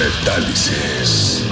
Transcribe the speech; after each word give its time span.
Metálisis. 0.00 1.44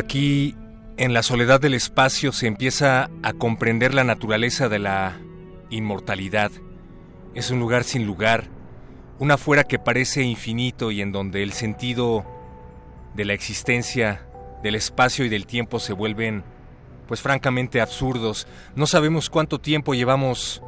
Aquí, 0.00 0.56
en 0.96 1.12
la 1.12 1.22
soledad 1.22 1.60
del 1.60 1.74
espacio, 1.74 2.32
se 2.32 2.46
empieza 2.46 3.10
a 3.22 3.34
comprender 3.34 3.92
la 3.92 4.02
naturaleza 4.02 4.70
de 4.70 4.78
la 4.78 5.20
inmortalidad. 5.68 6.50
Es 7.34 7.50
un 7.50 7.60
lugar 7.60 7.84
sin 7.84 8.06
lugar, 8.06 8.48
un 9.18 9.30
afuera 9.30 9.64
que 9.64 9.78
parece 9.78 10.22
infinito 10.22 10.90
y 10.90 11.02
en 11.02 11.12
donde 11.12 11.42
el 11.42 11.52
sentido 11.52 12.24
de 13.14 13.26
la 13.26 13.34
existencia, 13.34 14.26
del 14.62 14.74
espacio 14.74 15.26
y 15.26 15.28
del 15.28 15.44
tiempo 15.44 15.78
se 15.80 15.92
vuelven, 15.92 16.44
pues 17.06 17.20
francamente 17.20 17.82
absurdos. 17.82 18.46
No 18.76 18.86
sabemos 18.86 19.28
cuánto 19.28 19.60
tiempo 19.60 19.92
llevamos 19.92 20.62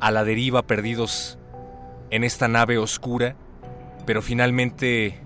a 0.00 0.10
la 0.10 0.24
deriva 0.24 0.66
perdidos 0.66 1.38
en 2.10 2.24
esta 2.24 2.48
nave 2.48 2.78
oscura, 2.78 3.36
pero 4.06 4.22
finalmente 4.22 5.21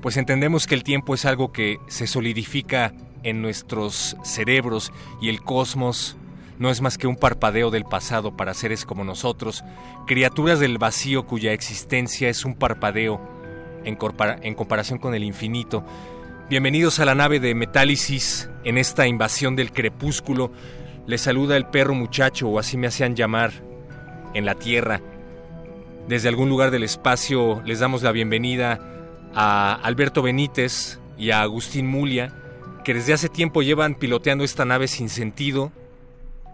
pues 0.00 0.16
entendemos 0.16 0.66
que 0.66 0.74
el 0.74 0.84
tiempo 0.84 1.14
es 1.14 1.24
algo 1.24 1.52
que 1.52 1.78
se 1.88 2.06
solidifica 2.06 2.92
en 3.22 3.42
nuestros 3.42 4.16
cerebros 4.22 4.92
y 5.20 5.28
el 5.28 5.42
cosmos 5.42 6.16
no 6.58 6.70
es 6.70 6.80
más 6.80 6.98
que 6.98 7.06
un 7.06 7.16
parpadeo 7.16 7.70
del 7.70 7.84
pasado 7.84 8.36
para 8.36 8.54
seres 8.54 8.84
como 8.84 9.04
nosotros, 9.04 9.64
criaturas 10.06 10.60
del 10.60 10.78
vacío 10.78 11.26
cuya 11.26 11.52
existencia 11.52 12.28
es 12.28 12.44
un 12.44 12.54
parpadeo 12.54 13.20
en, 13.84 13.96
comparación 14.54 14.98
con 14.98 15.14
el 15.14 15.24
infinito. 15.24 15.84
Bienvenidos 16.50 16.98
a 16.98 17.04
la 17.04 17.14
nave 17.14 17.40
de 17.40 17.54
Metálisis 17.54 18.50
en 18.64 18.76
esta 18.76 19.06
invasión 19.06 19.54
del 19.54 19.72
crepúsculo. 19.72 20.50
Les 21.06 21.20
saluda 21.20 21.56
el 21.56 21.66
perro 21.66 21.94
muchacho, 21.94 22.48
o 22.48 22.58
así 22.58 22.76
me 22.76 22.88
hacían 22.88 23.14
llamar, 23.14 23.52
en 24.34 24.44
la 24.44 24.56
Tierra. 24.56 25.00
Desde 26.08 26.28
algún 26.28 26.48
lugar 26.48 26.70
del 26.70 26.82
espacio 26.82 27.62
les 27.64 27.78
damos 27.78 28.02
la 28.02 28.12
bienvenida 28.12 28.97
a 29.34 29.74
Alberto 29.74 30.22
Benítez 30.22 30.98
y 31.16 31.30
a 31.30 31.42
Agustín 31.42 31.86
Mulia, 31.86 32.32
que 32.84 32.94
desde 32.94 33.12
hace 33.12 33.28
tiempo 33.28 33.62
llevan 33.62 33.94
piloteando 33.94 34.44
esta 34.44 34.64
nave 34.64 34.88
sin 34.88 35.08
sentido. 35.08 35.72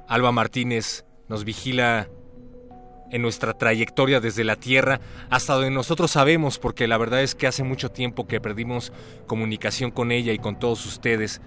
Alba 0.09 0.33
Martínez 0.33 1.05
nos 1.29 1.45
vigila 1.45 2.09
en 3.11 3.23
nuestra 3.23 3.53
trayectoria 3.53 4.21
desde 4.21 4.45
la 4.45 4.57
Tierra 4.57 5.01
hasta 5.31 5.55
donde 5.55 5.71
nosotros 5.71 6.11
sabemos, 6.11 6.59
porque 6.59 6.89
la 6.89 6.99
verdad 6.99 7.23
es 7.23 7.35
que 7.35 7.47
hace 7.47 7.63
mucho 7.63 7.91
tiempo 7.91 8.27
que 8.27 8.41
perdimos 8.41 8.93
comunicación 9.27 9.91
con 9.91 10.11
ella 10.11 10.33
y 10.33 10.39
con 10.39 10.59
todos 10.59 10.85
ustedes. 10.87 11.41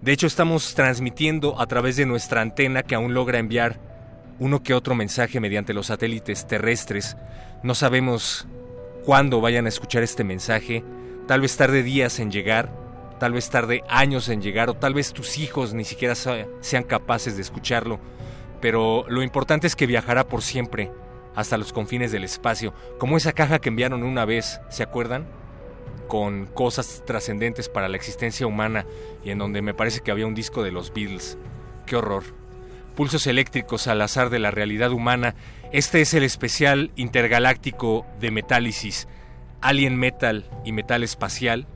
De 0.00 0.12
hecho, 0.12 0.26
estamos 0.26 0.74
transmitiendo 0.74 1.60
a 1.60 1.66
través 1.66 1.96
de 1.96 2.06
nuestra 2.06 2.40
antena 2.40 2.82
que 2.82 2.94
aún 2.94 3.14
logra 3.14 3.38
enviar 3.38 3.80
uno 4.38 4.62
que 4.62 4.74
otro 4.74 4.94
mensaje 4.94 5.40
mediante 5.40 5.74
los 5.74 5.86
satélites 5.86 6.46
terrestres. 6.46 7.16
No 7.62 7.74
sabemos 7.74 8.48
cuándo 9.04 9.40
vayan 9.40 9.66
a 9.66 9.68
escuchar 9.68 10.02
este 10.02 10.24
mensaje, 10.24 10.84
tal 11.26 11.40
vez 11.40 11.56
tarde 11.56 11.82
días 11.82 12.18
en 12.20 12.30
llegar, 12.30 12.72
tal 13.18 13.32
vez 13.32 13.50
tarde 13.50 13.82
años 13.88 14.28
en 14.28 14.42
llegar 14.42 14.70
o 14.70 14.74
tal 14.74 14.94
vez 14.94 15.12
tus 15.12 15.38
hijos 15.38 15.74
ni 15.74 15.84
siquiera 15.84 16.14
sean 16.14 16.84
capaces 16.84 17.36
de 17.36 17.42
escucharlo, 17.42 18.00
pero 18.60 19.04
lo 19.08 19.22
importante 19.22 19.66
es 19.66 19.76
que 19.76 19.86
viajará 19.86 20.26
por 20.26 20.42
siempre 20.42 20.90
hasta 21.34 21.56
los 21.56 21.72
confines 21.72 22.12
del 22.12 22.24
espacio, 22.24 22.74
como 22.98 23.16
esa 23.16 23.32
caja 23.32 23.58
que 23.58 23.70
enviaron 23.70 24.02
una 24.02 24.24
vez, 24.24 24.60
¿se 24.68 24.82
acuerdan? 24.82 25.26
Con 26.08 26.46
cosas 26.46 27.02
trascendentes 27.06 27.68
para 27.68 27.88
la 27.88 27.96
existencia 27.96 28.46
humana 28.46 28.86
y 29.24 29.30
en 29.30 29.38
donde 29.38 29.62
me 29.62 29.74
parece 29.74 30.00
que 30.00 30.10
había 30.10 30.26
un 30.26 30.34
disco 30.34 30.62
de 30.62 30.72
los 30.72 30.92
Beatles. 30.92 31.38
¡Qué 31.86 31.96
horror! 31.96 32.22
Pulsos 32.94 33.26
eléctricos 33.26 33.86
al 33.86 34.02
azar 34.02 34.28
de 34.28 34.38
la 34.38 34.50
realidad 34.50 34.92
humana 34.92 35.34
este 35.72 36.02
es 36.02 36.12
el 36.12 36.22
especial 36.22 36.90
intergaláctico 36.96 38.04
de 38.20 38.30
Metálisis, 38.30 39.08
Alien 39.62 39.96
Metal 39.96 40.44
y 40.66 40.72
Metal 40.72 41.02
Espacial. 41.02 41.66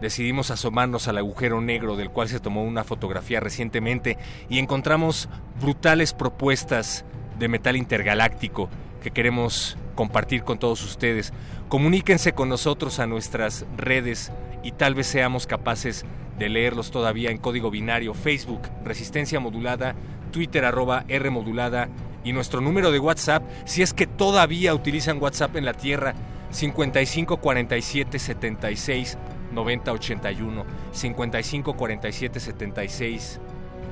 Decidimos 0.00 0.50
asomarnos 0.50 1.08
al 1.08 1.18
agujero 1.18 1.60
negro 1.60 1.96
del 1.96 2.08
cual 2.08 2.28
se 2.28 2.40
tomó 2.40 2.64
una 2.64 2.84
fotografía 2.84 3.40
recientemente 3.40 4.16
y 4.48 4.58
encontramos 4.58 5.28
brutales 5.60 6.14
propuestas 6.14 7.04
de 7.38 7.48
metal 7.48 7.76
intergaláctico 7.76 8.70
que 9.02 9.10
queremos 9.10 9.76
compartir 9.94 10.42
con 10.42 10.58
todos 10.58 10.82
ustedes. 10.82 11.34
Comuníquense 11.68 12.32
con 12.32 12.48
nosotros 12.48 12.98
a 12.98 13.06
nuestras 13.06 13.66
redes 13.76 14.32
y 14.62 14.72
tal 14.72 14.94
vez 14.94 15.06
seamos 15.06 15.46
capaces 15.46 16.06
de 16.38 16.48
leerlos 16.48 16.90
todavía 16.90 17.30
en 17.30 17.36
código 17.36 17.70
binario, 17.70 18.14
Facebook, 18.14 18.62
Resistencia 18.84 19.38
Modulada, 19.38 19.94
Twitter 20.32 20.64
arroba 20.64 21.04
R 21.08 21.28
Modulada 21.28 21.90
y 22.24 22.32
nuestro 22.32 22.60
número 22.60 22.90
de 22.90 22.98
WhatsApp, 22.98 23.42
si 23.66 23.82
es 23.82 23.92
que 23.92 24.06
todavía 24.06 24.74
utilizan 24.74 25.22
WhatsApp 25.22 25.56
en 25.56 25.66
la 25.66 25.74
Tierra, 25.74 26.14
55 26.50 27.36
47 27.36 28.18
76 28.18 29.18
90 29.52 29.92
81. 29.92 30.64
55 30.92 31.74
47 31.74 32.40
76 32.40 33.40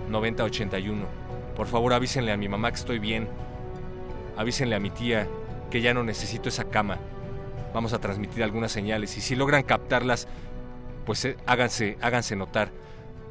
90 0.08 0.44
81. 0.44 1.06
Por 1.54 1.66
favor, 1.66 1.92
avísenle 1.92 2.32
a 2.32 2.36
mi 2.36 2.48
mamá 2.48 2.70
que 2.70 2.78
estoy 2.78 2.98
bien. 2.98 3.28
Avísenle 4.36 4.74
a 4.74 4.80
mi 4.80 4.90
tía 4.90 5.28
que 5.70 5.80
ya 5.80 5.94
no 5.94 6.02
necesito 6.02 6.48
esa 6.48 6.64
cama. 6.64 6.98
Vamos 7.74 7.92
a 7.92 7.98
transmitir 7.98 8.42
algunas 8.42 8.72
señales 8.72 9.16
y 9.16 9.20
si 9.20 9.34
logran 9.34 9.62
captarlas, 9.62 10.28
pues 11.06 11.24
eh, 11.24 11.36
háganse, 11.46 11.98
háganse 12.00 12.36
notar. 12.36 12.70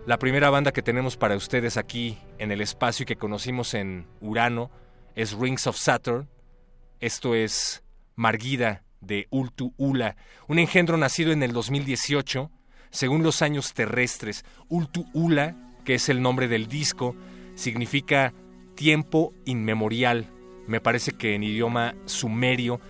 La 0.05 0.17
primera 0.17 0.49
banda 0.49 0.71
que 0.71 0.81
tenemos 0.81 1.15
para 1.15 1.35
ustedes 1.35 1.77
aquí 1.77 2.17
en 2.39 2.51
el 2.51 2.61
espacio 2.61 3.03
y 3.03 3.05
que 3.05 3.17
conocimos 3.17 3.75
en 3.75 4.07
Urano 4.19 4.71
es 5.15 5.33
Rings 5.33 5.67
of 5.67 5.77
Saturn. 5.77 6.27
Esto 6.99 7.35
es 7.35 7.83
Margida 8.15 8.83
de 9.01 9.27
Ultu 9.31 9.73
Ula, 9.77 10.15
un 10.47 10.59
engendro 10.59 10.97
nacido 10.97 11.31
en 11.31 11.43
el 11.43 11.53
2018. 11.53 12.51
según 12.91 13.23
los 13.23 13.41
años 13.41 13.73
terrestres. 13.73 14.43
Ultu 14.67 15.05
Ula, 15.13 15.55
que 15.85 15.95
es 15.95 16.09
el 16.09 16.21
nombre 16.21 16.49
del 16.49 16.67
disco, 16.67 17.15
significa 17.55 18.33
tiempo 18.75 19.33
inmemorial, 19.45 20.27
me 20.67 20.81
parece 20.81 21.13
que 21.13 21.33
en 21.33 21.43
idioma 21.43 21.95
sumerio, 22.03 22.81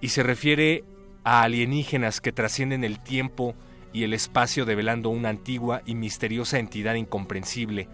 y 0.00 0.10
se 0.10 0.22
refiere 0.22 0.84
a 1.24 1.42
alienígenas 1.42 2.20
que 2.20 2.30
trascienden 2.30 2.84
el 2.84 3.00
tiempo 3.00 3.56
y 3.92 4.04
el 4.04 4.14
espacio 4.14 4.64
develando 4.64 5.10
una 5.10 5.30
antigua 5.30 5.82
y 5.84 5.96
misteriosa 5.96 6.60
entidad 6.60 6.94
incomprensible 6.94 7.88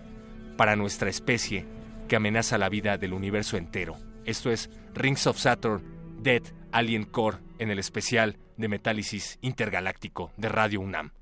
para 0.59 0.77
nuestra 0.77 1.09
especie 1.09 1.65
que 2.09 2.17
amenaza 2.17 2.59
la 2.59 2.69
vida 2.69 2.99
del 2.99 3.13
universo 3.13 3.57
entero. 3.57 3.97
Esto 4.25 4.51
es 4.51 4.71
Rings 4.95 5.27
of 5.27 5.39
Saturn, 5.39 5.83
Dead 6.21 6.43
Alien 6.73 7.05
Core 7.05 7.39
en 7.59 7.71
el 7.71 7.79
especial 7.79 8.39
de 8.57 8.69
Metálisis 8.69 9.39
Intergaláctico 9.43 10.33
de 10.37 10.49
Radio 10.49 10.81
UNAM. 10.81 11.13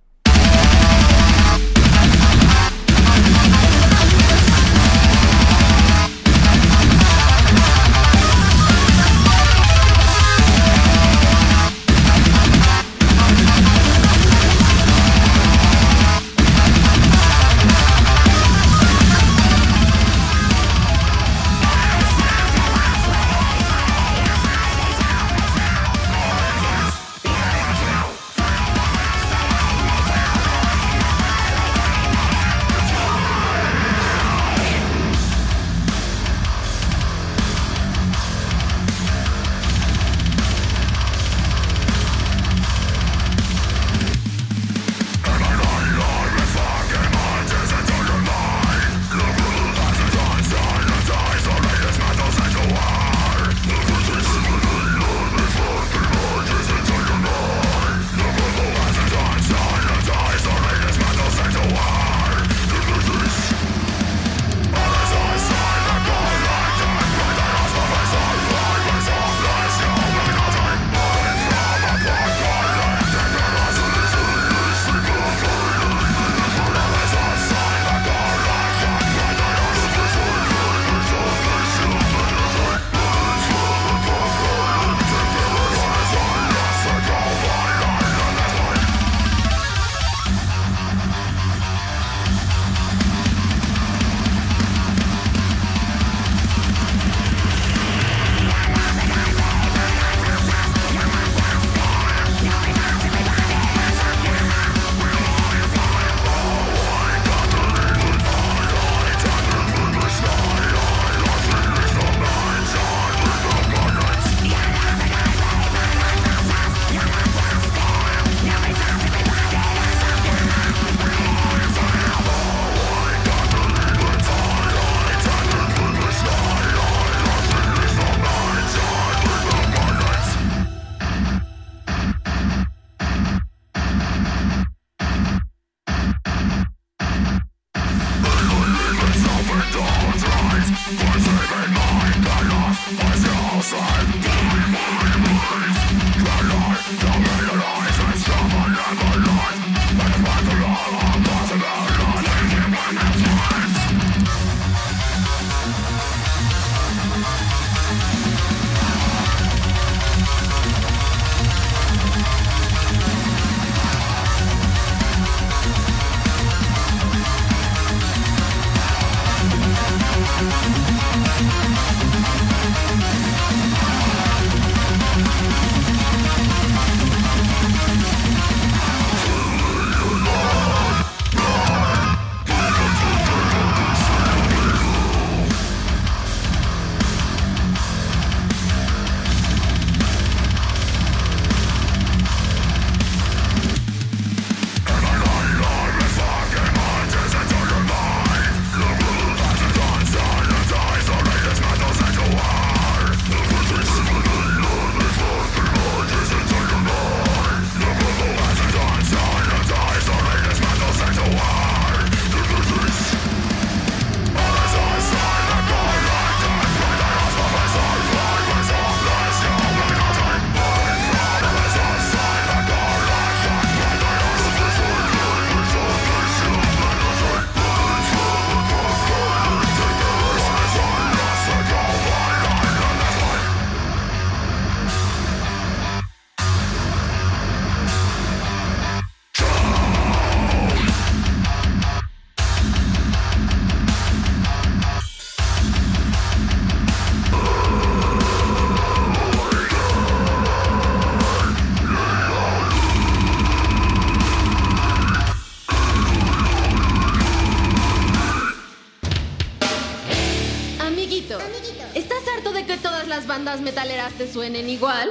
Suenen 264.42 264.68
igual. 264.68 265.08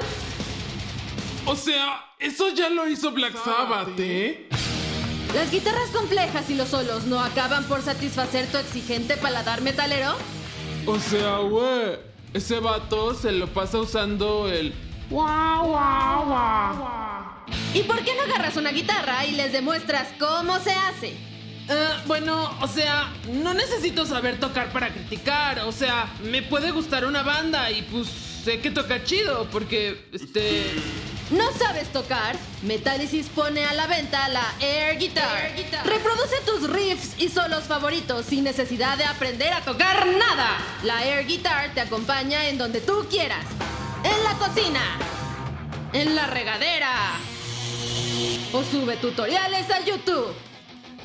O 1.45 1.55
sea, 1.55 2.03
eso 2.19 2.49
ya 2.49 2.69
lo 2.69 2.85
hizo 2.89 3.11
Black 3.11 3.33
Sabbath, 3.41 3.97
¿eh? 3.97 4.49
¿Las 5.33 5.49
guitarras 5.49 5.89
complejas 5.91 6.49
y 6.49 6.55
los 6.55 6.67
solos 6.67 7.05
no 7.05 7.21
acaban 7.21 7.63
por 7.63 7.81
satisfacer 7.81 8.47
tu 8.47 8.57
exigente 8.57 9.15
paladar 9.15 9.61
metalero? 9.61 10.17
O 10.85 10.99
sea, 10.99 11.37
güey, 11.37 11.97
ese 12.33 12.59
vato 12.59 13.13
se 13.13 13.31
lo 13.31 13.47
pasa 13.47 13.79
usando 13.79 14.49
el... 14.51 14.73
¡Guau, 15.09 15.67
guau, 15.67 16.25
guau! 16.25 17.45
¿Y 17.73 17.83
por 17.83 18.03
qué 18.03 18.13
no 18.15 18.23
agarras 18.23 18.57
una 18.57 18.71
guitarra 18.71 19.25
y 19.25 19.31
les 19.31 19.53
demuestras 19.53 20.09
cómo 20.19 20.59
se 20.59 20.73
hace? 20.73 21.15
Eh, 21.69 21.89
bueno, 22.05 22.51
o 22.59 22.67
sea, 22.67 23.13
no 23.31 23.53
necesito 23.53 24.05
saber 24.05 24.41
tocar 24.41 24.73
para 24.73 24.89
criticar. 24.89 25.59
O 25.61 25.71
sea, 25.71 26.11
me 26.21 26.41
puede 26.41 26.71
gustar 26.71 27.05
una 27.05 27.23
banda 27.23 27.71
y 27.71 27.83
pues 27.83 28.20
sé 28.43 28.59
que 28.59 28.71
toca 28.71 29.03
chido 29.03 29.47
porque, 29.51 30.09
este... 30.11 30.65
¿No 31.29 31.49
sabes 31.53 31.87
tocar? 31.93 32.35
Metallicis 32.63 33.29
pone 33.29 33.63
a 33.65 33.73
la 33.73 33.87
venta 33.87 34.27
la 34.27 34.53
Air 34.59 34.97
Guitar. 34.97 35.53
Reproduce 35.85 36.41
tus 36.45 36.69
riffs 36.69 37.15
y 37.19 37.29
solos 37.29 37.63
favoritos 37.63 38.25
sin 38.25 38.43
necesidad 38.43 38.97
de 38.97 39.05
aprender 39.05 39.53
a 39.53 39.61
tocar 39.61 40.07
nada. 40.07 40.57
La 40.83 41.05
Air 41.05 41.25
Guitar 41.25 41.73
te 41.73 41.79
acompaña 41.79 42.49
en 42.49 42.57
donde 42.57 42.81
tú 42.81 43.05
quieras. 43.09 43.45
En 44.03 44.23
la 44.25 44.33
cocina. 44.33 44.81
En 45.93 46.15
la 46.15 46.27
regadera. 46.27 46.91
O 48.51 48.63
sube 48.63 48.97
tutoriales 48.97 49.69
a 49.69 49.85
YouTube. 49.85 50.33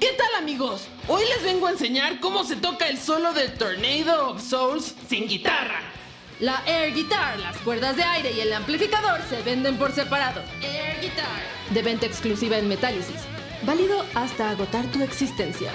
¿Qué 0.00 0.08
tal 0.18 0.42
amigos? 0.42 0.88
Hoy 1.06 1.24
les 1.24 1.44
vengo 1.44 1.68
a 1.68 1.70
enseñar 1.70 2.18
cómo 2.18 2.42
se 2.42 2.56
toca 2.56 2.88
el 2.88 2.98
solo 2.98 3.32
del 3.32 3.54
Tornado 3.54 4.30
of 4.30 4.42
Souls 4.42 4.94
sin 5.08 5.28
guitarra. 5.28 5.95
La 6.38 6.62
Air 6.66 6.92
Guitar, 6.92 7.38
las 7.38 7.56
cuerdas 7.58 7.96
de 7.96 8.02
aire 8.02 8.30
y 8.30 8.40
el 8.40 8.52
amplificador 8.52 9.22
se 9.30 9.40
venden 9.40 9.78
por 9.78 9.92
separado. 9.92 10.42
Air 10.60 11.00
Guitar. 11.00 11.40
De 11.70 11.82
venta 11.82 12.04
exclusiva 12.04 12.58
en 12.58 12.68
Metálisis. 12.68 13.22
Válido 13.62 14.04
hasta 14.14 14.50
agotar 14.50 14.84
tu 14.92 15.02
existencia. 15.02 15.72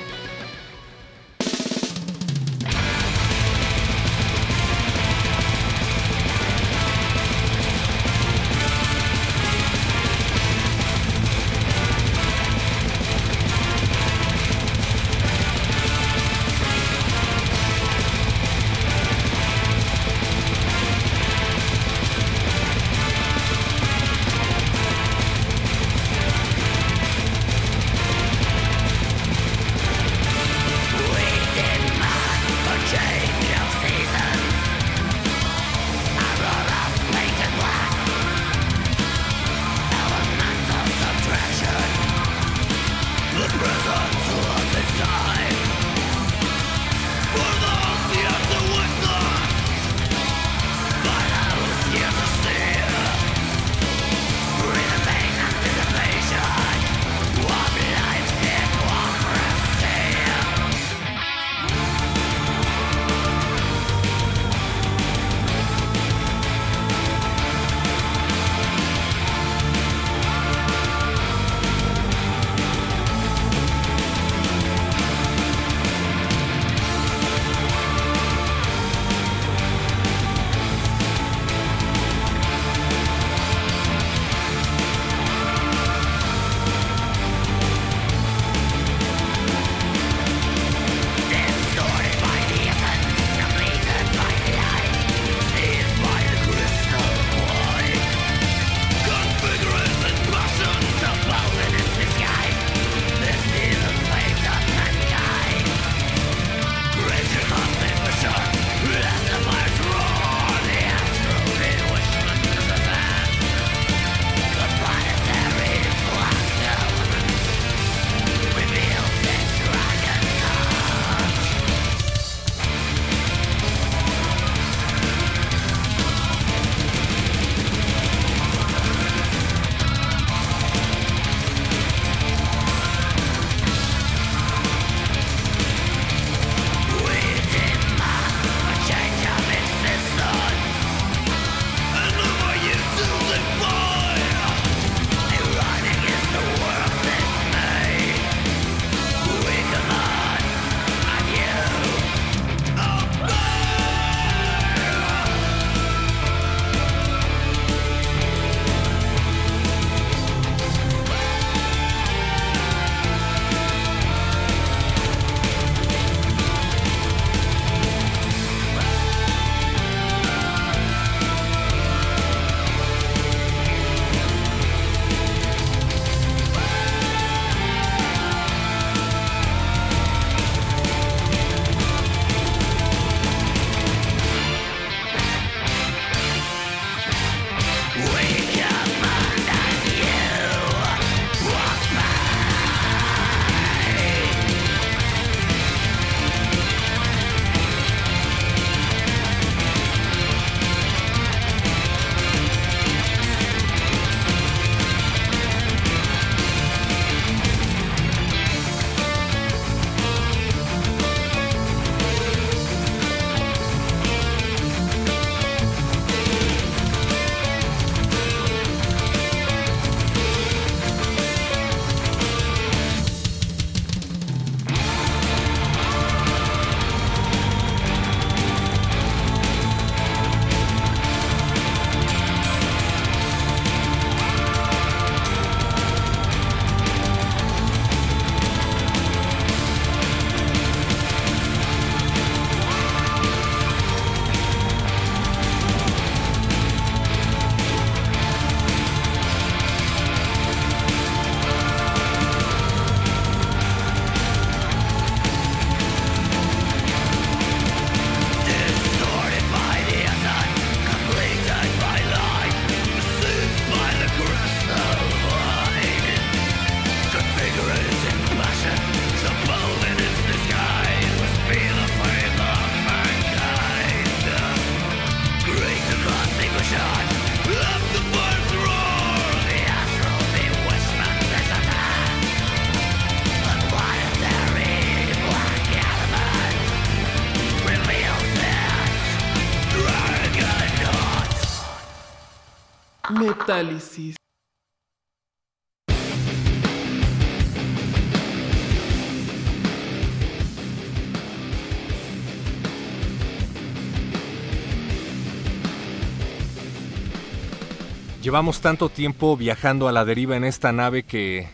Llevamos 308.22 308.62
tanto 308.62 308.88
tiempo 308.88 309.36
viajando 309.36 309.90
a 309.90 309.92
la 309.92 310.06
deriva 310.06 310.38
en 310.38 310.46
esta 310.46 310.72
nave 310.72 311.04
que 311.04 311.50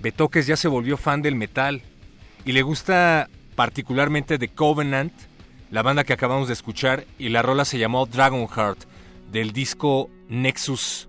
Betoques 0.00 0.46
ya 0.46 0.56
se 0.56 0.68
volvió 0.68 0.96
fan 0.96 1.22
del 1.22 1.34
metal 1.34 1.82
y 2.44 2.52
le 2.52 2.62
gusta 2.62 3.28
particularmente 3.56 4.38
The 4.38 4.48
Covenant, 4.48 5.12
la 5.72 5.82
banda 5.82 6.04
que 6.04 6.12
acabamos 6.12 6.46
de 6.46 6.54
escuchar, 6.54 7.04
y 7.18 7.30
la 7.30 7.42
rola 7.42 7.64
se 7.64 7.80
llamó 7.80 8.06
Dragonheart, 8.06 8.84
del 9.32 9.52
disco 9.52 10.08
Nexus 10.28 11.08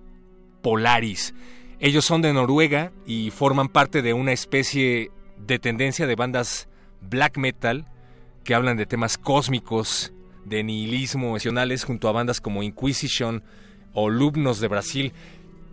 Polaris. 0.67 1.33
Ellos 1.79 2.03
son 2.03 2.21
de 2.21 2.33
Noruega 2.33 2.91
y 3.05 3.31
forman 3.31 3.69
parte 3.69 4.01
de 4.01 4.11
una 4.11 4.33
especie 4.33 5.11
de 5.37 5.59
tendencia 5.59 6.07
de 6.07 6.15
bandas 6.15 6.67
black 6.99 7.37
metal 7.37 7.85
que 8.43 8.53
hablan 8.53 8.75
de 8.75 8.85
temas 8.85 9.17
cósmicos, 9.17 10.11
de 10.43 10.65
nihilismo 10.65 11.27
emocionales 11.27 11.85
junto 11.85 12.09
a 12.09 12.11
bandas 12.11 12.41
como 12.41 12.63
Inquisition, 12.63 13.45
o 13.93 14.09
Lubnos 14.09 14.59
de 14.59 14.67
Brasil. 14.67 15.13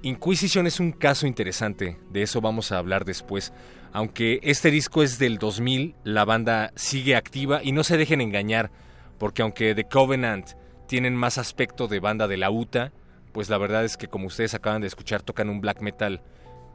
Inquisition 0.02 0.68
es 0.68 0.78
un 0.78 0.92
caso 0.92 1.26
interesante, 1.26 1.98
de 2.10 2.22
eso 2.22 2.40
vamos 2.40 2.70
a 2.70 2.78
hablar 2.78 3.04
después. 3.04 3.52
Aunque 3.92 4.38
este 4.44 4.70
disco 4.70 5.02
es 5.02 5.18
del 5.18 5.38
2000, 5.38 5.96
la 6.04 6.24
banda 6.24 6.72
sigue 6.76 7.16
activa 7.16 7.64
y 7.64 7.72
no 7.72 7.82
se 7.82 7.96
dejen 7.96 8.20
engañar, 8.20 8.70
porque 9.18 9.42
aunque 9.42 9.74
The 9.74 9.88
Covenant 9.88 10.50
tienen 10.86 11.16
más 11.16 11.36
aspecto 11.36 11.88
de 11.88 11.98
banda 11.98 12.28
de 12.28 12.36
la 12.36 12.52
UTA, 12.52 12.92
pues 13.34 13.50
la 13.50 13.58
verdad 13.58 13.84
es 13.84 13.98
que 13.98 14.08
como 14.08 14.28
ustedes 14.28 14.54
acaban 14.54 14.80
de 14.80 14.86
escuchar 14.86 15.20
tocan 15.20 15.50
un 15.50 15.60
black 15.60 15.82
metal 15.82 16.22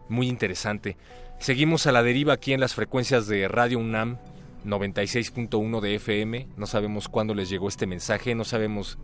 muy 0.10 0.28
interesante. 0.28 0.98
Seguimos 1.39 1.88
a 1.88 1.94
la 1.94 2.04
deriva 2.04 2.34
aquí 2.34 2.51
en 2.51 2.60
las 2.60 2.75
frecuencias 2.75 3.28
de 3.28 3.48
Radio 3.48 3.80
UNAM 3.80 4.20
96.1 4.66 5.80
de 5.80 5.96
FM, 5.96 6.48
no 6.58 6.66
sabemos 6.68 7.08
cuándo 7.08 7.34
les 7.34 7.50
llegó 7.50 7.69
este 7.69 7.88
mensaje, 7.88 8.36
no 8.36 8.43
sabemos 8.43 9.00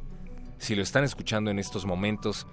si 0.57 0.75
lo 0.75 0.83
están 0.83 1.05
escuchando 1.05 1.49
en 1.49 1.59
estos 1.59 1.85
momentos, 1.85 2.45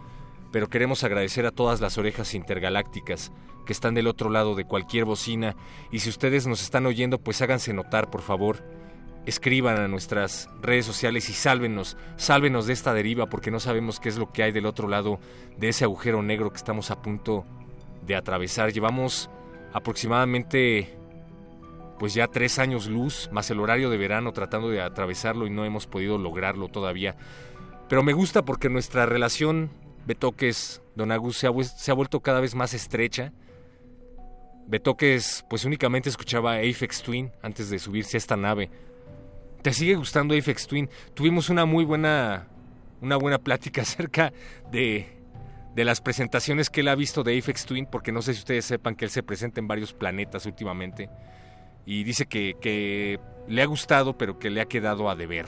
pero 0.53 0.69
queremos 0.69 1.03
agradecer 1.03 1.47
a 1.47 1.51
todas 1.51 1.81
las 1.81 1.99
orejas 1.99 2.35
intergalácticas 2.35 3.33
que 3.67 3.73
están 3.73 3.95
del 3.95 4.07
otro 4.07 4.31
lado 4.31 4.55
de 4.55 4.67
cualquier 4.67 5.05
bocina 5.05 5.57
y 5.91 5.99
si 5.99 6.11
ustedes 6.11 6.47
nos 6.47 6.63
están 6.63 6.87
oyendo 6.87 7.19
pues 7.19 7.43
háganse 7.43 7.73
notar 7.73 8.09
por 8.09 8.23
favor. 8.23 8.63
Escriban 9.25 9.79
a 9.79 9.89
nuestras 9.89 10.51
redes 10.61 10.85
sociales 10.85 11.29
y 11.29 11.33
sálvenos, 11.33 11.97
sálvenos 12.17 12.67
de 12.67 12.73
esta 12.73 12.93
deriva 12.93 13.27
porque 13.27 13.53
no 13.53 13.61
sabemos 13.61 14.01
qué 14.01 14.09
es 14.09 14.19
lo 14.19 14.33
que 14.33 14.43
hay 14.43 14.53
del 14.53 14.67
otro 14.67 14.89
lado 14.89 15.21
de 15.57 15.69
ese 15.69 15.85
agujero 15.85 16.23
negro 16.23 16.51
que 16.51 16.57
estamos 16.57 16.91
a 16.91 17.01
punto 17.01 17.45
de 18.05 18.17
atravesar. 18.17 18.73
Llevamos 18.73 19.31
aproximadamente 19.73 20.97
pues 22.03 22.15
ya 22.15 22.27
tres 22.27 22.59
años 22.59 22.89
luz, 22.89 23.29
más 23.31 23.49
el 23.53 23.61
horario 23.61 23.89
de 23.89 23.97
verano 23.97 24.33
tratando 24.33 24.69
de 24.71 24.83
atravesarlo 24.83 25.47
y 25.47 25.51
no 25.51 25.65
hemos 25.65 25.87
podido 25.87 26.19
lograrlo 26.19 26.67
todavía. 26.67 27.15
Pero 27.89 28.03
me 28.03 28.13
gusta 28.13 28.45
porque 28.45 28.69
nuestra 28.69 29.07
relación, 29.07 29.71
Betoques, 30.05 30.83
Don 30.97 31.13
Agus, 31.13 31.37
se 31.37 31.47
ha, 31.47 31.95
vuelto 31.95 32.19
cada 32.19 32.41
vez 32.41 32.57
más 32.57 32.75
estrecha. 32.75 33.33
Betoques, 34.67 35.45
pues 35.49 35.65
únicamente 35.65 36.09
escuchaba 36.09 36.57
Apex 36.57 37.03
Twin 37.03 37.31
antes 37.41 37.71
de 37.71 37.79
subirse 37.79 38.17
a 38.17 38.19
esta 38.19 38.37
nave. 38.37 38.69
¿Te 39.63 39.73
sigue 39.73 39.95
gustando 39.95 40.35
Apex 40.35 40.67
Twin? 40.67 40.91
Tuvimos 41.15 41.49
una 41.49 41.65
muy 41.65 41.85
buena, 41.85 42.49
una 43.01 43.17
buena 43.17 43.39
plática 43.39 43.83
acerca 43.83 44.33
de, 44.73 45.23
de 45.75 45.85
las 45.85 46.01
presentaciones 46.01 46.69
que 46.69 46.81
él 46.81 46.89
ha 46.89 46.97
visto 46.97 47.23
de 47.23 47.39
Apex 47.39 47.65
Twin, 47.65 47.87
porque 47.87 48.11
no 48.11 48.23
sé 48.23 48.35
si 48.35 48.41
ustedes 48.41 48.65
sepan 48.65 48.97
que 48.97 49.05
él 49.05 49.11
se 49.13 49.23
presenta 49.23 49.61
en 49.61 49.69
varios 49.69 49.93
planetas 49.93 50.47
últimamente. 50.47 51.11
Y 51.87 52.03
dice 52.03 52.27
que, 52.27 52.57
que 52.61 53.21
le 53.47 53.63
ha 53.63 53.67
gustado, 53.67 54.19
pero 54.19 54.41
que 54.41 54.51
le 54.51 54.61
ha 54.61 54.67
quedado 54.67 55.09
a 55.09 55.15
deber. 55.15 55.47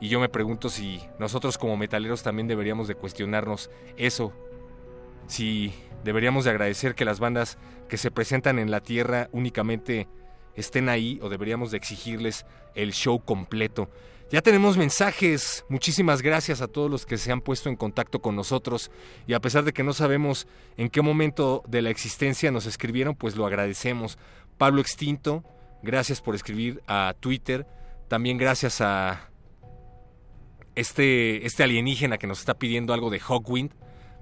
Y 0.00 0.08
yo 0.08 0.20
me 0.20 0.30
pregunto 0.30 0.70
si 0.70 1.00
nosotros 1.18 1.58
como 1.58 1.76
metaleros 1.76 2.22
también 2.22 2.48
deberíamos 2.48 2.88
de 2.88 2.94
cuestionarnos 2.94 3.70
eso. 3.98 4.32
Si 5.26 5.74
deberíamos 6.02 6.44
de 6.44 6.50
agradecer 6.50 6.94
que 6.94 7.04
las 7.04 7.20
bandas 7.20 7.58
que 7.88 7.98
se 7.98 8.10
presentan 8.10 8.58
en 8.58 8.70
la 8.70 8.80
Tierra 8.80 9.28
únicamente 9.32 10.08
estén 10.56 10.88
ahí 10.88 11.18
o 11.22 11.28
deberíamos 11.28 11.70
de 11.70 11.76
exigirles 11.76 12.46
el 12.74 12.92
show 12.92 13.22
completo. 13.24 13.88
Ya 14.30 14.42
tenemos 14.42 14.76
mensajes, 14.76 15.64
muchísimas 15.68 16.22
gracias 16.22 16.60
a 16.60 16.66
todos 16.66 16.90
los 16.90 17.06
que 17.06 17.18
se 17.18 17.30
han 17.30 17.40
puesto 17.40 17.68
en 17.68 17.76
contacto 17.76 18.20
con 18.20 18.34
nosotros 18.34 18.90
y 19.26 19.34
a 19.34 19.40
pesar 19.40 19.64
de 19.64 19.72
que 19.72 19.84
no 19.84 19.92
sabemos 19.92 20.48
en 20.76 20.88
qué 20.88 21.02
momento 21.02 21.62
de 21.68 21.82
la 21.82 21.90
existencia 21.90 22.50
nos 22.50 22.66
escribieron, 22.66 23.14
pues 23.14 23.36
lo 23.36 23.46
agradecemos. 23.46 24.18
Pablo 24.58 24.80
Extinto, 24.80 25.44
gracias 25.82 26.20
por 26.20 26.34
escribir 26.34 26.82
a 26.86 27.14
Twitter, 27.20 27.66
también 28.08 28.38
gracias 28.38 28.80
a 28.80 29.30
este, 30.74 31.46
este 31.46 31.62
alienígena 31.62 32.18
que 32.18 32.26
nos 32.26 32.40
está 32.40 32.54
pidiendo 32.54 32.94
algo 32.94 33.10
de 33.10 33.20
Hawkwind. 33.20 33.72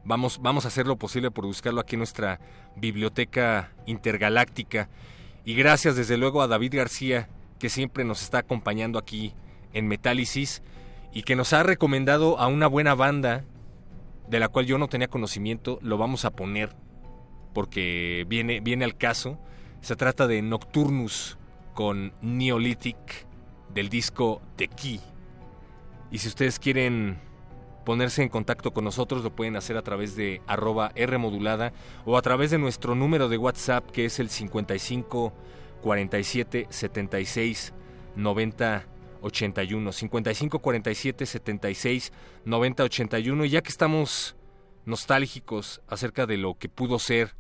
Vamos, 0.05 0.41
vamos 0.43 0.65
a 0.65 0.69
hacer 0.69 0.87
lo 0.87 0.97
posible 0.97 1.31
por 1.31 1.47
buscarlo 1.47 1.81
aquí 1.81 1.95
en 1.95 2.01
nuestra 2.01 2.41
biblioteca 2.77 3.73
intergaláctica. 3.87 4.89
Y 5.45 5.55
gracias 5.55 5.97
desde 5.97 6.17
luego 6.17 6.43
a 6.43 6.49
David 6.49 6.75
García, 6.77 7.29
que 7.59 7.69
siempre 7.69 8.05
nos 8.05 8.23
está 8.23 8.39
acompañando 8.39 8.99
aquí 8.99 9.35
en 9.73 9.89
Metálisis 9.89 10.63
y 11.13 11.23
que 11.23 11.37
nos 11.37 11.53
ha 11.53 11.63
recomendado 11.63 12.39
a 12.39 12.47
una 12.47 12.67
buena 12.67 12.95
banda 12.95 13.45
de 14.29 14.41
la 14.41 14.49
cual 14.49 14.67
yo 14.67 14.79
no 14.79 14.89
tenía 14.89 15.09
conocimiento. 15.09 15.79
Lo 15.83 15.99
vamos 15.99 16.25
a 16.25 16.31
poner 16.31 16.75
porque 17.53 18.25
viene, 18.29 18.61
viene 18.61 18.85
al 18.85 18.97
caso. 18.97 19.39
Se 19.81 19.97
trata 19.97 20.27
de 20.27 20.43
Nocturnus 20.43 21.39
con 21.75 22.13
Neolithic 22.23 23.27
del 23.75 23.89
disco 23.89 24.41
The 24.57 24.69
Key. 24.69 25.01
Y 26.11 26.19
si 26.19 26.29
ustedes 26.29 26.59
quieren 26.59 27.19
ponerse 27.85 28.23
en 28.23 28.29
contacto 28.29 28.73
con 28.73 28.85
nosotros, 28.85 29.23
lo 29.23 29.35
pueden 29.35 29.57
hacer 29.57 29.77
a 29.77 29.83
través 29.83 30.17
de 30.17 30.41
arroba 30.47 30.93
Rmodulada 30.97 31.73
o 32.05 32.17
a 32.17 32.23
través 32.23 32.51
de 32.51 32.59
nuestro 32.59 32.95
número 32.95 33.29
de 33.29 33.39
WhatsApp 33.39 33.91
que 33.91 34.05
es 34.05 34.19
el 34.19 34.29
55 34.29 35.33
47 35.83 36.67
76 36.71 37.75
90 38.17 38.87
81. 39.23 39.93
55 39.93 40.59
47 40.59 41.27
76 41.27 42.13
90 42.45 42.83
81. 42.85 43.45
Y 43.45 43.51
ya 43.51 43.63
que 43.63 43.71
estamos 43.71 44.37
nostálgicos 44.85 45.81
acerca 45.89 46.27
de 46.27 46.37
lo 46.37 46.55
que 46.55 46.69
pudo 46.69 46.99
ser, 46.99 47.35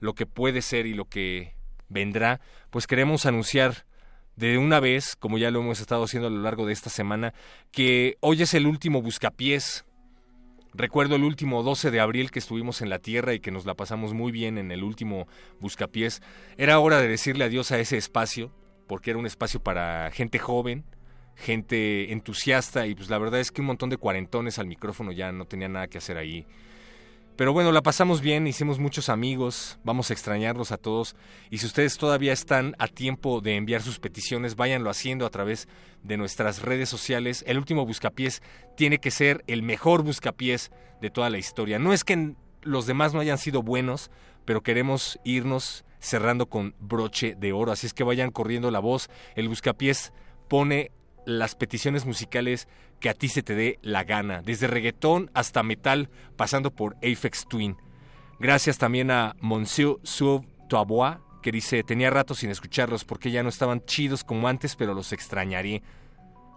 lo 0.00 0.14
que 0.14 0.26
puede 0.26 0.62
ser 0.62 0.86
y 0.86 0.94
lo 0.94 1.06
que 1.06 1.54
vendrá, 1.88 2.40
pues 2.70 2.86
queremos 2.86 3.26
anunciar 3.26 3.86
de 4.38 4.56
una 4.56 4.78
vez, 4.78 5.16
como 5.16 5.36
ya 5.36 5.50
lo 5.50 5.60
hemos 5.60 5.80
estado 5.80 6.04
haciendo 6.04 6.28
a 6.28 6.30
lo 6.30 6.40
largo 6.40 6.64
de 6.64 6.72
esta 6.72 6.90
semana, 6.90 7.34
que 7.72 8.16
hoy 8.20 8.40
es 8.40 8.54
el 8.54 8.68
último 8.68 9.02
buscapiés. 9.02 9.84
Recuerdo 10.74 11.16
el 11.16 11.24
último 11.24 11.64
12 11.64 11.90
de 11.90 11.98
abril 11.98 12.30
que 12.30 12.38
estuvimos 12.38 12.80
en 12.80 12.88
la 12.88 13.00
Tierra 13.00 13.34
y 13.34 13.40
que 13.40 13.50
nos 13.50 13.66
la 13.66 13.74
pasamos 13.74 14.14
muy 14.14 14.30
bien 14.30 14.56
en 14.56 14.70
el 14.70 14.84
último 14.84 15.26
buscapiés. 15.58 16.22
Era 16.56 16.78
hora 16.78 17.00
de 17.00 17.08
decirle 17.08 17.44
adiós 17.44 17.72
a 17.72 17.80
ese 17.80 17.96
espacio, 17.96 18.52
porque 18.86 19.10
era 19.10 19.18
un 19.18 19.26
espacio 19.26 19.60
para 19.60 20.08
gente 20.12 20.38
joven, 20.38 20.84
gente 21.34 22.12
entusiasta 22.12 22.86
y 22.86 22.94
pues 22.94 23.10
la 23.10 23.18
verdad 23.18 23.40
es 23.40 23.50
que 23.50 23.60
un 23.60 23.66
montón 23.66 23.90
de 23.90 23.96
cuarentones 23.96 24.60
al 24.60 24.68
micrófono 24.68 25.10
ya 25.10 25.32
no 25.32 25.46
tenía 25.46 25.68
nada 25.68 25.88
que 25.88 25.98
hacer 25.98 26.16
ahí. 26.16 26.46
Pero 27.38 27.52
bueno, 27.52 27.70
la 27.70 27.84
pasamos 27.84 28.20
bien, 28.20 28.48
hicimos 28.48 28.80
muchos 28.80 29.08
amigos, 29.08 29.78
vamos 29.84 30.10
a 30.10 30.12
extrañarlos 30.12 30.72
a 30.72 30.76
todos. 30.76 31.14
Y 31.50 31.58
si 31.58 31.66
ustedes 31.66 31.96
todavía 31.96 32.32
están 32.32 32.74
a 32.80 32.88
tiempo 32.88 33.40
de 33.40 33.54
enviar 33.54 33.80
sus 33.80 34.00
peticiones, 34.00 34.56
váyanlo 34.56 34.90
haciendo 34.90 35.24
a 35.24 35.30
través 35.30 35.68
de 36.02 36.16
nuestras 36.16 36.62
redes 36.62 36.88
sociales. 36.88 37.44
El 37.46 37.58
último 37.58 37.86
buscapiés 37.86 38.42
tiene 38.76 38.98
que 38.98 39.12
ser 39.12 39.44
el 39.46 39.62
mejor 39.62 40.02
buscapiés 40.02 40.72
de 41.00 41.10
toda 41.10 41.30
la 41.30 41.38
historia. 41.38 41.78
No 41.78 41.92
es 41.92 42.02
que 42.02 42.34
los 42.62 42.86
demás 42.86 43.14
no 43.14 43.20
hayan 43.20 43.38
sido 43.38 43.62
buenos, 43.62 44.10
pero 44.44 44.64
queremos 44.64 45.20
irnos 45.22 45.84
cerrando 46.00 46.46
con 46.46 46.74
broche 46.80 47.36
de 47.38 47.52
oro. 47.52 47.70
Así 47.70 47.86
es 47.86 47.94
que 47.94 48.02
vayan 48.02 48.32
corriendo 48.32 48.72
la 48.72 48.80
voz. 48.80 49.10
El 49.36 49.48
buscapiés 49.48 50.12
pone 50.48 50.90
las 51.24 51.54
peticiones 51.54 52.04
musicales 52.04 52.66
que 53.00 53.08
a 53.08 53.14
ti 53.14 53.28
se 53.28 53.42
te 53.42 53.54
dé 53.54 53.78
la 53.82 54.04
gana, 54.04 54.42
desde 54.42 54.66
reggaetón 54.66 55.30
hasta 55.34 55.62
metal, 55.62 56.10
pasando 56.36 56.70
por 56.70 56.96
Aphex 56.96 57.46
Twin. 57.48 57.76
Gracias 58.40 58.78
también 58.78 59.10
a 59.10 59.36
Monsieur 59.40 59.98
Sauve 60.04 60.46
que 61.42 61.52
dice, 61.52 61.82
tenía 61.82 62.10
rato 62.10 62.34
sin 62.34 62.50
escucharlos 62.50 63.04
porque 63.04 63.30
ya 63.30 63.42
no 63.42 63.48
estaban 63.48 63.84
chidos 63.84 64.24
como 64.24 64.48
antes, 64.48 64.76
pero 64.76 64.94
los 64.94 65.12
extrañaré. 65.12 65.82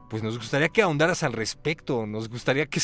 Pues 0.10 0.24
nos 0.24 0.38
gustaría 0.38 0.70
que 0.70 0.82
ahondaras 0.82 1.24
al 1.24 1.34
respecto, 1.34 2.06
nos 2.06 2.28
gustaría 2.28 2.66
que, 2.66 2.82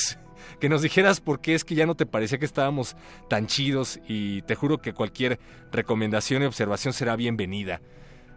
que 0.59 0.69
nos 0.69 0.81
dijeras 0.81 1.19
por 1.19 1.41
qué 1.41 1.55
es 1.55 1.65
que 1.65 1.75
ya 1.75 1.85
no 1.85 1.95
te 1.95 2.05
parecía 2.05 2.37
que 2.37 2.45
estábamos 2.45 2.95
tan 3.29 3.47
chidos 3.47 3.99
y 4.07 4.43
te 4.43 4.55
juro 4.55 4.77
que 4.77 4.93
cualquier 4.93 5.39
recomendación 5.71 6.43
y 6.43 6.45
observación 6.45 6.93
será 6.93 7.15
bienvenida. 7.15 7.81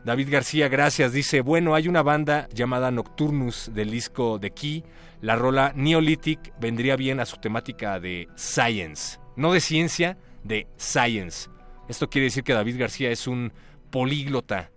David 0.05 0.31
García, 0.31 0.69
gracias. 0.69 1.13
Dice, 1.13 1.43
bueno, 1.43 1.75
hay 1.75 1.87
una 1.87 2.03
banda 2.03 2.49
llamada 2.55 2.91
Nocturnus 2.91 3.71
del 3.75 3.91
disco 3.91 4.39
The 4.41 4.51
Key. 4.51 4.85
La 5.21 5.37
rola 5.37 5.73
Neolithic 5.77 6.55
vendría 6.59 6.97
bien 6.97 7.21
a 7.21 7.27
su 7.27 7.37
temática 7.37 8.01
de 8.01 8.29
Science. 8.35 9.19
no 9.37 9.53
de 9.53 9.61
ciencia, 9.61 10.17
de 10.43 10.67
science. 10.77 11.49
Esto 11.89 12.09
quiere 12.09 12.27
decir 12.27 12.45
que 12.45 12.53
David 12.53 12.79
García 12.79 13.11
es 13.11 13.27
un 13.27 13.53
políglota 13.91 14.71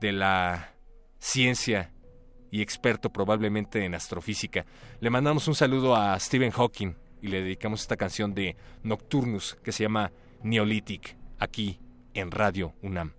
de 0.00 0.12
la 0.12 0.74
ciencia 1.18 1.92
y 2.50 2.62
experto 2.62 3.10
probablemente 3.10 3.84
en 3.84 3.94
astrofísica. 3.94 4.64
Le 5.00 5.10
mandamos 5.10 5.48
un 5.48 5.54
saludo 5.54 5.94
a 5.94 6.18
Stephen 6.18 6.50
Hawking 6.50 6.94
y 7.20 7.28
le 7.28 7.42
dedicamos 7.42 7.82
esta 7.82 7.96
canción 7.96 8.34
de 8.34 8.56
Nocturnus 8.82 9.56
que 9.62 9.72
se 9.72 9.84
llama 9.84 10.12
Neolithic, 10.42 11.16
aquí 11.38 11.80
en 12.14 12.30
Radio 12.30 12.74
UNAM. 12.82 13.17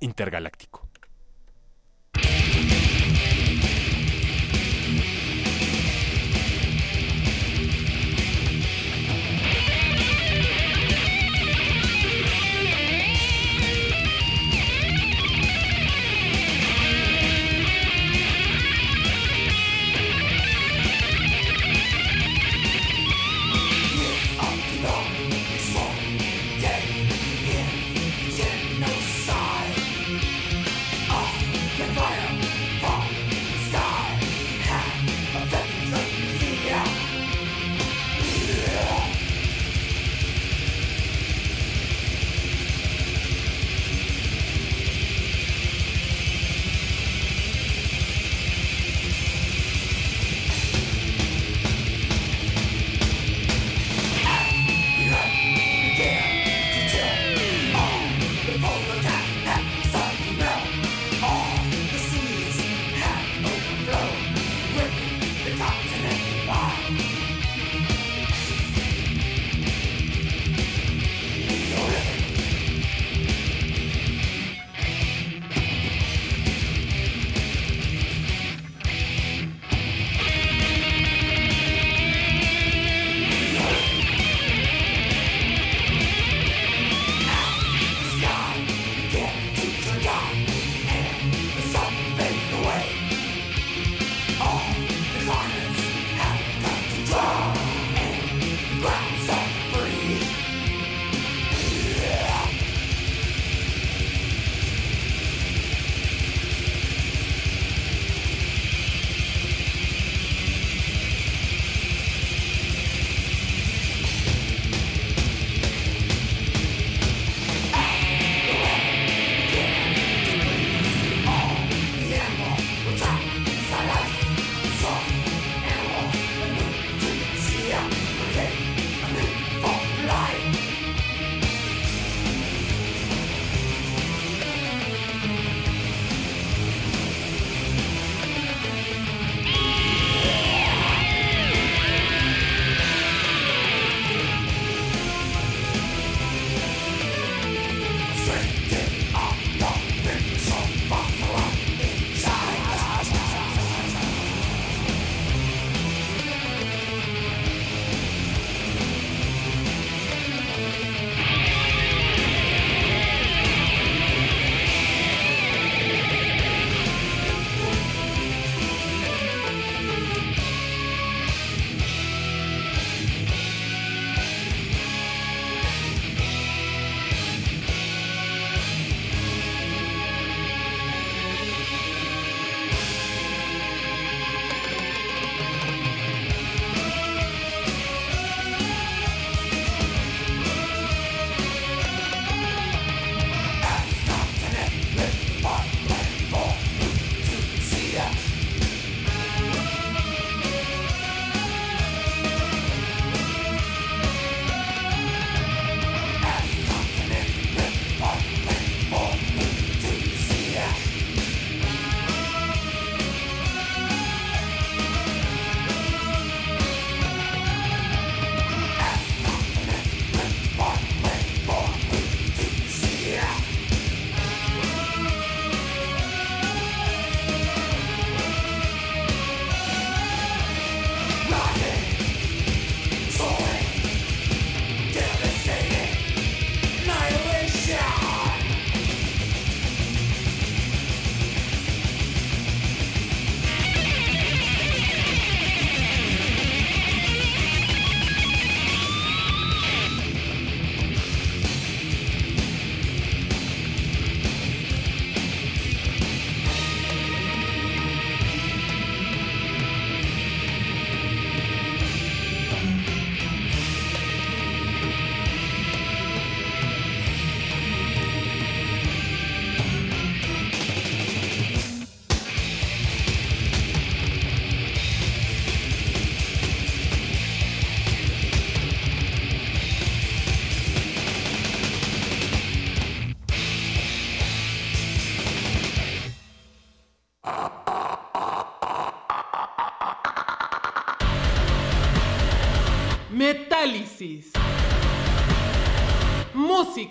Intergaláctico. 0.00 0.83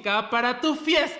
Para 0.04 0.60
tu 0.60 0.76
fiesta. 0.76 1.13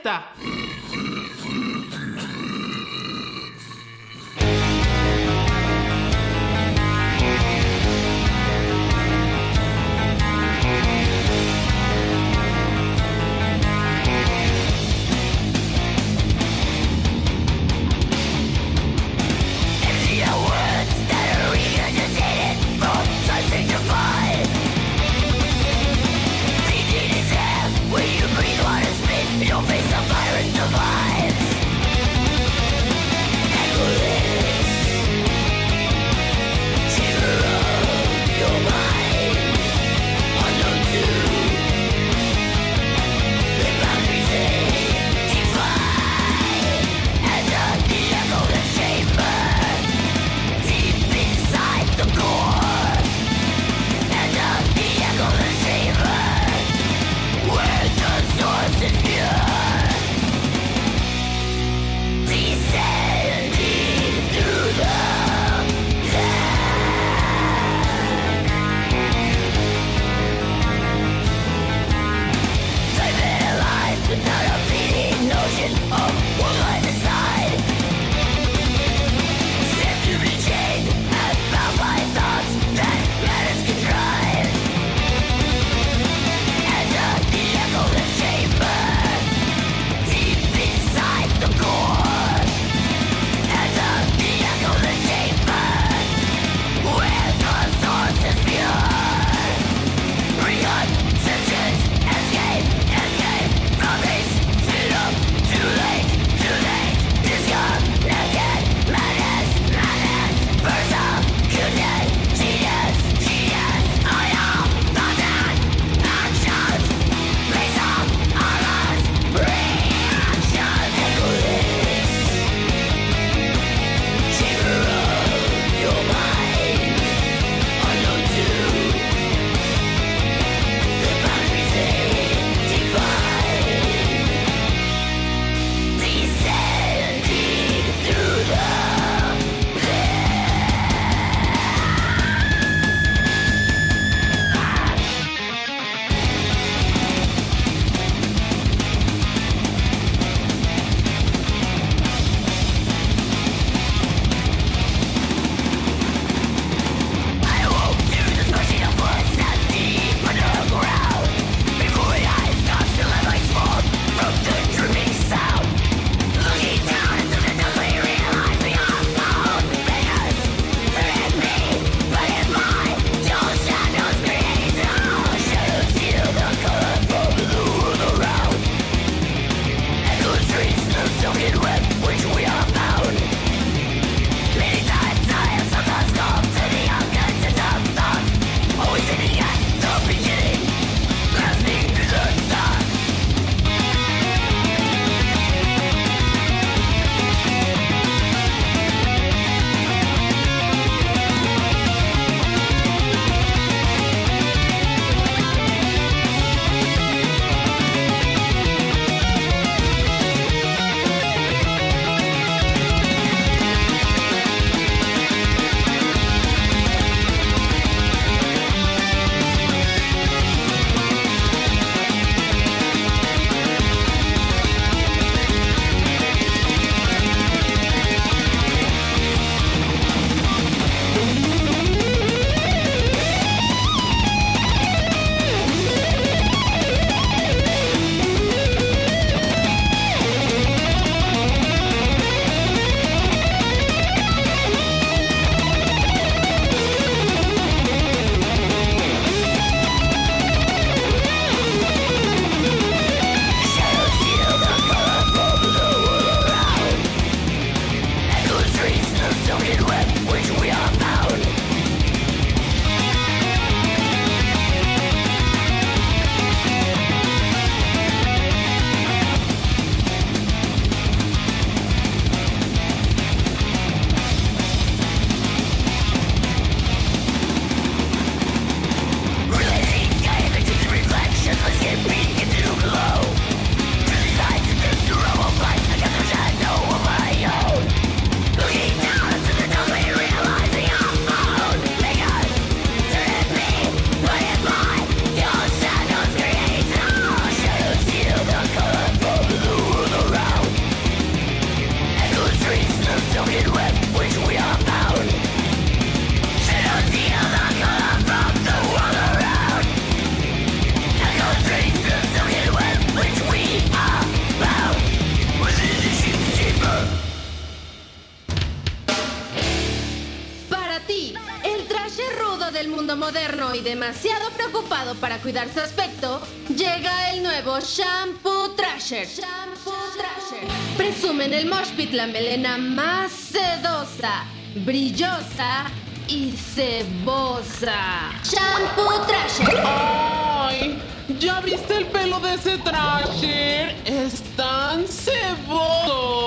Para 325.34 325.42
cuidar 325.42 325.68
su 325.74 325.80
aspecto, 325.80 326.42
llega 326.70 327.32
el 327.32 327.42
nuevo 327.42 327.80
Shampoo 327.80 328.76
Trasher. 328.76 329.28
Shampoo 329.28 329.92
Trasher. 330.16 330.68
Presume 330.96 331.46
en 331.46 331.56
el 331.56 331.66
Mosh 331.66 331.90
Pit 331.98 332.12
la 332.12 332.28
melena 332.28 332.78
más 332.78 333.32
sedosa, 333.32 334.44
brillosa 334.86 335.86
y 336.28 336.52
cebosa. 336.52 338.32
Shampoo 338.44 339.26
Trasher. 339.26 339.82
¡Ay! 339.84 341.02
¿Ya 341.40 341.62
viste 341.62 341.98
el 341.98 342.06
pelo 342.08 342.40
de 342.40 342.54
ese 342.54 342.78
Trasher? 342.78 343.96
Es 344.06 344.44
tan 344.56 345.08
ceboso. 345.08 346.44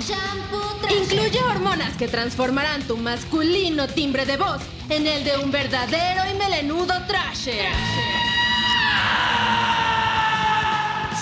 Shampoo 0.00 0.80
Trasher. 0.80 1.02
Incluye 1.02 1.40
hormonas 1.44 1.96
que 1.96 2.08
transformarán 2.08 2.82
tu 2.82 2.96
masculino 2.96 3.86
timbre 3.86 4.26
de 4.26 4.36
voz 4.36 4.62
en 4.90 5.06
el 5.06 5.22
de 5.22 5.36
un 5.36 5.52
verdadero 5.52 6.22
y 6.28 6.34
melenudo 6.34 6.92
Trasher. 7.06 7.99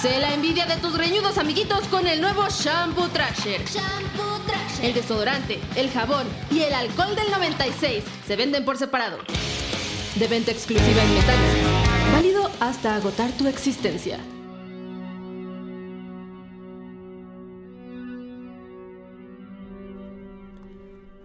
Sé 0.00 0.20
la 0.20 0.32
envidia 0.32 0.64
de 0.64 0.76
tus 0.76 0.96
reñudos 0.96 1.38
amiguitos 1.38 1.88
con 1.88 2.06
el 2.06 2.20
nuevo 2.20 2.46
Shampoo 2.48 3.08
Trasher. 3.08 3.64
Shampoo 3.64 4.38
Trasher. 4.46 4.84
El 4.84 4.94
desodorante, 4.94 5.58
el 5.74 5.90
jabón 5.90 6.24
y 6.52 6.60
el 6.60 6.72
alcohol 6.72 7.16
del 7.16 7.28
96 7.32 8.04
se 8.24 8.36
venden 8.36 8.64
por 8.64 8.78
separado. 8.78 9.18
De 10.14 10.28
venta 10.28 10.52
exclusiva 10.52 11.02
en 11.02 11.14
metales. 11.14 12.12
Válido 12.12 12.48
hasta 12.60 12.94
agotar 12.94 13.32
tu 13.32 13.48
existencia. 13.48 14.20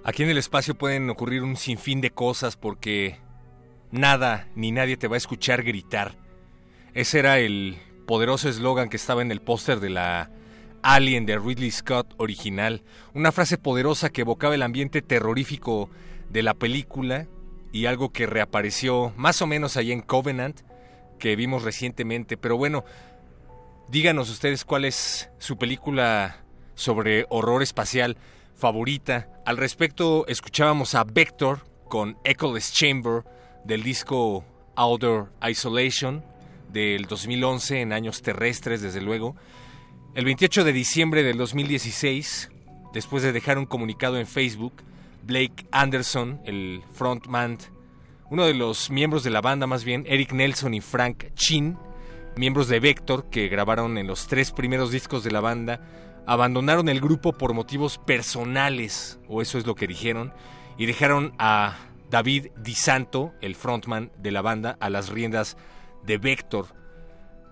Aquí 0.04 0.24
en 0.24 0.32
el 0.32 0.40
espacio 0.40 0.74
pueden 0.74 1.12
ocurrir 1.12 1.44
un 1.44 1.58
sinfín 1.58 2.02
de 2.02 2.10
cosas 2.10 2.58
porque 2.58 3.20
nada 3.92 4.48
ni 4.56 4.72
nadie 4.72 4.98
te 4.98 5.08
va 5.08 5.14
a 5.14 5.18
escuchar 5.18 5.62
gritar. 5.62 6.18
Ese 6.96 7.20
era 7.20 7.38
el 7.38 7.78
poderoso 8.06 8.50
eslogan 8.50 8.90
que 8.90 8.98
estaba 8.98 9.22
en 9.22 9.32
el 9.32 9.42
póster 9.42 9.80
de 9.80 9.90
la 9.90 10.32
Alien 10.82 11.26
de 11.26 11.40
Ridley 11.40 11.72
Scott 11.72 12.14
original. 12.18 12.84
Una 13.14 13.32
frase 13.32 13.58
poderosa 13.58 14.10
que 14.10 14.22
evocaba 14.22 14.56
el 14.56 14.62
ambiente 14.62 15.02
terrorífico 15.02 15.90
de 16.30 16.44
la 16.44 16.54
película 16.54 17.28
y 17.72 17.86
algo 17.86 18.12
que 18.12 18.28
reapareció 18.28 19.14
más 19.16 19.42
o 19.42 19.48
menos 19.48 19.78
ahí 19.78 19.92
en 19.92 20.02
Covenant 20.02 20.62
que 21.20 21.36
vimos 21.36 21.64
recientemente. 21.64 22.38
Pero 22.38 22.58
bueno, 22.58 22.84
díganos 23.88 24.30
ustedes 24.30 24.66
cuál 24.66 24.86
es 24.86 25.30
su 25.38 25.58
película 25.58 26.44
sobre 26.76 27.26
horror 27.30 27.64
espacial 27.64 28.18
favorita. 28.56 29.30
Al 29.46 29.58
respecto, 29.58 30.28
escuchábamos 30.28 30.96
a 30.96 31.06
Vector 31.06 31.60
con 31.88 32.18
Echoless 32.24 32.74
Chamber 32.74 33.24
del 33.64 33.84
disco 33.84 34.44
Outer 34.76 35.26
Isolation 35.48 36.33
del 36.74 37.06
2011 37.06 37.82
en 37.82 37.94
años 37.94 38.22
terrestres, 38.22 38.82
desde 38.82 39.00
luego. 39.00 39.36
El 40.16 40.26
28 40.26 40.64
de 40.64 40.74
diciembre 40.74 41.24
del 41.24 41.38
2016, 41.38 42.52
después 42.94 43.24
de 43.24 43.32
dejar 43.32 43.58
un 43.58 43.66
comunicado 43.66 44.18
en 44.18 44.28
Facebook, 44.28 44.74
Blake 45.24 45.66
Anderson, 45.72 46.42
el 46.46 46.82
frontman, 46.94 47.58
uno 48.30 48.46
de 48.46 48.56
los 48.56 48.90
miembros 48.90 49.24
de 49.24 49.30
la 49.30 49.42
banda 49.42 49.68
más 49.68 49.84
bien, 49.84 50.04
Eric 50.08 50.34
Nelson 50.34 50.74
y 50.74 50.82
Frank 50.82 51.34
Chin, 51.36 51.78
miembros 52.36 52.68
de 52.68 52.80
Vector 52.80 53.30
que 53.30 53.48
grabaron 53.48 53.98
en 53.98 54.08
los 54.08 54.28
tres 54.28 54.52
primeros 54.52 54.92
discos 54.92 55.24
de 55.24 55.32
la 55.32 55.40
banda, 55.40 55.80
abandonaron 56.26 56.90
el 56.90 57.00
grupo 57.00 57.34
por 57.34 57.54
motivos 57.54 58.00
personales, 58.00 59.20
o 59.28 59.42
eso 59.42 59.58
es 59.58 59.68
lo 59.68 59.76
que 59.76 59.88
dijeron, 59.88 60.34
y 60.78 60.88
dejaron 60.88 61.34
a 61.38 61.78
David 62.10 62.48
DiSanto, 62.58 63.34
el 63.42 63.56
frontman 63.56 64.12
de 64.18 64.32
la 64.32 64.42
banda, 64.42 64.78
a 64.80 64.90
las 64.90 65.10
riendas 65.10 65.58
de 66.06 66.18
Vector. 66.18 66.68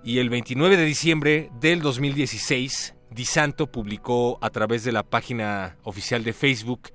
Y 0.03 0.19
el 0.19 0.29
29 0.29 0.77
de 0.77 0.85
diciembre 0.85 1.49
del 1.59 1.81
2016, 1.81 2.95
DiSanto 3.11 3.71
publicó 3.71 4.39
a 4.41 4.49
través 4.49 4.83
de 4.83 4.91
la 4.91 5.03
página 5.03 5.77
oficial 5.83 6.23
de 6.23 6.33
Facebook 6.33 6.91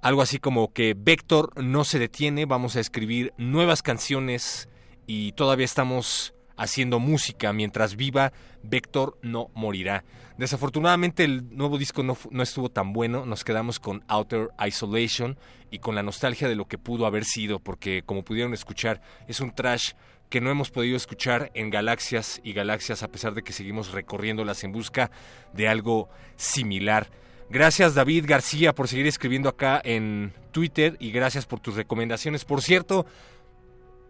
algo 0.00 0.22
así 0.22 0.38
como 0.38 0.72
que 0.72 0.94
Vector 0.96 1.50
no 1.62 1.84
se 1.84 1.98
detiene, 1.98 2.46
vamos 2.46 2.76
a 2.76 2.80
escribir 2.80 3.32
nuevas 3.36 3.82
canciones 3.82 4.68
y 5.06 5.32
todavía 5.32 5.64
estamos 5.64 6.34
haciendo 6.56 7.00
música. 7.00 7.52
Mientras 7.52 7.96
viva, 7.96 8.32
Vector 8.62 9.18
no 9.22 9.50
morirá. 9.54 10.04
Desafortunadamente 10.36 11.24
el 11.24 11.56
nuevo 11.56 11.78
disco 11.78 12.04
no, 12.04 12.16
no, 12.30 12.42
estuvo 12.44 12.68
tan 12.68 12.92
bueno, 12.92 13.26
nos 13.26 13.42
quedamos 13.42 13.80
con 13.80 14.04
Outer 14.06 14.50
Isolation 14.64 15.36
y 15.72 15.80
con 15.80 15.96
la 15.96 16.04
nostalgia 16.04 16.48
de 16.48 16.54
lo 16.54 16.66
que 16.66 16.78
pudo 16.78 17.04
haber 17.04 17.24
sido, 17.24 17.58
porque 17.58 18.02
como 18.06 18.22
pudieron 18.22 18.54
escuchar, 18.54 19.00
es 19.26 19.40
un 19.40 19.52
trash 19.52 19.94
que 20.28 20.40
no 20.40 20.50
hemos 20.50 20.70
podido 20.70 20.96
escuchar 20.96 21.50
en 21.54 21.70
galaxias 21.70 22.40
y 22.44 22.52
galaxias 22.52 23.02
a 23.02 23.08
pesar 23.08 23.34
de 23.34 23.42
que 23.42 23.52
seguimos 23.52 23.92
recorriéndolas 23.92 24.64
en 24.64 24.72
busca 24.72 25.10
de 25.52 25.68
algo 25.68 26.08
similar. 26.36 27.08
Gracias 27.50 27.94
David 27.94 28.26
García 28.26 28.74
por 28.74 28.88
seguir 28.88 29.06
escribiendo 29.06 29.48
acá 29.48 29.80
en 29.82 30.34
Twitter 30.52 30.96
y 31.00 31.12
gracias 31.12 31.46
por 31.46 31.60
tus 31.60 31.76
recomendaciones. 31.76 32.44
Por 32.44 32.62
cierto, 32.62 33.06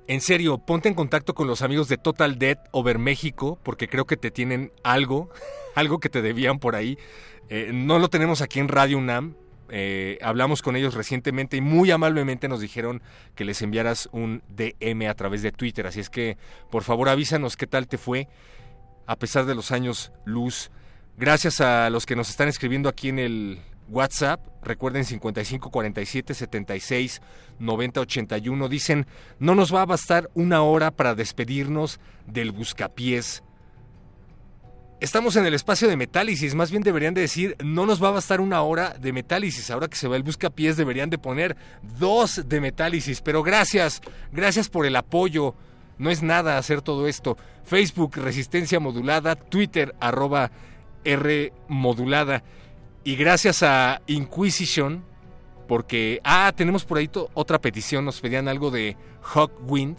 en 0.08 0.20
serio, 0.20 0.58
ponte 0.58 0.88
en 0.88 0.94
contacto 0.94 1.34
con 1.34 1.46
los 1.46 1.62
amigos 1.62 1.88
de 1.88 1.98
Total 1.98 2.38
Dead 2.38 2.58
Over 2.72 2.98
México 2.98 3.58
porque 3.62 3.88
creo 3.88 4.06
que 4.06 4.16
te 4.16 4.30
tienen 4.30 4.72
algo, 4.82 5.30
algo 5.76 6.00
que 6.00 6.08
te 6.08 6.22
debían 6.22 6.58
por 6.58 6.74
ahí. 6.74 6.98
Eh, 7.48 7.70
no 7.72 7.98
lo 7.98 8.08
tenemos 8.08 8.42
aquí 8.42 8.58
en 8.58 8.68
Radio 8.68 8.98
UNAM. 8.98 9.36
Eh, 9.70 10.18
hablamos 10.22 10.62
con 10.62 10.76
ellos 10.76 10.94
recientemente 10.94 11.56
y 11.56 11.60
muy 11.60 11.90
amablemente 11.90 12.48
nos 12.48 12.60
dijeron 12.60 13.02
que 13.34 13.44
les 13.44 13.60
enviaras 13.62 14.08
un 14.12 14.42
DM 14.48 15.08
a 15.08 15.14
través 15.14 15.42
de 15.42 15.52
Twitter. 15.52 15.86
Así 15.86 16.00
es 16.00 16.10
que, 16.10 16.36
por 16.70 16.82
favor, 16.82 17.08
avísanos 17.08 17.56
qué 17.56 17.66
tal 17.66 17.86
te 17.86 17.98
fue 17.98 18.28
a 19.06 19.16
pesar 19.16 19.46
de 19.46 19.54
los 19.54 19.72
años 19.72 20.12
luz. 20.24 20.70
Gracias 21.16 21.60
a 21.60 21.90
los 21.90 22.06
que 22.06 22.14
nos 22.14 22.28
están 22.30 22.46
escribiendo 22.46 22.88
aquí 22.88 23.08
en 23.08 23.18
el 23.18 23.58
WhatsApp. 23.88 24.46
Recuerden 24.62 25.04
55 25.04 25.70
47 25.70 26.34
76 26.34 27.22
90 27.58 28.00
81. 28.00 28.68
Dicen, 28.68 29.06
no 29.38 29.54
nos 29.54 29.74
va 29.74 29.82
a 29.82 29.86
bastar 29.86 30.30
una 30.34 30.62
hora 30.62 30.90
para 30.90 31.14
despedirnos 31.14 32.00
del 32.26 32.52
buscapiés. 32.52 33.42
Estamos 35.00 35.36
en 35.36 35.46
el 35.46 35.54
espacio 35.54 35.86
de 35.86 35.96
metálisis, 35.96 36.56
más 36.56 36.72
bien 36.72 36.82
deberían 36.82 37.14
de 37.14 37.20
decir, 37.20 37.54
no 37.62 37.86
nos 37.86 38.02
va 38.02 38.08
a 38.08 38.12
bastar 38.12 38.40
una 38.40 38.62
hora 38.62 38.96
de 38.98 39.12
metálisis, 39.12 39.70
ahora 39.70 39.86
que 39.86 39.94
se 39.94 40.08
va 40.08 40.16
el 40.16 40.24
buscapiés 40.24 40.76
deberían 40.76 41.08
de 41.08 41.18
poner 41.18 41.56
dos 42.00 42.48
de 42.48 42.60
metálisis, 42.60 43.20
pero 43.20 43.44
gracias, 43.44 44.00
gracias 44.32 44.68
por 44.68 44.86
el 44.86 44.96
apoyo, 44.96 45.54
no 45.98 46.10
es 46.10 46.24
nada 46.24 46.58
hacer 46.58 46.82
todo 46.82 47.06
esto. 47.06 47.38
Facebook, 47.64 48.16
Resistencia 48.16 48.80
Modulada, 48.80 49.36
Twitter, 49.36 49.94
arroba 50.00 50.50
R 51.04 51.52
Modulada. 51.68 52.42
Y 53.04 53.14
gracias 53.14 53.62
a 53.62 54.02
Inquisition, 54.08 55.04
porque, 55.68 56.20
ah, 56.24 56.52
tenemos 56.56 56.84
por 56.84 56.98
ahí 56.98 57.08
otra 57.34 57.60
petición, 57.60 58.04
nos 58.04 58.20
pedían 58.20 58.48
algo 58.48 58.72
de 58.72 58.96
Hawkwind, 59.22 59.96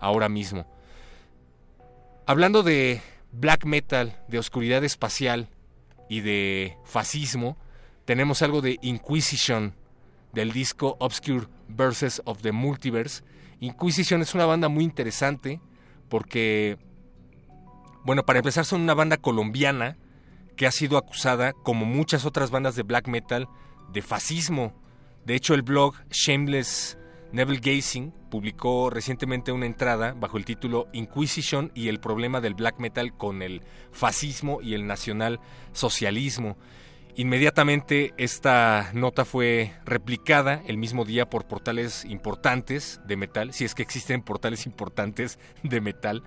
ahora 0.00 0.28
mismo. 0.28 0.66
Hablando 2.26 2.62
de 2.62 3.00
black 3.32 3.64
metal, 3.64 4.18
de 4.28 4.38
oscuridad 4.38 4.84
espacial 4.84 5.48
y 6.08 6.20
de 6.20 6.76
fascismo, 6.84 7.56
tenemos 8.04 8.42
algo 8.42 8.60
de 8.60 8.78
Inquisition 8.82 9.74
del 10.32 10.52
disco 10.52 10.96
Obscure 11.00 11.46
Verses 11.68 12.22
of 12.24 12.42
the 12.42 12.52
Multiverse. 12.52 13.22
Inquisition 13.60 14.22
es 14.22 14.34
una 14.34 14.46
banda 14.46 14.68
muy 14.68 14.84
interesante 14.84 15.60
porque, 16.08 16.78
bueno, 18.04 18.24
para 18.24 18.40
empezar 18.40 18.64
son 18.64 18.82
una 18.82 18.94
banda 18.94 19.16
colombiana 19.16 19.96
que 20.56 20.66
ha 20.66 20.72
sido 20.72 20.96
acusada, 20.98 21.52
como 21.52 21.84
muchas 21.84 22.24
otras 22.24 22.50
bandas 22.50 22.76
de 22.76 22.82
black 22.82 23.08
metal, 23.08 23.48
de 23.92 24.02
fascismo. 24.02 24.74
De 25.24 25.34
hecho, 25.34 25.54
el 25.54 25.62
blog 25.62 25.94
Shameless 26.10 26.98
Neville 27.32 27.60
Gazing 27.60 28.12
publicó 28.30 28.90
recientemente 28.90 29.52
una 29.52 29.66
entrada 29.66 30.14
bajo 30.18 30.38
el 30.38 30.44
título 30.44 30.88
Inquisition 30.92 31.72
y 31.74 31.88
el 31.88 32.00
problema 32.00 32.40
del 32.40 32.54
black 32.54 32.78
metal 32.78 33.16
con 33.16 33.42
el 33.42 33.62
fascismo 33.92 34.60
y 34.62 34.74
el 34.74 34.86
nacional 34.86 35.40
socialismo. 35.72 36.56
Inmediatamente 37.18 38.12
esta 38.18 38.90
nota 38.92 39.24
fue 39.24 39.72
replicada 39.86 40.62
el 40.66 40.76
mismo 40.76 41.06
día 41.06 41.30
por 41.30 41.46
portales 41.46 42.04
importantes 42.04 43.00
de 43.06 43.16
metal, 43.16 43.54
si 43.54 43.64
es 43.64 43.74
que 43.74 43.82
existen 43.82 44.20
portales 44.20 44.66
importantes 44.66 45.38
de 45.62 45.80
metal, 45.80 46.24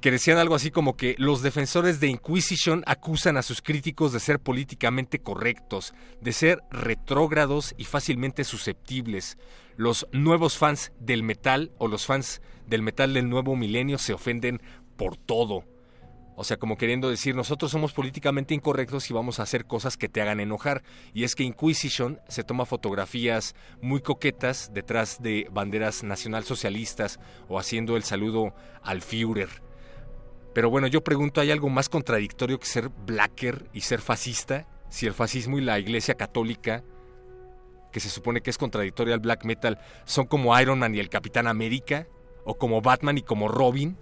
que 0.00 0.12
decían 0.12 0.38
algo 0.38 0.54
así 0.54 0.70
como 0.70 0.96
que 0.96 1.16
los 1.18 1.42
defensores 1.42 1.98
de 1.98 2.06
Inquisition 2.06 2.84
acusan 2.86 3.36
a 3.36 3.42
sus 3.42 3.60
críticos 3.60 4.12
de 4.12 4.20
ser 4.20 4.38
políticamente 4.38 5.18
correctos, 5.18 5.92
de 6.20 6.32
ser 6.32 6.62
retrógrados 6.70 7.74
y 7.76 7.84
fácilmente 7.84 8.44
susceptibles. 8.44 9.36
Los 9.78 10.06
nuevos 10.12 10.58
fans 10.58 10.92
del 10.98 11.22
metal 11.22 11.72
o 11.78 11.88
los 11.88 12.04
fans 12.04 12.42
del 12.66 12.82
metal 12.82 13.14
del 13.14 13.30
nuevo 13.30 13.56
milenio 13.56 13.96
se 13.96 14.12
ofenden 14.12 14.60
por 14.96 15.16
todo. 15.16 15.64
O 16.36 16.44
sea, 16.44 16.58
como 16.58 16.76
queriendo 16.76 17.08
decir, 17.08 17.34
nosotros 17.34 17.70
somos 17.70 17.92
políticamente 17.92 18.54
incorrectos 18.54 19.08
y 19.08 19.14
vamos 19.14 19.40
a 19.40 19.44
hacer 19.44 19.64
cosas 19.64 19.96
que 19.96 20.10
te 20.10 20.20
hagan 20.20 20.40
enojar. 20.40 20.82
Y 21.14 21.24
es 21.24 21.34
que 21.34 21.44
Inquisition 21.44 22.20
se 22.28 22.44
toma 22.44 22.66
fotografías 22.66 23.54
muy 23.80 24.02
coquetas 24.02 24.70
detrás 24.74 25.22
de 25.22 25.48
banderas 25.50 26.02
nacionalsocialistas 26.02 27.18
o 27.48 27.58
haciendo 27.58 27.96
el 27.96 28.02
saludo 28.02 28.54
al 28.82 29.00
Führer 29.00 29.48
pero 30.58 30.70
bueno, 30.70 30.88
yo 30.88 31.04
pregunto, 31.04 31.40
¿hay 31.40 31.52
algo 31.52 31.68
más 31.68 31.88
contradictorio 31.88 32.58
que 32.58 32.66
ser 32.66 32.88
blacker 32.88 33.70
y 33.72 33.82
ser 33.82 34.00
fascista? 34.00 34.66
Si 34.88 35.06
el 35.06 35.14
fascismo 35.14 35.56
y 35.56 35.60
la 35.60 35.78
Iglesia 35.78 36.14
Católica, 36.16 36.82
que 37.92 38.00
se 38.00 38.10
supone 38.10 38.40
que 38.40 38.50
es 38.50 38.58
contradictoria 38.58 39.14
al 39.14 39.20
black 39.20 39.44
metal, 39.44 39.78
son 40.04 40.26
como 40.26 40.58
Iron 40.60 40.78
Man 40.78 40.94
y 40.94 40.98
el 40.98 41.08
Capitán 41.08 41.46
América, 41.46 42.06
o 42.44 42.56
como 42.56 42.80
Batman 42.80 43.18
y 43.18 43.22
como 43.22 43.48
Robin. 43.48 43.96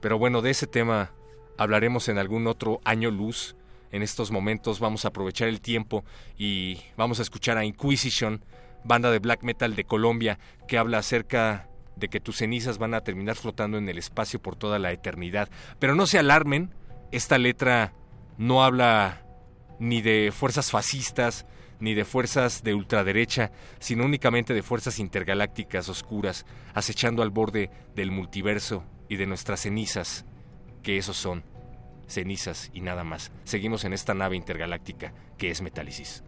Pero 0.00 0.18
bueno, 0.18 0.42
de 0.42 0.50
ese 0.50 0.66
tema 0.66 1.12
hablaremos 1.56 2.08
en 2.08 2.18
algún 2.18 2.46
otro 2.46 2.80
año 2.84 3.10
luz. 3.10 3.56
En 3.90 4.02
estos 4.02 4.30
momentos 4.30 4.80
vamos 4.80 5.04
a 5.04 5.08
aprovechar 5.08 5.48
el 5.48 5.60
tiempo 5.60 6.04
y 6.36 6.80
vamos 6.96 7.18
a 7.18 7.22
escuchar 7.22 7.58
a 7.58 7.64
Inquisition, 7.64 8.44
banda 8.84 9.10
de 9.10 9.18
black 9.18 9.42
metal 9.42 9.76
de 9.76 9.84
Colombia, 9.84 10.38
que 10.66 10.78
habla 10.78 10.98
acerca 10.98 11.68
de 11.96 12.08
que 12.08 12.20
tus 12.20 12.38
cenizas 12.38 12.78
van 12.78 12.94
a 12.94 13.02
terminar 13.02 13.36
flotando 13.36 13.78
en 13.78 13.88
el 13.88 13.98
espacio 13.98 14.40
por 14.40 14.56
toda 14.56 14.78
la 14.78 14.92
eternidad. 14.92 15.50
Pero 15.78 15.94
no 15.94 16.06
se 16.06 16.18
alarmen, 16.18 16.74
esta 17.12 17.38
letra 17.38 17.92
no 18.38 18.64
habla 18.64 19.26
ni 19.78 20.00
de 20.00 20.32
fuerzas 20.34 20.70
fascistas, 20.70 21.46
ni 21.82 21.94
de 21.94 22.04
fuerzas 22.04 22.62
de 22.62 22.74
ultraderecha, 22.74 23.50
sino 23.80 24.04
únicamente 24.04 24.54
de 24.54 24.62
fuerzas 24.62 25.00
intergalácticas 25.00 25.88
oscuras, 25.88 26.46
acechando 26.74 27.24
al 27.24 27.30
borde 27.30 27.70
del 27.96 28.12
multiverso 28.12 28.84
y 29.08 29.16
de 29.16 29.26
nuestras 29.26 29.62
cenizas, 29.62 30.24
que 30.84 30.96
esos 30.96 31.16
son, 31.16 31.42
cenizas 32.06 32.70
y 32.72 32.82
nada 32.82 33.02
más. 33.02 33.32
Seguimos 33.42 33.84
en 33.84 33.94
esta 33.94 34.14
nave 34.14 34.36
intergaláctica 34.36 35.12
que 35.36 35.50
es 35.50 35.60
Metálisis. 35.60 36.22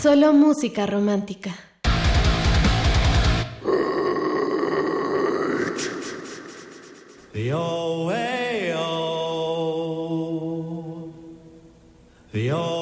Solo 0.00 0.32
música 0.32 0.86
romántica. 0.86 1.54
Oh. 12.54 12.81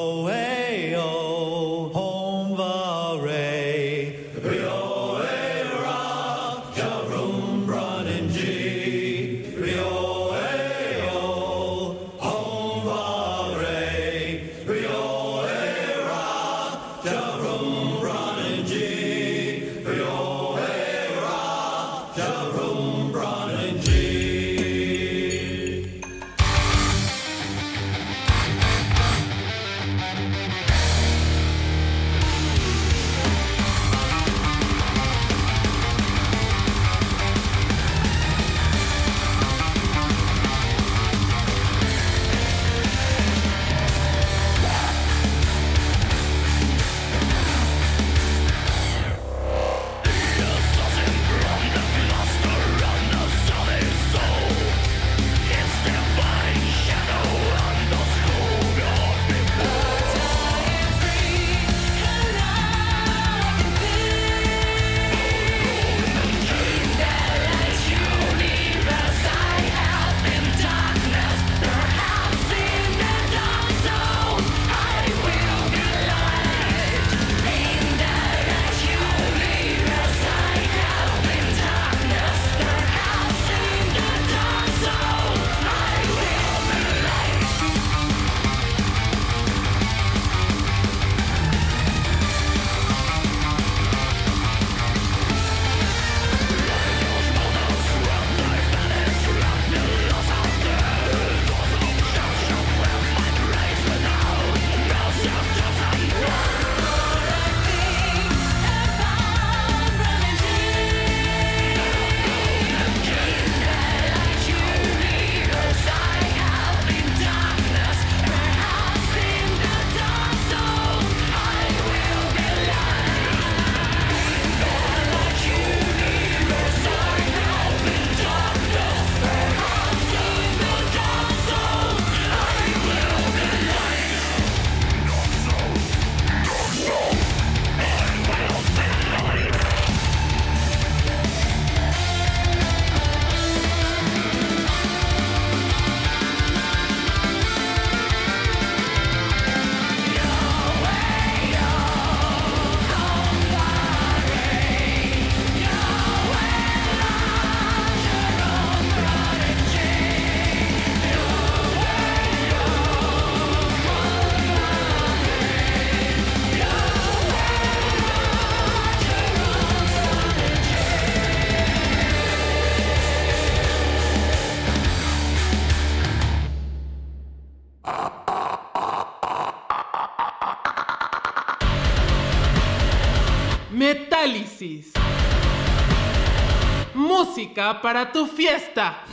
Para 187.79 188.11
tu 188.11 188.27
fiesta. 188.27 189.03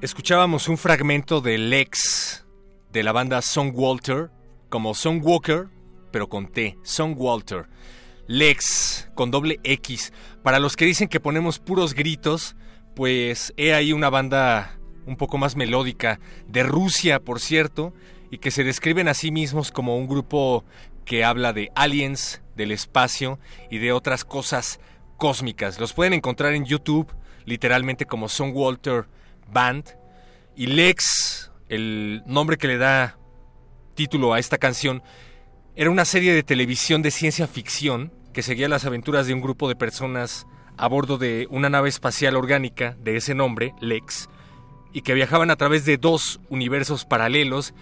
Escuchábamos 0.00 0.68
un 0.68 0.78
fragmento 0.78 1.40
de 1.40 1.58
Lex 1.58 2.46
de 2.92 3.02
la 3.02 3.12
banda 3.12 3.42
Song 3.42 3.72
Walter, 3.74 4.30
como 4.70 4.94
Song 4.94 5.20
Walker, 5.22 5.68
pero 6.10 6.28
con 6.28 6.46
T, 6.48 6.78
Song 6.82 7.14
Walter. 7.16 7.68
Lex 8.26 9.10
con 9.14 9.30
doble 9.30 9.60
X. 9.64 10.12
Para 10.42 10.58
los 10.60 10.76
que 10.76 10.86
dicen 10.86 11.08
que 11.08 11.20
ponemos 11.20 11.58
puros 11.58 11.94
gritos, 11.94 12.56
pues 12.94 13.52
he 13.56 13.74
ahí 13.74 13.92
una 13.92 14.10
banda 14.10 14.78
un 15.06 15.16
poco 15.16 15.38
más 15.38 15.56
melódica, 15.56 16.20
de 16.48 16.62
Rusia, 16.62 17.20
por 17.20 17.40
cierto, 17.40 17.92
y 18.30 18.38
que 18.38 18.50
se 18.50 18.64
describen 18.64 19.08
a 19.08 19.14
sí 19.14 19.30
mismos 19.30 19.70
como 19.70 19.96
un 19.96 20.06
grupo 20.06 20.64
que 21.04 21.24
habla 21.24 21.52
de 21.52 21.70
aliens, 21.74 22.42
del 22.56 22.70
espacio 22.70 23.38
y 23.70 23.78
de 23.78 23.92
otras 23.92 24.24
cosas 24.24 24.80
cósmicas. 25.16 25.78
Los 25.78 25.92
pueden 25.92 26.14
encontrar 26.14 26.54
en 26.54 26.64
YouTube, 26.64 27.12
literalmente 27.44 28.06
como 28.06 28.28
Song 28.28 28.52
Walter 28.54 29.06
Band. 29.52 29.96
Y 30.56 30.66
Lex, 30.66 31.50
el 31.68 32.22
nombre 32.26 32.56
que 32.56 32.68
le 32.68 32.78
da 32.78 33.18
título 33.94 34.32
a 34.32 34.38
esta 34.38 34.58
canción, 34.58 35.02
era 35.76 35.90
una 35.90 36.04
serie 36.04 36.32
de 36.32 36.42
televisión 36.42 37.02
de 37.02 37.10
ciencia 37.10 37.46
ficción 37.46 38.12
que 38.32 38.42
seguía 38.42 38.68
las 38.68 38.84
aventuras 38.84 39.26
de 39.26 39.34
un 39.34 39.40
grupo 39.40 39.68
de 39.68 39.76
personas 39.76 40.46
a 40.76 40.88
bordo 40.88 41.18
de 41.18 41.46
una 41.50 41.70
nave 41.70 41.88
espacial 41.88 42.36
orgánica 42.36 42.96
de 43.00 43.16
ese 43.16 43.34
nombre, 43.34 43.74
Lex, 43.80 44.28
y 44.94 45.02
que 45.02 45.12
viajaban 45.12 45.50
a 45.50 45.56
través 45.56 45.84
de 45.84 45.98
dos 45.98 46.40
universos 46.48 47.04
paralelos 47.04 47.74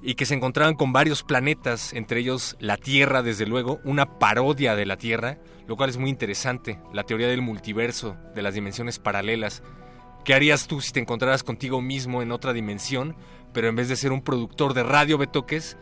y 0.00 0.14
que 0.14 0.24
se 0.24 0.34
encontraban 0.34 0.76
con 0.76 0.92
varios 0.92 1.24
planetas, 1.24 1.92
entre 1.92 2.20
ellos 2.20 2.56
la 2.60 2.76
Tierra, 2.76 3.22
desde 3.22 3.46
luego, 3.46 3.80
una 3.84 4.18
parodia 4.18 4.76
de 4.76 4.86
la 4.86 4.96
Tierra, 4.96 5.38
lo 5.66 5.76
cual 5.76 5.90
es 5.90 5.98
muy 5.98 6.08
interesante, 6.08 6.78
la 6.92 7.02
teoría 7.02 7.26
del 7.26 7.42
multiverso, 7.42 8.16
de 8.34 8.42
las 8.42 8.54
dimensiones 8.54 9.00
paralelas. 9.00 9.64
¿Qué 10.24 10.34
harías 10.34 10.68
tú 10.68 10.80
si 10.80 10.92
te 10.92 11.00
encontraras 11.00 11.42
contigo 11.42 11.82
mismo 11.82 12.22
en 12.22 12.30
otra 12.30 12.52
dimensión, 12.52 13.16
pero 13.52 13.68
en 13.68 13.74
vez 13.74 13.88
de 13.88 13.96
ser 13.96 14.12
un 14.12 14.22
productor 14.22 14.72
de 14.72 14.84
radio, 14.84 15.18
Betoques, 15.18 15.76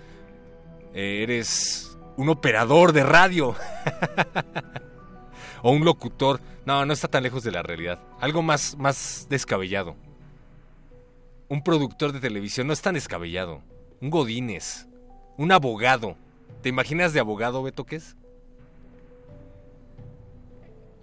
eh, 0.95 1.21
eres 1.23 1.99
un 2.17 2.31
operador 2.31 2.93
de 2.93 3.05
radio? 3.05 3.55
o 5.62 5.73
un 5.73 5.85
locutor. 5.85 6.41
No, 6.65 6.87
no 6.87 6.95
está 6.95 7.09
tan 7.09 7.23
lejos 7.23 7.43
de 7.43 7.51
la 7.51 7.62
realidad. 7.62 8.01
Algo 8.21 8.41
más, 8.41 8.79
más 8.79 9.27
descabellado. 9.29 9.97
Un 11.49 11.63
productor 11.63 12.13
de 12.13 12.21
televisión 12.21 12.67
no 12.67 12.73
es 12.73 12.81
tan 12.81 12.95
descabellado. 12.95 13.63
Un 14.01 14.11
Godínez. 14.11 14.87
Un 15.37 15.53
abogado. 15.53 16.17
¿Te 16.63 16.69
imaginas 16.69 17.13
de 17.13 17.21
abogado, 17.21 17.63
Betoques? 17.63 18.17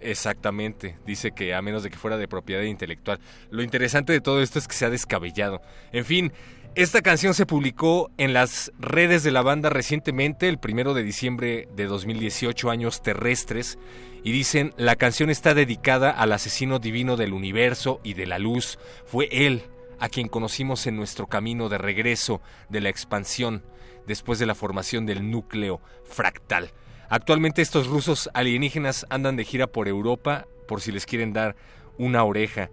Exactamente, 0.00 0.98
dice 1.06 1.30
que 1.30 1.54
a 1.54 1.62
menos 1.62 1.84
de 1.84 1.90
que 1.90 1.96
fuera 1.96 2.16
de 2.16 2.26
propiedad 2.26 2.62
intelectual. 2.62 3.20
Lo 3.50 3.62
interesante 3.62 4.12
de 4.12 4.20
todo 4.20 4.42
esto 4.42 4.58
es 4.58 4.66
que 4.66 4.74
se 4.74 4.84
ha 4.84 4.90
descabellado. 4.90 5.62
En 5.92 6.04
fin, 6.04 6.32
esta 6.74 7.02
canción 7.02 7.34
se 7.34 7.46
publicó 7.46 8.10
en 8.18 8.32
las 8.32 8.72
redes 8.80 9.22
de 9.22 9.30
la 9.30 9.42
banda 9.42 9.70
recientemente, 9.70 10.48
el 10.48 10.58
primero 10.58 10.92
de 10.92 11.04
diciembre 11.04 11.68
de 11.76 11.86
2018, 11.86 12.70
años 12.70 13.00
terrestres, 13.00 13.78
y 14.24 14.32
dicen, 14.32 14.74
la 14.76 14.96
canción 14.96 15.30
está 15.30 15.54
dedicada 15.54 16.10
al 16.10 16.32
asesino 16.32 16.80
divino 16.80 17.16
del 17.16 17.32
universo 17.32 18.00
y 18.02 18.14
de 18.14 18.26
la 18.26 18.40
luz. 18.40 18.80
Fue 19.06 19.28
él 19.30 19.62
a 20.02 20.08
quien 20.08 20.26
conocimos 20.26 20.88
en 20.88 20.96
nuestro 20.96 21.28
camino 21.28 21.68
de 21.68 21.78
regreso 21.78 22.42
de 22.68 22.80
la 22.80 22.88
expansión 22.88 23.62
después 24.04 24.40
de 24.40 24.46
la 24.46 24.56
formación 24.56 25.06
del 25.06 25.30
núcleo 25.30 25.80
fractal. 26.02 26.72
Actualmente 27.08 27.62
estos 27.62 27.86
rusos 27.86 28.28
alienígenas 28.34 29.06
andan 29.10 29.36
de 29.36 29.44
gira 29.44 29.68
por 29.68 29.86
Europa 29.86 30.48
por 30.66 30.80
si 30.80 30.90
les 30.90 31.06
quieren 31.06 31.32
dar 31.32 31.54
una 31.98 32.24
oreja. 32.24 32.68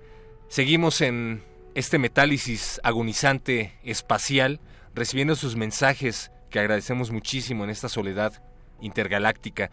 Seguimos 0.47 1.01
en 1.01 1.43
este 1.75 1.99
metálisis 1.99 2.81
agonizante 2.83 3.77
espacial 3.83 4.59
recibiendo 4.95 5.35
sus 5.35 5.55
mensajes 5.55 6.31
que 6.49 6.57
agradecemos 6.57 7.11
muchísimo 7.11 7.63
en 7.63 7.69
esta 7.69 7.89
soledad 7.89 8.41
intergaláctica. 8.81 9.69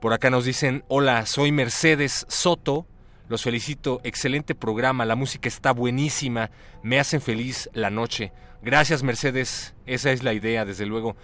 Por 0.00 0.12
acá 0.12 0.30
nos 0.30 0.44
dicen, 0.44 0.84
hola, 0.86 1.26
soy 1.26 1.50
Mercedes 1.50 2.26
Soto, 2.28 2.86
los 3.28 3.42
felicito, 3.42 4.00
excelente 4.04 4.54
programa, 4.54 5.04
la 5.04 5.16
música 5.16 5.48
está 5.48 5.72
buenísima, 5.72 6.50
me 6.82 7.00
hacen 7.00 7.20
feliz 7.20 7.68
la 7.72 7.90
noche. 7.90 8.32
Gracias 8.62 9.02
Mercedes, 9.02 9.74
esa 9.86 10.12
es 10.12 10.22
la 10.22 10.32
idea, 10.32 10.64
desde 10.64 10.86
luego. 10.86 11.16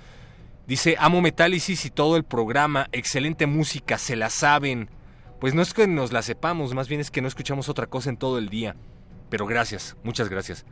Dice, 0.67 0.97
amo 0.99 1.21
Metálisis 1.21 1.85
y 1.85 1.91
todo 1.91 2.17
el 2.17 2.25
programa, 2.25 2.89
excelente 2.93 3.47
música, 3.47 3.99
se 3.99 4.17
la 4.17 4.31
saben. 4.31 4.91
Pues 5.41 5.55
no 5.55 5.63
es 5.63 5.75
que 5.75 5.87
nos 5.87 6.13
la 6.13 6.23
sepamos, 6.23 6.75
más 6.75 6.89
bien 6.89 7.01
es 7.01 7.11
que 7.11 7.21
no 7.21 7.29
escuchamos 7.29 7.69
otra 7.69 7.87
cosa 7.87 8.11
en 8.11 8.17
todo 8.17 8.39
el 8.39 8.49
día. 8.49 8.77
Pero 9.29 9.47
gracias, 9.47 9.97
muchas 10.05 10.29
gracias. 10.29 10.65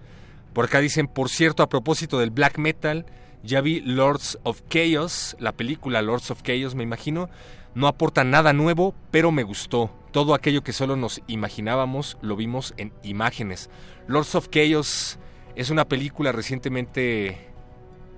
Por 0.53 0.65
acá 0.65 0.81
dicen, 0.81 1.07
por 1.07 1.29
cierto, 1.29 1.63
a 1.63 1.69
propósito 1.69 2.19
del 2.19 2.31
black 2.31 2.59
metal, 2.59 3.07
ya 3.43 3.61
vi 3.61 3.81
Lords 3.81 4.39
of 4.43 4.63
Chaos, 4.69 5.37
la 5.39 5.53
película 5.53 6.03
Lords 6.03 6.31
of 6.31 6.43
Chaos, 6.43 6.75
me 6.75 6.83
imagino. 6.83 7.29
No 7.75 7.87
aporta 7.87 8.25
nada 8.25 8.53
nuevo, 8.53 8.95
pero 9.11 9.31
me 9.31 9.45
gustó. 9.45 9.91
Todo 10.11 10.35
aquello 10.35 10.63
que 10.63 10.73
solo 10.73 10.97
nos 10.97 11.23
imaginábamos 11.29 12.19
lo 12.21 12.35
vimos 12.37 12.75
en 12.77 12.93
imágenes. 13.03 13.71
Lords 14.09 14.35
of 14.35 14.49
Chaos 14.49 15.19
es 15.55 15.71
una 15.71 15.87
película 15.87 16.33
recientemente 16.33 17.39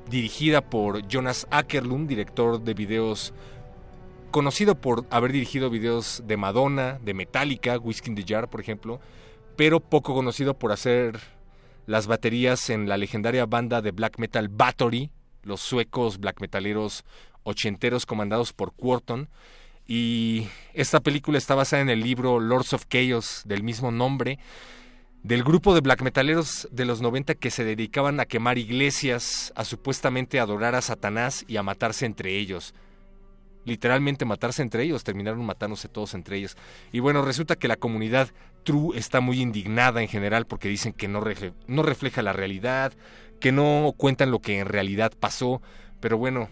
dirigida 0.09 0.63
por 0.63 1.07
Jonas 1.07 1.47
Ackerlund, 1.51 2.09
director 2.09 2.63
de 2.63 2.75
videos 2.75 3.35
conocido 4.31 4.75
por 4.75 5.07
haber 5.11 5.31
dirigido 5.31 5.71
videos 5.71 6.23
de 6.27 6.37
Madonna, 6.37 6.99
de 7.03 7.15
Metallica, 7.15 7.79
Whiskey 7.79 8.11
in 8.11 8.17
the 8.17 8.25
Jar, 8.27 8.49
por 8.49 8.61
ejemplo, 8.61 8.99
pero 9.57 9.79
poco 9.79 10.15
conocido 10.15 10.55
por 10.55 10.73
hacer 10.73 11.21
las 11.93 12.07
baterías 12.07 12.71
en 12.71 12.89
la 12.89 12.97
legendaria 12.97 13.45
banda 13.45 13.83
de 13.83 13.91
black 13.91 14.19
metal 14.19 14.49
Battery, 14.49 15.11
los 15.43 15.61
suecos 15.61 16.19
black 16.19 16.41
metaleros 16.41 17.05
ochenteros 17.43 18.07
comandados 18.07 18.55
por 18.55 18.73
Quarton. 18.73 19.29
Y 19.87 20.47
esta 20.73 21.01
película 21.01 21.37
está 21.37 21.55
basada 21.55 21.83
en 21.83 21.91
el 21.91 22.01
libro 22.01 22.41
Lords 22.41 22.73
of 22.73 22.87
Chaos 22.89 23.43
del 23.45 23.63
mismo 23.63 23.91
nombre, 23.91 24.39
del 25.23 25.45
grupo 25.45 25.75
de 25.75 25.83
black 25.83 26.01
metaleros 26.01 26.67
de 26.73 26.87
los 26.87 27.03
90 27.03 27.35
que 27.35 27.51
se 27.51 27.63
dedicaban 27.63 28.21
a 28.21 28.25
quemar 28.25 28.57
iglesias, 28.57 29.53
a 29.55 29.67
supuestamente 29.67 30.41
adorar 30.41 30.75
a 30.75 30.81
Satanás 30.81 31.45
y 31.47 31.59
a 31.59 31.63
matarse 31.63 32.07
entre 32.07 32.39
ellos. 32.39 32.73
Literalmente 33.65 34.25
matarse 34.25 34.63
entre 34.63 34.83
ellos, 34.85 35.05
terminaron 35.05 35.45
matándose 35.45 35.89
todos 35.89 36.15
entre 36.15 36.37
ellos. 36.37 36.57
Y 36.93 37.01
bueno, 37.01 37.23
resulta 37.23 37.57
que 37.57 37.69
la 37.69 37.77
comunidad 37.77 38.31
True 38.65 38.99
está 38.99 39.21
muy 39.21 39.41
indignada 39.41 40.03
en 40.03 40.09
general 40.09 40.47
porque 40.47 40.69
dicen 40.69 40.93
que 40.93 41.09
no, 41.09 41.23
no 41.67 41.83
refleja 41.83 42.23
la 42.23 42.33
realidad, 42.33 42.93
que 43.41 43.53
no 43.53 43.95
cuentan 43.97 44.31
lo 44.31 44.41
que 44.41 44.59
en 44.59 44.67
realidad 44.67 45.13
pasó. 45.19 45.63
Pero 46.01 46.19
bueno, 46.19 46.49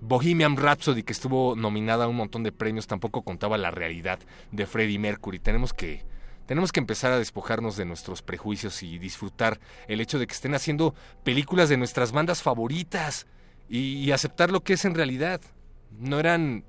Bohemian 0.00 0.56
Rhapsody, 0.56 1.02
que 1.02 1.12
estuvo 1.12 1.56
nominada 1.56 2.04
a 2.04 2.08
un 2.08 2.16
montón 2.16 2.42
de 2.42 2.52
premios, 2.52 2.86
tampoco 2.86 3.22
contaba 3.22 3.56
la 3.56 3.70
realidad 3.70 4.18
de 4.52 4.66
Freddie 4.66 4.98
Mercury. 4.98 5.38
Tenemos 5.38 5.72
que 5.72 6.04
tenemos 6.46 6.72
que 6.72 6.80
empezar 6.80 7.10
a 7.10 7.18
despojarnos 7.18 7.76
de 7.76 7.86
nuestros 7.86 8.20
prejuicios 8.20 8.82
y 8.82 8.98
disfrutar 8.98 9.60
el 9.88 10.00
hecho 10.02 10.18
de 10.18 10.26
que 10.26 10.34
estén 10.34 10.54
haciendo 10.54 10.94
películas 11.22 11.70
de 11.70 11.78
nuestras 11.78 12.12
bandas 12.12 12.42
favoritas 12.42 13.26
y, 13.68 14.10
aceptar 14.10 14.50
lo 14.50 14.62
que 14.62 14.74
es 14.74 14.84
en 14.84 14.94
realidad. 14.94 15.40
No 15.98 16.18
eran 16.18 16.64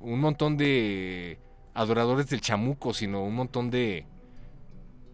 un 0.00 0.20
montón 0.20 0.56
de 0.56 1.38
adoradores 1.74 2.28
del 2.28 2.40
chamuco, 2.40 2.94
sino 2.94 3.22
un 3.22 3.34
montón 3.34 3.70
de 3.70 4.06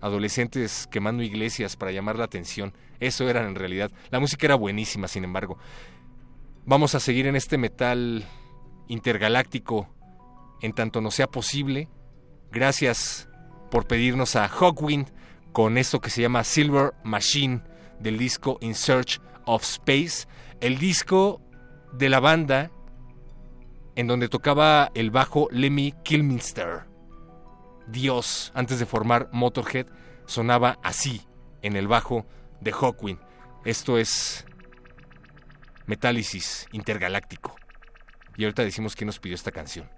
adolescentes 0.01 0.89
quemando 0.91 1.23
iglesias 1.23 1.77
para 1.77 1.93
llamar 1.93 2.17
la 2.17 2.25
atención. 2.25 2.73
Eso 3.01 3.29
eran 3.29 3.47
en 3.47 3.55
realidad. 3.55 3.91
La 4.11 4.21
música 4.21 4.47
era 4.47 4.55
buenísima, 4.55 5.09
sin 5.09 5.25
embargo. 5.25 5.59
Vamos 6.65 6.95
a 6.95 7.01
seguir 7.01 7.27
en 7.27 7.37
este 7.37 7.59
metal 7.59 8.25
intergaláctico 8.89 9.89
en 10.61 10.73
tanto 10.73 11.01
no 11.01 11.11
sea 11.11 11.27
posible 11.27 11.89
Gracias 12.53 13.31
por 13.71 13.87
pedirnos 13.87 14.37
a 14.37 14.47
Hawkwind 14.47 15.09
con 15.53 15.79
esto 15.79 16.03
que 16.03 16.11
se 16.11 16.21
llama 16.21 16.45
Silver 16.45 16.93
Machine 17.03 17.63
del 17.99 18.19
disco 18.19 18.59
In 18.61 18.75
Search 18.75 19.23
of 19.47 19.63
Space, 19.63 20.27
el 20.61 20.79
disco 20.79 21.41
de 21.93 22.09
la 22.09 22.21
banda 22.21 22.71
en 23.95 24.07
donde 24.07 24.29
tocaba 24.29 24.91
el 24.95 25.11
bajo 25.11 25.49
Lemmy 25.51 25.95
Kilminster. 26.03 26.85
Dios, 27.87 28.53
antes 28.55 28.79
de 28.79 28.87
formar 28.87 29.29
Motorhead, 29.33 29.87
sonaba 30.27 30.79
así 30.83 31.23
en 31.63 31.77
el 31.77 31.89
bajo 31.89 32.27
de 32.61 32.73
Hawkwind. 32.73 33.21
Esto 33.65 33.99
es 33.99 34.47
Metálisis 35.87 36.67
Intergaláctico. 36.73 37.57
Y 38.37 38.45
ahorita 38.45 38.65
decimos 38.65 38.97
quién 38.97 39.07
nos 39.07 39.19
pidió 39.19 39.35
esta 39.35 39.53
canción. 39.53 39.89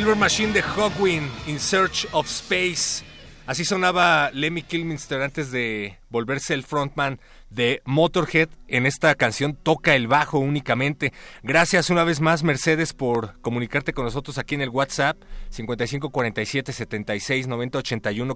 Silver 0.00 0.16
Machine 0.16 0.54
de 0.54 0.62
Hawkwind, 0.62 1.28
In 1.46 1.60
Search 1.60 2.08
of 2.12 2.26
Space. 2.26 3.04
Así 3.44 3.66
sonaba 3.66 4.30
Lemmy 4.32 4.62
Kilminster 4.62 5.20
antes 5.20 5.52
de 5.52 5.98
volverse 6.08 6.54
el 6.54 6.64
frontman 6.64 7.20
de 7.50 7.82
Motorhead. 7.84 8.48
En 8.66 8.86
esta 8.86 9.14
canción 9.14 9.54
toca 9.62 9.94
el 9.94 10.08
bajo 10.08 10.38
únicamente. 10.38 11.12
Gracias 11.42 11.90
una 11.90 12.02
vez 12.04 12.22
más, 12.22 12.42
Mercedes, 12.42 12.94
por 12.94 13.38
comunicarte 13.42 13.92
con 13.92 14.06
nosotros 14.06 14.38
aquí 14.38 14.54
en 14.54 14.62
el 14.62 14.70
WhatsApp 14.70 15.18
5547 15.50 16.72
76 16.72 17.46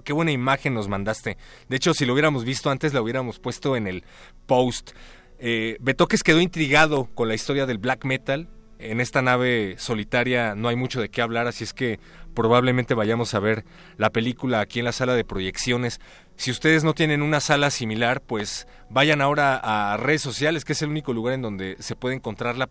Qué 0.03 0.13
buena 0.13 0.31
imagen 0.31 0.75
nos 0.75 0.87
mandaste. 0.87 1.35
De 1.67 1.77
hecho, 1.77 1.95
si 1.95 2.05
lo 2.05 2.13
hubiéramos 2.13 2.45
visto 2.45 2.69
antes, 2.69 2.93
la 2.93 3.01
hubiéramos 3.01 3.39
puesto 3.39 3.75
en 3.75 3.87
el 3.87 4.03
post. 4.45 4.91
Eh, 5.39 5.77
Betoques 5.79 6.21
quedó 6.21 6.41
intrigado 6.41 7.09
con 7.15 7.27
la 7.27 7.33
historia 7.33 7.65
del 7.65 7.79
black 7.79 8.05
metal 8.05 8.49
en 8.79 9.01
esta 9.01 9.21
nave 9.21 9.75
solitaria 9.77 10.55
no 10.55 10.67
hay 10.67 10.75
mucho 10.75 11.01
de 11.01 11.09
qué 11.09 11.21
hablar, 11.21 11.47
así 11.47 11.63
es 11.63 11.73
que 11.73 11.99
probablemente 12.33 12.93
vayamos 12.93 13.33
a 13.33 13.39
ver 13.39 13.65
la 13.97 14.11
película 14.11 14.59
aquí 14.59 14.79
en 14.79 14.85
la 14.85 14.91
sala 14.91 15.15
de 15.15 15.23
proyecciones. 15.23 15.99
Si 16.35 16.51
ustedes 16.51 16.83
no 16.83 16.93
tienen 16.93 17.21
una 17.21 17.39
sala 17.39 17.71
similar, 17.71 18.21
pues 18.21 18.67
vayan 18.89 19.21
ahora 19.21 19.55
a 19.55 19.97
redes 19.97 20.21
sociales, 20.21 20.65
que 20.65 20.73
es 20.73 20.81
el 20.81 20.89
único 20.89 21.13
lugar 21.13 21.33
en 21.33 21.41
donde 21.41 21.77
se 21.79 21.95
puede 21.95 22.15
encontrar 22.15 22.57
la, 22.57 22.69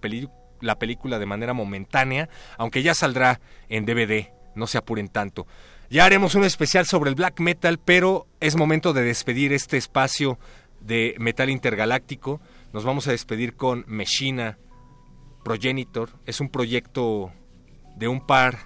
la 0.61 0.79
película 0.79 1.19
de 1.19 1.27
manera 1.27 1.55
momentánea, 1.55 2.29
aunque 2.59 2.83
ya 2.83 2.95
saldrá 2.95 3.41
en 3.69 3.87
DVD, 3.87 4.29
no 4.55 4.67
se 4.67 4.79
apuren 4.79 5.09
tanto. 5.09 5.47
Ya 5.91 6.05
haremos 6.05 6.35
un 6.35 6.45
especial 6.45 6.87
sobre 6.87 7.11
el 7.11 7.17
black 7.17 7.41
metal, 7.41 7.79
pero 7.79 8.27
es 8.41 8.57
momento 8.57 8.93
de 8.93 9.03
despedir 9.03 9.53
este 9.53 9.77
espacio 9.77 10.39
de 10.81 11.15
metal 11.19 11.51
intergaláctico. 11.51 12.41
Nos 12.73 12.85
vamos 12.85 13.07
a 13.09 13.13
despedir 13.13 13.55
con 13.55 13.85
Meshina, 13.87 14.59
Progenitor 15.45 16.09
es 16.25 16.41
un 16.41 16.49
proyecto 16.49 17.31
de 17.97 18.09
un 18.09 18.27
par 18.27 18.59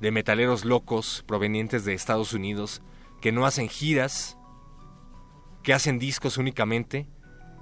de 0.00 0.10
metaleros 0.10 0.64
locos 0.64 1.24
provenientes 1.26 1.84
de 1.84 1.94
Estados 1.94 2.32
Unidos 2.32 2.82
que 3.20 3.30
no 3.30 3.46
hacen 3.46 3.68
giras, 3.68 4.36
que 5.62 5.72
hacen 5.72 6.00
discos 6.00 6.36
únicamente, 6.36 7.06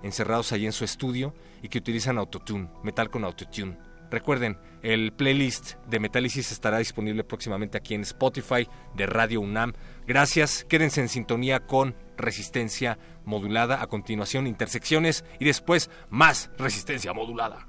encerrados 0.03 0.53
allí 0.53 0.65
en 0.65 0.73
su 0.73 0.85
estudio 0.85 1.35
y 1.63 1.69
que 1.69 1.79
utilizan 1.79 2.17
autotune, 2.17 2.71
metal 2.83 3.11
con 3.11 3.25
autotune. 3.25 3.77
Recuerden, 4.11 4.59
el 4.83 5.13
playlist 5.13 5.75
de 5.87 6.01
Metálisis 6.01 6.51
estará 6.51 6.79
disponible 6.79 7.25
próximamente 7.25 7.77
aquí 7.77 7.95
en 7.95 8.01
Spotify 8.01 8.67
de 8.97 9.05
Radio 9.05 9.43
UNAM. 9.43 9.75
Gracias, 10.07 10.65
quédense 10.65 11.03
en 11.03 11.11
sintonía 11.11 11.67
con 11.67 11.95
resistencia 12.17 12.99
modulada. 13.27 13.83
A 13.83 13.89
continuación, 13.89 14.47
intersecciones 14.47 15.27
y 15.39 15.45
después 15.45 15.91
más 16.09 16.51
resistencia 16.57 17.13
modulada. 17.13 17.69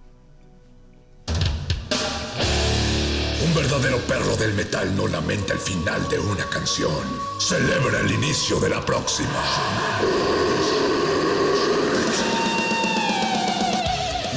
Un 3.41 3.55
verdadero 3.55 3.99
perro 3.99 4.35
del 4.35 4.53
metal 4.53 4.93
no 4.95 5.07
lamenta 5.07 5.53
el 5.53 5.59
final 5.59 6.07
de 6.09 6.19
una 6.19 6.45
canción. 6.45 6.91
Celebra 7.37 8.01
el 8.01 8.11
inicio 8.11 8.59
de 8.59 8.69
la 8.69 8.85
próxima. 8.85 9.43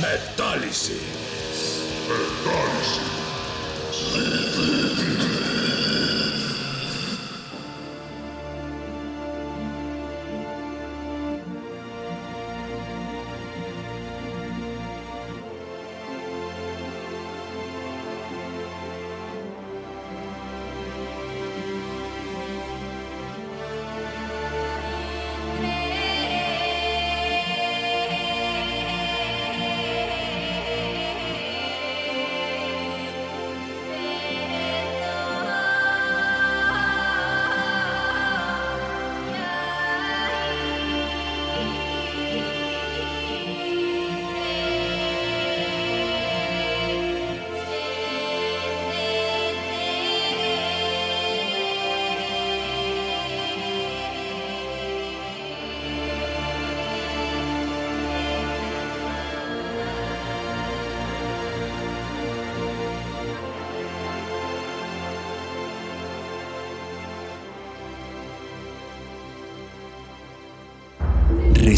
Metálisis. 0.01 1.03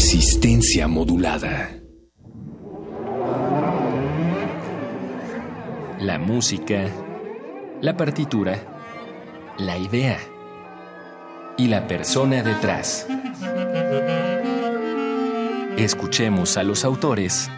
Resistencia 0.05 0.87
modulada. 0.87 1.81
La 5.99 6.19
música, 6.19 6.91
la 7.81 7.97
partitura, 7.97 8.59
la 9.57 9.79
idea 9.79 10.19
y 11.57 11.69
la 11.69 11.87
persona 11.87 12.43
detrás. 12.43 13.07
Escuchemos 15.75 16.55
a 16.57 16.63
los 16.63 16.85
autores 16.85 17.49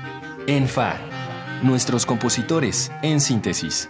en 0.48 0.70
Fa, 0.70 0.96
nuestros 1.64 2.06
compositores 2.06 2.94
en 3.02 3.20
síntesis. 3.20 3.90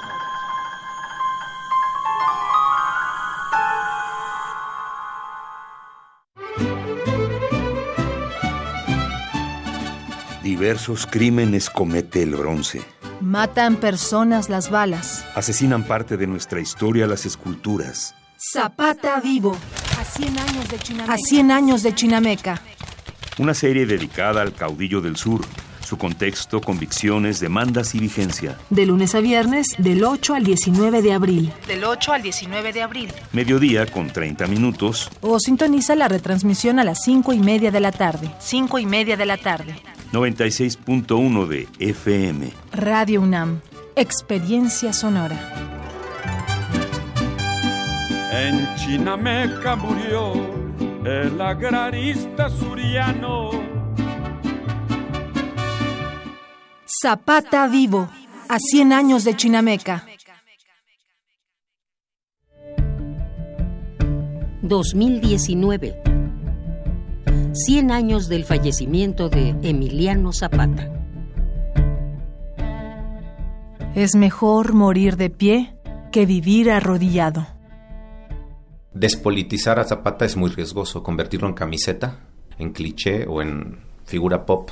Diversos 10.71 11.05
crímenes 11.05 11.69
comete 11.69 12.23
el 12.23 12.33
bronce. 12.33 12.81
Matan 13.19 13.75
personas 13.75 14.47
las 14.47 14.69
balas. 14.71 15.25
Asesinan 15.35 15.83
parte 15.83 16.15
de 16.15 16.27
nuestra 16.27 16.61
historia 16.61 17.07
las 17.07 17.25
esculturas. 17.25 18.15
Zapata 18.37 19.19
vivo. 19.19 19.57
A 19.99 20.05
100 20.05 20.39
años 20.39 20.69
de 20.69 20.79
Chinameca. 20.79 21.13
A 21.13 21.17
100 21.17 21.51
años 21.51 21.83
de 21.83 21.93
Chinameca. 21.93 22.61
Una 23.37 23.53
serie 23.53 23.85
dedicada 23.85 24.41
al 24.41 24.53
caudillo 24.53 25.01
del 25.01 25.17
sur, 25.17 25.41
su 25.85 25.97
contexto, 25.97 26.61
convicciones, 26.61 27.41
demandas 27.41 27.93
y 27.93 27.99
vigencia. 27.99 28.57
De 28.69 28.85
lunes 28.85 29.13
a 29.13 29.19
viernes, 29.19 29.75
del 29.77 30.05
8 30.05 30.35
al 30.35 30.45
19 30.45 31.01
de 31.01 31.11
abril. 31.11 31.51
Del 31.67 31.83
8 31.83 32.13
al 32.13 32.21
19 32.21 32.71
de 32.71 32.81
abril. 32.81 33.11
Mediodía 33.33 33.85
con 33.87 34.09
30 34.09 34.47
minutos. 34.47 35.09
O 35.19 35.37
sintoniza 35.37 35.97
la 35.97 36.07
retransmisión 36.07 36.79
a 36.79 36.85
las 36.85 37.03
5 37.03 37.33
y 37.33 37.39
media 37.39 37.71
de 37.71 37.81
la 37.81 37.91
tarde. 37.91 38.31
5 38.39 38.79
y 38.79 38.85
media 38.85 39.17
de 39.17 39.25
la 39.25 39.35
tarde. 39.35 39.75
96.1 40.11 41.47
de 41.47 41.67
FM. 41.79 42.51
Radio 42.73 43.21
UNAM. 43.21 43.61
Experiencia 43.95 44.91
sonora. 44.91 45.37
En 48.33 48.75
Chinameca 48.75 49.77
murió 49.77 50.33
el 51.05 51.39
agrarista 51.39 52.49
suriano. 52.49 53.51
Zapata 57.01 57.67
vivo. 57.69 58.09
A 58.49 58.59
100 58.59 58.91
años 58.91 59.23
de 59.23 59.37
Chinameca. 59.37 60.05
2019 64.61 66.10
100 67.53 67.91
años 67.91 68.29
del 68.29 68.45
fallecimiento 68.45 69.29
de 69.29 69.55
Emiliano 69.61 70.31
Zapata. 70.31 70.89
Es 73.93 74.15
mejor 74.15 74.73
morir 74.73 75.17
de 75.17 75.29
pie 75.29 75.75
que 76.13 76.25
vivir 76.25 76.71
arrodillado. 76.71 77.45
Despolitizar 78.93 79.79
a 79.79 79.83
Zapata 79.83 80.23
es 80.23 80.37
muy 80.37 80.49
riesgoso, 80.49 81.03
convertirlo 81.03 81.47
en 81.47 81.53
camiseta, 81.53 82.19
en 82.57 82.71
cliché 82.71 83.25
o 83.27 83.41
en 83.41 83.79
figura 84.05 84.45
pop 84.45 84.71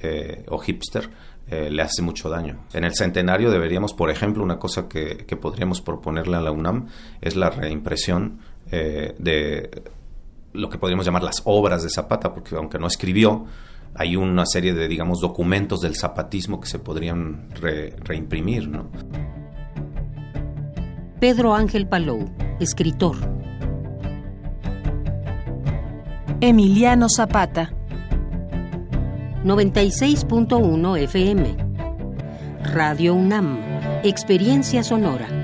eh, 0.00 0.44
o 0.48 0.58
hipster 0.58 1.10
eh, 1.50 1.68
le 1.70 1.82
hace 1.82 2.00
mucho 2.00 2.30
daño. 2.30 2.64
En 2.72 2.84
el 2.84 2.94
centenario 2.94 3.50
deberíamos, 3.50 3.92
por 3.92 4.10
ejemplo, 4.10 4.42
una 4.42 4.58
cosa 4.58 4.88
que, 4.88 5.26
que 5.26 5.36
podríamos 5.36 5.82
proponerle 5.82 6.38
a 6.38 6.40
la 6.40 6.52
UNAM 6.52 6.88
es 7.20 7.36
la 7.36 7.50
reimpresión 7.50 8.40
eh, 8.70 9.14
de 9.18 9.70
lo 10.54 10.70
que 10.70 10.78
podríamos 10.78 11.04
llamar 11.04 11.22
las 11.22 11.42
obras 11.44 11.82
de 11.82 11.90
Zapata, 11.90 12.32
porque 12.32 12.56
aunque 12.56 12.78
no 12.78 12.86
escribió, 12.86 13.44
hay 13.94 14.16
una 14.16 14.46
serie 14.46 14.72
de, 14.72 14.88
digamos, 14.88 15.20
documentos 15.20 15.80
del 15.82 15.94
zapatismo 15.96 16.60
que 16.60 16.66
se 16.68 16.78
podrían 16.78 17.50
re- 17.60 17.94
reimprimir, 18.02 18.66
¿no? 18.68 18.88
Pedro 21.20 21.54
Ángel 21.54 21.86
Palou, 21.86 22.24
escritor. 22.60 23.16
Emiliano 26.40 27.08
Zapata. 27.08 27.72
96.1 29.44 30.98
FM. 30.98 31.56
Radio 32.72 33.14
UNAM. 33.14 33.58
Experiencia 34.02 34.82
sonora. 34.82 35.43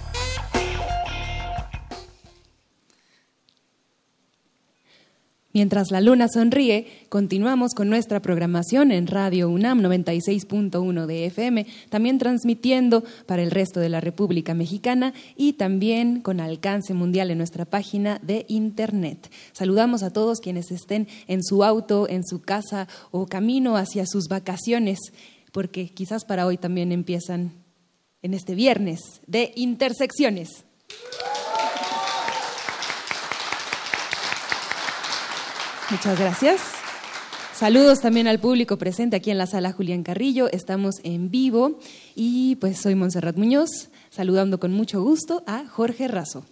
Mientras 5.53 5.91
la 5.91 5.99
luna 5.99 6.27
sonríe, 6.29 6.87
continuamos 7.09 7.73
con 7.73 7.89
nuestra 7.89 8.21
programación 8.21 8.91
en 8.91 9.07
Radio 9.07 9.49
UNAM 9.49 9.81
96.1 9.81 11.05
de 11.05 11.25
FM, 11.25 11.67
también 11.89 12.17
transmitiendo 12.19 13.03
para 13.25 13.43
el 13.43 13.51
resto 13.51 13.81
de 13.81 13.89
la 13.89 13.99
República 13.99 14.53
Mexicana 14.53 15.13
y 15.35 15.53
también 15.53 16.21
con 16.21 16.39
alcance 16.39 16.93
mundial 16.93 17.31
en 17.31 17.37
nuestra 17.37 17.65
página 17.65 18.19
de 18.21 18.45
Internet. 18.47 19.29
Saludamos 19.51 20.03
a 20.03 20.13
todos 20.13 20.39
quienes 20.39 20.71
estén 20.71 21.09
en 21.27 21.43
su 21.43 21.65
auto, 21.65 22.07
en 22.07 22.25
su 22.25 22.41
casa 22.41 22.87
o 23.11 23.25
camino 23.25 23.75
hacia 23.75 24.05
sus 24.05 24.29
vacaciones, 24.29 24.99
porque 25.51 25.89
quizás 25.89 26.23
para 26.23 26.45
hoy 26.45 26.57
también 26.57 26.93
empiezan 26.93 27.51
en 28.21 28.33
este 28.33 28.55
viernes 28.55 29.01
de 29.27 29.51
intersecciones. 29.55 30.63
Muchas 35.91 36.19
gracias. 36.19 36.61
Saludos 37.53 37.99
también 38.01 38.27
al 38.27 38.39
público 38.39 38.77
presente 38.77 39.17
aquí 39.17 39.29
en 39.29 39.37
la 39.37 39.45
sala 39.45 39.71
Julián 39.71 40.03
Carrillo. 40.03 40.49
Estamos 40.51 40.95
en 41.03 41.29
vivo 41.29 41.79
y 42.15 42.55
pues 42.55 42.79
soy 42.79 42.95
Montserrat 42.95 43.35
Muñoz, 43.37 43.89
saludando 44.09 44.59
con 44.59 44.71
mucho 44.71 45.03
gusto 45.03 45.43
a 45.45 45.65
Jorge 45.67 46.07
Razo. 46.07 46.45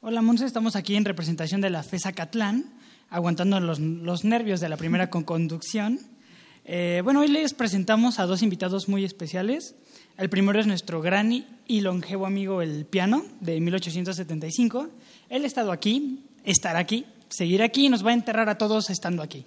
Hola, 0.00 0.22
Monse, 0.22 0.44
estamos 0.46 0.76
aquí 0.76 0.96
en 0.96 1.04
representación 1.04 1.60
de 1.60 1.70
la 1.70 1.82
FESA 1.82 2.12
Catlán, 2.12 2.72
aguantando 3.08 3.58
los, 3.60 3.80
nervios 4.24 4.60
de 4.60 4.68
la 4.68 4.76
primera 4.76 5.10
con 5.10 5.24
conducción. 5.24 5.98
Eh, 6.64 7.00
bueno, 7.02 7.20
hoy 7.20 7.28
les 7.28 7.52
presentamos 7.54 8.18
a 8.20 8.26
dos 8.26 8.42
invitados 8.42 8.88
muy 8.88 9.04
especiales. 9.04 9.74
El 10.18 10.30
primero 10.30 10.60
es 10.60 10.66
nuestro 10.66 11.00
gran 11.00 11.32
y- 11.32 11.46
y 11.66 11.80
longevo 11.80 12.26
amigo, 12.26 12.62
el 12.62 12.84
piano, 12.84 13.24
de 13.40 13.60
1875. 13.60 14.88
Él 15.30 15.42
ha 15.44 15.46
estado 15.46 15.72
aquí, 15.72 16.20
estará 16.44 16.78
aquí, 16.78 17.06
seguirá 17.30 17.64
aquí 17.64 17.86
y 17.86 17.88
nos 17.88 18.04
va 18.04 18.10
a 18.10 18.14
enterrar 18.14 18.48
a 18.48 18.58
todos 18.58 18.90
estando 18.90 19.22
aquí. 19.22 19.44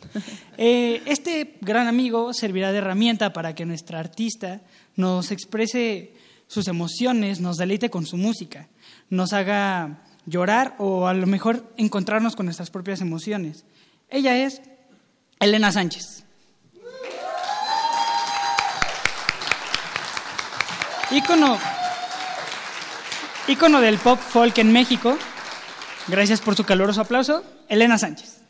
Eh, 0.57 1.01
este 1.05 1.57
gran 1.61 1.87
amigo 1.87 2.33
servirá 2.33 2.71
de 2.71 2.77
herramienta 2.77 3.33
para 3.33 3.55
que 3.55 3.65
nuestra 3.65 3.99
artista 3.99 4.61
nos 4.95 5.31
exprese 5.31 6.13
sus 6.47 6.67
emociones, 6.67 7.39
nos 7.39 7.57
deleite 7.57 7.89
con 7.89 8.05
su 8.05 8.17
música, 8.17 8.67
nos 9.09 9.33
haga 9.33 10.03
llorar 10.25 10.75
o 10.77 11.07
a 11.07 11.13
lo 11.13 11.25
mejor 11.27 11.73
encontrarnos 11.77 12.35
con 12.35 12.45
nuestras 12.45 12.69
propias 12.69 13.01
emociones. 13.01 13.65
Ella 14.09 14.37
es 14.37 14.61
Elena 15.39 15.71
Sánchez. 15.71 16.23
Ícono, 21.11 21.59
ícono 23.47 23.81
del 23.81 23.97
pop 23.97 24.19
folk 24.19 24.57
en 24.59 24.71
México. 24.71 25.17
Gracias 26.07 26.41
por 26.41 26.55
su 26.55 26.65
caluroso 26.65 27.01
aplauso, 27.01 27.43
Elena 27.69 27.97
Sánchez. 27.97 28.42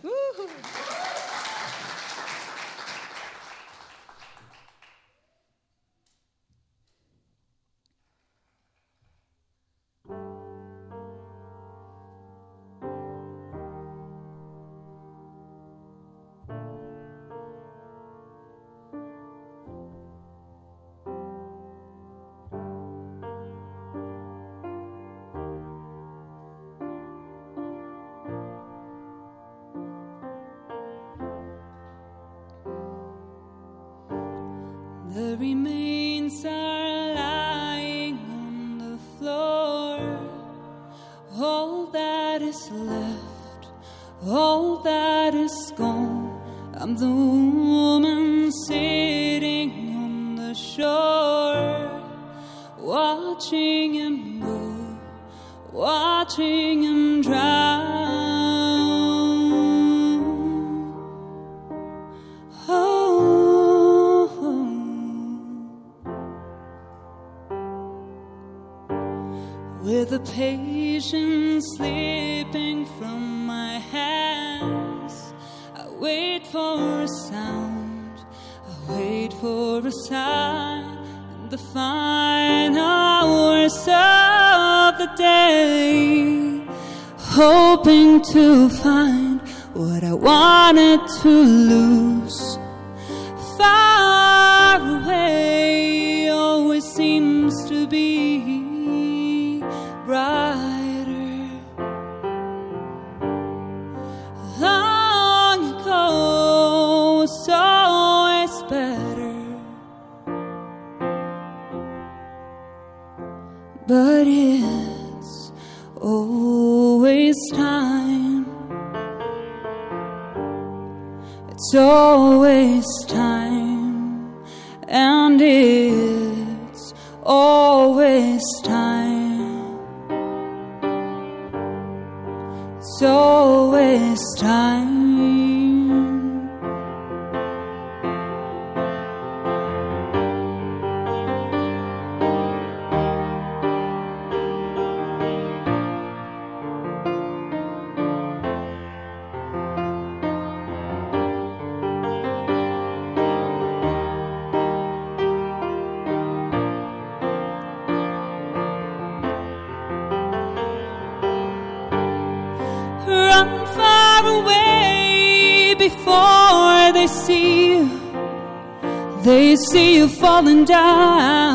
Falling 170.44 170.66
down. 170.66 171.53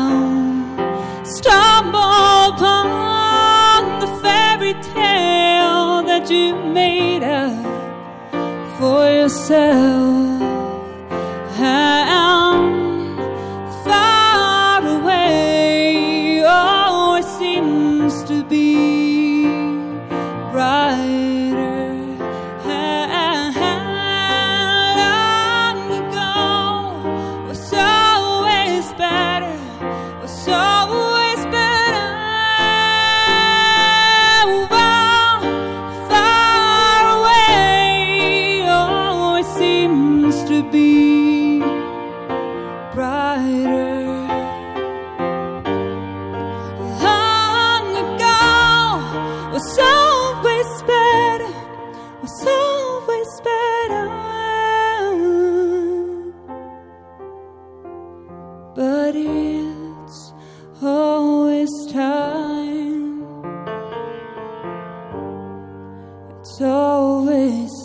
Always 67.19 67.78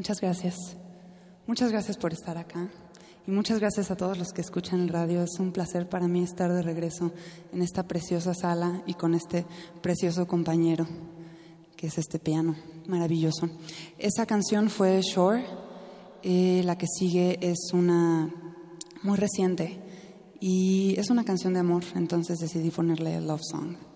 Muchas 0.00 0.22
gracias. 0.22 0.56
Muchas 1.46 1.70
gracias 1.70 1.98
por 1.98 2.14
estar 2.14 2.38
acá. 2.38 2.70
Y 3.26 3.30
muchas 3.30 3.60
gracias 3.60 3.90
a 3.90 3.96
todos 3.96 4.16
los 4.16 4.32
que 4.32 4.40
escuchan 4.40 4.80
el 4.80 4.88
radio. 4.88 5.22
Es 5.22 5.38
un 5.38 5.52
placer 5.52 5.90
para 5.90 6.08
mí 6.08 6.22
estar 6.22 6.50
de 6.50 6.62
regreso 6.62 7.12
en 7.52 7.60
esta 7.60 7.82
preciosa 7.82 8.32
sala 8.32 8.82
y 8.86 8.94
con 8.94 9.12
este 9.12 9.44
precioso 9.82 10.26
compañero, 10.26 10.86
que 11.76 11.88
es 11.88 11.98
este 11.98 12.18
piano 12.18 12.56
maravilloso. 12.86 13.50
Esa 13.98 14.24
canción 14.24 14.70
fue 14.70 15.02
Shore. 15.02 15.44
Eh, 16.22 16.62
la 16.64 16.78
que 16.78 16.86
sigue 16.86 17.38
es 17.42 17.58
una 17.74 18.32
muy 19.02 19.18
reciente 19.18 19.82
y 20.40 20.94
es 20.96 21.10
una 21.10 21.26
canción 21.26 21.52
de 21.52 21.60
amor, 21.60 21.84
entonces 21.94 22.38
decidí 22.38 22.70
ponerle 22.70 23.20
Love 23.20 23.42
Song. 23.42 23.89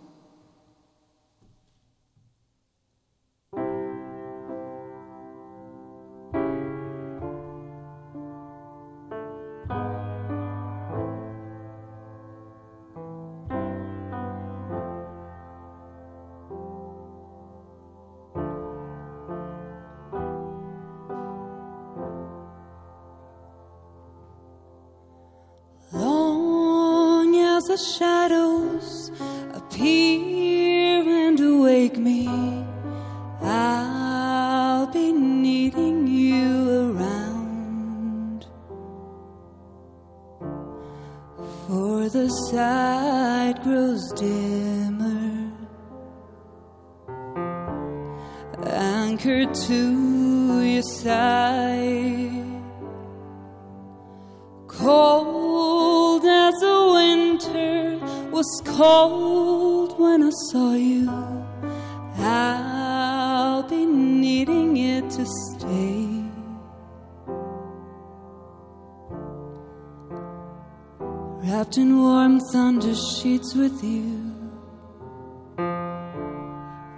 With 73.54 73.84
you. 73.84 74.32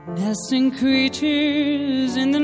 Nesting 0.08 0.70
creatures 0.72 2.16
in 2.16 2.30
the 2.32 2.40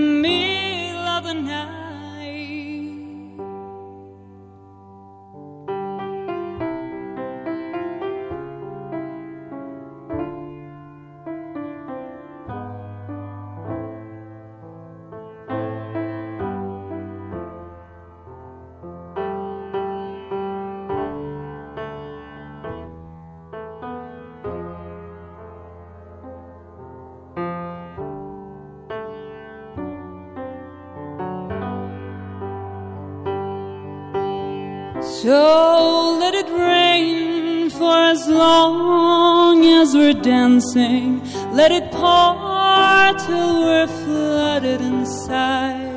we're 40.13 40.23
dancing. 40.23 41.23
Let 41.53 41.73
it 41.73 41.91
pour 41.91 43.13
till 43.27 43.61
we're 43.63 43.87
flooded 43.87 44.81
inside. 44.81 45.91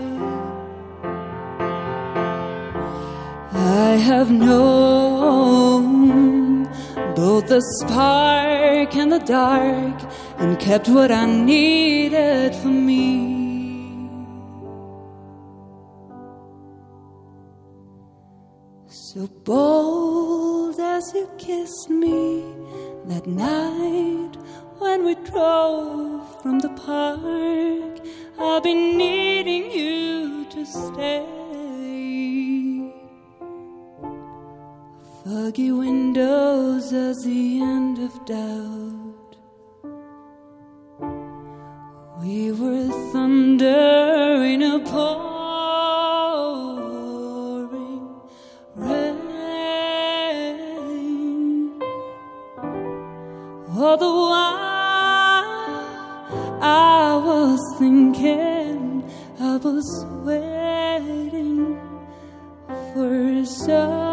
I 3.54 3.98
have 4.10 4.30
known 4.32 5.86
both 7.16 7.48
the 7.48 7.62
spark 7.80 8.96
and 8.96 9.12
the 9.12 9.20
dark 9.20 10.02
and 10.38 10.60
kept 10.60 10.88
what 10.90 11.12
I 11.12 11.26
needed 11.26 12.56
for 12.56 12.68
me. 12.68 13.34
So 18.88 19.28
bold 19.46 20.80
as 20.80 21.14
you 21.14 21.30
kissed 21.38 21.90
me 21.90 22.44
that 23.08 23.26
night 23.28 24.05
when 24.96 25.04
we 25.04 25.16
drove 25.30 26.42
from 26.42 26.60
the 26.60 26.70
park. 26.70 27.94
I've 28.40 28.64
been 28.64 28.98
needing 28.98 29.70
you 29.70 30.46
to 30.52 30.66
stay. 30.66 31.26
Foggy 35.24 35.72
windows 35.72 36.94
as 36.94 37.26
the 37.26 37.62
end 37.62 38.00
of 38.00 38.14
doubt. 38.26 39.32
We 42.22 42.54
were 42.54 42.88
thunder 43.12 44.44
in 44.54 44.62
a 44.62 44.80
pole. 44.80 45.36
the 53.98 54.12
one 54.12 54.45
weekend 58.26 59.04
I 59.40 59.58
was 59.58 60.06
waiting 60.24 61.80
for 62.94 63.46
some. 63.46 64.05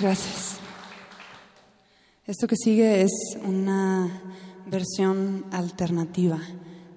Gracias. 0.00 0.56
Esto 2.26 2.46
que 2.46 2.56
sigue 2.56 3.02
es 3.02 3.10
una 3.44 4.22
versión 4.66 5.44
alternativa 5.50 6.40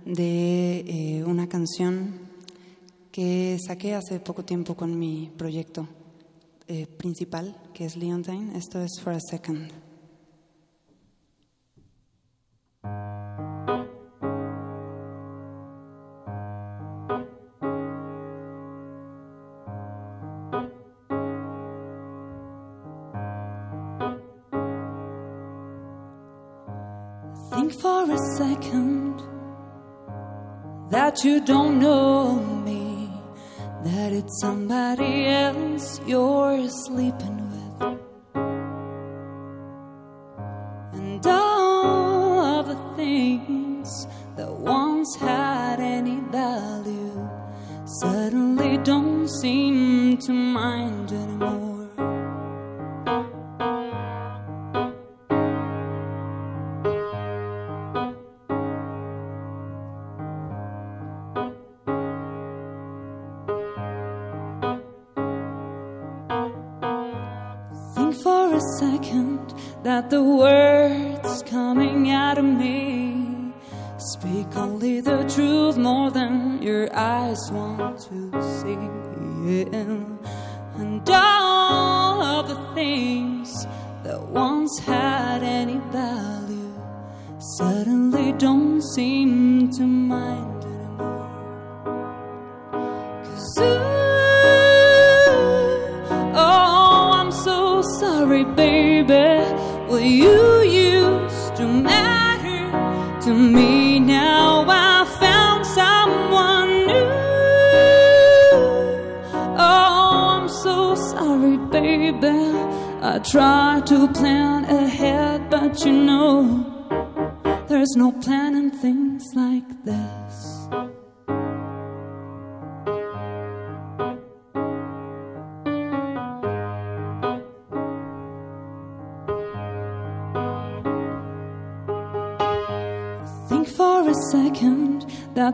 de 0.05 0.79
eh, 0.87 1.23
una 1.25 1.49
canción 1.49 2.13
que 3.11 3.57
saqué 3.67 3.95
hace 3.95 4.21
poco 4.21 4.45
tiempo 4.45 4.75
con 4.75 4.97
mi 4.97 5.29
proyecto 5.35 5.89
eh, 6.69 6.87
principal, 6.87 7.57
que 7.73 7.83
es 7.85 7.97
Leontine. 7.97 8.57
Esto 8.57 8.81
es 8.81 8.91
For 9.01 9.13
a 9.13 9.19
Second. 9.19 9.82
Second 28.43 29.21
that 30.89 31.23
you 31.23 31.35
don't 31.45 31.79
know 31.79 32.35
me, 32.67 33.09
that 33.83 34.11
it's 34.11 34.35
somebody 34.41 35.25
else 35.25 36.01
you're 36.05 36.67
sleeping 36.85 37.37
with. 37.51 37.99
And 40.93 41.25
all 41.25 42.39
of 42.57 42.67
the 42.67 42.79
things 42.95 44.07
that 44.37 44.51
once 44.51 45.15
had 45.15 45.79
any 45.79 46.19
value 46.41 47.17
suddenly 48.01 48.77
don't 48.91 49.27
seem 49.41 50.17
to 50.25 50.33
mind 50.33 51.11
anymore. 51.11 51.72
That 70.03 70.09
the 70.09 70.23
words 70.23 71.43
coming 71.43 72.11
out 72.11 72.37
of 72.37 72.45
me 72.45 73.53
speak 73.97 74.55
only 74.55 74.99
the 75.01 75.23
truth 75.33 75.77
more 75.77 76.11
than 76.11 76.61
your 76.61 76.93
eyes 76.95 77.39
want 77.51 77.72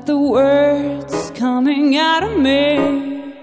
the 0.05 0.17
words 0.17 1.31
coming 1.31 1.97
out 1.97 2.23
of 2.23 2.38
me 2.38 3.34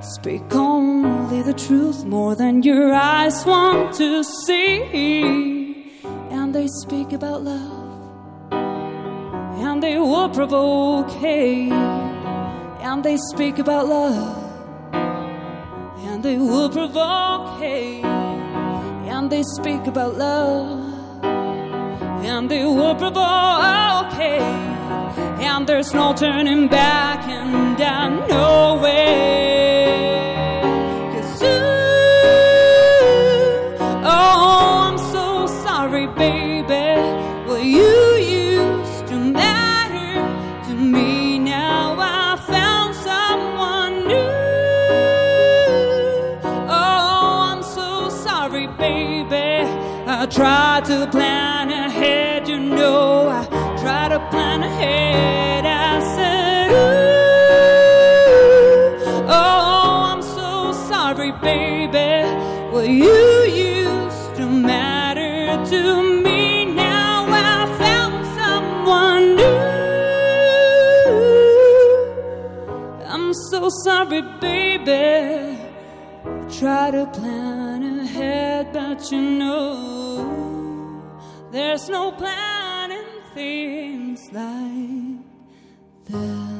speak 0.00 0.54
only 0.54 1.42
the 1.42 1.52
truth 1.54 2.04
more 2.04 2.34
than 2.34 2.62
your 2.62 2.92
eyes 2.92 3.44
want 3.46 3.94
to 3.94 4.22
see. 4.46 5.90
And 6.30 6.54
they 6.54 6.66
speak 6.66 7.12
about 7.12 7.42
love, 7.42 8.52
and 8.52 9.82
they 9.82 9.98
will 9.98 10.28
provoke 10.28 11.10
hate. 11.10 11.72
And 12.82 13.04
they 13.04 13.16
speak 13.32 13.58
about 13.58 13.86
love, 13.86 14.94
and 16.06 16.22
they 16.22 16.38
will 16.38 16.70
provoke 16.70 17.60
hate. 17.60 18.04
And 18.04 19.30
they 19.30 19.42
speak 19.56 19.86
about 19.86 20.16
love 20.16 20.92
and 22.24 22.50
they 22.50 22.64
will 22.64 22.94
provoke 22.94 24.12
hate. 24.12 24.71
And 25.44 25.66
there's 25.66 25.92
no 25.92 26.12
turning 26.14 26.68
back, 26.68 27.20
and 27.28 27.76
know 28.28 28.80
it. 28.84 29.02
'Cause 31.12 31.42
you, 31.42 31.62
oh, 34.04 34.86
I'm 34.86 34.98
so 35.14 35.26
sorry, 35.64 36.06
baby. 36.24 36.88
Well, 37.46 37.64
you 37.76 37.94
used 38.46 39.04
to 39.10 39.16
matter 39.16 40.14
to 40.66 40.72
me. 40.94 41.38
Now 41.38 41.96
I 41.98 42.36
found 42.54 42.90
someone 43.10 43.94
new. 44.12 44.30
Oh, 46.80 47.30
I'm 47.50 47.62
so 47.62 48.08
sorry, 48.26 48.66
baby. 48.86 49.50
I 50.06 50.26
tried 50.38 50.82
to 50.90 50.96
plan 51.14 51.41
baby. 74.84 75.58
Try 76.58 76.90
to 76.90 77.06
plan 77.06 78.00
ahead, 78.00 78.72
but 78.72 79.10
you 79.10 79.20
know 79.20 81.02
there's 81.50 81.88
no 81.88 82.12
planning 82.12 83.06
things 83.34 84.20
like 84.32 85.22
this. 86.06 86.52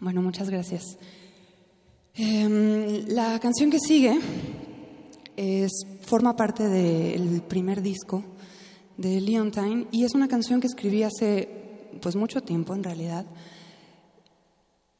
Bueno, 0.00 0.22
muchas 0.22 0.50
gracias. 0.50 0.98
Em, 2.18 3.06
la 3.08 3.38
canción 3.40 3.70
que 3.70 3.78
sigue 3.78 4.18
es, 5.36 5.70
forma 6.00 6.34
parte 6.34 6.66
del 6.66 7.42
primer 7.42 7.82
disco 7.82 8.24
de 8.96 9.20
Leontine 9.20 9.86
y 9.92 10.04
es 10.04 10.14
una 10.14 10.26
canción 10.26 10.58
que 10.58 10.66
escribí 10.66 11.02
hace 11.02 11.90
pues 12.00 12.16
mucho 12.16 12.40
tiempo 12.40 12.74
en 12.74 12.84
realidad 12.84 13.26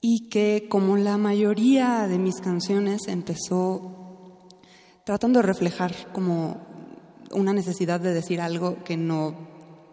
y 0.03 0.29
que 0.29 0.67
como 0.69 0.99
la 0.99 1.17
mayoría 1.17 2.07
de 2.07 2.19
mis 2.19 2.37
canciones 2.43 3.09
empezó 3.09 4.47
tratando 5.05 5.39
de 5.39 5.47
reflejar 5.47 6.13
como 6.13 6.59
una 7.33 7.55
necesidad 7.55 7.99
de 7.99 8.13
decir 8.13 8.43
algo 8.43 8.85
que 8.85 8.99
no 8.99 9.35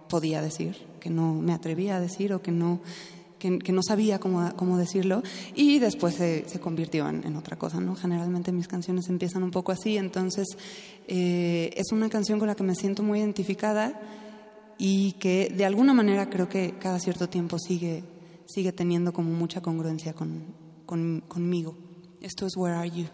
podía 0.09 0.41
decir, 0.41 0.75
que 0.99 1.09
no 1.09 1.33
me 1.35 1.53
atrevía 1.53 1.95
a 1.95 2.01
decir 2.01 2.33
o 2.33 2.41
que 2.41 2.51
no, 2.51 2.81
que, 3.43 3.59
que 3.59 3.73
no 3.73 3.81
sabía 3.83 4.19
cómo, 4.19 4.55
cómo, 4.55 4.77
decirlo 4.77 5.21
y 5.53 5.79
después 5.79 6.15
se, 6.15 6.47
se 6.47 6.61
convirtió 6.61 7.09
en, 7.09 7.27
en, 7.27 7.35
otra 7.35 7.57
cosa, 7.57 7.81
¿no? 7.81 7.93
Generalmente 7.93 8.53
mis 8.53 8.69
canciones 8.69 9.09
empiezan 9.09 9.43
un 9.43 9.51
poco 9.51 9.73
así, 9.73 9.97
entonces 9.97 10.47
eh, 11.09 11.69
es 11.75 11.91
una 11.91 12.07
canción 12.07 12.39
con 12.39 12.47
la 12.47 12.55
que 12.55 12.63
me 12.63 12.73
siento 12.73 13.03
muy 13.03 13.19
identificada 13.19 13.99
y 14.77 15.13
que 15.13 15.51
de 15.53 15.65
alguna 15.65 15.93
manera 15.93 16.29
creo 16.29 16.47
que 16.47 16.75
cada 16.79 16.99
cierto 16.99 17.27
tiempo 17.27 17.59
sigue, 17.59 18.05
sigue 18.45 18.71
teniendo 18.71 19.11
como 19.11 19.31
mucha 19.33 19.59
congruencia 19.59 20.13
con, 20.13 20.45
con, 20.85 21.21
conmigo. 21.27 21.75
Esto 22.21 22.45
es 22.45 22.55
Where 22.55 22.77
Are 22.77 22.89
You? 22.89 23.07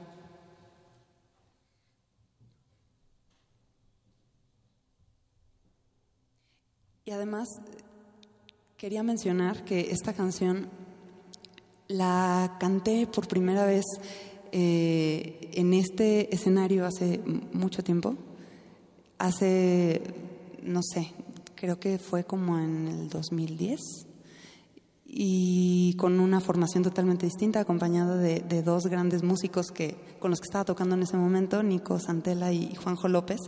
Y 7.06 7.12
además 7.12 7.48
quería 8.80 9.04
mencionar 9.04 9.66
que 9.66 9.92
esta 9.92 10.14
canción 10.14 10.70
la 11.90 12.56
canté 12.62 13.08
por 13.08 13.28
primera 13.28 13.66
vez 13.66 13.84
eh, 14.54 15.52
en 15.52 15.74
este 15.74 16.34
escenario 16.34 16.86
hace 16.86 17.20
mucho 17.52 17.84
tiempo, 17.84 18.16
hace, 19.18 20.02
no 20.64 20.80
sé, 20.82 21.12
creo 21.56 21.78
que 21.78 22.00
fue 22.00 22.24
como 22.24 22.58
en 22.58 22.88
el 22.88 23.10
2010 23.10 23.82
y 25.06 25.94
con 25.98 26.22
una 26.22 26.40
formación 26.40 26.82
totalmente 26.82 27.26
distinta, 27.26 27.60
acompañada 27.60 28.16
de, 28.16 28.40
de, 28.40 28.64
dos 28.64 28.84
grandes 28.86 29.24
músicos 29.24 29.72
que, 29.74 29.98
con 30.20 30.32
los 30.32 30.40
que 30.40 30.46
estaba 30.46 30.64
tocando 30.64 30.96
en 30.96 31.04
ese 31.04 31.18
momento, 31.18 31.62
Nico 31.64 32.00
Santela 32.00 32.54
y 32.54 32.74
Juanjo 32.76 33.10
López. 33.10 33.40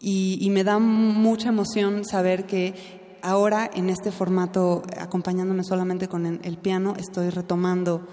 Y, 0.00 0.38
y 0.40 0.50
me 0.50 0.62
da 0.62 0.78
mucha 0.78 1.48
emoción 1.48 2.04
saber 2.04 2.46
que 2.46 3.01
ahora 3.22 3.70
en 3.72 3.88
este 3.88 4.12
formato, 4.12 4.82
acompañándome 4.98 5.64
solamente 5.64 6.08
con 6.08 6.26
el 6.26 6.58
piano, 6.58 6.94
estoy 6.98 7.30
retomando 7.30 8.06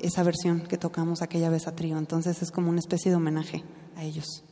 esa 0.00 0.22
versión 0.22 0.60
que 0.62 0.78
tocamos 0.78 1.22
aquella 1.22 1.50
vez 1.50 1.66
a 1.66 1.74
trío. 1.74 1.98
Entonces 1.98 2.42
es 2.42 2.50
como 2.50 2.70
una 2.70 2.80
especie 2.80 3.10
de 3.10 3.16
homenaje 3.16 3.64
a 3.96 4.04
ellos. 4.04 4.42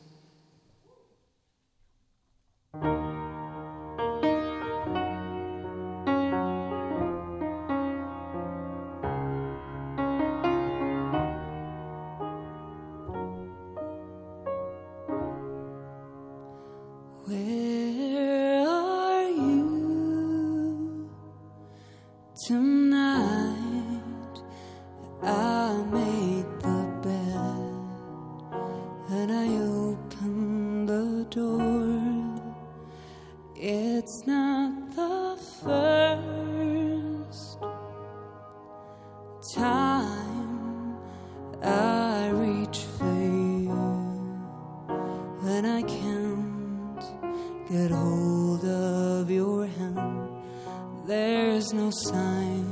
when 45.55 45.65
I 45.65 45.83
can't 45.83 47.05
get 47.69 47.89
hold 47.89 48.65
of 48.65 49.31
your 49.31 49.65
hand. 49.65 50.27
There's 51.07 51.71
no 51.71 51.91
sign 51.91 52.67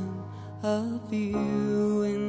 of 0.61 1.14
you 1.14 2.03
in 2.03 2.22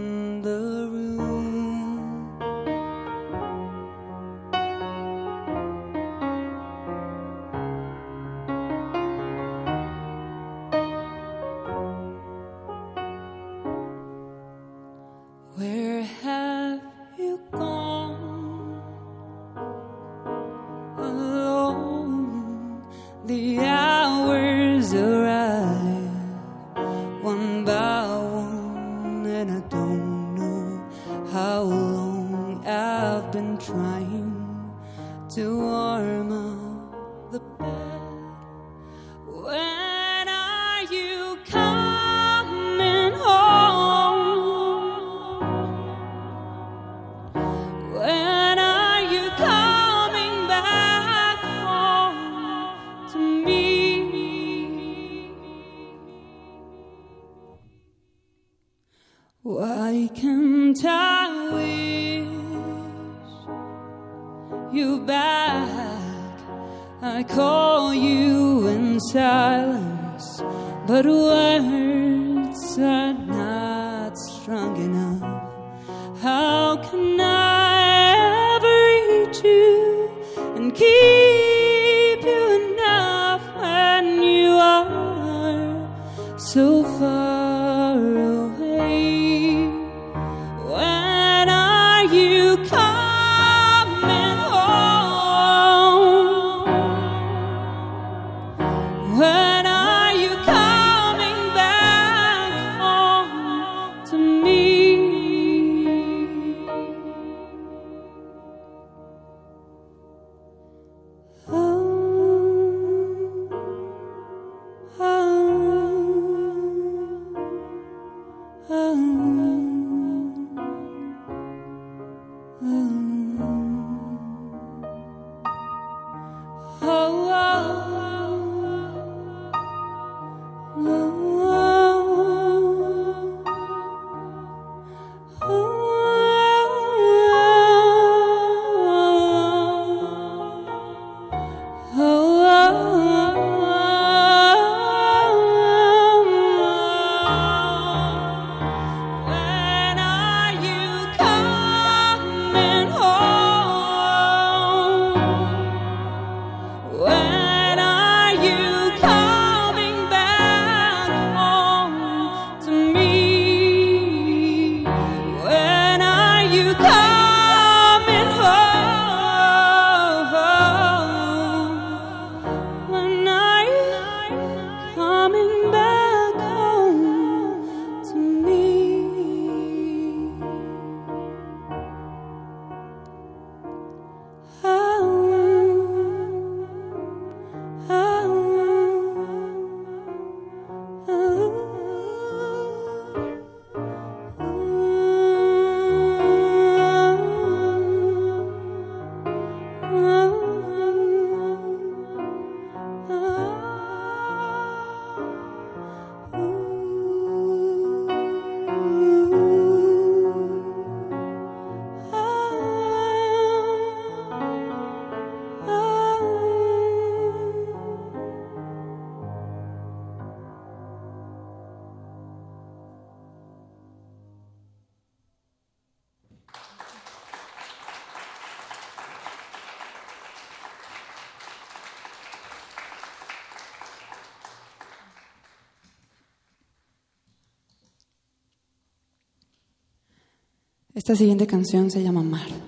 Esta 241.05 241.17
siguiente 241.17 241.47
canción 241.47 241.91
se 241.91 242.03
llama 242.03 242.23
Mar. 242.23 242.64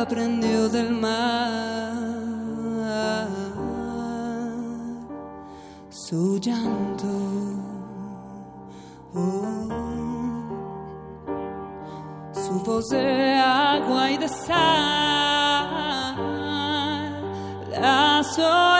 aprendió 0.00 0.68
del 0.68 0.90
mar 0.92 2.08
su 6.08 6.38
llanto. 6.38 7.06
Oh, 9.14 9.68
su 12.32 12.52
voz 12.64 12.88
de 12.88 13.34
agua 13.34 14.10
y 14.10 14.16
de 14.18 14.28
sal, 14.28 14.56
la 17.70 18.22
soledad. 18.34 18.77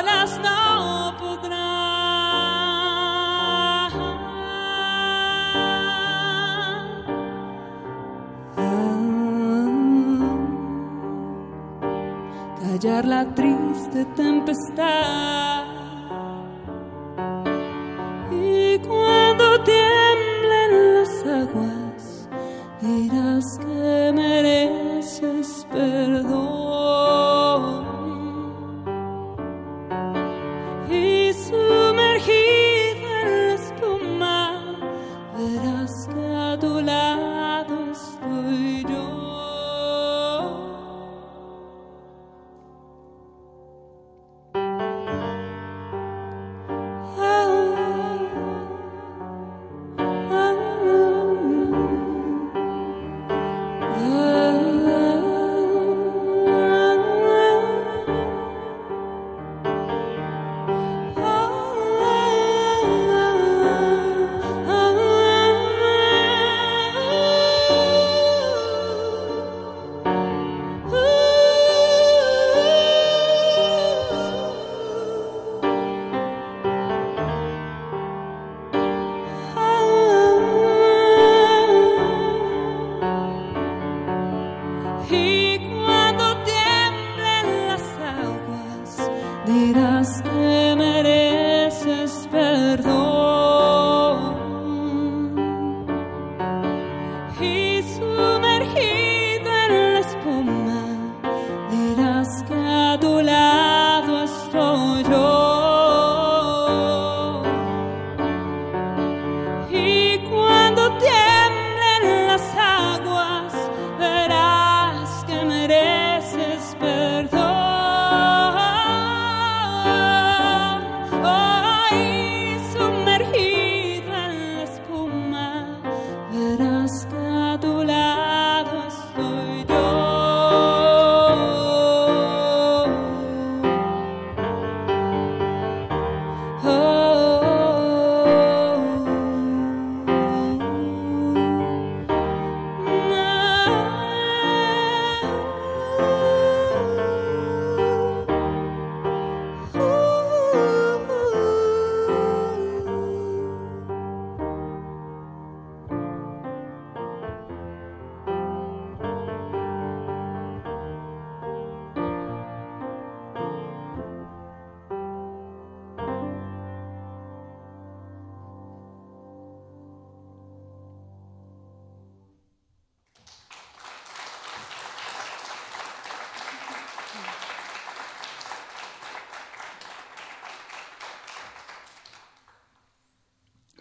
la 13.18 13.24
triste 13.34 14.04
tempestad. 14.14 15.67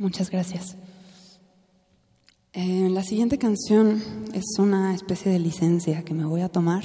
Muchas 0.08 0.32
gracias. 0.32 0.78
Eh, 2.54 2.88
la 2.90 3.04
siguiente 3.04 3.38
canción 3.38 4.02
es 4.34 4.58
una 4.58 4.96
especie 4.96 5.30
de 5.30 5.38
licencia 5.38 6.06
que 6.06 6.14
me 6.14 6.24
voy 6.24 6.40
a 6.40 6.48
tomar 6.48 6.82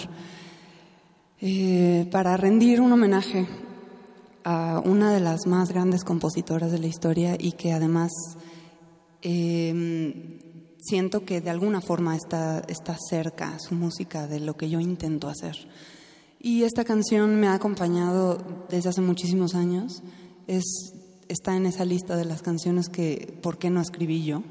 eh, 1.41 2.09
para 2.11 2.37
rendir 2.37 2.81
un 2.81 2.91
homenaje 2.91 3.47
a 4.43 4.83
una 4.85 5.15
de 5.15 5.21
las 5.21 5.47
más 5.47 5.69
grandes 5.69 6.03
compositoras 6.03 6.73
de 6.73 6.81
la 6.81 6.89
historia 6.89 7.37
y 7.39 7.53
que 7.53 7.73
además 7.73 8.11
eh, 9.23 10.41
siento 10.79 11.25
que 11.25 11.41
de 11.41 11.51
alguna 11.51 11.81
forma 11.81 12.17
está, 12.17 12.65
está 12.67 12.97
cerca 13.09 13.57
su 13.61 13.77
música 13.77 14.27
de 14.27 14.41
lo 14.41 14.57
que 14.57 14.69
yo 14.69 14.81
intento 14.81 15.29
hacer. 15.29 15.55
Y 16.41 16.65
esta 16.65 16.85
canción 16.85 17.39
me 17.39 17.47
ha 17.47 17.55
acompañado 17.55 18.67
desde 18.69 18.89
hace 18.89 19.01
muchísimos 19.01 19.55
años. 19.55 20.03
Es 20.49 20.65
está 21.33 21.57
en 21.57 21.67
esa 21.67 21.85
lista 21.85 22.17
de 22.17 22.25
las 22.25 22.43
canciones 22.43 22.89
que, 22.89 23.35
¿por 23.43 23.59
qué 23.59 23.71
no 23.71 23.81
escribí 23.81 24.25
yo? 24.25 24.43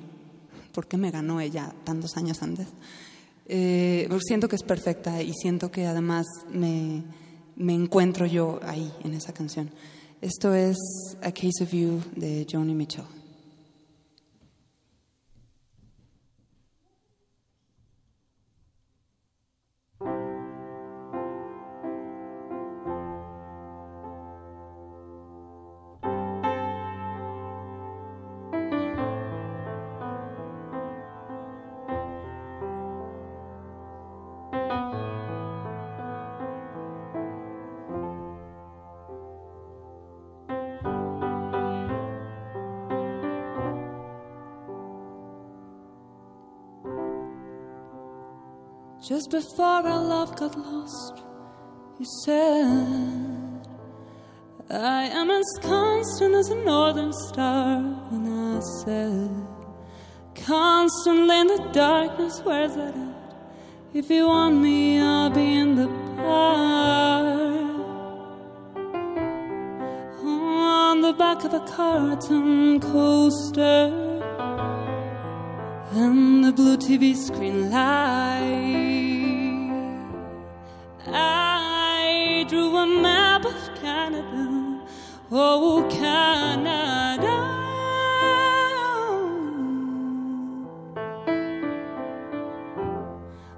¿Por 0.73 0.87
qué 0.87 0.97
me 0.97 1.11
ganó 1.11 1.39
ella 1.39 1.73
tantos 1.83 2.17
años 2.17 2.41
antes? 2.41 2.67
Eh, 3.45 4.09
siento 4.25 4.47
que 4.47 4.55
es 4.55 4.63
perfecta 4.63 5.21
y 5.21 5.33
siento 5.33 5.71
que 5.71 5.85
además 5.85 6.25
me, 6.51 7.03
me 7.55 7.73
encuentro 7.73 8.25
yo 8.25 8.59
ahí 8.63 8.91
en 9.03 9.13
esa 9.13 9.33
canción. 9.33 9.69
Esto 10.21 10.53
es 10.53 10.77
A 11.21 11.31
Case 11.31 11.63
of 11.63 11.71
You 11.71 12.01
de 12.15 12.45
Joni 12.49 12.75
Mitchell. 12.75 13.20
Just 49.11 49.29
before 49.29 49.65
our 49.65 50.01
love 50.01 50.37
got 50.37 50.57
lost, 50.57 51.21
you 51.99 52.05
said, 52.23 53.67
I 54.69 55.03
am 55.03 55.29
as 55.29 55.43
constant 55.61 56.33
as 56.33 56.47
a 56.47 56.55
northern 56.55 57.11
star. 57.27 57.79
And 58.09 58.55
I 58.55 58.61
said, 58.85 59.29
Constantly 60.45 61.41
in 61.41 61.47
the 61.47 61.69
darkness, 61.73 62.39
where's 62.45 62.73
that 62.75 62.95
at? 62.95 63.15
If 63.93 64.09
you 64.09 64.27
want 64.27 64.61
me, 64.61 65.01
I'll 65.01 65.29
be 65.29 65.57
in 65.57 65.75
the 65.75 65.87
park. 66.15 67.41
On 70.23 71.01
the 71.01 71.11
back 71.11 71.43
of 71.43 71.53
a 71.53 71.59
carton 71.59 72.79
coaster 72.79 73.91
and 75.91 76.45
the 76.45 76.53
blue 76.53 76.77
TV 76.77 77.13
screen 77.13 77.69
light. 77.69 78.90
Oh 85.31 85.87
Canada. 85.89 87.37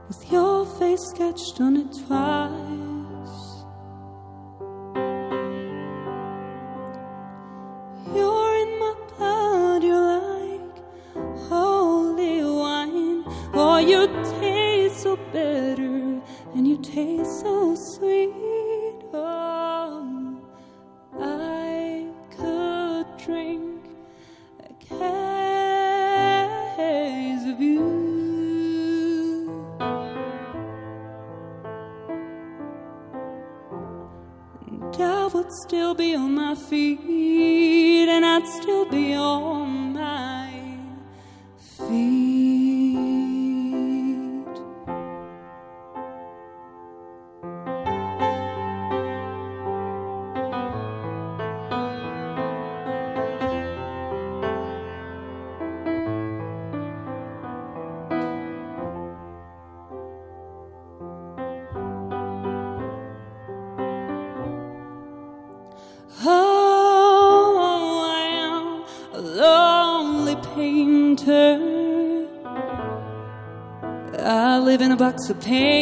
With 0.08 0.32
your 0.32 0.66
face 0.66 1.02
sketched 1.10 1.60
on 1.60 1.78
it 1.78 1.92
twice. 2.06 2.83
Live 75.30 75.48
in 75.48 75.73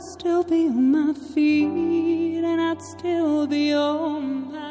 I 0.00 0.02
would 0.02 0.12
still 0.12 0.42
be 0.42 0.66
on 0.66 0.92
my 0.92 1.12
feet, 1.12 2.42
and 2.42 2.58
I'd 2.58 2.80
still 2.80 3.46
be 3.46 3.74
on 3.74 4.50
my 4.50 4.69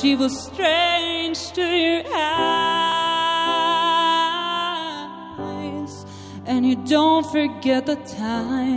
she 0.00 0.14
was 0.14 0.32
strange 0.46 1.52
to 1.52 1.62
your 1.62 2.02
eyes. 2.14 2.34
And 6.46 6.64
you 6.64 6.76
don't 6.76 7.26
forget 7.26 7.86
the 7.86 7.96
times 7.96 8.67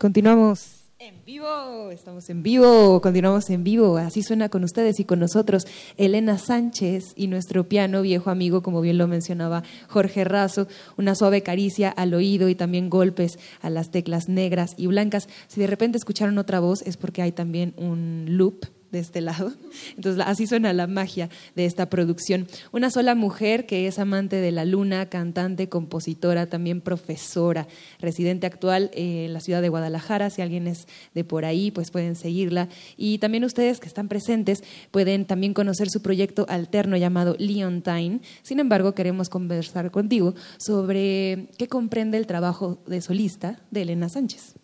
Continuamos 0.00 0.86
en 0.98 1.22
vivo, 1.26 1.90
estamos 1.90 2.30
en 2.30 2.42
vivo, 2.42 3.02
continuamos 3.02 3.50
en 3.50 3.64
vivo, 3.64 3.98
así 3.98 4.22
suena 4.22 4.48
con 4.48 4.64
ustedes 4.64 4.98
y 4.98 5.04
con 5.04 5.18
nosotros 5.18 5.66
Elena 5.98 6.38
Sánchez 6.38 7.12
y 7.16 7.26
nuestro 7.26 7.68
piano 7.68 8.00
viejo 8.00 8.30
amigo, 8.30 8.62
como 8.62 8.80
bien 8.80 8.96
lo 8.96 9.06
mencionaba 9.06 9.62
Jorge 9.90 10.24
Razo, 10.24 10.68
una 10.96 11.14
suave 11.14 11.42
caricia 11.42 11.90
al 11.90 12.14
oído 12.14 12.48
y 12.48 12.54
también 12.54 12.88
golpes 12.88 13.38
a 13.60 13.68
las 13.68 13.90
teclas 13.90 14.30
negras 14.30 14.72
y 14.78 14.86
blancas. 14.86 15.28
Si 15.48 15.60
de 15.60 15.66
repente 15.66 15.98
escucharon 15.98 16.38
otra 16.38 16.60
voz 16.60 16.80
es 16.86 16.96
porque 16.96 17.20
hay 17.20 17.32
también 17.32 17.74
un 17.76 18.24
loop 18.26 18.64
de 18.90 18.98
este 18.98 19.20
lado. 19.20 19.52
Entonces, 19.96 20.22
así 20.26 20.46
suena 20.46 20.72
la 20.72 20.86
magia 20.86 21.28
de 21.54 21.66
esta 21.66 21.88
producción. 21.88 22.46
Una 22.72 22.90
sola 22.90 23.14
mujer 23.14 23.66
que 23.66 23.86
es 23.86 23.98
amante 23.98 24.36
de 24.36 24.52
la 24.52 24.64
luna, 24.64 25.06
cantante, 25.06 25.68
compositora, 25.68 26.46
también 26.46 26.80
profesora, 26.80 27.68
residente 28.00 28.46
actual 28.46 28.90
en 28.94 29.32
la 29.32 29.40
ciudad 29.40 29.62
de 29.62 29.68
Guadalajara. 29.68 30.30
Si 30.30 30.42
alguien 30.42 30.66
es 30.66 30.86
de 31.14 31.24
por 31.24 31.44
ahí, 31.44 31.70
pues 31.70 31.90
pueden 31.90 32.16
seguirla. 32.16 32.68
Y 32.96 33.18
también 33.18 33.44
ustedes 33.44 33.80
que 33.80 33.88
están 33.88 34.08
presentes 34.08 34.62
pueden 34.90 35.26
también 35.26 35.54
conocer 35.54 35.88
su 35.90 36.02
proyecto 36.02 36.46
alterno 36.48 36.96
llamado 36.96 37.36
Leontine. 37.38 38.20
Sin 38.42 38.60
embargo, 38.60 38.94
queremos 38.94 39.28
conversar 39.28 39.90
contigo 39.90 40.34
sobre 40.58 41.48
qué 41.58 41.68
comprende 41.68 42.18
el 42.18 42.26
trabajo 42.26 42.82
de 42.86 43.00
solista 43.00 43.60
de 43.70 43.82
Elena 43.82 44.08
Sánchez. 44.08 44.59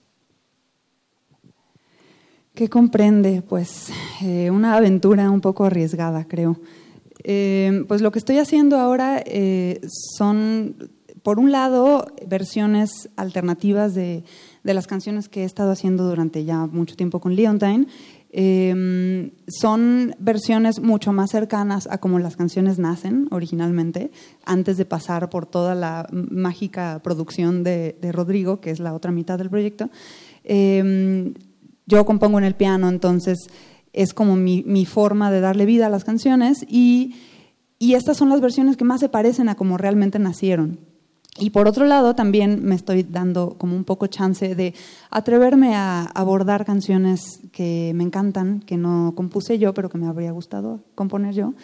¿Qué 2.57 2.71
comprende? 2.71 3.43
Pues 3.47 3.91
eh, 4.23 4.51
una 4.51 4.77
aventura 4.77 5.31
un 5.31 5.43
poco 5.43 5.67
arriesgada, 5.67 6.25
creo. 6.27 6.59
Eh, 7.23 7.85
pues 7.87 8.01
lo 8.01 8.11
que 8.11 8.19
estoy 8.19 8.39
haciendo 8.39 8.79
ahora 8.79 9.23
eh, 9.27 9.83
son, 10.17 10.75
por 11.23 11.39
un 11.39 11.53
lado, 11.53 12.07
versiones 12.27 13.11
alternativas 13.17 13.95
de, 13.95 14.25
de, 14.65 14.73
las 14.73 14.87
canciones 14.87 15.29
que 15.29 15.43
he 15.43 15.45
estado 15.45 15.71
haciendo 15.71 16.09
durante 16.09 16.47
ya 16.47 16.65
mucho 16.65 16.97
tiempo 16.97 17.21
con 17.21 17.37
Leontine. 17.37 17.89
son 19.49 20.15
versiones 20.19 20.81
mucho 20.81 21.13
más 21.13 21.33
cercanas 21.33 21.87
a 21.91 21.99
como 21.99 22.19
las 22.19 22.37
canciones 22.37 22.79
nacen 22.79 23.29
originalmente, 23.33 24.11
antes 24.47 24.79
de 24.79 24.87
pasar 24.87 25.29
por 25.29 25.45
toda 25.45 25.75
la 25.75 26.07
mágica 26.11 27.03
producción 27.05 27.63
de, 27.65 27.99
de 28.01 28.13
Rodrigo, 28.13 28.63
que 28.63 28.71
es 28.71 28.81
la 28.81 28.95
otra 28.95 29.13
mitad 29.13 29.37
del 29.37 29.51
proyecto 29.51 29.91
yo 31.87 32.05
compongo 32.05 32.39
en 32.39 32.45
el 32.45 32.55
piano, 32.55 32.89
entonces 32.89 33.49
es 33.93 34.13
como 34.13 34.37
mi, 34.37 34.63
mi 34.67 34.85
forma 34.85 35.31
de 35.31 35.41
darle 35.41 35.65
vida 35.65 35.87
a 35.87 35.91
las 35.91 36.05
canciones 36.05 36.65
y, 36.69 37.15
y, 37.79 37.95
estas 37.95 38.19
son 38.19 38.29
las 38.29 38.41
versiones 38.41 38.77
que 38.77 38.85
más 38.85 39.01
se 39.01 39.09
parecen 39.09 39.49
a 39.49 39.55
como 39.55 39.79
realmente 39.79 40.19
nacieron. 40.19 40.79
Y 41.39 41.51
por 41.51 41.69
otro 41.69 41.85
lado, 41.85 42.15
también 42.15 42.65
me 42.65 42.75
estoy 42.75 43.03
dando 43.03 43.57
como 43.59 43.77
un 43.77 43.85
poco 43.85 44.07
chance 44.07 44.55
de 44.55 44.75
atreverme 45.11 45.75
a 45.75 46.05
abordar 46.05 46.65
canciones 46.65 47.41
que 47.53 47.93
me 47.95 48.05
encantan, 48.05 48.61
que 48.61 48.77
no 48.77 49.13
compuse 49.15 49.59
yo, 49.59 49.75
pero 49.75 49.91
que 49.91 49.99
me 49.99 50.07
habría 50.07 50.33
gustado 50.33 50.81
componer 50.95 51.35
yo. 51.35 51.55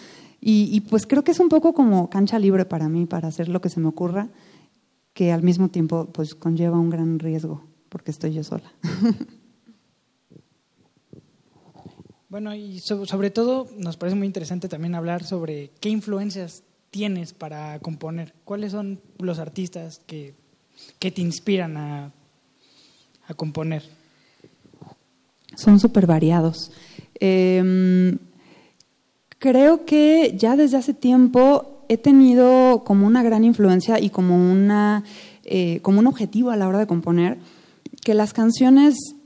Y, 0.41 0.69
y 0.73 0.81
pues 0.81 1.07
creo 1.07 1.25
que 1.25 1.33
es 1.33 1.41
un 1.41 1.49
poco 1.49 1.73
como 1.73 2.11
cancha 2.11 2.39
libre 2.39 2.65
para 2.65 2.89
mí, 2.89 3.07
para 3.07 3.29
hacer 3.29 3.49
lo 3.49 3.61
que 3.61 3.71
se 3.71 3.81
me 3.81 3.89
ocurra, 3.89 4.29
que 5.15 5.33
al 5.33 5.43
mismo 5.43 5.69
tiempo 5.69 6.07
pues 6.13 6.35
conlleva 6.35 6.79
un 6.79 6.91
gran 6.91 7.19
riesgo, 7.19 7.63
porque 7.89 8.11
estoy 8.11 8.35
yo 8.35 8.45
sola. 8.45 8.73
Bueno, 12.33 12.55
y 12.55 12.79
sobre 12.79 13.29
todo 13.29 13.69
nos 13.77 13.99
parece 13.99 14.17
muy 14.17 14.27
interesante 14.27 14.67
también 14.67 14.95
hablar 14.95 15.23
sobre 15.23 15.71
qué 15.81 15.91
influencias 15.91 16.63
tienes 16.91 17.35
para 17.35 17.79
componer. 17.81 18.33
¿Cuáles 18.47 18.73
son 18.73 19.03
los 19.19 19.39
artistas 19.39 20.01
que, 20.07 20.33
que 20.99 21.11
te 21.11 21.21
inspiran 21.21 21.77
a, 21.77 22.11
a 23.29 23.35
componer? 23.35 23.83
Son 25.57 25.79
súper 25.79 26.07
variados. 26.07 26.73
Eh, 27.21 28.17
creo 29.39 29.85
que 29.85 30.35
ya 30.35 30.57
desde 30.57 30.79
hace 30.79 30.95
tiempo 30.95 31.85
he 31.91 31.99
tenido 31.99 32.83
como 32.83 33.07
una 33.07 33.23
gran 33.23 33.45
influencia 33.45 34.01
y 34.01 34.09
como, 34.09 34.37
una, 34.37 35.05
eh, 35.45 35.81
como 35.83 35.99
un 35.99 36.07
objetivo 36.07 36.51
a 36.51 36.57
la 36.57 36.67
hora 36.67 36.79
de 36.79 36.87
componer 36.87 37.37
que 38.01 38.15
las 38.15 38.33
canciones 38.33 39.17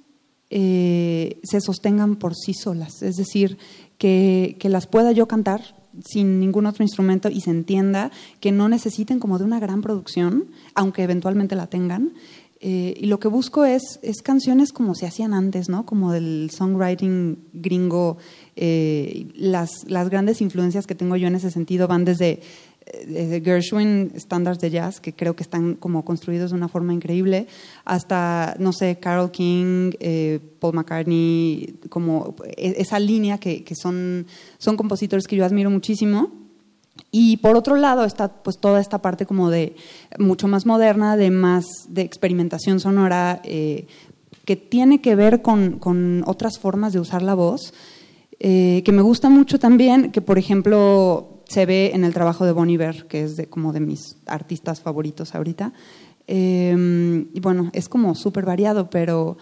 eh, 0.51 1.40
se 1.43 1.60
sostengan 1.60 2.16
por 2.16 2.35
sí 2.35 2.55
solas, 2.55 3.02
es 3.02 3.16
decir, 3.16 3.59
que, 3.98 4.56
que, 4.60 4.68
las 4.68 4.86
pueda 4.86 5.12
yo 5.12 5.27
cantar 5.27 5.74
sin 6.05 6.39
ningún 6.39 6.66
otro 6.66 6.85
instrumento 6.85 7.28
y 7.31 7.40
se 7.40 7.51
entienda 7.51 8.10
que 8.40 8.52
no 8.52 8.68
necesiten 8.68 9.18
como 9.18 9.39
de 9.39 9.44
una 9.44 9.59
gran 9.59 9.81
producción, 9.81 10.51
aunque 10.74 11.02
eventualmente 11.02 11.56
la 11.56 11.66
tengan. 11.66 12.12
Eh, 12.60 12.94
y 12.98 13.06
lo 13.06 13.20
que 13.20 13.28
busco 13.28 13.64
es, 13.66 14.01
es 14.02 14.23
canciones 14.23 14.73
como 14.73 14.94
se 14.94 15.06
hacían 15.06 15.35
antes, 15.35 15.68
¿no? 15.68 15.85
Como 15.85 16.12
del 16.12 16.51
songwriting 16.51 17.39
gringo. 17.52 18.16
Eh, 18.56 19.28
las, 19.35 19.70
las 19.86 20.09
grandes 20.09 20.40
influencias 20.40 20.86
que 20.86 20.94
tengo 20.94 21.16
yo 21.16 21.28
en 21.28 21.35
ese 21.35 21.51
sentido 21.51 21.86
van 21.86 22.06
desde 22.06 22.40
desde 23.06 23.40
Gershwin, 23.40 24.12
estándares 24.14 24.58
de 24.60 24.70
jazz, 24.70 25.00
que 25.00 25.12
creo 25.12 25.34
que 25.34 25.42
están 25.42 25.74
como 25.74 26.04
construidos 26.04 26.50
de 26.50 26.56
una 26.56 26.68
forma 26.68 26.94
increíble, 26.94 27.46
hasta, 27.84 28.56
no 28.58 28.72
sé, 28.72 28.96
Carol 28.96 29.30
King, 29.30 29.92
eh, 30.00 30.40
Paul 30.60 30.74
McCartney, 30.74 31.78
como 31.88 32.36
e, 32.56 32.74
esa 32.78 32.98
línea 32.98 33.38
que, 33.38 33.64
que, 33.64 33.74
son, 33.74 34.26
son 34.58 34.76
compositores 34.76 35.26
que 35.26 35.36
yo 35.36 35.44
admiro 35.44 35.70
muchísimo. 35.70 36.30
Y 37.10 37.38
por 37.38 37.56
otro 37.56 37.76
lado 37.76 38.04
está 38.04 38.42
pues 38.42 38.58
toda 38.58 38.80
esta 38.80 39.02
parte 39.02 39.26
como 39.26 39.50
de 39.50 39.76
mucho 40.18 40.48
más 40.48 40.64
moderna, 40.64 41.16
de 41.16 41.30
más 41.30 41.66
de 41.88 42.02
experimentación 42.02 42.80
sonora, 42.80 43.40
eh, 43.44 43.86
que 44.44 44.56
tiene 44.56 45.00
que 45.00 45.14
ver 45.14 45.42
con, 45.42 45.78
con, 45.78 46.22
otras 46.26 46.58
formas 46.58 46.92
de 46.92 47.00
usar 47.00 47.22
la 47.22 47.34
voz, 47.34 47.74
eh, 48.38 48.82
que 48.84 48.92
me 48.92 49.02
gusta 49.02 49.28
mucho 49.28 49.58
también, 49.58 50.10
que 50.10 50.20
por 50.20 50.38
ejemplo 50.38 51.35
se 51.48 51.66
ve 51.66 51.93
en 51.94 52.05
el 52.05 52.12
trabajo 52.12 52.44
de 52.44 52.52
Bonnie 52.52 52.74
Iver, 52.74 53.06
que 53.06 53.23
es 53.23 53.36
de, 53.36 53.48
como 53.48 53.73
de 53.73 53.81
mis 53.81 54.18
artistas 54.27 54.81
favoritos 54.81 55.35
ahorita. 55.35 55.73
Eh, 56.27 57.27
y 57.32 57.40
bueno, 57.40 57.70
es 57.73 57.89
como 57.89 58.14
súper 58.14 58.44
variado, 58.44 58.90
pero 58.90 59.36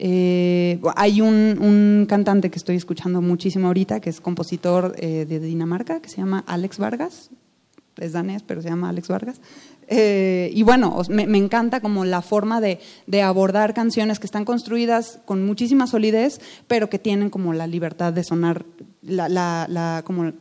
eh, 0.00 0.80
hay 0.94 1.20
un, 1.20 1.58
un, 1.60 2.06
cantante 2.08 2.50
que 2.50 2.58
estoy 2.58 2.76
escuchando 2.76 3.20
muchísimo 3.20 3.66
ahorita, 3.66 4.00
que 4.00 4.10
es 4.10 4.20
compositor 4.20 4.94
eh, 4.98 5.26
de 5.28 5.40
Dinamarca, 5.40 6.00
que 6.00 6.08
se 6.08 6.18
llama 6.18 6.44
Alex 6.46 6.78
Vargas. 6.78 7.30
Es 7.96 8.12
danés, 8.12 8.44
pero 8.44 8.62
se 8.62 8.68
llama 8.68 8.90
Alex 8.90 9.08
Vargas. 9.08 9.40
Eh, 9.88 10.52
y 10.54 10.62
bueno, 10.62 11.02
me, 11.08 11.26
me, 11.26 11.38
encanta 11.38 11.80
como 11.80 12.04
la 12.04 12.22
forma 12.22 12.60
de, 12.60 12.78
de, 13.08 13.22
abordar 13.22 13.74
canciones 13.74 14.20
que 14.20 14.26
están 14.26 14.44
construidas 14.44 15.18
con 15.24 15.44
muchísima 15.44 15.88
solidez, 15.88 16.40
pero 16.68 16.88
que 16.88 17.00
tienen 17.00 17.28
como 17.28 17.52
la 17.54 17.66
libertad 17.66 18.12
de 18.12 18.22
sonar, 18.22 18.66
la, 19.02 19.28
la, 19.28 19.66
la 19.68 20.02
como 20.04 20.32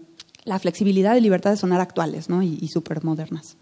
la 0.48 0.60
flexibilidad 0.60 1.16
y 1.16 1.22
libertad 1.22 1.52
de 1.52 1.58
sonar 1.58 1.82
actuales 1.82 2.30
¿no? 2.30 2.42
y, 2.42 2.58
y 2.62 2.70
súper 2.70 3.04
modernas. 3.04 3.58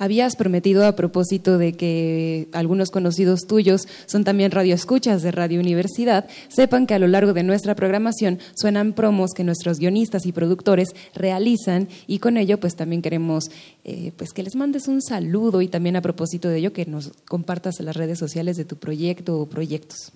Habías 0.00 0.36
prometido 0.36 0.86
a 0.86 0.94
propósito 0.94 1.58
de 1.58 1.72
que 1.72 2.48
algunos 2.52 2.90
conocidos 2.90 3.40
tuyos 3.48 3.88
son 4.06 4.22
también 4.22 4.52
radioescuchas 4.52 5.22
de 5.22 5.32
Radio 5.32 5.58
Universidad, 5.58 6.28
sepan 6.48 6.86
que 6.86 6.94
a 6.94 7.00
lo 7.00 7.08
largo 7.08 7.32
de 7.32 7.42
nuestra 7.42 7.74
programación 7.74 8.38
suenan 8.54 8.92
promos 8.92 9.32
que 9.34 9.42
nuestros 9.42 9.80
guionistas 9.80 10.24
y 10.24 10.30
productores 10.30 10.90
realizan 11.14 11.88
y 12.06 12.20
con 12.20 12.36
ello 12.36 12.60
pues 12.60 12.76
también 12.76 13.02
queremos 13.02 13.50
eh, 13.84 14.12
pues 14.16 14.32
que 14.32 14.44
les 14.44 14.54
mandes 14.54 14.86
un 14.86 15.02
saludo 15.02 15.62
y 15.62 15.68
también 15.68 15.96
a 15.96 16.02
propósito 16.02 16.48
de 16.48 16.58
ello 16.58 16.72
que 16.72 16.86
nos 16.86 17.10
compartas 17.28 17.80
en 17.80 17.86
las 17.86 17.96
redes 17.96 18.20
sociales 18.20 18.56
de 18.56 18.64
tu 18.64 18.76
proyecto 18.76 19.40
o 19.40 19.46
proyectos. 19.46 20.12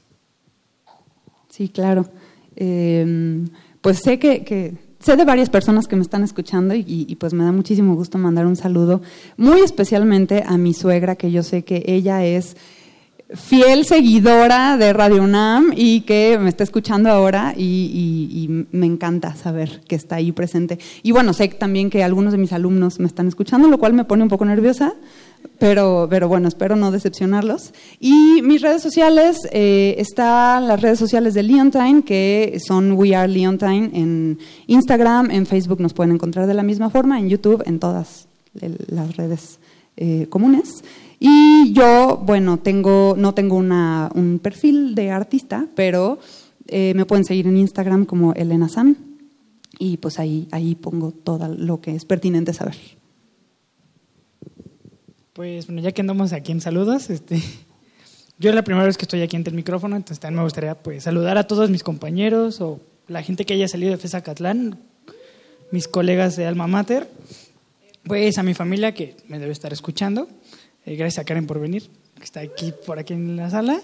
Sí, 1.51 1.69
claro. 1.69 2.09
Eh, 2.55 3.45
pues 3.83 3.99
sé 3.99 4.19
que, 4.19 4.45
que, 4.45 4.75
sé 5.03 5.17
de 5.17 5.25
varias 5.25 5.51
personas 5.51 5.89
que 5.89 5.97
me 5.97 6.03
están 6.03 6.23
escuchando 6.23 6.75
y, 6.75 7.17
pues 7.19 7.35
me 7.35 7.45
da 7.45 7.53
muchísimo 7.53 7.95
gusto 7.95 8.19
mandar 8.19 8.47
un 8.47 8.57
saludo 8.57 9.03
muy 9.37 9.61
especialmente 9.61 10.45
a 10.47 10.57
mi 10.57 10.73
suegra, 10.73 11.17
que 11.17 11.31
yo 11.31 11.43
sé 11.43 11.65
que 11.65 11.83
ella 11.87 12.25
es 12.25 12.57
fiel 13.35 13.87
seguidora 13.87 14.77
de 14.77 14.93
Radio 14.93 15.23
UNAM 15.23 15.73
y 15.75 16.03
que 16.03 16.39
me 16.39 16.51
está 16.51 16.65
escuchando 16.65 17.11
ahora 17.11 17.55
y, 17.57 17.63
y, 17.63 18.45
y, 18.45 18.67
me 18.71 18.87
encanta 18.87 19.35
saber 19.35 19.81
que 19.89 19.97
está 19.97 20.17
ahí 20.17 20.33
presente. 20.33 20.79
Y 21.03 21.13
bueno, 21.13 21.33
sé 21.33 21.49
también 21.49 21.91
que 21.91 22.05
algunos 22.05 22.33
de 22.33 22.39
mis 22.39 22.53
alumnos 22.53 23.01
me 23.01 23.07
están 23.07 23.27
escuchando, 23.29 23.69
lo 23.69 23.79
cual 23.79 23.95
me 23.95 24.05
pone 24.05 24.23
un 24.23 24.29
poco 24.29 24.45
nerviosa, 24.45 24.95
pero, 25.59 26.07
pero 26.11 26.29
bueno, 26.29 26.49
espero 26.49 26.77
no 26.77 26.91
decepcionarlos. 26.91 27.73
Y 28.01 28.43
mis 28.43 28.63
redes 28.63 28.83
sociales, 28.83 29.39
eh, 29.53 29.95
están 29.99 30.67
las 30.67 30.81
redes 30.81 30.99
sociales 30.99 31.35
de 31.35 31.43
Leontine, 31.43 32.03
que 32.03 32.59
son 32.67 32.93
We 32.93 33.15
Are 33.15 33.31
Leontine 33.31 33.91
en 33.93 34.39
Instagram, 34.67 35.31
en 35.31 35.47
Facebook 35.47 35.81
nos 35.81 35.95
pueden 35.95 36.15
encontrar 36.15 36.47
de 36.47 36.55
la 36.55 36.63
misma 36.63 36.91
forma, 36.91 37.19
en 37.19 37.29
YouTube, 37.29 37.63
en 37.67 37.79
todas 37.79 38.29
las 38.89 39.17
redes 39.17 39.59
eh, 39.97 40.27
comunes. 40.29 40.83
Y 41.21 41.73
yo, 41.73 42.21
bueno, 42.25 42.59
tengo, 42.59 43.15
no 43.17 43.33
tengo 43.33 43.57
una, 43.57 44.11
un 44.15 44.41
perfil 44.41 44.95
de 44.95 45.11
artista, 45.11 45.67
pero 45.75 46.19
eh, 46.67 46.93
me 46.95 47.07
pueden 47.07 47.25
seguir 47.25 47.47
en 47.47 47.57
Instagram 47.57 48.07
como 48.07 48.33
Elena 48.35 48.69
San 48.69 48.97
y 49.79 49.97
pues 49.97 50.19
ahí, 50.19 50.49
ahí 50.51 50.75
pongo 50.75 51.13
todo 51.13 51.49
lo 51.49 51.81
que 51.81 51.95
es 51.95 52.05
pertinente 52.05 52.53
saber. 52.53 52.77
Pues 55.33 55.67
bueno, 55.67 55.81
ya 55.81 55.93
que 55.93 56.03
andamos 56.03 56.35
aquí 56.35 56.53
en 56.53 56.61
saludos, 56.61 57.09
este, 57.09 57.41
yo 58.39 58.51
es 58.51 58.55
la 58.55 58.63
primera 58.63 58.85
vez 58.85 58.99
que 58.99 59.07
estoy 59.07 59.23
aquí 59.23 59.35
ante 59.35 59.49
el 59.49 59.57
micrófono, 59.57 59.97
entonces 59.97 60.21
también 60.21 60.41
me 60.41 60.45
gustaría 60.45 60.75
pues 60.75 61.05
saludar 61.05 61.39
a 61.39 61.47
todos 61.47 61.71
mis 61.71 61.83
compañeros 61.83 62.61
o 62.61 62.81
la 63.09 63.23
gente 63.23 63.47
que 63.47 63.55
haya 63.55 63.67
salido 63.67 63.93
de 63.93 63.97
FESA 63.97 64.23
Catlán, 64.23 64.79
mis 65.71 65.89
colegas 65.89 66.37
de 66.37 66.47
Alma 66.47 66.67
Mater, 66.67 67.09
pues 68.05 68.37
a 68.37 68.43
mi 68.43 68.53
familia 68.53 68.93
que 68.93 69.17
me 69.27 69.39
debe 69.39 69.53
estar 69.53 69.73
escuchando, 69.73 70.29
eh, 70.85 70.97
gracias 70.97 71.23
a 71.23 71.25
Karen 71.25 71.47
por 71.47 71.61
venir, 71.61 71.89
que 72.19 72.25
está 72.25 72.41
aquí 72.41 72.75
por 72.85 72.99
aquí 72.99 73.15
en 73.15 73.35
la 73.37 73.49
sala, 73.49 73.81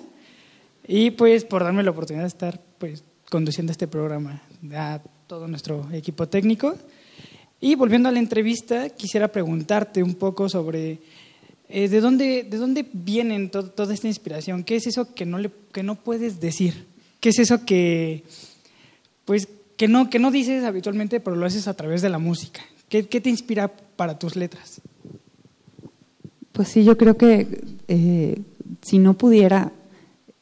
y 0.87 1.13
pues 1.13 1.47
por 1.47 1.65
darme 1.65 1.83
la 1.83 1.93
oportunidad 1.93 2.25
de 2.25 2.29
estar 2.29 2.61
pues 2.77 3.05
conduciendo 3.31 3.73
este 3.73 3.89
programa, 3.89 4.43
a 4.75 5.01
todo 5.27 5.49
nuestro 5.49 5.89
equipo 5.93 6.29
técnico. 6.29 6.77
Y 7.59 7.75
volviendo 7.75 8.09
a 8.09 8.13
la 8.13 8.19
entrevista, 8.19 8.91
quisiera 8.91 9.29
preguntarte 9.29 10.03
un 10.03 10.15
poco 10.15 10.49
sobre 10.49 11.01
eh, 11.69 11.89
¿de, 11.89 12.01
dónde, 12.01 12.47
de 12.49 12.57
dónde 12.57 12.87
viene 12.93 13.49
toda 13.49 13.93
esta 13.93 14.07
inspiración. 14.07 14.65
¿Qué 14.65 14.77
es 14.77 14.87
eso 14.87 15.15
que 15.15 15.27
no, 15.27 15.39
le, 15.39 15.51
que 15.73 15.83
no 15.83 15.97
puedes 15.97 16.41
decir? 16.41 16.87
¿Qué 17.21 17.31
es 17.31 17.39
eso 17.39 17.65
que, 17.65 18.25
pues, 19.25 19.49
que, 19.77 19.89
no, 19.89 20.09
que 20.09 20.19
no 20.19 20.31
dices 20.31 20.65
habitualmente, 20.65 21.21
pero 21.21 21.37
lo 21.37 21.47
haces 21.47 21.69
a 21.69 21.75
través 21.75 22.01
de 22.01 22.09
la 22.09 22.19
música? 22.19 22.63
¿Qué, 22.89 23.07
qué 23.07 23.21
te 23.21 23.29
inspira 23.29 23.69
para 23.69 24.19
tus 24.19 24.35
letras? 24.37 24.81
Pues 26.53 26.69
sí, 26.69 26.85
yo 26.85 26.97
creo 26.97 27.17
que 27.17 27.61
eh, 27.87 28.41
si 28.83 28.99
no 28.99 29.15
pudiera 29.15 29.73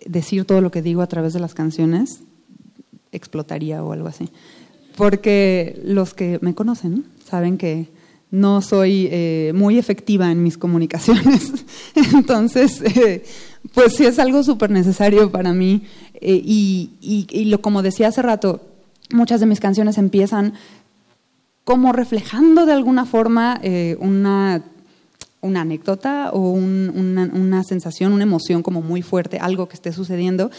decir 0.05 0.45
todo 0.45 0.61
lo 0.61 0.71
que 0.71 0.83
digo 0.83 1.03
a 1.03 1.09
través 1.09 1.33
de 1.33 1.41
las 1.41 1.55
canciones, 1.55 2.21
explotaría 3.13 3.83
o 3.83 3.93
algo 3.93 4.09
así. 4.09 4.31
Porque 4.97 5.81
los 5.85 6.15
que 6.15 6.39
me 6.41 6.55
conocen 6.55 7.05
saben 7.25 7.59
que 7.59 7.89
no 8.31 8.61
soy 8.61 9.09
eh, 9.11 9.53
muy 9.55 9.79
efectiva 9.79 10.31
en 10.31 10.43
mis 10.43 10.59
comunicaciones. 10.59 11.53
Entonces, 12.15 12.83
eh, 12.83 13.25
pues 13.73 13.95
sí 13.95 14.05
es 14.05 14.19
algo 14.19 14.43
súper 14.43 14.71
necesario 14.71 15.31
para 15.31 15.53
mí. 15.53 15.83
Eh, 16.15 16.41
y, 16.45 16.91
y, 17.01 17.45
lo, 17.47 17.61
como 17.61 17.83
decía 17.83 18.09
hace 18.09 18.23
rato, 18.23 18.63
muchas 19.11 19.41
de 19.41 19.47
mis 19.47 19.61
canciones 19.61 19.99
empiezan 19.99 20.55
como 21.65 21.93
reflejando 21.93 22.65
de 22.65 22.73
alguna 22.73 23.07
forma 23.07 23.61
una, 23.99 24.63
una, 25.41 25.61
anécdota 25.63 26.31
o 26.33 26.53
una, 26.53 27.25
una 27.33 27.65
sensación, 27.65 28.13
una 28.13 28.23
emoción 28.23 28.63
como 28.63 28.83
muy 28.83 29.03
fuerte, 29.03 29.39
algo 29.39 29.69
que 29.69 29.75
esté 29.75 29.93
sucediendo. 29.93 30.51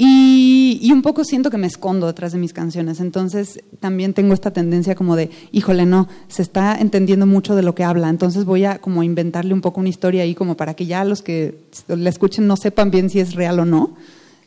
Y, 0.00 0.92
un 0.92 1.02
poco 1.02 1.24
siento 1.24 1.50
que 1.50 1.58
me 1.58 1.66
escondo 1.66 2.06
detrás 2.06 2.30
de 2.30 2.38
mis 2.38 2.52
canciones. 2.52 3.00
Entonces 3.00 3.58
también 3.80 4.14
tengo 4.14 4.32
esta 4.32 4.52
tendencia 4.52 4.94
como 4.94 5.16
de, 5.16 5.28
híjole, 5.50 5.86
no, 5.86 6.06
se 6.28 6.42
está 6.42 6.78
entendiendo 6.78 7.26
mucho 7.26 7.56
de 7.56 7.62
lo 7.62 7.74
que 7.74 7.82
habla. 7.82 8.08
Entonces 8.08 8.44
voy 8.44 8.64
a 8.64 8.78
como 8.78 9.02
inventarle 9.02 9.52
un 9.52 9.60
poco 9.60 9.80
una 9.80 9.88
historia 9.88 10.22
ahí 10.22 10.36
como 10.36 10.56
para 10.56 10.74
que 10.74 10.86
ya 10.86 11.04
los 11.04 11.22
que 11.22 11.58
la 11.88 12.08
escuchen 12.10 12.46
no 12.46 12.56
sepan 12.56 12.92
bien 12.92 13.10
si 13.10 13.18
es 13.18 13.34
real 13.34 13.58
o 13.58 13.64
no. 13.64 13.96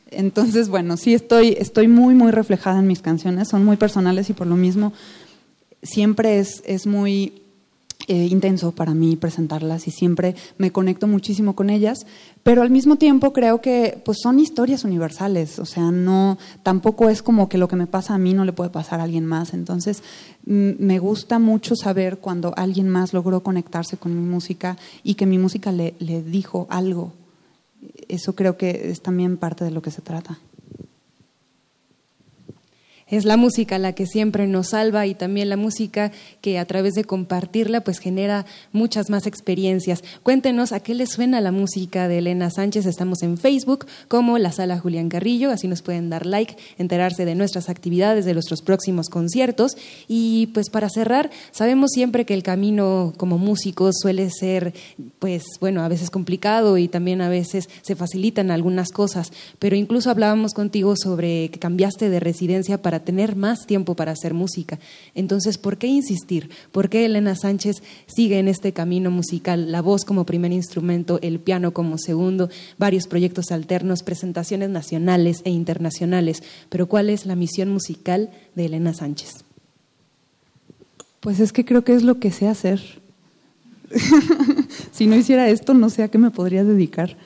Entonces, 0.10 0.70
bueno, 0.70 0.96
sí 0.96 1.14
estoy, 1.14 1.58
estoy 1.60 1.90
muy, 1.90 2.16
muy 2.16 2.32
reflejada 2.32 2.80
en 2.80 2.88
mis 2.88 3.02
canciones. 3.02 3.50
Son 3.50 3.66
muy 3.66 3.76
personales 3.76 4.30
y 4.30 4.34
por 4.34 4.48
lo 4.48 4.56
mismo 4.56 4.94
siempre 5.84 6.40
es, 6.40 6.64
es 6.66 6.88
muy 6.88 7.41
eh, 8.12 8.28
intenso 8.30 8.74
para 8.74 8.94
mí 8.94 9.16
presentarlas 9.16 9.88
y 9.88 9.92
siempre 9.92 10.36
me 10.58 10.74
conecto 10.74 11.08
muchísimo 11.08 11.56
con 11.56 11.70
ellas, 11.70 12.06
pero 12.44 12.62
al 12.62 12.70
mismo 12.70 12.98
tiempo 12.98 13.32
creo 13.32 13.62
que 13.62 14.02
pues 14.04 14.18
son 14.22 14.38
historias 14.38 14.84
universales, 14.84 15.60
o 15.60 15.66
sea, 15.66 15.92
no 15.92 16.38
tampoco 16.62 17.08
es 17.08 17.22
como 17.22 17.48
que 17.48 17.58
lo 17.58 17.70
que 17.70 17.78
me 17.78 17.88
pasa 17.88 18.14
a 18.14 18.18
mí 18.18 18.34
no 18.34 18.44
le 18.44 18.52
puede 18.52 18.70
pasar 18.70 19.00
a 19.00 19.04
alguien 19.04 19.26
más, 19.26 19.54
entonces 19.54 20.04
me 20.46 21.00
gusta 21.00 21.40
mucho 21.40 21.78
saber 21.78 22.18
cuando 22.18 22.54
alguien 22.58 22.90
más 22.90 23.14
logró 23.14 23.44
conectarse 23.44 23.96
con 23.96 24.14
mi 24.14 24.30
música 24.30 24.76
y 25.04 25.14
que 25.14 25.26
mi 25.26 25.38
música 25.38 25.72
le, 25.72 25.94
le 26.00 26.22
dijo 26.22 26.68
algo. 26.70 27.14
Eso 28.10 28.36
creo 28.36 28.58
que 28.58 28.92
es 28.92 29.02
también 29.02 29.38
parte 29.38 29.64
de 29.64 29.72
lo 29.72 29.82
que 29.82 29.90
se 29.90 30.02
trata. 30.02 30.38
Es 33.12 33.26
la 33.26 33.36
música 33.36 33.78
la 33.78 33.92
que 33.92 34.06
siempre 34.06 34.48
nos 34.48 34.70
salva 34.70 35.06
y 35.06 35.16
también 35.16 35.50
la 35.50 35.58
música 35.58 36.14
que 36.40 36.58
a 36.58 36.64
través 36.64 36.94
de 36.94 37.04
compartirla 37.04 37.82
pues 37.82 38.00
genera 38.00 38.46
muchas 38.72 39.10
más 39.10 39.28
experiencias. 39.28 40.02
Cuéntenos 40.24 40.72
a 40.72 40.80
qué 40.80 40.96
le 40.96 41.06
suena 41.06 41.42
la 41.42 41.52
música 41.52 42.08
de 42.08 42.20
Elena 42.20 42.50
Sánchez. 42.50 42.86
Estamos 42.86 43.22
en 43.22 43.38
Facebook 43.38 43.86
como 44.08 44.38
la 44.38 44.54
Sala 44.54 44.80
Julián 44.80 45.10
Carrillo, 45.10 45.52
así 45.52 45.68
nos 45.68 45.82
pueden 45.82 46.10
dar 46.10 46.26
like, 46.26 46.56
enterarse 46.78 47.26
de 47.26 47.36
nuestras 47.36 47.68
actividades, 47.68 48.24
de 48.24 48.34
nuestros 48.34 48.62
próximos 48.62 49.10
conciertos. 49.10 49.76
Y 50.08 50.48
pues 50.54 50.70
para 50.70 50.90
cerrar, 50.90 51.32
sabemos 51.52 51.92
siempre 51.92 52.26
que 52.26 52.34
el 52.34 52.44
camino 52.44 53.14
como 53.18 53.38
músicos 53.38 53.96
suele 54.02 54.30
ser 54.30 54.74
pues 55.20 55.44
bueno, 55.60 55.84
a 55.84 55.90
veces 55.90 56.12
complicado 56.12 56.78
y 56.78 56.88
también 56.88 57.22
a 57.22 57.28
veces 57.28 57.68
se 57.82 57.98
facilitan 57.98 58.52
algunas 58.52 58.90
cosas, 58.92 59.34
pero 59.60 59.76
incluso 59.76 60.10
hablábamos 60.10 60.54
contigo 60.54 60.94
sobre 60.96 61.50
que 61.50 61.60
cambiaste 61.60 62.10
de 62.10 62.22
residencia 62.22 62.82
para 62.82 63.01
tener 63.02 63.36
más 63.36 63.66
tiempo 63.66 63.96
para 63.96 64.12
hacer 64.12 64.34
música. 64.34 64.80
Entonces, 65.16 65.58
¿por 65.58 65.78
qué 65.78 65.88
insistir? 65.88 66.50
¿Por 66.72 66.90
qué 66.90 67.06
Elena 67.06 67.36
Sánchez 67.36 67.84
sigue 68.08 68.40
en 68.40 68.48
este 68.48 68.74
camino 68.74 69.12
musical? 69.12 69.72
La 69.72 69.82
voz 69.82 70.06
como 70.06 70.26
primer 70.26 70.52
instrumento, 70.52 71.20
el 71.22 71.40
piano 71.40 71.74
como 71.74 71.98
segundo, 71.98 72.50
varios 72.78 73.08
proyectos 73.08 73.52
alternos, 73.52 74.04
presentaciones 74.04 74.70
nacionales 74.70 75.42
e 75.44 75.50
internacionales. 75.50 76.44
Pero 76.70 76.88
¿cuál 76.88 77.10
es 77.10 77.26
la 77.26 77.36
misión 77.36 77.70
musical 77.70 78.30
de 78.56 78.66
Elena 78.66 78.94
Sánchez? 78.94 79.44
Pues 81.20 81.40
es 81.40 81.54
que 81.54 81.66
creo 81.66 81.84
que 81.84 81.94
es 81.94 82.04
lo 82.04 82.20
que 82.20 82.32
sé 82.32 82.48
hacer. 82.48 82.82
si 84.92 85.06
no 85.06 85.16
hiciera 85.16 85.50
esto, 85.50 85.74
no 85.74 85.90
sé 85.90 86.04
a 86.04 86.08
qué 86.08 86.18
me 86.18 86.32
podría 86.32 86.64
dedicar. 86.64 87.18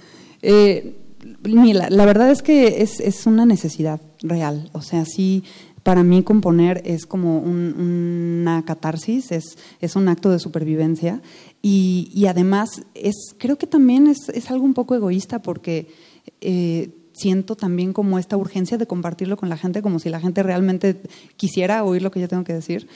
Eh, 0.42 0.96
la, 1.44 2.06
verdad 2.06 2.30
es 2.30 2.42
que 2.42 2.82
es, 2.82 3.00
es, 3.00 3.26
una 3.26 3.46
necesidad 3.46 4.02
real. 4.22 4.70
O 4.74 4.82
sea, 4.82 5.06
sí, 5.06 5.44
para 5.86 6.02
mí 6.02 6.24
componer 6.24 6.82
es 6.84 7.06
como 7.06 7.38
una 7.38 8.66
catarsis, 8.66 9.32
es, 9.32 9.96
un 9.96 10.08
acto 10.08 10.32
de 10.32 10.40
supervivencia 10.40 11.22
y, 11.62 12.26
además 12.28 12.82
es, 12.96 13.36
creo 13.38 13.60
que 13.60 13.68
también 13.68 14.08
es, 14.08 14.50
algo 14.50 14.66
un 14.66 14.74
poco 14.74 14.96
egoísta 14.96 15.44
porque 15.44 15.88
eh, 16.42 16.90
siento 17.14 17.56
también 17.56 17.94
como 17.94 18.18
esta 18.18 18.36
urgencia 18.36 18.80
de 18.80 18.88
compartirlo 18.88 19.38
con 19.38 19.48
la 19.48 19.58
gente, 19.58 19.84
como 19.84 20.00
si 20.00 20.10
la 20.10 20.20
gente 20.20 20.42
realmente 20.42 21.00
quisiera 21.38 21.84
oír 21.84 22.02
lo 22.02 22.10
que 22.10 22.20
yo 22.20 22.28
tengo 22.28 22.44
que 22.44 22.54
decir. 22.54 22.88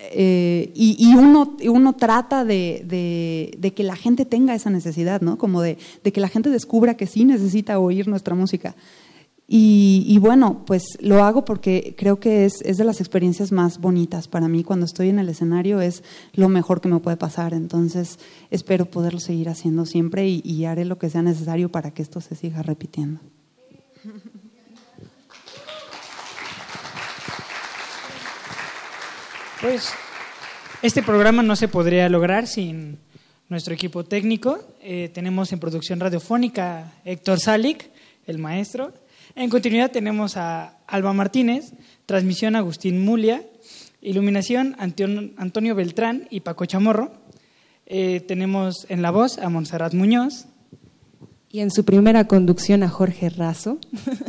Eh, 0.00 0.72
y, 0.74 1.14
uno, 1.14 1.92
trata 1.92 2.44
de, 2.44 3.72
que 3.72 3.84
la 3.84 3.94
gente 3.94 4.24
tenga 4.24 4.56
esa 4.56 4.70
necesidad, 4.70 5.20
¿no? 5.20 5.38
Como 5.38 5.62
de 5.62 5.76
que 6.12 6.20
la 6.20 6.28
gente 6.28 6.50
descubra 6.50 6.96
que 6.96 7.06
sí 7.06 7.24
necesita 7.24 7.78
oír 7.78 8.08
nuestra 8.08 8.34
música. 8.34 8.74
Y, 9.54 10.16
bueno, 10.16 10.64
pues 10.64 10.96
lo 11.00 11.22
hago 11.22 11.44
porque 11.44 11.94
creo 11.98 12.18
que 12.18 12.46
es, 12.46 12.62
es, 12.62 12.78
de 12.78 12.84
las 12.84 13.02
experiencias 13.02 13.52
más 13.52 13.78
bonitas 13.82 14.26
para 14.26 14.48
mí. 14.48 14.64
Cuando 14.64 14.86
estoy 14.86 15.10
en 15.10 15.18
el 15.18 15.28
escenario 15.28 15.82
es 15.82 16.02
lo 16.32 16.48
mejor 16.48 16.80
que 16.80 16.88
me 16.88 17.00
puede 17.00 17.18
pasar. 17.18 17.52
Entonces 17.52 18.18
espero 18.48 18.86
poderlo 18.86 19.20
seguir 19.20 19.50
haciendo 19.50 19.84
siempre 19.84 20.26
y, 20.26 20.64
haré 20.64 20.86
lo 20.86 20.96
que 20.96 21.10
sea 21.10 21.20
necesario 21.20 21.68
para 21.70 21.90
que 21.90 22.00
esto 22.00 22.22
se 22.22 22.34
siga 22.34 22.62
repitiendo. 22.62 23.20
Pues 29.60 29.92
este 30.80 31.02
programa 31.02 31.42
no 31.42 31.56
se 31.56 31.68
podría 31.68 32.08
lograr 32.08 32.46
sin 32.46 33.00
nuestro 33.50 33.74
equipo 33.74 34.02
técnico. 34.02 34.60
Eh, 34.80 35.10
tenemos 35.12 35.52
en 35.52 35.60
producción 35.60 36.00
radiofónica 36.00 36.94
Héctor 37.04 37.38
Salik, 37.38 37.90
el 38.26 38.38
maestro, 38.38 38.94
en 39.34 39.50
continuidad 39.50 39.90
tenemos 39.90 40.36
a 40.36 40.78
Alba 40.86 41.12
Martínez, 41.12 41.72
transmisión 42.06 42.56
Agustín 42.56 43.04
Mulia, 43.04 43.42
iluminación 44.00 44.76
Antonio 44.78 45.74
Beltrán 45.74 46.26
y 46.30 46.40
Paco 46.40 46.66
Chamorro. 46.66 47.12
Eh, 47.86 48.20
tenemos 48.20 48.86
en 48.88 49.02
la 49.02 49.10
voz 49.10 49.38
a 49.38 49.48
Montserrat 49.48 49.94
Muñoz, 49.94 50.46
y 51.52 51.60
en 51.60 51.70
su 51.70 51.84
primera 51.84 52.26
conducción 52.26 52.82
a 52.82 52.88
Jorge 52.88 53.28
Razo. 53.28 53.78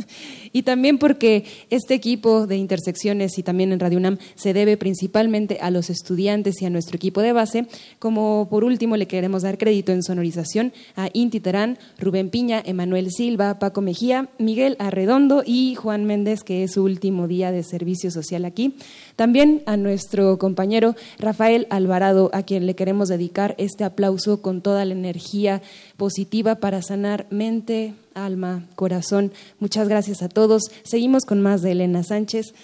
y 0.54 0.62
también 0.62 0.98
porque 0.98 1.44
este 1.68 1.94
equipo 1.94 2.46
de 2.46 2.56
intersecciones 2.56 3.36
y 3.38 3.42
también 3.42 3.72
en 3.72 3.80
Radio 3.80 3.98
UNAM 3.98 4.18
se 4.36 4.54
debe 4.54 4.76
principalmente 4.76 5.58
a 5.60 5.70
los 5.72 5.90
estudiantes 5.90 6.62
y 6.62 6.64
a 6.64 6.70
nuestro 6.70 6.96
equipo 6.96 7.20
de 7.20 7.32
base. 7.32 7.66
Como 7.98 8.46
por 8.48 8.62
último 8.62 8.96
le 8.96 9.08
queremos 9.08 9.42
dar 9.42 9.58
crédito 9.58 9.90
en 9.90 10.04
sonorización 10.04 10.72
a 10.94 11.10
Inti 11.12 11.40
Terán, 11.40 11.76
Rubén 11.98 12.30
Piña, 12.30 12.62
Emanuel 12.64 13.10
Silva, 13.10 13.58
Paco 13.58 13.80
Mejía, 13.80 14.28
Miguel 14.38 14.76
Arredondo 14.78 15.42
y 15.44 15.74
Juan 15.74 16.04
Méndez, 16.04 16.44
que 16.44 16.62
es 16.62 16.74
su 16.74 16.84
último 16.84 17.26
día 17.26 17.50
de 17.50 17.64
servicio 17.64 18.12
social 18.12 18.44
aquí. 18.44 18.76
También 19.16 19.62
a 19.66 19.76
nuestro 19.76 20.38
compañero 20.38 20.94
Rafael 21.18 21.66
Alvarado, 21.70 22.30
a 22.32 22.44
quien 22.44 22.66
le 22.66 22.76
queremos 22.76 23.08
dedicar 23.08 23.56
este 23.58 23.82
aplauso 23.82 24.40
con 24.40 24.62
toda 24.62 24.84
la 24.84 24.94
energía 24.94 25.62
positiva 25.96 26.54
para 26.54 26.80
sanar 26.80 27.26
mente, 27.30 27.94
alma, 28.14 28.68
corazón. 28.74 29.32
Muchas 29.60 29.88
gracias 29.88 30.22
a 30.22 30.28
todos. 30.28 30.64
Seguimos 30.82 31.24
con 31.24 31.40
más 31.42 31.62
de 31.62 31.72
Elena 31.72 32.02
Sánchez 32.02 32.54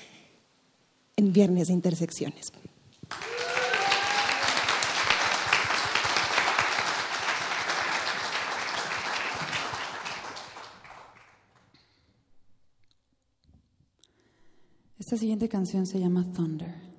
en 1.16 1.32
Viernes 1.32 1.68
de 1.68 1.74
Intersecciones. 1.74 2.52
Esta 14.98 15.16
siguiente 15.16 15.48
canción 15.48 15.86
se 15.86 15.98
llama 15.98 16.24
Thunder. 16.32 16.89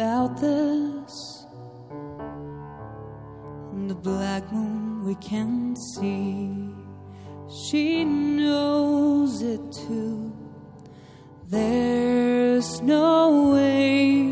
about 0.00 0.40
this? 0.40 1.44
And 3.72 3.90
the 3.90 3.94
black 3.94 4.50
moon 4.50 5.04
we 5.04 5.14
can 5.16 5.76
see 5.76 6.48
she 7.66 8.04
knows 8.04 9.42
it 9.42 9.60
too. 9.70 10.32
There's 11.48 12.80
no 12.80 13.52
way 13.52 14.22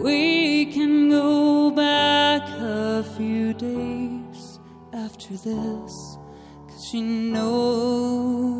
we 0.00 0.66
can 0.66 1.10
go 1.10 1.72
back 1.72 2.42
a 2.60 3.02
few 3.16 3.54
days 3.54 4.60
after 4.92 5.34
this 5.48 5.92
cause 6.68 6.86
she 6.88 7.00
knows 7.00 8.51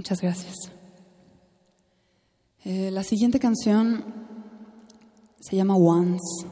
Muchas 0.00 0.22
gracias. 0.22 0.56
Eh, 2.64 2.90
la 2.90 3.02
siguiente 3.02 3.38
canción 3.38 4.02
se 5.38 5.56
llama 5.56 5.76
Once 5.76 6.46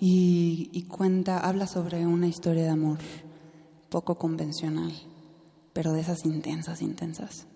y, 0.00 0.68
y 0.72 0.82
cuenta, 0.88 1.38
habla 1.38 1.68
sobre 1.68 2.04
una 2.08 2.26
historia 2.26 2.64
de 2.64 2.70
amor 2.70 2.98
poco 3.88 4.18
convencional, 4.18 4.92
pero 5.72 5.92
de 5.92 6.00
esas 6.00 6.24
intensas, 6.24 6.82
intensas. 6.82 7.46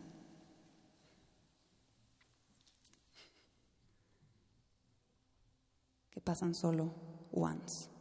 que 6.12 6.20
pasan 6.20 6.54
solo 6.54 6.94
once. 7.32 7.95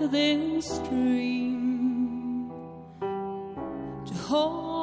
this 0.00 0.78
dream 0.88 2.50
to 4.06 4.14
hold. 4.14 4.75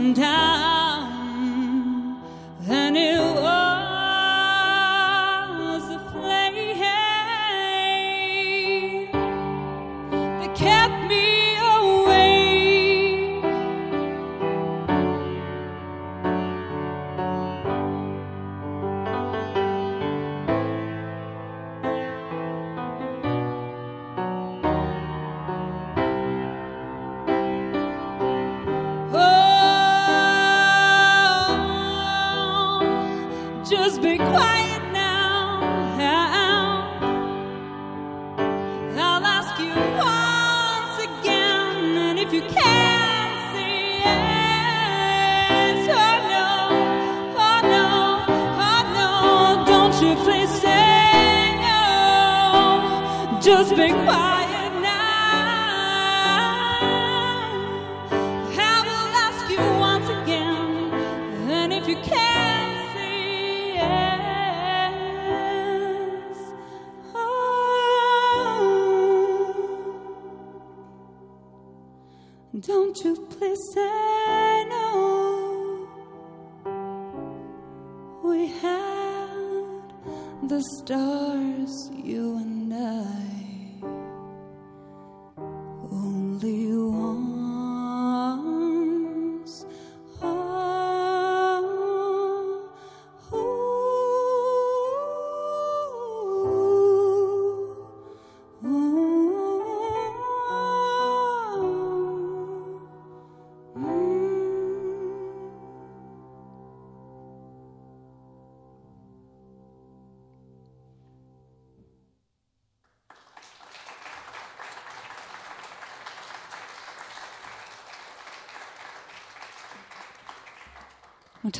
one 0.00 0.14
time. 0.14 0.79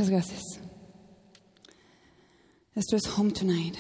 Muchas 0.01 0.11
gracias. 0.11 0.61
Esto 2.75 2.97
es 2.97 3.05
Home 3.19 3.31
Tonight. 3.31 3.77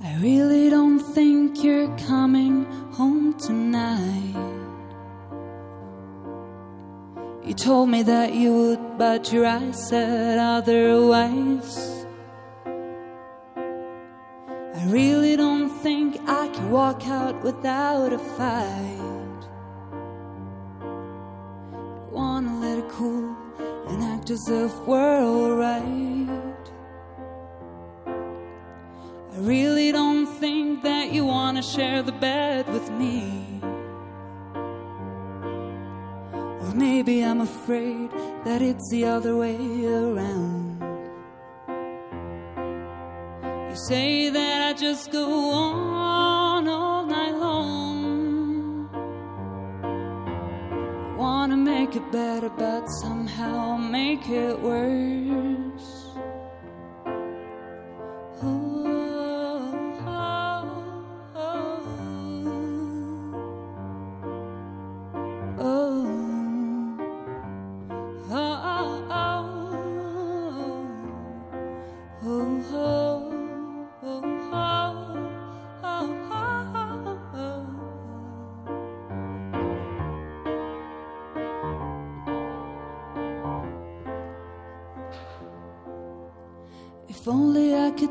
I 0.00 0.16
really 0.20 0.68
don't 0.68 0.98
think 1.14 1.62
you're 1.62 1.86
coming 2.08 2.64
home 2.90 3.34
tonight. 3.34 4.34
You 7.44 7.54
told 7.54 7.88
me 7.88 8.02
that 8.02 8.34
you 8.34 8.52
would, 8.52 8.98
but 8.98 9.32
your 9.32 9.46
eyes 9.46 9.88
said 9.88 10.40
otherwise. 10.40 11.91
without 17.42 18.12
a 18.12 18.18
fight. 18.18 18.91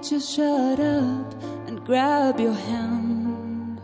just 0.02 0.36
shut 0.36 0.80
up 0.80 1.44
and 1.68 1.86
grab 1.86 2.40
your 2.40 2.53
hand. 2.53 3.80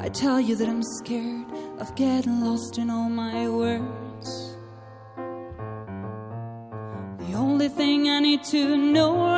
I 0.00 0.08
tell 0.08 0.40
you 0.40 0.56
that 0.56 0.68
I'm 0.68 0.82
scared 0.82 1.46
of 1.78 1.94
getting 1.94 2.40
lost 2.40 2.78
in 2.78 2.90
all 2.90 3.08
my 3.08 3.48
words. 3.48 4.56
The 7.18 7.34
only 7.36 7.68
thing 7.68 8.08
I 8.08 8.18
need 8.18 8.42
to 8.44 8.76
know 8.76 9.29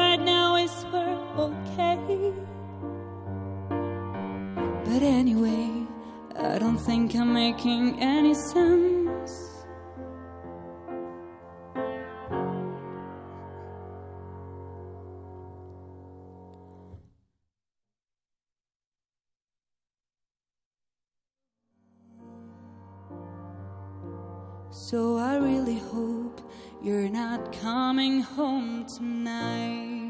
So 24.73 25.19
I 25.19 25.37
really 25.37 25.79
hope 25.79 26.41
you're 26.83 27.11
not 27.11 27.53
coming 27.61 28.23
home 28.23 28.87
tonight. 28.97 30.09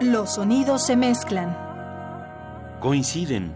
Los 0.00 0.34
sonidos 0.34 0.84
se 0.86 0.96
mezclan, 0.96 1.56
Coinciden. 2.80 3.54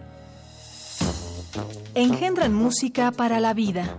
engendran 1.97 2.55
música 2.55 3.11
para 3.11 3.41
la 3.41 3.55
vida. 3.55 3.99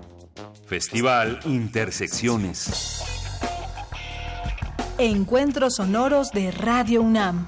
Festival 0.65 1.39
Intersecciones. 1.45 3.03
Encuentros 4.97 5.75
sonoros 5.75 6.31
de 6.31 6.51
Radio 6.51 7.01
UNAM. 7.01 7.47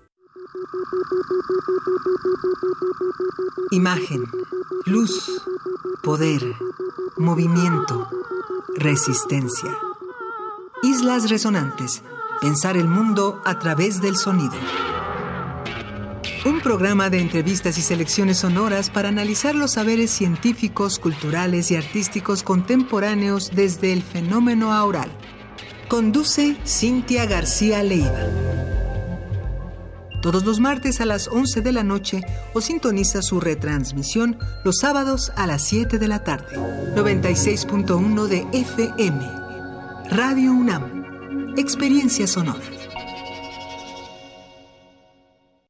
Imagen, 3.71 4.29
luz, 4.85 5.43
poder, 6.03 6.55
movimiento, 7.17 8.07
resistencia. 8.75 9.77
Islas 10.83 11.29
Resonantes. 11.29 12.03
Pensar 12.41 12.77
el 12.77 12.87
mundo 12.87 13.41
a 13.45 13.59
través 13.59 14.01
del 14.01 14.15
sonido. 14.17 14.53
Un 16.45 16.59
programa 16.61 17.09
de 17.09 17.19
entrevistas 17.19 17.77
y 17.77 17.81
selecciones 17.81 18.39
sonoras 18.39 18.89
para 18.89 19.09
analizar 19.09 19.53
los 19.55 19.73
saberes 19.73 20.09
científicos, 20.09 20.99
culturales 20.99 21.69
y 21.71 21.75
artísticos 21.75 22.43
contemporáneos 22.43 23.51
desde 23.53 23.93
el 23.93 24.01
fenómeno 24.01 24.73
aural. 24.73 25.11
Conduce 25.87 26.57
Cintia 26.65 27.25
García 27.25 27.83
Leiva. 27.83 28.80
Todos 30.21 30.45
los 30.45 30.59
martes 30.59 31.01
a 31.01 31.05
las 31.05 31.27
11 31.27 31.61
de 31.61 31.71
la 31.71 31.83
noche 31.83 32.21
o 32.53 32.61
sintoniza 32.61 33.21
su 33.23 33.39
retransmisión 33.39 34.37
los 34.63 34.77
sábados 34.77 35.31
a 35.35 35.47
las 35.47 35.63
7 35.63 35.97
de 35.97 36.07
la 36.07 36.23
tarde. 36.23 36.57
96.1 36.95 38.27
de 38.27 38.45
FM. 38.53 39.19
Radio 40.11 40.51
UNAM. 40.51 41.55
Experiencia 41.57 42.27
sonora. 42.27 42.61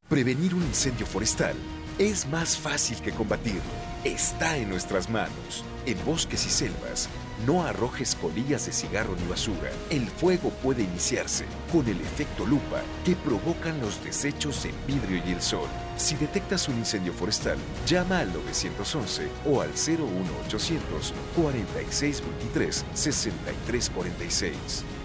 Prevenir 0.10 0.53
un 0.53 0.64
incendio 0.64 1.06
forestal 1.06 1.56
es 1.98 2.28
más 2.28 2.57
fácil 2.57 2.98
que 2.98 3.11
combatirlo. 3.11 3.61
Está 4.03 4.57
en 4.57 4.69
nuestras 4.69 5.10
manos. 5.10 5.64
En 5.86 6.03
bosques 6.03 6.45
y 6.45 6.49
selvas, 6.49 7.07
no 7.45 7.63
arrojes 7.63 8.15
colillas 8.15 8.65
de 8.65 8.72
cigarro 8.72 9.15
ni 9.15 9.27
basura. 9.27 9.72
El 9.89 10.07
fuego 10.07 10.49
puede 10.61 10.84
iniciarse 10.84 11.45
con 11.72 11.88
el 11.88 11.99
efecto 12.01 12.45
lupa 12.45 12.81
que 13.05 13.15
provocan 13.15 13.80
los 13.81 14.03
desechos 14.03 14.65
en 14.65 14.76
vidrio 14.88 15.22
y 15.26 15.31
el 15.31 15.41
sol. 15.41 15.68
Si 15.97 16.15
detectas 16.15 16.68
un 16.68 16.77
incendio 16.77 17.13
forestal, 17.13 17.57
llama 17.85 18.19
al 18.19 18.34
911 18.34 19.27
o 19.45 19.61
al 19.61 19.69
01800 19.69 21.13
4623 21.35 22.85
6346. 22.93 24.55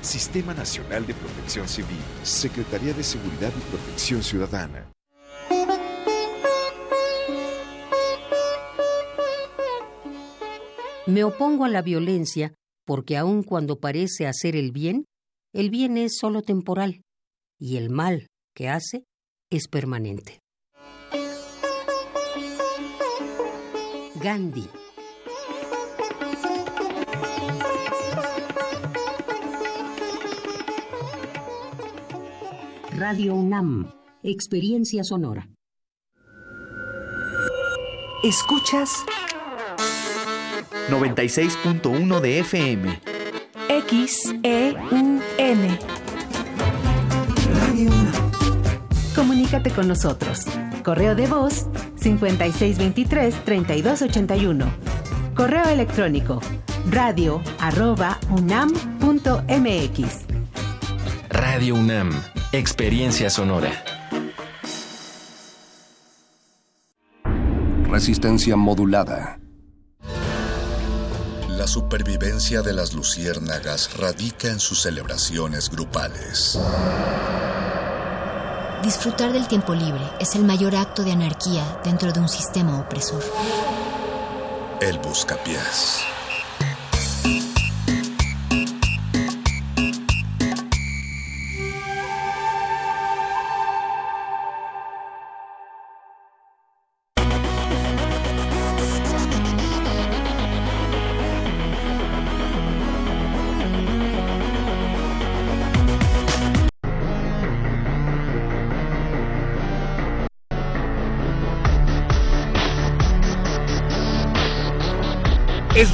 Sistema 0.00 0.54
Nacional 0.54 1.06
de 1.06 1.14
Protección 1.14 1.68
Civil. 1.68 1.98
Secretaría 2.22 2.92
de 2.94 3.02
Seguridad 3.02 3.52
y 3.56 3.70
Protección 3.70 4.22
Ciudadana. 4.22 4.95
Me 11.06 11.22
opongo 11.22 11.64
a 11.64 11.68
la 11.68 11.82
violencia 11.82 12.54
porque 12.84 13.16
aun 13.16 13.44
cuando 13.44 13.78
parece 13.78 14.26
hacer 14.26 14.56
el 14.56 14.72
bien, 14.72 15.04
el 15.52 15.70
bien 15.70 15.96
es 15.96 16.16
solo 16.18 16.42
temporal 16.42 17.02
y 17.60 17.76
el 17.76 17.90
mal 17.90 18.26
que 18.54 18.68
hace 18.68 19.04
es 19.50 19.68
permanente. 19.68 20.40
Gandhi. 24.20 24.68
Radio 32.96 33.34
UNAM, 33.34 33.92
Experiencia 34.22 35.04
Sonora. 35.04 35.48
Escuchas 38.24 39.04
96.1 40.90 42.20
de 42.20 42.40
FM. 42.40 43.00
X 43.68 44.34
E 44.42 44.74
U 44.90 45.20
N. 45.38 45.78
Comunícate 49.14 49.70
con 49.70 49.86
nosotros. 49.88 50.44
Correo 50.84 51.14
de 51.14 51.26
voz 51.26 51.66
5623-3281. 52.00 54.66
Correo 55.34 55.68
electrónico 55.68 56.40
radio 56.90 57.42
arroba 57.58 58.18
unam.mx. 58.30 60.26
Radio 61.28 61.74
UNAM, 61.74 62.12
Experiencia 62.52 63.28
Sonora. 63.28 63.72
Resistencia 67.90 68.56
modulada. 68.56 69.38
La 71.66 71.72
supervivencia 71.72 72.62
de 72.62 72.72
las 72.72 72.94
luciérnagas 72.94 73.96
radica 73.96 74.46
en 74.46 74.60
sus 74.60 74.82
celebraciones 74.82 75.68
grupales. 75.68 76.56
Disfrutar 78.84 79.32
del 79.32 79.48
tiempo 79.48 79.74
libre 79.74 80.04
es 80.20 80.36
el 80.36 80.44
mayor 80.44 80.76
acto 80.76 81.02
de 81.02 81.10
anarquía 81.10 81.80
dentro 81.82 82.12
de 82.12 82.20
un 82.20 82.28
sistema 82.28 82.78
opresor. 82.78 83.20
El 84.80 85.00
buscapiés. 85.00 86.04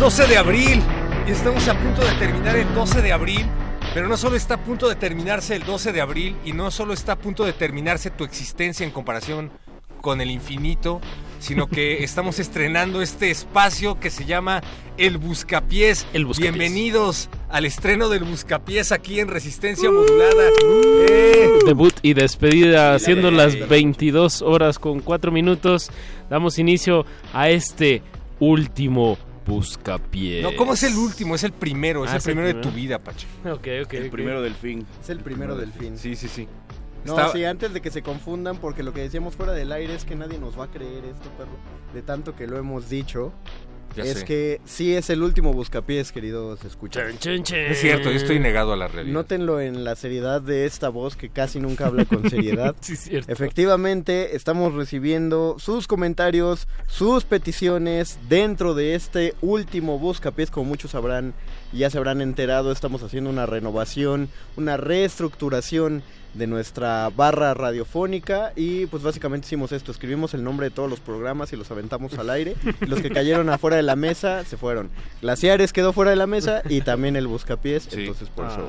12 0.02 0.26
de 0.26 0.36
abril 0.36 0.82
y 1.28 1.30
estamos 1.30 1.68
a 1.68 1.78
punto 1.78 2.04
de 2.04 2.10
terminar 2.14 2.56
el 2.56 2.74
12 2.74 3.02
de 3.02 3.12
abril, 3.12 3.46
pero 3.94 4.08
no 4.08 4.16
solo 4.16 4.34
está 4.34 4.54
a 4.54 4.64
punto 4.64 4.88
de 4.88 4.96
terminarse 4.96 5.54
el 5.54 5.62
12 5.62 5.92
de 5.92 6.00
abril 6.00 6.34
y 6.44 6.52
no 6.52 6.72
solo 6.72 6.92
está 6.92 7.12
a 7.12 7.18
punto 7.18 7.44
de 7.44 7.52
terminarse 7.52 8.10
tu 8.10 8.24
existencia 8.24 8.84
en 8.84 8.90
comparación 8.90 9.52
con 10.00 10.20
el 10.20 10.32
infinito, 10.32 11.00
sino 11.38 11.68
que 11.68 12.02
estamos 12.04 12.40
estrenando 12.40 13.00
este 13.00 13.30
espacio 13.30 14.00
que 14.00 14.10
se 14.10 14.24
llama 14.24 14.60
El 14.98 15.18
Buscapiés. 15.18 16.04
El 16.12 16.26
Buscapiés. 16.26 16.52
Bienvenidos 16.52 17.28
al 17.48 17.64
estreno 17.64 18.08
del 18.08 18.24
Buscapiés 18.24 18.90
aquí 18.90 19.20
en 19.20 19.28
Resistencia 19.28 19.88
Modulada. 19.88 20.48
¡Eh! 21.08 21.48
Debut 21.64 21.94
y 22.02 22.14
despedida, 22.14 22.98
siendo 22.98 23.30
las 23.30 23.68
22 23.68 24.42
horas 24.42 24.80
con 24.80 24.98
4 24.98 25.30
minutos. 25.30 25.92
Damos 26.28 26.58
inicio 26.58 27.06
a 27.32 27.50
este 27.50 28.02
último 28.40 29.16
buscapiés. 29.46 30.42
No, 30.42 30.54
¿cómo 30.56 30.74
es 30.74 30.82
el 30.82 30.94
último? 30.96 31.34
Es 31.34 31.44
el 31.44 31.52
primero, 31.52 32.04
es 32.04 32.10
Ah, 32.10 32.14
el 32.14 32.18
es 32.18 32.26
el 32.26 32.34
primero 32.34 32.56
de 32.56 32.62
tu 32.62 32.70
vida, 32.70 32.98
Pache. 32.98 33.26
Ok, 33.44 33.66
ok. 33.84 33.92
El 33.94 34.10
primero 34.10 34.42
del 34.42 34.54
fin. 34.54 34.86
Es 35.00 35.10
el 35.10 35.20
primero 35.20 35.56
del 35.56 35.72
fin. 35.72 35.96
Sí, 35.98 36.16
sí, 36.16 36.28
sí. 36.28 36.48
No, 37.04 37.18
Está- 37.18 37.32
sí, 37.32 37.44
antes 37.44 37.72
de 37.72 37.80
que 37.80 37.90
se 37.90 38.02
confundan, 38.02 38.58
porque 38.58 38.82
lo 38.84 38.92
que 38.92 39.00
decíamos 39.00 39.34
fuera 39.34 39.52
del 39.52 39.72
aire 39.72 39.94
es 39.94 40.04
que 40.04 40.14
nadie 40.14 40.38
nos 40.38 40.58
va 40.58 40.64
a 40.66 40.70
creer 40.70 41.04
esto, 41.04 41.28
perro. 41.36 41.50
De 41.94 42.02
tanto 42.02 42.36
que 42.36 42.46
lo 42.46 42.56
hemos 42.58 42.88
dicho. 42.88 43.32
Ya 43.96 44.04
es 44.04 44.20
sé. 44.20 44.24
que 44.24 44.60
sí 44.64 44.94
es 44.94 45.10
el 45.10 45.22
último 45.22 45.52
buscapiés, 45.52 46.12
queridos 46.12 46.64
escuchas. 46.64 47.04
Es 47.24 47.80
cierto, 47.80 48.10
yo 48.10 48.16
estoy 48.16 48.38
negado 48.38 48.72
a 48.72 48.76
la 48.76 48.88
realidad. 48.88 49.14
Nótenlo 49.14 49.60
en 49.60 49.84
la 49.84 49.96
seriedad 49.96 50.40
de 50.40 50.66
esta 50.66 50.88
voz 50.88 51.16
que 51.16 51.28
casi 51.28 51.60
nunca 51.60 51.86
habla 51.86 52.04
con 52.04 52.28
seriedad. 52.28 52.74
Sí, 52.82 52.96
cierto. 52.96 53.30
Efectivamente, 53.30 54.34
estamos 54.34 54.74
recibiendo 54.74 55.56
sus 55.58 55.86
comentarios, 55.86 56.66
sus 56.88 57.24
peticiones 57.24 58.18
dentro 58.28 58.74
de 58.74 58.94
este 58.94 59.34
último 59.40 59.98
buscapiés, 59.98 60.50
como 60.50 60.66
muchos 60.66 60.90
sabrán 60.92 61.34
y 61.72 61.78
ya 61.78 61.90
se 61.90 61.98
habrán 61.98 62.20
enterado, 62.20 62.70
estamos 62.72 63.02
haciendo 63.02 63.30
una 63.30 63.46
renovación, 63.46 64.28
una 64.56 64.76
reestructuración 64.76 66.02
de 66.34 66.46
nuestra 66.46 67.10
barra 67.14 67.52
radiofónica 67.54 68.52
y 68.56 68.86
pues 68.86 69.02
básicamente 69.02 69.46
hicimos 69.46 69.70
esto, 69.72 69.92
escribimos 69.92 70.32
el 70.34 70.42
nombre 70.42 70.68
de 70.68 70.74
todos 70.74 70.88
los 70.88 70.98
programas 71.00 71.52
y 71.52 71.56
los 71.56 71.70
aventamos 71.70 72.16
al 72.18 72.30
aire, 72.30 72.56
y 72.80 72.86
los 72.86 73.00
que 73.02 73.10
cayeron 73.10 73.48
afuera 73.50 73.76
de 73.76 73.82
la 73.82 73.96
mesa 73.96 74.44
se 74.44 74.56
fueron. 74.56 74.88
Glaciares 75.20 75.72
quedó 75.72 75.92
fuera 75.92 76.10
de 76.10 76.16
la 76.16 76.26
mesa 76.26 76.62
y 76.68 76.80
también 76.80 77.16
el 77.16 77.26
buscapiés, 77.26 77.88
entonces 77.92 78.28
por 78.30 78.46
eso 78.46 78.68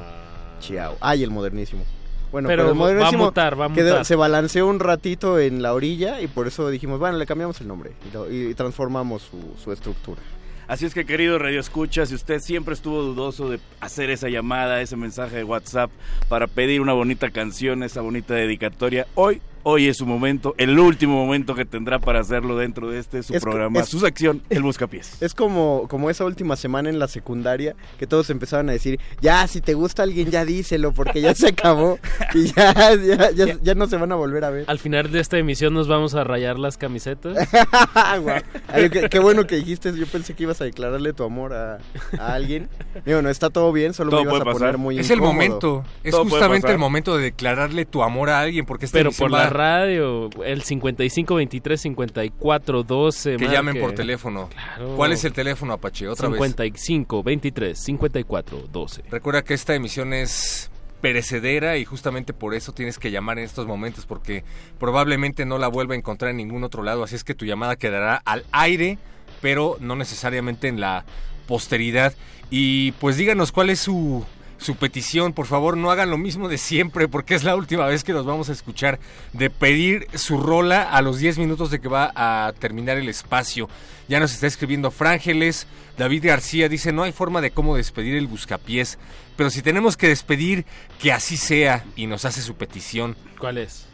Chiao. 0.60 0.96
Ah, 1.02 1.16
y 1.16 1.24
el 1.24 1.30
modernísimo. 1.32 1.84
Bueno, 2.32 2.48
Pero 2.48 2.64
pero, 2.74 2.90
el 2.90 3.00
va 3.02 3.08
a 3.10 3.12
mutar, 3.12 3.60
va 3.60 3.66
a 3.66 3.74
quedó- 3.74 3.90
mutar. 3.92 4.06
se 4.06 4.16
balanceó 4.16 4.66
un 4.68 4.80
ratito 4.80 5.40
en 5.40 5.62
la 5.62 5.74
orilla 5.74 6.20
y 6.22 6.28
por 6.28 6.48
eso 6.48 6.70
dijimos, 6.70 7.00
bueno, 7.00 7.18
le 7.18 7.26
cambiamos 7.26 7.60
el 7.62 7.68
nombre 7.68 7.92
y, 8.10 8.14
lo- 8.14 8.32
y 8.32 8.54
transformamos 8.56 9.22
su, 9.24 9.38
su 9.64 9.72
estructura. 9.72 10.22
Así 10.68 10.86
es 10.86 10.94
que, 10.94 11.06
querido 11.06 11.40
Radio 11.40 11.60
Escucha, 11.60 12.06
si 12.06 12.16
usted 12.16 12.40
siempre 12.40 12.74
estuvo 12.74 13.02
dudoso 13.02 13.50
de 13.50 13.60
hacer 13.82 14.10
esa 14.10 14.30
llamada, 14.30 14.82
ese 14.82 14.96
mensaje 14.96 15.38
de 15.38 15.44
WhatsApp 15.44 15.92
para 16.30 16.48
pedir 16.48 16.80
una 16.80 16.94
bonita 16.94 17.32
canción, 17.32 17.84
esa 17.84 18.02
bonita 18.02 18.34
dedicatoria, 18.34 19.06
hoy, 19.16 19.42
hoy 19.64 19.88
es 19.88 19.98
su 19.98 20.06
momento, 20.06 20.54
el 20.58 20.78
último 20.80 21.16
momento 21.26 21.56
que 21.56 21.66
tendrá 21.66 22.00
para 22.00 22.20
hacerlo 22.20 22.58
dentro 22.58 22.90
de 22.90 23.00
este 23.00 23.24
su 23.24 23.34
Es 23.34 23.42
programa, 23.42 23.80
es- 23.80 23.90
su 23.90 24.00
sección, 24.00 24.42
El 24.50 24.64
Buscapiés. 24.64 25.22
Es 25.22 25.34
como, 25.34 25.88
como 25.90 26.10
esa 26.10 26.26
última 26.26 26.56
semana 26.56 26.90
en 26.90 27.00
la 27.00 27.08
secundaria 27.08 27.76
que 27.98 28.08
todos 28.08 28.30
empezaban 28.30 28.70
a 28.70 28.74
decir, 28.74 29.00
ya, 29.22 29.46
si 29.48 29.62
te 29.62 29.74
gusta 29.74 30.04
alguien, 30.04 30.30
ya 30.32 30.46
díselo 30.46 30.92
porque 30.94 31.22
ya 31.22 31.34
se 31.36 31.50
acabó 31.50 31.98
y 32.34 32.46
ya, 32.54 32.94
ya, 32.96 33.32
ya, 33.32 33.58
ya 33.62 33.76
no 33.76 33.88
se 33.88 33.98
van 33.98 34.12
a 34.12 34.16
volver 34.16 34.44
a 34.46 34.50
ver. 34.50 34.66
Al 34.68 34.80
final 34.80 35.12
de 35.12 35.20
esta 35.20 35.38
emisión 35.38 35.74
nos 35.74 35.88
vamos 35.88 36.14
a 36.16 36.24
rayar 36.24 36.60
las 36.60 36.78
camisetas. 36.78 37.48
Ay, 37.96 38.90
qué, 38.90 39.10
qué 39.10 39.20
bueno 39.20 39.46
que 39.48 39.56
dijiste, 39.56 39.96
yo 39.98 40.06
pensé 40.08 40.34
que 40.34 40.44
ibas 40.44 40.60
a 40.62 40.66
declararle 40.66 41.14
tu 41.14 41.24
amor 41.24 41.54
a, 41.54 41.80
a 42.20 42.34
alguien. 42.34 42.70
Digo, 43.06 43.22
no, 43.22 43.30
está 43.30 43.50
todo 43.50 43.72
bien, 43.72 43.94
solo 43.94 44.10
Todo 44.12 44.24
me 44.24 44.30
ibas 44.30 44.42
a 44.42 44.44
poner 44.46 44.60
pasar. 44.60 44.78
muy 44.78 45.00
Es 45.00 45.10
el 45.10 45.22
momento, 45.22 45.84
es 46.04 46.12
Todo 46.12 46.24
justamente 46.26 46.72
el 46.72 46.78
momento 46.78 47.16
de 47.18 47.24
declararle 47.24 47.86
tu 47.86 48.04
amor 48.04 48.30
a 48.30 48.40
alguien, 48.40 48.66
porque 48.66 48.86
esta 48.86 48.98
Pero 48.98 49.10
emisión 49.10 49.30
por 49.30 49.38
la 49.38 49.44
va- 49.46 49.50
radio, 49.54 50.30
el 50.44 50.64
55 50.64 51.36
23 51.36 51.82
54 51.82 52.84
12. 52.84 53.32
que 53.32 53.38
marque. 53.38 53.56
llamen 53.56 53.80
por 53.80 53.94
teléfono. 53.94 54.50
Claro. 54.50 54.96
¿Cuál 54.96 55.14
es 55.14 55.24
el 55.24 55.34
teléfono, 55.34 55.74
Apache? 55.74 56.08
Otra 56.08 56.28
vez. 56.28 56.36
55 56.38 57.24
23 57.24 57.78
54 57.80 58.68
12. 58.72 59.04
Recuerda 59.10 59.44
que 59.44 59.54
esta 59.54 59.76
emisión 59.76 60.14
es 60.14 60.70
perecedera 61.04 61.78
y 61.78 61.84
justamente 61.84 62.32
por 62.32 62.56
eso 62.56 62.72
tienes 62.72 62.98
que 62.98 63.12
llamar 63.12 63.38
en 63.38 63.44
estos 63.44 63.68
momentos 63.68 64.06
porque 64.06 64.46
probablemente 64.80 65.46
no 65.46 65.58
la 65.58 65.68
vuelva 65.68 65.96
a 65.96 65.98
encontrar 65.98 66.32
en 66.32 66.38
ningún 66.38 66.64
otro 66.64 66.82
lado, 66.82 67.04
así 67.04 67.16
es 67.16 67.26
que 67.26 67.36
tu 67.36 67.44
llamada 67.44 67.76
quedará 67.76 68.22
al 68.24 68.46
aire, 68.54 68.98
pero 69.42 69.76
no 69.82 69.98
necesariamente 69.98 70.70
en 70.70 70.80
la 70.80 71.04
posteridad. 71.46 72.14
Y 72.50 72.94
pues 72.94 73.18
díganos 73.18 73.52
cuál 73.52 73.70
es 73.70 73.80
su 73.80 74.26
su 74.64 74.76
petición, 74.76 75.34
por 75.34 75.46
favor, 75.46 75.76
no 75.76 75.92
hagan 75.92 76.10
lo 76.10 76.18
mismo 76.18 76.48
de 76.48 76.58
siempre 76.58 77.08
porque 77.08 77.36
es 77.36 77.44
la 77.44 77.56
última 77.56 77.86
vez 77.86 78.04
que 78.04 78.14
nos 78.14 78.26
vamos 78.26 78.50
a 78.50 78.54
escuchar 78.54 79.00
de 79.34 79.50
pedir 79.50 80.08
su 80.14 80.38
rola 80.38 80.84
a 80.84 81.02
los 81.02 81.20
10 81.20 81.38
minutos 81.38 81.70
de 81.70 81.82
que 81.82 81.90
va 81.90 82.12
a 82.16 82.54
terminar 82.54 82.98
el 82.98 83.10
espacio. 83.10 83.70
Ya 84.08 84.20
nos 84.20 84.34
está 84.34 84.48
escribiendo 84.48 84.90
Frángeles, 84.90 85.68
David 85.98 86.26
García 86.26 86.70
dice, 86.70 86.94
no 86.94 87.04
hay 87.04 87.12
forma 87.12 87.42
de 87.42 87.52
cómo 87.52 87.76
despedir 87.76 88.16
el 88.16 88.28
buscapiés, 88.28 88.98
pero 89.36 89.50
si 89.50 89.62
tenemos 89.62 89.98
que 89.98 90.08
despedir, 90.08 90.66
que 91.00 91.12
así 91.12 91.38
sea 91.38 91.84
y 91.96 92.08
nos 92.08 92.26
hace 92.26 92.42
su 92.42 92.56
petición. 92.56 93.16
¿Cuál 93.40 93.58
es? 93.58 93.93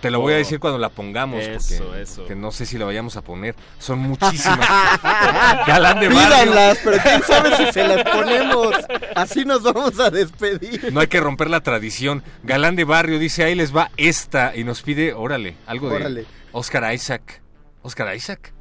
Te 0.00 0.10
lo 0.10 0.20
voy 0.20 0.32
a 0.32 0.36
Oh. 0.36 0.38
decir 0.38 0.58
cuando 0.60 0.78
la 0.78 0.88
pongamos, 0.88 1.42
Eso, 1.42 1.84
porque 1.84 2.02
eso. 2.02 2.24
que 2.26 2.34
no 2.34 2.50
sé 2.52 2.64
si 2.66 2.78
la 2.78 2.86
vayamos 2.86 3.16
a 3.16 3.22
poner. 3.22 3.54
Son 3.78 3.98
muchísimas. 3.98 4.58
Galán 5.66 6.00
de 6.00 6.08
barrio. 6.08 6.22
Pídanlas, 6.44 6.78
pero 6.82 6.96
quién 7.02 7.22
sabe 7.22 7.56
si 7.56 7.72
se 7.72 7.86
las 7.86 8.02
ponemos. 8.04 8.74
Así 9.14 9.44
nos 9.44 9.62
vamos 9.62 9.98
a 10.00 10.10
despedir. 10.10 10.92
No 10.92 11.00
hay 11.00 11.06
que 11.08 11.20
romper 11.20 11.50
la 11.50 11.60
tradición. 11.60 12.22
Galán 12.44 12.76
de 12.76 12.84
barrio 12.84 13.18
dice, 13.18 13.44
ahí 13.44 13.54
les 13.54 13.76
va 13.76 13.90
esta 13.96 14.56
y 14.56 14.64
nos 14.64 14.82
pide, 14.82 15.12
órale, 15.12 15.56
algo 15.66 15.90
de 15.90 15.96
Órale. 15.96 16.26
Oscar 16.52 16.92
Isaac. 16.94 17.42
Oscar 17.82 18.14
Isaac. 18.16 18.52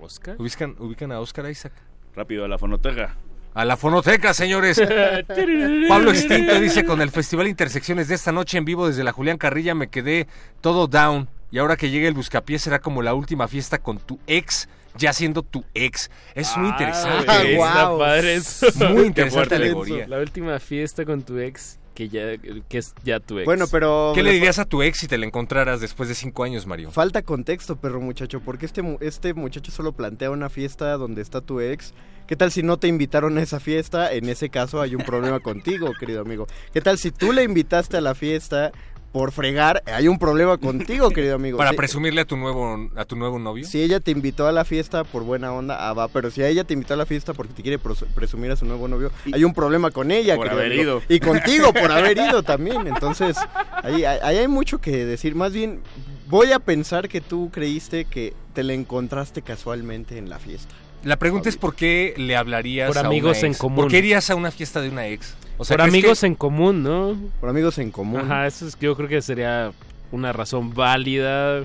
¿Oscar? 0.00 0.36
¿Ubican, 0.38 0.76
ubican 0.78 1.12
a 1.12 1.20
Oscar 1.20 1.50
Isaac? 1.50 1.72
Rápido 2.14 2.44
a 2.44 2.48
la 2.48 2.58
fonoteca. 2.58 3.16
A 3.52 3.64
la 3.64 3.76
fonoteca, 3.76 4.32
señores. 4.32 4.80
Pablo 5.88 6.10
Extinto 6.10 6.60
dice, 6.60 6.84
con 6.84 7.00
el 7.00 7.10
Festival 7.10 7.48
Intersecciones 7.48 8.08
de 8.08 8.14
esta 8.14 8.30
noche 8.30 8.58
en 8.58 8.64
vivo 8.64 8.86
desde 8.86 9.02
la 9.02 9.12
Julián 9.12 9.38
Carrilla 9.38 9.74
me 9.74 9.88
quedé 9.88 10.28
todo 10.60 10.86
down. 10.86 11.28
Y 11.50 11.58
ahora 11.58 11.76
que 11.76 11.90
llegue 11.90 12.06
el 12.06 12.14
buscapié 12.14 12.60
será 12.60 12.78
como 12.78 13.02
la 13.02 13.12
última 13.12 13.48
fiesta 13.48 13.78
con 13.78 13.98
tu 13.98 14.20
ex, 14.28 14.68
ya 14.96 15.12
siendo 15.12 15.42
tu 15.42 15.64
ex. 15.74 16.08
Es 16.36 16.56
muy 16.56 16.68
interesante. 16.68 17.26
Ah, 17.60 18.18
eso. 18.18 18.66
Muy 18.90 19.06
interesante 19.06 19.56
alegoría. 19.56 20.06
La 20.06 20.18
última 20.18 20.60
fiesta 20.60 21.04
con 21.04 21.22
tu 21.22 21.38
ex, 21.40 21.79
que 22.00 22.08
ya 22.08 22.62
que 22.68 22.78
es 22.78 22.94
ya 23.04 23.20
tu 23.20 23.38
ex. 23.38 23.44
Bueno, 23.44 23.66
pero... 23.70 24.12
¿Qué 24.14 24.22
le 24.22 24.32
dirías 24.32 24.58
a 24.58 24.64
tu 24.64 24.82
ex 24.82 24.98
si 24.98 25.06
te 25.06 25.18
la 25.18 25.26
encontraras 25.26 25.82
después 25.82 26.08
de 26.08 26.14
cinco 26.14 26.44
años, 26.44 26.66
Mario? 26.66 26.90
Falta 26.90 27.20
contexto, 27.20 27.76
perro 27.76 28.00
muchacho, 28.00 28.40
porque 28.40 28.64
este, 28.64 28.80
mu- 28.80 28.96
este 29.00 29.34
muchacho 29.34 29.70
solo 29.70 29.92
plantea 29.92 30.30
una 30.30 30.48
fiesta 30.48 30.96
donde 30.96 31.20
está 31.20 31.42
tu 31.42 31.60
ex. 31.60 31.92
¿Qué 32.26 32.36
tal 32.36 32.52
si 32.52 32.62
no 32.62 32.78
te 32.78 32.86
invitaron 32.88 33.36
a 33.38 33.42
esa 33.42 33.60
fiesta? 33.60 34.12
En 34.12 34.28
ese 34.28 34.48
caso 34.48 34.80
hay 34.80 34.94
un 34.94 35.02
problema 35.02 35.40
contigo, 35.40 35.92
querido 35.98 36.22
amigo. 36.22 36.46
¿Qué 36.72 36.80
tal 36.80 36.96
si 36.96 37.10
tú 37.10 37.32
le 37.32 37.42
invitaste 37.42 37.96
a 37.98 38.00
la 38.00 38.14
fiesta 38.14 38.72
por 39.12 39.32
fregar? 39.32 39.82
Hay 39.86 40.08
un 40.08 40.18
problema 40.18 40.56
contigo, 40.58 41.10
querido 41.10 41.34
amigo. 41.36 41.58
Para 41.58 41.70
Sí, 41.70 41.76
presumirle 41.76 42.20
a 42.22 42.24
tu 42.24 42.36
nuevo 42.36 42.88
a 42.96 43.04
tu 43.04 43.16
nuevo 43.16 43.38
novio. 43.38 43.64
Si 43.64 43.82
ella 43.82 44.00
te 44.00 44.10
invitó 44.10 44.46
a 44.46 44.52
la 44.52 44.64
fiesta 44.64 45.04
por 45.04 45.24
buena 45.24 45.52
onda, 45.52 45.88
ah, 45.88 45.92
va, 45.94 46.08
pero 46.08 46.30
si 46.30 46.42
a 46.42 46.48
ella 46.48 46.64
te 46.64 46.74
invitó 46.74 46.94
a 46.94 46.96
la 46.96 47.06
fiesta 47.06 47.32
porque 47.34 47.52
te 47.54 47.62
quiere 47.62 47.78
presumir 47.78 48.50
a 48.52 48.56
su 48.56 48.64
nuevo 48.64 48.88
novio, 48.88 49.10
hay 49.32 49.44
un 49.44 49.54
problema 49.54 49.90
con 49.90 50.10
ella, 50.10 50.36
Por 50.36 50.44
querido 50.46 50.60
haber 50.60 50.72
amigo. 50.72 50.90
ido. 50.98 51.02
Y 51.08 51.20
contigo 51.20 51.72
por 51.72 51.90
haber 51.92 52.16
ido 52.18 52.42
también. 52.42 52.86
Entonces, 52.86 53.36
ahí- 53.82 54.04
ahí 54.04 54.36
hay 54.38 54.48
mucho 54.48 54.78
que 54.80 55.04
decir. 55.06 55.34
Más 55.34 55.52
bien, 55.52 55.80
voy 56.28 56.52
a 56.52 56.58
pensar 56.58 57.08
que 57.08 57.20
tú 57.20 57.50
creíste 57.52 58.04
que 58.04 58.34
te 58.54 58.62
la 58.62 58.72
encontraste 58.74 59.42
casualmente 59.42 60.18
en 60.18 60.28
la 60.28 60.38
fiesta. 60.38 60.74
La 61.04 61.16
pregunta 61.18 61.48
es 61.48 61.56
por 61.56 61.74
qué 61.74 62.14
le 62.16 62.36
hablarías 62.36 62.88
Por 62.88 62.98
a 62.98 63.00
una 63.00 63.08
amigos 63.08 63.42
en 63.42 63.54
común. 63.54 63.76
¿Por 63.84 63.90
qué 63.90 63.98
irías 63.98 64.28
a 64.30 64.34
una 64.34 64.50
fiesta 64.50 64.80
de 64.80 64.90
una 64.90 65.06
ex? 65.06 65.34
O 65.56 65.64
sea, 65.64 65.76
Por 65.76 65.84
¿crees 65.84 65.94
amigos 65.94 66.20
que- 66.20 66.26
en 66.26 66.34
común, 66.34 66.82
¿no? 66.82 67.16
Por 67.40 67.48
amigos 67.48 67.78
en 67.78 67.90
común. 67.90 68.20
Ajá, 68.20 68.46
eso 68.46 68.66
es, 68.66 68.78
yo 68.78 68.94
creo 68.96 69.08
que 69.08 69.20
sería 69.22 69.72
una 70.12 70.32
razón 70.32 70.74
válida 70.74 71.62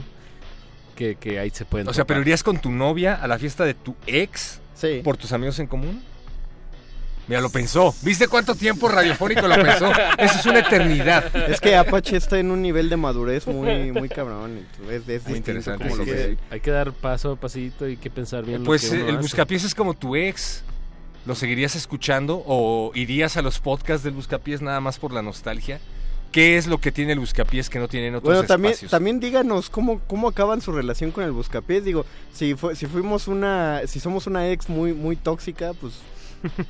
que, 0.96 1.16
que 1.16 1.40
ahí 1.40 1.50
se 1.50 1.66
pueden 1.66 1.88
O 1.90 1.94
sea, 1.94 2.06
pero 2.06 2.22
irías 2.22 2.44
con 2.44 2.58
tu 2.60 2.72
novia 2.72 3.16
a 3.16 3.28
la 3.28 3.38
fiesta 3.40 3.66
de 3.66 3.74
tu 3.74 3.96
ex 4.08 4.60
Sí. 4.74 5.02
por 5.04 5.18
tus 5.18 5.32
amigos 5.34 5.60
en 5.60 5.68
común. 5.68 6.02
Mira, 7.28 7.42
lo 7.42 7.50
pensó. 7.50 7.96
¿Viste 8.02 8.28
cuánto 8.28 8.54
tiempo 8.56 8.88
radiofónico 8.88 9.48
lo 9.48 9.56
pensó? 9.56 9.92
Eso 10.18 10.40
es 10.40 10.46
una 10.46 10.60
eternidad. 10.60 11.36
Es 11.50 11.60
que 11.60 11.76
Apache 11.76 12.18
está 12.18 12.38
en 12.38 12.52
un 12.52 12.62
nivel 12.62 12.90
de 12.90 12.98
madurez 12.98 13.48
muy, 13.48 13.92
muy 13.92 14.10
cabrón. 14.10 14.60
Es, 14.90 14.96
es 14.96 15.08
distinto 15.08 15.36
interesante, 15.38 15.84
como 15.86 15.96
lo 15.98 16.06
ves. 16.06 16.30
sí. 16.32 16.38
Hay 16.52 16.60
que 16.60 16.72
dar 16.72 16.92
paso 16.94 17.32
a 17.32 17.36
pasito, 17.36 17.86
hay 17.86 17.98
que 17.98 18.10
pensar 18.10 18.46
bien 18.46 18.60
lo 18.60 18.66
Pues 18.66 18.90
que 18.90 18.96
eh, 18.98 19.04
uno 19.04 19.10
el. 19.10 19.18
Buscapiés 19.18 19.64
es 19.64 19.74
como 19.74 19.94
tu 19.94 20.16
ex. 20.16 20.64
¿Lo 21.26 21.34
seguirías 21.34 21.76
escuchando 21.76 22.44
o 22.46 22.92
irías 22.94 23.36
a 23.36 23.42
los 23.42 23.60
podcasts 23.60 24.04
del 24.04 24.14
Buscapiés 24.14 24.62
nada 24.62 24.80
más 24.80 25.00
por 25.00 25.12
la 25.12 25.24
nostalgia? 25.24 25.80
¿Qué 26.32 26.58
es 26.58 26.68
lo 26.68 26.80
que 26.80 26.92
tiene 26.92 27.14
el 27.14 27.20
Buscapiés 27.20 27.68
que 27.70 27.80
no 27.80 27.88
tienen 27.88 28.14
otros 28.14 28.32
Bueno, 28.32 28.44
también, 28.46 28.74
espacios? 28.74 28.92
también 28.92 29.20
díganos 29.20 29.72
cómo, 29.72 30.02
cómo 30.06 30.28
acaban 30.28 30.62
su 30.62 30.72
relación 30.72 31.10
con 31.10 31.24
el 31.24 31.32
Buscapiés. 31.32 31.84
Digo, 31.84 32.06
si 32.32 32.54
fue, 32.54 32.76
si 32.76 32.86
fuimos 32.86 33.28
una, 33.28 33.82
si 33.88 34.00
somos 34.00 34.28
una 34.28 34.52
ex 34.52 34.70
muy, 34.70 34.94
muy 34.94 35.16
tóxica, 35.16 35.74
pues, 35.74 35.94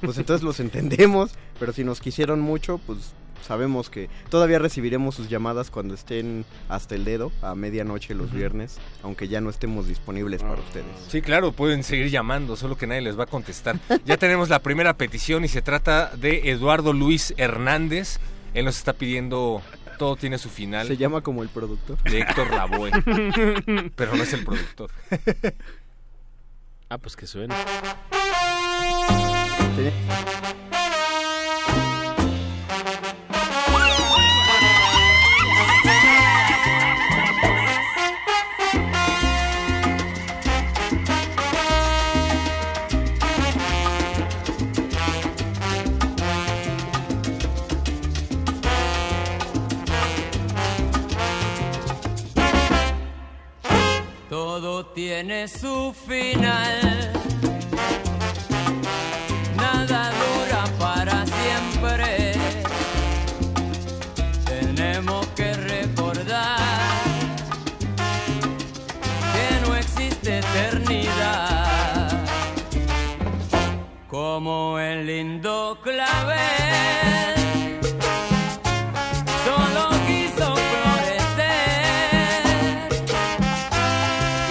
pues 0.02 0.18
entonces 0.18 0.43
los 0.43 0.60
entendemos. 0.60 1.31
Pero 1.60 1.73
si 1.73 1.84
nos 1.84 2.02
quisieron 2.02 2.41
mucho, 2.41 2.80
pues 2.85 3.14
sabemos 3.45 3.89
que 3.89 4.10
todavía 4.30 4.60
recibiremos 4.60 5.15
sus 5.15 5.30
llamadas 5.30 5.69
cuando 5.69 5.93
estén 5.93 6.45
hasta 6.68 6.95
el 6.95 7.06
dedo 7.06 7.31
a 7.41 7.56
medianoche 7.56 8.15
los 8.15 8.31
viernes, 8.31 8.80
aunque 9.03 9.27
ya 9.27 9.41
no 9.41 9.49
estemos 9.49 9.88
disponibles 9.88 10.41
para 10.41 10.56
ustedes. 10.56 10.85
Sí, 11.07 11.22
claro, 11.22 11.52
pueden 11.52 11.84
seguir 11.84 12.10
llamando, 12.10 12.56
solo 12.56 12.77
que 12.77 12.88
nadie 12.88 13.02
les 13.02 13.18
va 13.18 13.23
a 13.23 13.27
contestar. 13.27 13.80
Ya 14.06 14.18
tenemos 14.18 14.49
la 14.49 14.60
primera 14.60 14.97
petición 14.97 15.45
y 15.45 15.47
se 15.47 15.61
trata 15.61 16.11
de 16.15 16.49
Eduardo 16.52 16.93
Luis 16.93 17.34
Hernández. 17.38 18.19
Él 18.53 18.65
nos 18.65 18.77
está 18.77 18.93
pidiendo 18.93 19.61
Todo 19.97 20.15
tiene 20.15 20.38
su 20.38 20.49
final. 20.49 20.88
Se 20.88 20.97
llama 20.97 21.22
como 21.22 21.43
el 21.43 21.49
productor. 21.49 22.02
De 22.03 22.19
Héctor 22.19 22.52
Lavoe. 22.52 22.91
pero 23.95 24.15
no 24.15 24.23
es 24.23 24.34
el 24.34 24.43
productor. 24.43 24.89
Ah, 26.89 26.97
pues 26.97 27.15
que 27.15 27.26
Todo 54.30 54.85
tiene 54.93 55.49
su 55.49 55.93
final. 56.07 57.24
Como 74.36 74.78
el 74.78 75.07
lindo 75.07 75.78
clavel. 75.82 76.36
Solo 79.45 79.84
quiso 80.06 80.48
florecer 80.72 81.64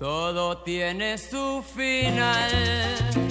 Todo 0.00 0.58
tiene 0.64 1.18
su 1.18 1.62
final. 1.62 3.25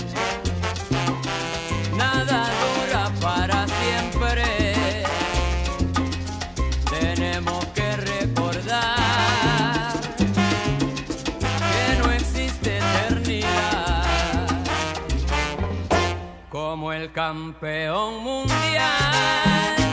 Campeón 17.26 18.24
mundial. 18.24 19.85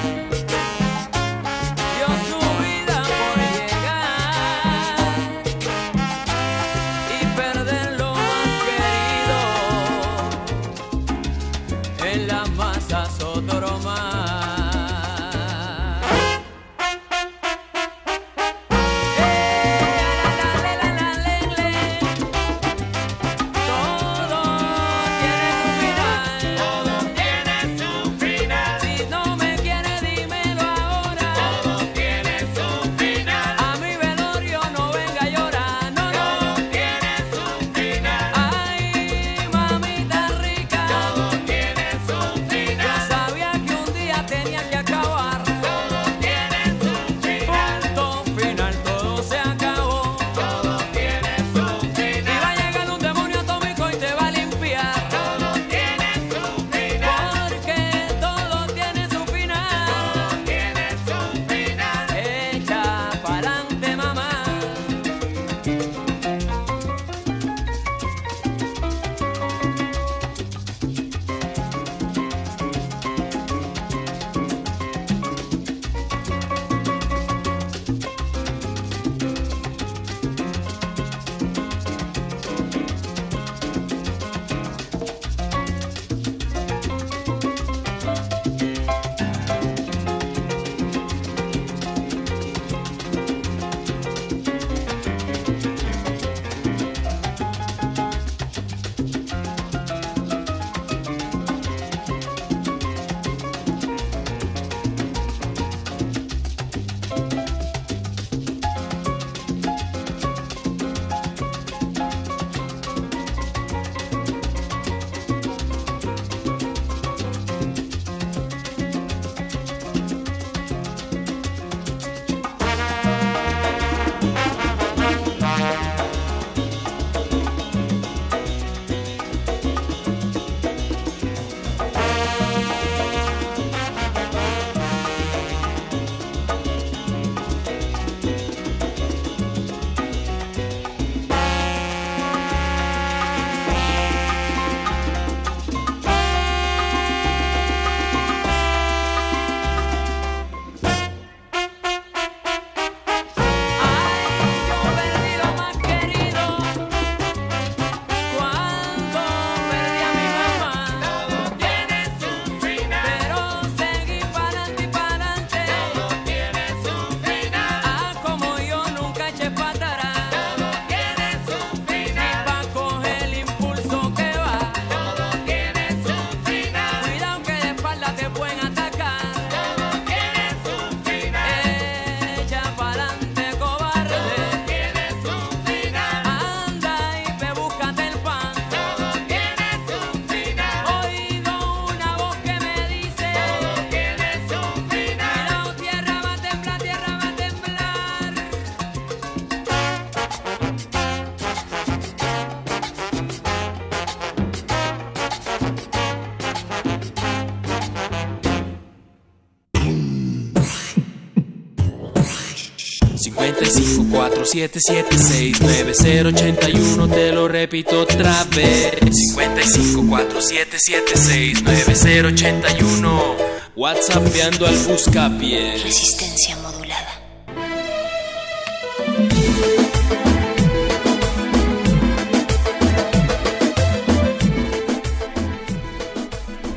55 214.44 215.62
477 215.64 215.94
6081 215.94 217.09
te 217.09 217.32
lo 217.32 217.48
repito 217.48 218.01
otra 218.01 218.44
vez 218.44 218.93
55 219.10 220.06
477 220.09 221.16
6081 221.16 223.36
WhatsAppeando 223.77 224.66
al 224.66 224.77
buscapié 224.78 225.78
Resistencia 225.82 226.56
modulada. 226.56 227.23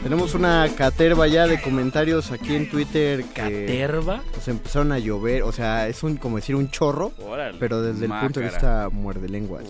Tenemos 0.05 0.35
una 0.35 0.69
caterva 0.77 1.25
ya 1.25 1.47
de 1.47 1.59
comentarios 1.59 2.31
aquí 2.31 2.55
en 2.55 2.69
Twitter 2.69 3.25
que 3.25 3.33
¿Caterva? 3.33 4.21
pues 4.31 4.47
empezaron 4.47 4.91
a 4.91 4.99
llover, 4.99 5.41
o 5.41 5.51
sea, 5.51 5.87
es 5.87 6.03
un 6.03 6.17
como 6.17 6.35
decir 6.35 6.55
un 6.55 6.69
chorro. 6.69 7.11
Pero 7.59 7.81
desde 7.81 8.05
el 8.05 8.11
punto 8.11 8.39
de 8.39 8.47
vista 8.47 8.89
muerde 8.91 9.29
lenguas. 9.29 9.65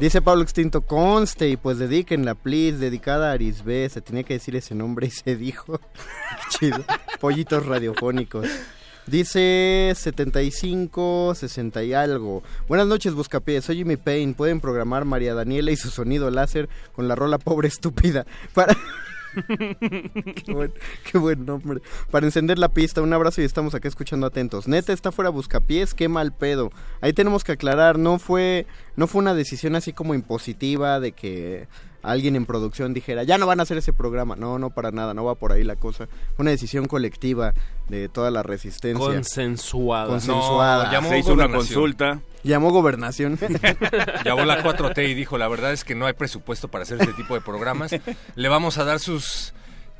Dice 0.00 0.22
Pablo 0.22 0.42
Extinto, 0.42 0.82
conste 0.82 1.48
y 1.48 1.56
pues 1.56 1.78
dediquenla, 1.78 2.34
please, 2.34 2.78
dedicada 2.78 3.30
a 3.30 3.32
Arisbe, 3.32 3.88
se 3.88 4.00
tenía 4.00 4.22
que 4.22 4.34
decir 4.34 4.56
ese 4.56 4.74
nombre 4.74 5.06
y 5.06 5.10
se 5.10 5.36
dijo. 5.36 5.80
Chido. 6.50 6.84
Pollitos 7.20 7.66
radiofónicos. 7.66 8.48
Dice 9.08 9.92
75, 9.96 11.32
60 11.34 11.82
y 11.82 11.94
algo. 11.94 12.42
Buenas 12.68 12.86
noches, 12.86 13.14
Buscapiés. 13.14 13.64
Soy 13.64 13.76
Jimmy 13.76 13.96
Payne. 13.96 14.34
Pueden 14.34 14.60
programar 14.60 15.06
María 15.06 15.32
Daniela 15.32 15.70
y 15.70 15.76
su 15.76 15.88
sonido 15.88 16.30
láser 16.30 16.68
con 16.92 17.08
la 17.08 17.14
rola 17.14 17.38
pobre 17.38 17.68
estúpida. 17.68 18.26
Para... 18.54 18.76
qué, 21.04 21.18
buen, 21.18 21.44
nombre. 21.44 21.80
Para 22.10 22.26
encender 22.26 22.58
la 22.58 22.68
pista, 22.68 23.02
un 23.02 23.12
abrazo 23.12 23.40
y 23.40 23.44
estamos 23.44 23.74
acá 23.74 23.88
escuchando 23.88 24.26
atentos. 24.26 24.68
Neta 24.68 24.92
está 24.92 25.12
fuera 25.12 25.30
Buscapiés, 25.30 25.94
qué 25.94 26.08
mal 26.08 26.32
pedo. 26.32 26.70
Ahí 27.00 27.12
tenemos 27.12 27.44
que 27.44 27.52
aclarar, 27.52 27.98
no 27.98 28.18
fue, 28.18 28.66
no 28.96 29.06
fue 29.06 29.20
una 29.20 29.34
decisión 29.34 29.76
así 29.76 29.92
como 29.92 30.14
impositiva 30.14 31.00
de 31.00 31.12
que 31.12 31.68
alguien 32.02 32.36
en 32.36 32.46
producción 32.46 32.94
dijera, 32.94 33.22
ya 33.24 33.38
no 33.38 33.46
van 33.46 33.60
a 33.60 33.64
hacer 33.64 33.76
ese 33.78 33.92
programa. 33.92 34.36
No, 34.36 34.58
no 34.58 34.70
para 34.70 34.90
nada, 34.90 35.14
no 35.14 35.24
va 35.24 35.34
por 35.34 35.52
ahí 35.52 35.64
la 35.64 35.76
cosa. 35.76 36.06
Fue 36.06 36.42
una 36.42 36.50
decisión 36.50 36.86
colectiva 36.86 37.54
de 37.88 38.08
toda 38.08 38.30
la 38.30 38.42
resistencia. 38.42 39.04
Consensuada. 39.04 40.08
Consensuada. 40.08 40.86
No, 40.86 40.92
llamó 40.92 41.08
Se 41.08 41.18
hizo 41.18 41.32
una 41.32 41.44
gobernación. 41.46 41.74
consulta. 41.74 42.20
Llamó 42.44 42.70
gobernación. 42.70 43.38
Llamó 44.24 44.44
la 44.44 44.62
4T 44.62 45.08
y 45.08 45.14
dijo, 45.14 45.38
la 45.38 45.48
verdad 45.48 45.72
es 45.72 45.84
que 45.84 45.94
no 45.94 46.06
hay 46.06 46.12
presupuesto 46.12 46.68
para 46.68 46.82
hacer 46.82 47.00
este 47.00 47.12
tipo 47.14 47.34
de 47.34 47.40
programas. 47.40 47.92
Le 48.36 48.48
vamos 48.48 48.78
a 48.78 48.84
dar 48.84 49.00
sus 49.00 49.52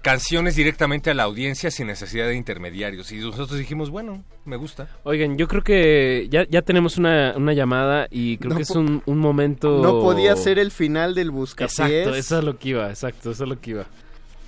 canciones 0.09 0.57
directamente 0.57 1.11
a 1.11 1.15
la 1.15 1.25
audiencia 1.25 1.71
sin 1.71 1.87
necesidad 1.89 2.27
de 2.29 2.35
intermediarios. 2.35 3.13
Y 3.13 3.17
nosotros 3.19 3.59
dijimos, 3.59 3.91
bueno, 3.91 4.25
me 4.47 4.57
gusta. 4.57 4.89
Oigan, 5.05 5.37
yo 5.37 5.47
creo 5.49 5.63
que 5.63 6.29
ya, 6.31 6.47
ya 6.49 6.63
tenemos 6.63 6.97
una, 6.97 7.35
una 7.37 7.53
llamada 7.53 8.07
y 8.11 8.39
creo 8.39 8.51
No 8.51 8.57
que 8.57 8.63
es 8.63 8.71
un, 8.71 9.03
un 9.05 9.19
momento... 9.19 9.83
No 9.83 10.01
podía 10.01 10.35
ser 10.37 10.59
el 10.59 10.71
final 10.71 11.15
del 11.15 11.31
buscapiés. 11.31 11.79
Exacto, 11.79 12.15
eso 12.15 12.39
es 12.39 12.45
lo 12.45 12.59
que 12.59 12.69
iba, 12.71 12.89
exacto, 12.89 13.33
eso 13.33 13.45
es 13.45 13.51
lo 13.51 13.61
que 13.61 13.71
iba. 13.73 13.85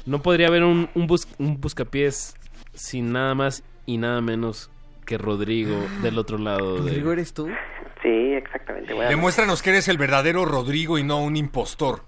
No 0.07 0.23
podría 0.23 0.47
haber 0.47 0.65
un, 0.65 0.89
un, 0.95 1.07
bus- 1.07 1.29
un 1.39 1.61
buscapiés 1.61 2.35
sin 2.73 3.13
nada 3.13 3.35
más 3.35 3.63
y 3.85 3.99
nada 3.99 4.23
menos 4.23 4.71
que 5.05 5.19
Rodrigo 5.19 5.77
del 6.03 6.17
otro 6.19 6.39
lado. 6.39 6.77
de- 6.77 6.81
¿Rodrigo 6.89 7.13
eres 7.13 7.35
tú? 7.35 7.49
Sí, 8.03 8.09
exactamente. 8.09 8.95
Demuéstranos 8.95 9.61
que 9.61 9.69
eres 9.71 9.89
el 9.89 9.99
verdadero 9.99 10.47
Rodrigo 10.47 10.99
y 10.99 11.05
no 11.05 11.23
un 11.23 11.37
impostor. 11.37 12.05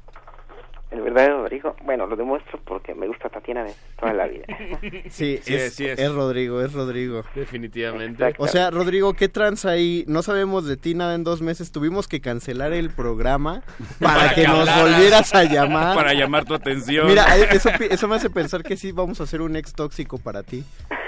El 0.92 1.00
verdadero 1.00 1.38
Rodrigo, 1.42 1.74
bueno, 1.84 2.06
lo 2.06 2.16
demuestro 2.16 2.60
porque 2.66 2.94
me 2.94 3.06
gusta 3.06 3.30
Tatiana 3.30 3.64
de 3.64 3.72
toda 3.98 4.12
la 4.12 4.26
vida. 4.26 4.44
Sí, 5.08 5.38
Sí 5.42 5.54
es, 5.54 5.62
es, 5.62 5.74
sí 5.74 5.86
es. 5.86 5.98
es 5.98 6.12
Rodrigo, 6.12 6.60
es 6.62 6.72
Rodrigo. 6.74 7.22
Definitivamente. 7.34 8.34
O 8.38 8.46
sea, 8.46 8.70
Rodrigo, 8.70 9.14
¿qué 9.14 9.28
trans 9.28 9.64
ahí? 9.64 10.04
No 10.06 10.22
sabemos 10.22 10.66
de 10.66 10.76
ti 10.76 10.94
nada 10.94 11.14
en 11.14 11.24
dos 11.24 11.40
meses. 11.40 11.72
Tuvimos 11.72 12.08
que 12.08 12.20
cancelar 12.20 12.72
el 12.74 12.90
programa 12.90 13.62
para, 14.00 14.14
Para 14.16 14.34
que, 14.34 14.42
que 14.42 14.48
nos 14.48 14.68
volvieras 14.82 15.34
a 15.34 15.44
llamar. 15.44 15.94
Para 15.96 16.12
llamar 16.12 16.44
tu 16.44 16.54
atención. 16.54 17.06
Mira, 17.06 17.24
eh, 17.38 17.48
eso, 17.52 17.70
eso 17.90 18.06
me 18.08 18.16
hace 18.16 18.28
pensar 18.28 18.62
que 18.62 18.76
sí 18.76 18.92
vamos 18.92 19.20
a 19.20 19.24
hacer 19.24 19.40
un 19.40 19.56
ex 19.56 19.72
tóxico 19.72 20.18
para 20.18 20.42
ti. 20.42 20.62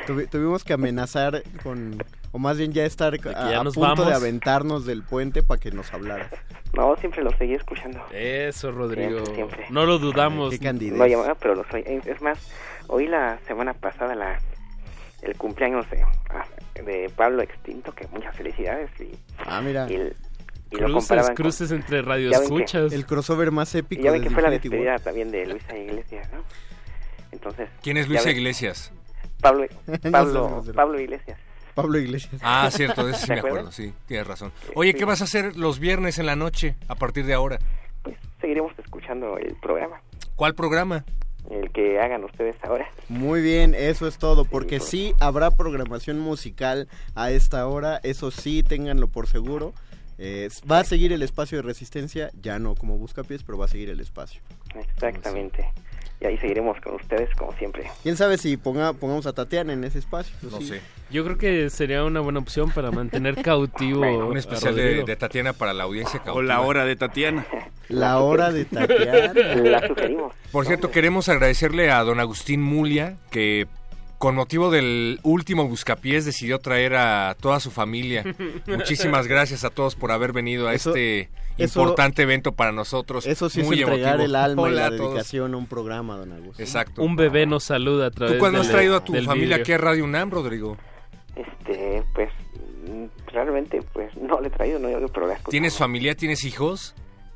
Tuvi- 0.06 0.28
tuvimos 0.30 0.64
que 0.64 0.72
amenazar 0.72 1.42
con, 1.62 1.98
o 2.34 2.38
más 2.40 2.58
bien 2.58 2.72
ya 2.72 2.84
estar 2.84 3.14
a, 3.14 3.18
ya 3.52 3.60
a 3.60 3.62
punto 3.62 3.80
vamos. 3.80 4.06
de 4.08 4.12
aventarnos 4.12 4.84
del 4.84 5.04
puente 5.04 5.44
para 5.44 5.60
que 5.60 5.70
nos 5.70 5.94
hablaras. 5.94 6.32
No, 6.72 6.96
siempre 6.96 7.22
lo 7.22 7.30
seguí 7.38 7.54
escuchando. 7.54 8.04
Eso, 8.12 8.72
Rodrigo. 8.72 9.24
Siempre, 9.24 9.34
siempre. 9.36 9.66
No 9.70 9.86
lo 9.86 10.00
dudamos. 10.00 10.50
Qué 10.50 10.58
candidez. 10.58 10.98
No 10.98 11.06
llamaba, 11.06 11.36
pero 11.36 11.54
lo 11.54 11.64
soy. 11.70 11.84
Es 11.86 12.20
más, 12.20 12.36
oí 12.88 13.06
la 13.06 13.38
semana 13.46 13.72
pasada 13.72 14.16
la 14.16 14.40
el 15.22 15.36
cumpleaños 15.36 15.88
de, 15.90 16.02
ah, 16.02 16.44
de 16.84 17.08
Pablo 17.16 17.40
Extinto, 17.42 17.94
que 17.94 18.08
muchas 18.08 18.36
felicidades. 18.36 18.90
Y, 19.00 19.16
Ah, 19.46 19.60
mira. 19.62 19.86
y, 19.88 19.94
y 19.94 20.76
lo 20.76 20.86
Cruces, 20.88 21.26
con- 21.26 21.34
cruces 21.36 21.70
entre 21.70 22.02
Ya 22.02 22.40
ven 22.40 22.64
que-. 22.66 22.92
El 22.92 23.06
crossover 23.06 23.52
más 23.52 23.72
Y 23.76 23.78
épico 23.78 24.02
ya 24.02 24.10
ven 24.10 24.22
de 24.22 24.26
que 24.28 24.34
fue 24.34 24.42
la 24.42 24.50
despedida 24.50 24.98
también 24.98 25.30
de 25.30 25.46
Luisa 25.46 25.76
Iglesias, 25.78 26.28
¿no? 26.32 26.40
Entonces. 27.30 27.68
¿Quién 27.80 27.96
es 27.96 28.08
Luisa 28.08 28.32
Iglesias? 28.32 28.92
Pablo, 29.40 29.66
Pablo, 30.10 30.64
Pablo 30.74 30.98
Iglesias. 31.00 31.38
Pablo 31.74 31.98
Iglesias. 31.98 32.40
Ah, 32.42 32.68
cierto, 32.70 33.04
de 33.04 33.12
eso 33.12 33.20
sí 33.20 33.26
¿Te 33.26 33.34
me 33.34 33.40
acuerdo, 33.40 33.72
sí, 33.72 33.92
tienes 34.06 34.26
razón. 34.26 34.52
Oye, 34.74 34.94
¿qué 34.94 35.04
vas 35.04 35.20
a 35.20 35.24
hacer 35.24 35.56
los 35.56 35.78
viernes 35.78 36.18
en 36.18 36.26
la 36.26 36.36
noche 36.36 36.76
a 36.88 36.94
partir 36.94 37.26
de 37.26 37.34
ahora? 37.34 37.58
Pues 38.02 38.16
seguiremos 38.40 38.72
escuchando 38.78 39.38
el 39.38 39.54
programa, 39.56 40.00
¿Cuál 40.36 40.54
programa? 40.54 41.04
el 41.50 41.70
que 41.72 42.00
hagan 42.00 42.24
ustedes 42.24 42.56
ahora. 42.62 42.88
Muy 43.08 43.42
bien, 43.42 43.74
eso 43.74 44.06
es 44.06 44.18
todo, 44.18 44.44
porque 44.44 44.80
sí 44.80 45.14
habrá 45.20 45.50
programación 45.50 46.18
musical 46.18 46.88
a 47.14 47.30
esta 47.30 47.66
hora, 47.66 48.00
eso 48.02 48.30
sí, 48.30 48.62
ténganlo 48.62 49.08
por 49.08 49.28
seguro. 49.28 49.74
Eh, 50.16 50.48
va 50.70 50.78
a 50.78 50.84
seguir 50.84 51.12
el 51.12 51.22
espacio 51.22 51.58
de 51.58 51.62
resistencia, 51.62 52.30
ya 52.40 52.58
no 52.58 52.74
como 52.76 52.96
Buscapiés, 52.98 53.42
pero 53.42 53.58
va 53.58 53.64
a 53.64 53.68
seguir 53.68 53.90
el 53.90 54.00
espacio. 54.00 54.40
Exactamente. 54.74 55.68
Y 56.24 56.26
ahí 56.26 56.38
seguiremos 56.38 56.80
con 56.80 56.94
ustedes 56.94 57.28
como 57.36 57.52
siempre. 57.52 57.84
¿Quién 58.02 58.16
sabe 58.16 58.38
si 58.38 58.56
ponga, 58.56 58.94
pongamos 58.94 59.26
a 59.26 59.34
Tatiana 59.34 59.74
en 59.74 59.84
ese 59.84 59.98
espacio? 59.98 60.34
No 60.40 60.56
Sí. 60.58 60.68
sé. 60.68 60.80
Yo 61.10 61.22
creo 61.22 61.36
que 61.36 61.68
sería 61.68 62.02
una 62.02 62.20
buena 62.20 62.38
opción 62.38 62.70
para 62.70 62.90
mantener 62.90 63.42
cautivo. 63.42 64.00
Un 64.28 64.38
especial 64.38 64.74
de, 64.74 65.16
Tatiana 65.16 65.52
para 65.52 65.74
la 65.74 65.84
audiencia 65.84 66.20
O 66.20 66.24
cautiva. 66.24 66.44
la 66.46 66.62
hora 66.62 66.86
de 66.86 66.96
Tatiana. 66.96 67.46
La 67.90 68.18
hora 68.20 68.50
de 68.50 68.64
Tatiana. 68.64 69.34
La 69.34 69.86
sugerimos. 69.86 70.32
Por 70.50 70.64
cierto, 70.64 70.90
queremos 70.90 71.28
agradecerle 71.28 71.90
a 71.90 72.02
don 72.02 72.18
Agustín 72.18 72.62
Mulia, 72.62 73.16
que 73.30 73.66
con 74.24 74.36
motivo 74.36 74.70
del 74.70 75.20
último 75.22 75.68
Buscapiés 75.68 76.24
decidió 76.24 76.58
traer 76.58 76.94
a 76.96 77.36
toda 77.38 77.60
su 77.60 77.70
familia. 77.70 78.24
Muchísimas 78.66 79.26
gracias 79.26 79.64
a 79.64 79.68
todos 79.70 79.96
por 79.96 80.12
haber 80.12 80.32
venido 80.32 80.66
a 80.66 80.72
Eso- 80.72 80.94
este 80.96 81.28
eso- 81.58 81.80
importante 81.82 82.22
evento 82.22 82.52
para 82.52 82.72
nosotros. 82.72 83.26
Eso 83.26 83.50
sí 83.50 83.62
Muy 83.62 83.76
es 83.76 83.82
entregar 83.82 84.14
emotivo. 84.14 84.24
el 84.24 84.34
alma 84.36 84.62
y 84.62 84.64
Hola 84.64 84.80
la 84.80 84.86
a 84.86 84.96
todos. 84.96 85.10
dedicación 85.12 85.52
a 85.52 85.56
un 85.58 85.66
programa, 85.66 86.16
don 86.16 86.32
Agustín. 86.32 86.64
Exacto. 86.64 87.02
Un 87.02 87.16
bebé 87.16 87.44
nos 87.44 87.64
saluda 87.64 88.06
a 88.06 88.10
través 88.10 88.36
¿Tú 88.36 88.38
cuándo 88.40 88.62
has 88.62 88.68
traído 88.70 88.96
a 88.96 89.04
tu 89.04 89.12
familia 89.12 89.58
vidrio. 89.58 89.62
aquí 89.62 89.72
a 89.72 89.76
Radio 89.76 90.04
UNAM, 90.04 90.30
Rodrigo? 90.30 90.78
Este, 91.36 92.02
pues, 92.14 92.30
mm, 92.88 93.04
realmente, 93.30 93.82
pues, 93.92 94.16
no 94.16 94.40
le 94.40 94.48
he 94.48 94.50
traído, 94.50 94.78
no 94.78 94.88
pero 95.08 95.26
la. 95.26 95.36
¿Tienes 95.50 95.76
familia? 95.76 96.14
¿Tienes 96.14 96.44
hijos? 96.44 96.94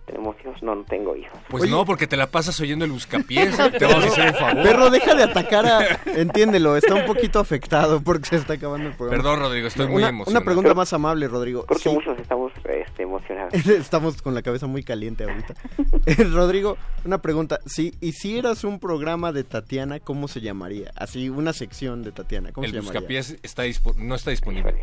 ¿Tenemos 0.08 0.34
hijos? 0.40 0.62
No, 0.62 0.74
no 0.74 0.84
tengo 0.84 1.14
hijos. 1.14 1.38
Pues 1.50 1.70
no, 1.70 1.84
porque 1.84 2.06
te 2.06 2.16
la 2.16 2.26
pasas 2.28 2.58
oyendo 2.60 2.84
el 2.86 2.90
Buscapiés. 2.92 3.54
te 3.78 3.84
vamos 3.84 4.04
a 4.04 4.08
hacer 4.08 4.26
el 4.28 4.34
favor. 4.34 4.62
Perro, 4.62 4.90
deja 4.90 5.14
de 5.14 5.22
atacar 5.22 5.66
a... 5.66 6.00
Entiéndelo, 6.06 6.76
está 6.76 6.94
un 6.94 7.04
poquito 7.04 7.38
afectado 7.38 8.00
porque 8.00 8.26
se 8.30 8.36
está 8.36 8.54
acabando 8.54 8.88
el 8.88 8.96
programa. 8.96 9.22
Perdón, 9.22 9.40
Rodrigo, 9.40 9.68
estoy 9.68 9.86
muy 9.86 10.02
emocionado. 10.02 10.30
Una 10.30 10.44
pregunta 10.44 10.74
más 10.74 10.92
amable, 10.94 11.28
Rodrigo. 11.28 11.64
Creo 11.66 11.78
que 11.78 11.88
Sí, 11.90 11.94
muchos 11.94 12.18
estamos 12.18 12.52
este, 12.64 13.02
emocionados. 13.02 13.52
Estamos 13.66 14.22
con 14.22 14.34
la 14.34 14.40
cabeza 14.42 14.66
muy 14.66 14.82
caliente 14.82 15.24
ahorita. 15.24 15.54
Rodrigo, 16.32 16.78
una 17.04 17.20
pregunta. 17.20 17.60
Si 17.66 17.94
hicieras 18.00 18.64
un 18.64 18.80
programa 18.80 19.30
de 19.32 19.44
Tatiana, 19.44 20.00
¿cómo 20.00 20.26
se 20.26 20.40
llamaría? 20.40 20.90
Así, 20.96 21.28
una 21.28 21.52
sección 21.52 22.02
de 22.02 22.12
Tatiana, 22.12 22.50
¿cómo 22.52 22.64
el 22.64 22.70
se 22.70 22.76
llamaría? 22.78 23.00
Buscapiés 23.00 23.36
está 23.42 23.64
dispo- 23.64 23.94
no 23.96 24.14
está 24.14 24.30
disponible. 24.30 24.74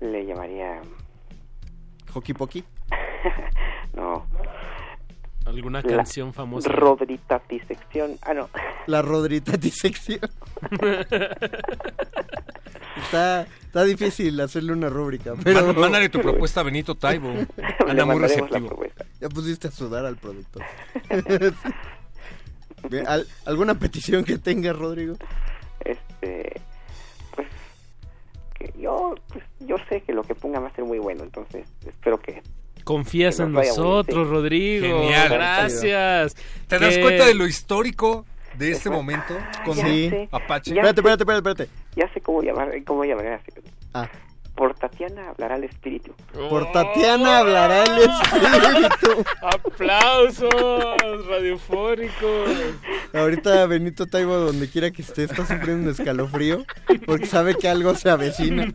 Le 0.00 0.24
llamaría... 0.24 0.80
¿Hockey 2.10 2.34
Pocky? 2.34 2.64
No. 3.94 4.24
¿Alguna 5.46 5.82
La 5.82 5.96
canción 5.96 6.32
famosa? 6.32 6.68
Rodrita 6.70 7.42
disección. 7.48 8.16
Ah, 8.22 8.32
no. 8.34 8.48
La 8.86 9.02
Rodrita 9.02 9.56
disección. 9.56 10.20
está, 13.02 13.42
está 13.42 13.84
difícil 13.84 14.40
hacerle 14.40 14.72
una 14.72 14.88
rúbrica, 14.88 15.34
pero... 15.42 15.66
Má- 15.74 15.80
Mándale 15.80 16.08
tu 16.08 16.20
propuesta 16.20 16.60
a 16.60 16.62
Benito 16.64 16.94
Taibo. 16.94 17.32
Anda 17.86 18.04
muy 18.04 18.18
receptivo. 18.20 18.68
propuesta. 18.68 19.04
Ya 19.20 19.28
pusiste 19.28 19.68
a 19.68 19.70
sudar 19.70 20.06
al 20.06 20.16
productor. 20.16 20.62
Bien, 22.88 23.06
¿al- 23.06 23.26
¿Alguna 23.44 23.74
petición 23.74 24.24
que 24.24 24.38
tengas, 24.38 24.76
Rodrigo? 24.76 25.16
Este... 25.84 26.60
Que 28.60 28.72
yo, 28.78 29.14
pues, 29.32 29.42
yo 29.60 29.76
sé 29.88 30.02
que 30.02 30.12
lo 30.12 30.22
que 30.22 30.34
ponga 30.36 30.60
va 30.60 30.68
a 30.68 30.74
ser 30.74 30.84
muy 30.84 30.98
bueno, 31.00 31.24
entonces 31.24 31.66
espero 31.84 32.20
que... 32.20 32.42
Confías 32.84 33.40
en 33.40 33.52
nosotros, 33.52 34.24
bien. 34.24 34.30
Rodrigo. 34.30 35.00
Genial. 35.00 35.28
Gracias. 35.30 36.36
¿Te 36.68 36.78
das 36.78 36.96
cuenta 36.98 37.26
de 37.26 37.34
lo 37.34 37.46
histórico 37.46 38.24
de 38.58 38.72
este 38.72 38.90
momento 38.90 39.34
con 39.64 39.76
Ya 39.76 39.86
Sí. 39.86 40.08
sé. 40.10 40.28
Apache? 40.30 40.74
Ya 40.74 40.82
Espérate, 40.82 41.02
sé- 41.02 41.08
espérate, 41.08 41.22
espérate, 41.22 41.50
espérate. 41.62 41.70
Ya 41.96 42.12
sé 42.14 42.20
cómo 42.20 42.42
llamar, 42.42 42.70
cómo 42.84 43.04
llamar 43.04 43.26
así. 43.26 43.52
Ah, 43.94 44.08
por 44.60 44.74
Tatiana 44.74 45.30
hablará 45.30 45.56
el 45.56 45.64
espíritu. 45.64 46.14
Por 46.34 46.70
Tatiana 46.70 47.38
hablará 47.38 47.82
el 47.82 48.10
espíritu. 48.10 49.24
¡Aplausos 49.40 50.50
radiofónicos! 51.26 52.50
Ahorita 53.14 53.64
Benito 53.64 54.06
Taibo, 54.06 54.36
donde 54.36 54.68
quiera 54.68 54.90
que 54.90 55.00
esté, 55.00 55.24
está 55.24 55.46
sufriendo 55.46 55.84
un 55.84 55.88
escalofrío 55.88 56.66
porque 57.06 57.24
sabe 57.24 57.54
que 57.54 57.70
algo 57.70 57.94
se 57.94 58.10
avecina. 58.10 58.70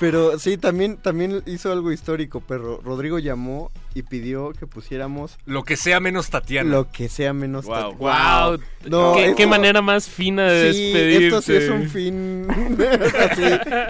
Pero 0.00 0.38
sí, 0.38 0.56
también, 0.58 0.96
también 0.96 1.42
hizo 1.46 1.70
algo 1.72 1.92
histórico, 1.92 2.42
pero 2.46 2.80
Rodrigo 2.82 3.18
llamó 3.18 3.70
y 3.94 4.02
pidió 4.02 4.52
que 4.52 4.66
pusiéramos 4.66 5.38
Lo 5.44 5.62
que 5.64 5.76
sea 5.76 6.00
menos 6.00 6.30
Tatiana. 6.30 6.70
lo 6.70 6.90
que 6.90 7.08
sea 7.08 7.32
menos 7.32 7.66
Wow, 7.66 7.92
Tatiana. 7.92 8.46
wow. 8.48 8.58
No, 8.86 9.12
¿Qué, 9.14 9.24
esto- 9.26 9.36
qué 9.36 9.46
manera 9.46 9.82
más 9.82 10.08
fina 10.08 10.44
de 10.50 10.72
Sí, 10.72 10.92
despedirte. 10.92 11.26
esto 11.26 11.42
sí 11.42 11.54
es 11.54 11.68
un 11.68 11.88
fin. 11.88 12.48
así, 12.50 13.42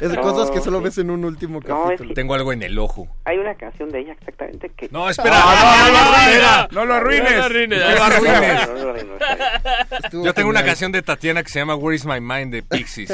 es 0.02 0.12
No, 0.12 0.20
cosas 0.20 0.50
que 0.50 0.60
solo 0.60 0.78
sí. 0.78 0.84
ves 0.84 0.98
en 0.98 1.10
un 1.10 1.24
último 1.24 1.60
No, 1.66 1.84
es 1.84 1.84
capítulo. 1.90 2.08
que- 2.10 2.14
Tengo 2.14 2.34
algo 2.34 2.52
en 2.52 2.62
el 2.62 2.78
ojo. 2.78 3.08
Hay 3.24 3.38
una 3.38 3.54
canción 3.54 3.88
de 3.90 4.00
ella 4.00 4.12
exactamente 4.12 4.70
que... 4.76 4.88
No, 4.90 5.08
espera. 5.08 5.36
Ah, 5.36 5.86
no, 5.86 5.92
no, 5.92 6.10
no, 6.10 6.16
espera. 6.16 6.68
no, 6.72 6.80
no 6.80 6.84
lo 6.86 6.94
arruines. 6.94 7.30
No 7.30 7.36
lo 7.38 7.44
arruines. 7.44 7.78
No 7.80 7.94
lo 7.94 8.02
arruines. 8.02 8.68
No, 10.12 10.18
lo 10.18 10.24
Yo 10.24 10.34
tengo 10.34 10.50
una 10.50 10.64
canción 10.64 10.92
de 10.92 11.00
Tatiana 11.02 11.42
que 11.42 11.48
se 11.48 11.58
llama 11.60 11.74
Where 11.76 11.94
is 11.96 12.04
my 12.04 12.20
mind 12.20 12.52
de 12.52 12.62
Pixies. 12.62 13.08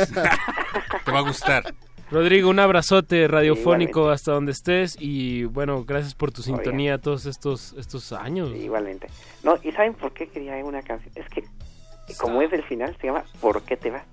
Te 1.05 1.11
va 1.13 1.19
a 1.19 1.23
gustar. 1.23 1.75
Rodrigo, 2.11 2.49
un 2.49 2.59
abrazote 2.59 3.29
radiofónico 3.29 4.01
Igualmente. 4.01 4.15
hasta 4.15 4.33
donde 4.33 4.53
estés 4.53 4.97
y 4.99 5.45
bueno, 5.45 5.85
gracias 5.85 6.15
por 6.15 6.33
tu 6.33 6.43
sintonía 6.43 6.99
todos 6.99 7.27
estos 7.27 7.75
estos 7.79 8.13
años. 8.13 8.51
Igualmente. 8.55 9.09
No, 9.43 9.59
¿y 9.63 9.73
saben 9.73 9.95
por 9.95 10.13
qué 10.13 10.29
quería 10.29 10.57
una 10.65 10.83
canción? 10.83 11.13
Es 11.15 11.29
que, 11.29 11.45
como 12.19 12.41
es 12.41 12.51
del 12.51 12.63
final, 12.65 12.97
se 13.01 13.09
llama 13.09 13.25
¿Por 13.41 13.63
qué 13.63 13.77
te 13.77 13.91
vas? 13.91 14.05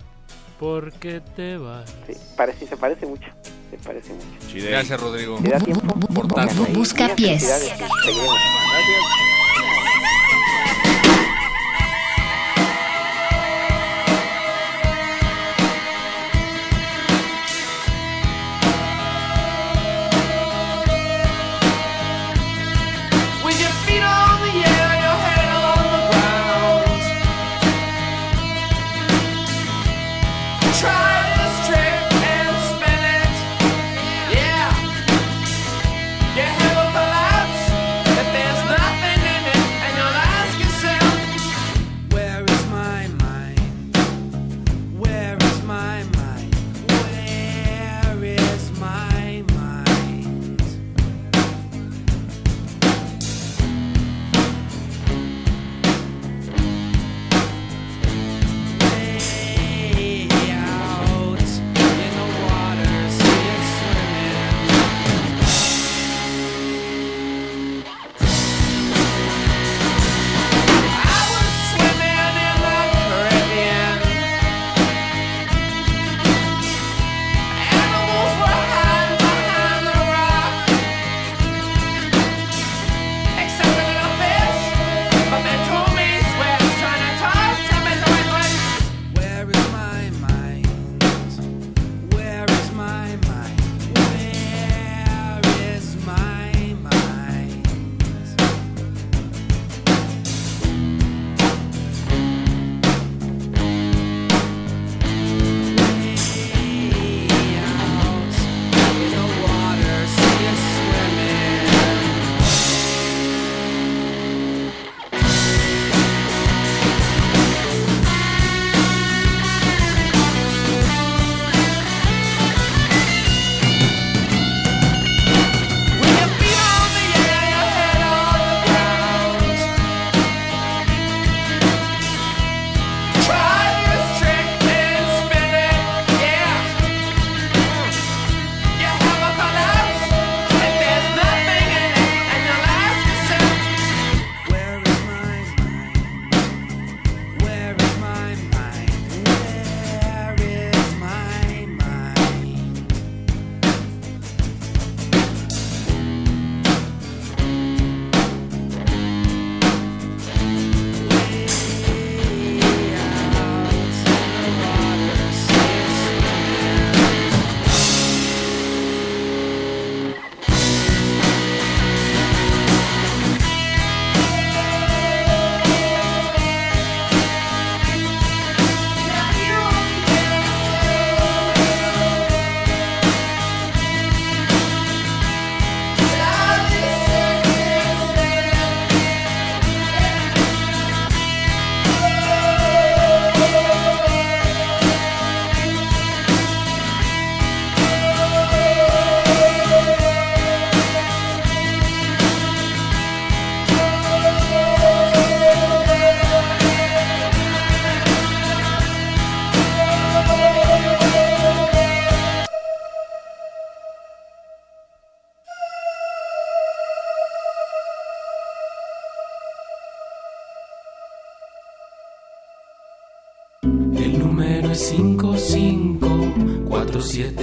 ¿Por 0.59 0.91
qué 0.93 1.21
te 1.35 1.57
vas? 1.57 1.93
Sí, 2.07 2.13
parece, 2.37 2.67
se 2.67 2.77
parece 2.77 3.05
mucho. 3.05 3.27
Se 3.71 3.77
parece 3.77 4.13
mucho. 4.13 4.67
Gracias, 4.69 4.99
Rodrigo. 5.01 5.37
¿Te 5.43 5.49
da 5.49 5.59
tiempo? 5.59 5.99
Por 6.13 6.27
tanto. 6.27 6.65
Busca 6.73 7.13
pies. 7.15 7.43
felicidades. 7.43 7.73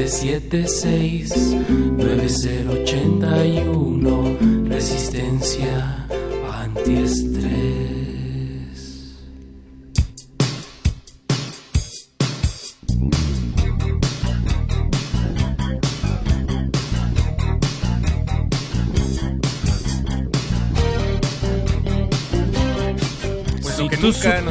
5547769081 0.07 2.62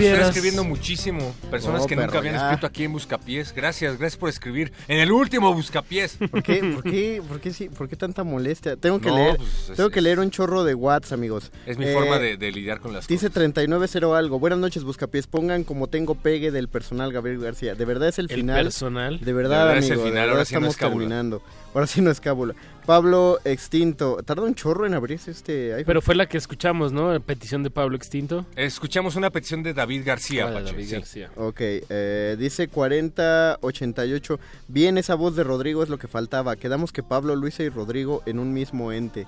Nos 0.09 0.13
están 0.13 0.27
escribiendo 0.29 0.63
muchísimo. 0.63 1.35
Personas 1.49 1.81
No, 1.81 1.87
que 1.87 1.95
nunca 1.95 2.17
habían 2.17 2.35
ya. 2.35 2.47
escrito 2.49 2.67
aquí 2.67 2.83
en 2.83 2.93
Buscapiés. 2.93 3.53
Gracias, 3.53 3.97
gracias 3.97 4.17
por 4.19 4.29
escribir. 4.29 4.71
En 4.87 4.99
el 4.99 5.11
último 5.11 5.53
Buscapiés. 5.53 6.17
¿Por 6.29 6.43
qué, 6.43 6.63
por 6.73 6.83
qué, 6.83 7.21
por 7.27 7.39
qué, 7.39 7.51
sí, 7.53 7.69
por 7.69 7.87
qué 7.89 7.95
tanta 7.95 8.23
molestia? 8.23 8.75
Tengo 8.77 8.99
que 8.99 9.09
No, 9.09 9.15
leer, 9.15 9.37
pues, 9.37 9.69
es- 9.69 9.77
tengo 9.77 9.89
que 9.89 10.01
leer 10.01 10.19
un 10.19 10.31
chorro 10.31 10.63
de 10.63 10.73
Whats, 10.75 11.11
amigos. 11.11 11.51
Es 11.65 11.77
mi 11.77 11.85
Eh, 11.85 11.93
forma 11.93 12.19
de, 12.19 12.37
de 12.37 12.51
lidiar 12.51 12.79
con 12.79 12.93
las 12.93 13.07
Dice 13.07 13.29
390 13.29 14.17
algo. 14.17 14.39
Buenas 14.39 14.59
noches, 14.59 14.83
Buscapiés. 14.83 15.27
Pongan 15.27 15.63
como 15.63 15.87
tengo 15.87 16.15
pegue 16.15 16.51
del 16.51 16.67
personal 16.67 17.11
Gabriel 17.11 17.39
García. 17.39 17.75
¿De 17.75 17.85
verdad 17.85 18.09
es 18.09 18.19
el, 18.19 18.25
El 18.31 18.37
final? 18.41 18.63
personal. 18.63 19.19
De 19.19 19.33
verdad, 19.33 19.59
De 19.59 19.65
verdad 19.65 19.77
es 19.77 19.85
el 19.85 19.91
amigo. 19.93 20.07
final, 20.09 20.29
ahora 20.29 20.45
sí 20.45 20.55
no 20.59 20.67
es 20.67 20.77
terminando. 20.77 21.41
Ahora 21.73 21.87
sí 21.87 22.01
no 22.01 22.11
es 22.11 22.19
cábula. 22.19 22.53
Pablo 22.85 23.39
Extinto. 23.45 24.17
Tarda 24.25 24.43
un 24.43 24.55
chorro 24.55 24.85
en 24.85 24.93
abrirse 24.93 25.31
este 25.31 25.73
iPhone. 25.73 25.85
Pero 25.85 26.01
fue 26.01 26.15
la 26.15 26.27
que 26.27 26.37
escuchamos, 26.37 26.91
¿no? 26.91 27.11
La 27.13 27.19
petición 27.19 27.63
de 27.63 27.69
Pablo 27.69 27.95
Extinto. 27.95 28.45
Escuchamos 28.55 29.15
una 29.15 29.29
petición 29.29 29.63
de 29.63 29.73
David 29.73 30.03
García, 30.05 30.47
Ah, 30.47 30.61
David 30.61 30.85
sí. 30.85 30.91
García. 30.91 31.31
Ok, 31.35 31.59
eh, 31.61 32.35
dice 32.39 32.67
4088. 32.67 34.39
Bien, 34.67 34.97
esa 34.97 35.15
voz 35.15 35.35
de 35.35 35.43
Rodrigo 35.43 35.83
es 35.83 35.89
lo 35.89 35.97
que 35.97 36.07
faltaba. 36.07 36.55
Quedamos 36.55 36.91
que 36.91 37.03
Pablo, 37.03 37.35
Luisa 37.35 37.63
y 37.63 37.69
Rodrigo 37.69 38.23
en 38.25 38.39
un 38.39 38.53
mismo 38.53 38.91
ente. 38.91 39.27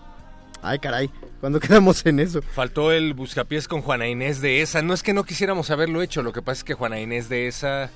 Ay, 0.62 0.80
caray, 0.80 1.10
¿cuándo 1.42 1.60
quedamos 1.62 2.06
en 2.06 2.20
eso? 2.20 2.42
Faltó 2.42 2.92
el 2.92 3.14
Buscapiés 3.14 3.68
con 3.68 3.82
Juana 3.82 4.08
Inés 4.08 4.40
de 4.42 4.62
esa. 4.62 4.82
No 4.82 4.94
es 4.94 5.04
que 5.04 5.14
no 5.14 5.24
quisiéramos 5.26 5.70
haberlo 5.72 6.02
hecho, 6.02 6.24
lo 6.24 6.32
que 6.32 6.42
pasa 6.42 6.60
es 6.60 6.64
que 6.64 6.74
Juana 6.74 7.00
Inés 7.02 7.28
de 7.30 7.48
esa 7.48 7.90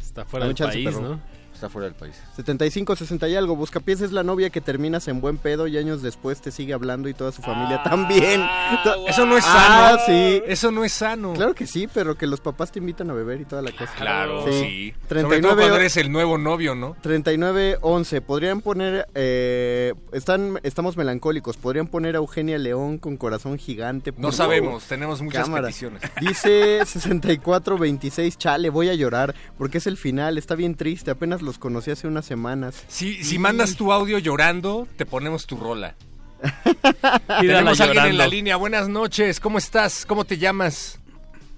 Está 0.00 0.24
fuera 0.24 0.46
del 0.46 0.54
país, 0.56 0.86
perro. 0.86 1.00
¿no? 1.00 1.20
Está 1.54 1.68
fuera 1.68 1.86
del 1.86 1.94
país. 1.94 2.14
75, 2.36 2.96
60 2.96 3.28
y 3.28 3.36
algo. 3.36 3.56
Buscapiés 3.56 4.00
es 4.00 4.12
la 4.12 4.22
novia 4.22 4.50
que 4.50 4.60
terminas 4.60 5.08
en 5.08 5.20
buen 5.20 5.38
pedo 5.38 5.66
y 5.66 5.78
años 5.78 6.02
después 6.02 6.40
te 6.40 6.50
sigue 6.50 6.72
hablando 6.74 7.08
y 7.08 7.14
toda 7.14 7.32
su 7.32 7.42
familia 7.42 7.82
también. 7.82 8.42
To- 8.84 9.06
Eso 9.08 9.24
no 9.26 9.36
es 9.36 9.44
Ah, 9.46 9.96
sano. 9.96 10.02
sí. 10.06 10.42
Eso 10.46 10.70
no 10.70 10.84
es 10.84 10.92
sano. 10.92 11.32
Claro 11.34 11.54
que 11.54 11.66
sí, 11.66 11.88
pero 11.92 12.16
que 12.16 12.26
los 12.26 12.40
papás 12.40 12.72
te 12.72 12.78
invitan 12.80 13.10
a 13.10 13.14
beber 13.14 13.40
y 13.40 13.44
toda 13.44 13.62
la 13.62 13.70
cosa. 13.72 13.92
Claro, 13.96 14.44
sí. 14.50 14.92
Sobre 15.08 15.20
todo 15.22 15.28
39 15.30 15.54
cuando 15.62 15.76
eres 15.76 15.96
el 15.96 16.10
nuevo 16.12 16.38
novio, 16.38 16.74
¿no? 16.74 16.96
3911. 17.02 18.20
Podrían 18.20 18.60
poner. 18.60 19.06
eh, 19.14 19.94
están, 20.12 20.58
estamos 20.62 20.96
melancólicos. 20.96 21.56
Podrían 21.56 21.86
poner 21.86 22.14
a 22.16 22.18
Eugenia 22.18 22.58
León 22.58 22.98
con 22.98 23.16
corazón 23.16 23.58
gigante. 23.58 24.12
No 24.16 24.32
sabemos, 24.32 24.68
favor. 24.68 24.82
tenemos 24.88 25.22
muchas 25.22 25.44
Cámara. 25.44 25.66
peticiones. 25.68 26.02
Dice 26.20 26.84
6426. 26.84 28.38
Chale, 28.38 28.70
voy 28.70 28.88
a 28.88 28.94
llorar 28.94 29.34
porque 29.58 29.78
es 29.78 29.86
el 29.86 29.96
final. 29.96 30.38
Está 30.38 30.54
bien 30.54 30.74
triste. 30.74 31.10
Apenas 31.10 31.42
los 31.44 31.58
conocí 31.58 31.90
hace 31.90 32.06
unas 32.08 32.24
semanas. 32.24 32.84
Si, 32.88 33.22
si 33.22 33.38
mandas 33.38 33.76
tu 33.76 33.92
audio 33.92 34.18
llorando, 34.18 34.88
te 34.96 35.06
ponemos 35.06 35.46
tu 35.46 35.56
rola. 35.56 35.94
Tenemos 37.40 37.80
a 37.80 37.84
alguien 37.84 38.06
en 38.06 38.18
la 38.18 38.26
línea. 38.26 38.56
Buenas 38.56 38.88
noches, 38.88 39.40
¿cómo 39.40 39.58
estás? 39.58 40.04
¿Cómo 40.06 40.24
te 40.24 40.36
llamas? 40.38 40.98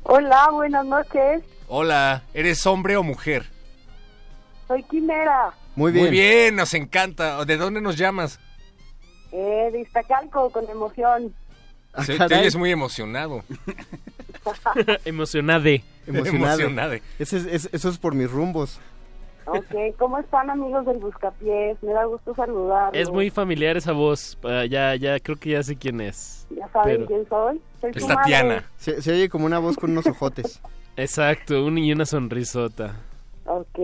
Hola, 0.02 0.48
buenas 0.52 0.84
noches. 0.86 1.42
Hola, 1.68 2.22
¿eres 2.34 2.64
hombre 2.66 2.96
o 2.96 3.02
mujer? 3.02 3.46
Soy 4.68 4.82
Quimera, 4.84 5.50
Muy 5.74 5.92
Muy 5.92 6.10
bien, 6.10 6.56
nos 6.56 6.74
encanta. 6.74 7.44
¿De 7.44 7.56
dónde 7.56 7.80
nos 7.80 7.96
llamas? 7.96 8.38
eh, 9.32 9.68
de 9.72 9.80
Iztacalco, 9.80 10.50
con 10.50 10.68
emoción. 10.70 11.34
Se- 12.04 12.12
te 12.12 12.18
caray. 12.18 12.40
oyes 12.40 12.56
muy 12.56 12.70
emocionado. 12.70 13.42
Emocionade. 15.04 15.82
Emocionade. 16.06 17.02
Ese 17.18 17.38
es- 17.38 17.46
es- 17.46 17.68
eso 17.72 17.88
es 17.88 17.98
por 17.98 18.14
mis 18.14 18.30
rumbos. 18.30 18.78
Ok, 19.46 19.96
¿cómo 19.98 20.18
están 20.18 20.50
amigos 20.50 20.84
del 20.86 20.98
Buscapiés? 20.98 21.80
Me 21.82 21.92
da 21.92 22.04
gusto 22.04 22.34
saludarlos. 22.34 23.00
Es 23.00 23.10
muy 23.10 23.30
familiar 23.30 23.76
esa 23.76 23.92
voz. 23.92 24.36
ah, 24.44 24.64
ya, 24.68 24.94
ya, 24.96 25.20
creo 25.20 25.36
que 25.36 25.50
ya 25.50 25.62
sé 25.62 25.76
quién 25.76 26.00
es. 26.00 26.46
¿Ya 26.50 26.68
saben 26.68 26.96
pero- 26.96 27.06
quién 27.06 27.28
soy? 27.28 27.60
Es. 27.82 28.06
Tatiana. 28.06 28.64
Se, 28.76 29.00
se 29.00 29.12
oye 29.12 29.28
como 29.28 29.46
una 29.46 29.58
voz 29.58 29.76
con 29.76 29.90
unos 29.92 30.06
ojotes. 30.06 30.60
Exacto, 30.96 31.64
un 31.64 31.78
y 31.78 31.92
una 31.92 32.04
sonrisota. 32.06 32.96
Ok, 33.44 33.78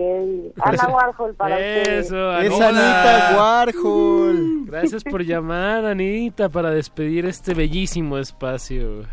Ana 0.61 0.87
Warhol 0.89 1.33
para 1.35 1.55
ustedes. 1.55 2.07
Eso, 2.07 2.37
¡Es 2.39 2.51
Anita. 2.59 2.67
Anita 3.29 3.37
Warhol! 3.37 4.65
Gracias 4.65 5.03
por 5.05 5.23
llamar, 5.23 5.85
Anita, 5.85 6.49
para 6.49 6.71
despedir 6.71 7.25
este 7.25 7.53
bellísimo 7.53 8.17
espacio. 8.17 9.03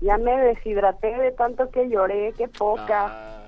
Ya 0.00 0.16
me 0.16 0.30
deshidraté 0.38 1.08
de 1.18 1.32
tanto 1.32 1.68
que 1.70 1.88
lloré, 1.90 2.32
qué 2.38 2.48
poca. 2.48 3.42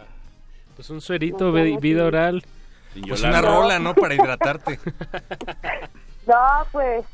Pues 0.80 0.88
un 0.88 1.02
suerito, 1.02 1.44
No, 1.48 1.52
ve- 1.52 1.72
no, 1.72 1.78
vida 1.78 2.00
sí. 2.00 2.06
oral. 2.06 2.42
Pues 3.06 3.22
una 3.22 3.42
rola, 3.42 3.78
¿no? 3.78 3.94
Para 3.94 4.14
hidratarte. 4.14 4.80
No, 6.26 6.36
pues 6.72 7.04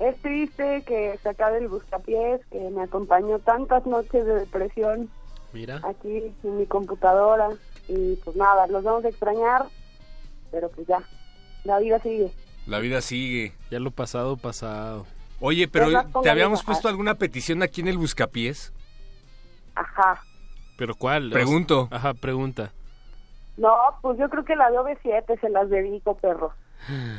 es 0.00 0.20
triste 0.20 0.82
que 0.86 1.18
se 1.22 1.28
acabe 1.30 1.58
el 1.58 1.68
Buscapiés, 1.68 2.40
que 2.50 2.58
me 2.70 2.82
acompañó 2.82 3.38
tantas 3.38 3.86
noches 3.86 4.26
de 4.26 4.34
depresión 4.40 5.08
Mira. 5.52 5.80
aquí 5.84 6.34
en 6.42 6.58
mi 6.58 6.66
computadora. 6.66 7.48
Y 7.88 8.16
pues 8.16 8.36
nada, 8.36 8.66
los 8.66 8.82
vamos 8.82 9.04
a 9.04 9.08
extrañar, 9.08 9.66
pero 10.50 10.68
pues 10.70 10.86
ya, 10.88 10.98
la 11.64 11.78
vida 11.78 11.98
sigue. 12.00 12.30
La 12.66 12.78
vida 12.80 13.00
sigue. 13.00 13.52
Ya 13.70 13.78
lo 13.78 13.90
pasado, 13.90 14.36
pasado. 14.36 15.06
Oye, 15.40 15.66
pero 15.68 15.88
¿te 16.22 16.28
habíamos 16.30 16.62
puesto 16.62 16.88
alguna 16.88 17.14
petición 17.14 17.62
aquí 17.62 17.80
en 17.80 17.88
el 17.88 17.98
Buscapiés? 17.98 18.72
Ajá. 19.76 20.20
¿Pero 20.76 20.94
cuál? 20.96 21.30
Pregunto. 21.30 21.88
Ajá, 21.92 22.12
pregunta. 22.14 22.72
No, 23.56 23.72
pues 24.02 24.18
yo 24.18 24.28
creo 24.28 24.44
que 24.44 24.56
la 24.56 24.70
de 24.70 24.78
OV7 24.78 25.40
se 25.40 25.48
las 25.48 25.70
dedico, 25.70 26.16
perro. 26.16 26.52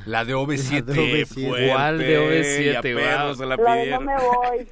La 0.05 0.25
de 0.25 0.35
OV7. 0.35 0.85
La 0.85 0.93
de 0.93 1.01
OV7. 1.23 1.25
fuerte. 1.47 1.69
¿Cuál 1.71 1.97
de 1.97 2.19
OV7? 2.19 2.73
Ya 2.73 2.81
perros 2.81 3.25
Wow. 3.25 3.35
se 3.35 3.45
la 3.45 3.55
La 3.55 3.75
de 3.75 3.89
no 3.91 4.01
me 4.01 4.13
voy. 4.15 4.67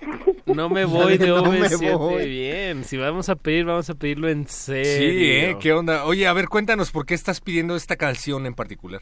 No 0.46 0.70
me 0.70 0.86
voy 0.86 1.18
de 1.18 1.28
No 1.28 1.44
me 1.46 1.62
OV7. 1.62 1.98
voy. 1.98 2.26
Bien, 2.30 2.84
si 2.84 2.98
vamos 2.98 3.30
a 3.30 3.36
pedir, 3.36 3.66
vamos 3.66 3.90
a 3.90 3.96
pedirlo 3.96 4.30
en 4.30 4.46
serio. 4.48 4.84
Sí, 4.86 5.32
¿eh? 5.32 5.58
¿Qué 5.60 5.74
onda? 5.74 6.06
Oye, 6.06 6.28
a 6.28 6.34
ver, 6.34 6.48
cuéntanos 6.50 6.92
por 6.92 7.06
qué 7.06 7.14
estás 7.16 7.42
pidiendo 7.42 7.76
esta 7.76 7.96
canción 7.96 8.46
en 8.46 8.54
particular. 8.54 9.02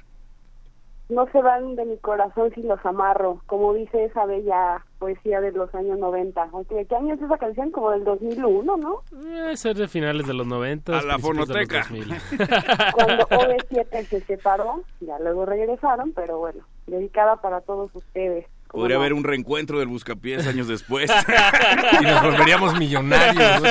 No 1.09 1.27
se 1.33 1.41
van 1.41 1.75
de 1.75 1.83
mi 1.85 1.98
corazón 1.98 2.51
si 2.56 2.61
los 2.61 2.80
amarro, 2.85 3.41
como 3.48 3.73
dice 3.73 4.06
esa 4.06 4.25
bella 4.25 4.85
poesía 5.01 5.41
de 5.41 5.51
los 5.51 5.73
años 5.73 5.97
90. 5.97 6.49
Aunque, 6.53 6.75
¿De 6.75 6.85
qué 6.85 6.95
año 6.95 7.15
es 7.15 7.21
esa 7.21 7.38
canción? 7.39 7.71
Como 7.71 7.89
del 7.89 8.03
2001, 8.03 8.77
¿no? 8.77 9.01
Debe 9.11 9.57
ser 9.57 9.75
de 9.75 9.88
finales 9.88 10.27
de 10.27 10.35
los 10.35 10.45
90. 10.45 10.91
A 10.91 11.01
la 11.01 11.15
principios 11.15 11.47
de 11.47 11.53
los 11.55 11.67
fonoteca. 11.67 11.88
2000. 11.89 12.93
Cuando 12.93 13.27
OV7 13.27 14.05
se 14.05 14.21
separó, 14.21 14.83
ya 14.99 15.17
luego 15.17 15.47
regresaron, 15.47 16.13
pero 16.13 16.38
bueno, 16.38 16.63
dedicada 16.85 17.38
para 17.38 17.61
todos 17.61 17.89
ustedes. 17.95 18.45
¿Cómo 18.72 18.83
Podría 18.83 18.95
no? 18.98 19.01
haber 19.01 19.14
un 19.14 19.24
reencuentro 19.25 19.80
del 19.80 19.90
Buscapiés 19.90 20.48
años 20.48 20.67
después. 20.67 21.11
Y 22.01 22.03
nos 22.06 22.24
volveríamos 22.24 22.77
millonarios. 22.80 23.61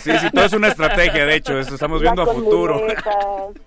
sí, 0.00 0.12
sí, 0.18 0.30
todo 0.32 0.44
es 0.44 0.52
una 0.52 0.68
estrategia, 0.68 1.26
de 1.26 1.34
hecho, 1.36 1.58
esto 1.58 1.74
estamos 1.74 2.00
Ya 2.00 2.12
viendo 2.12 2.22
a 2.22 2.32
futuro. 2.34 2.80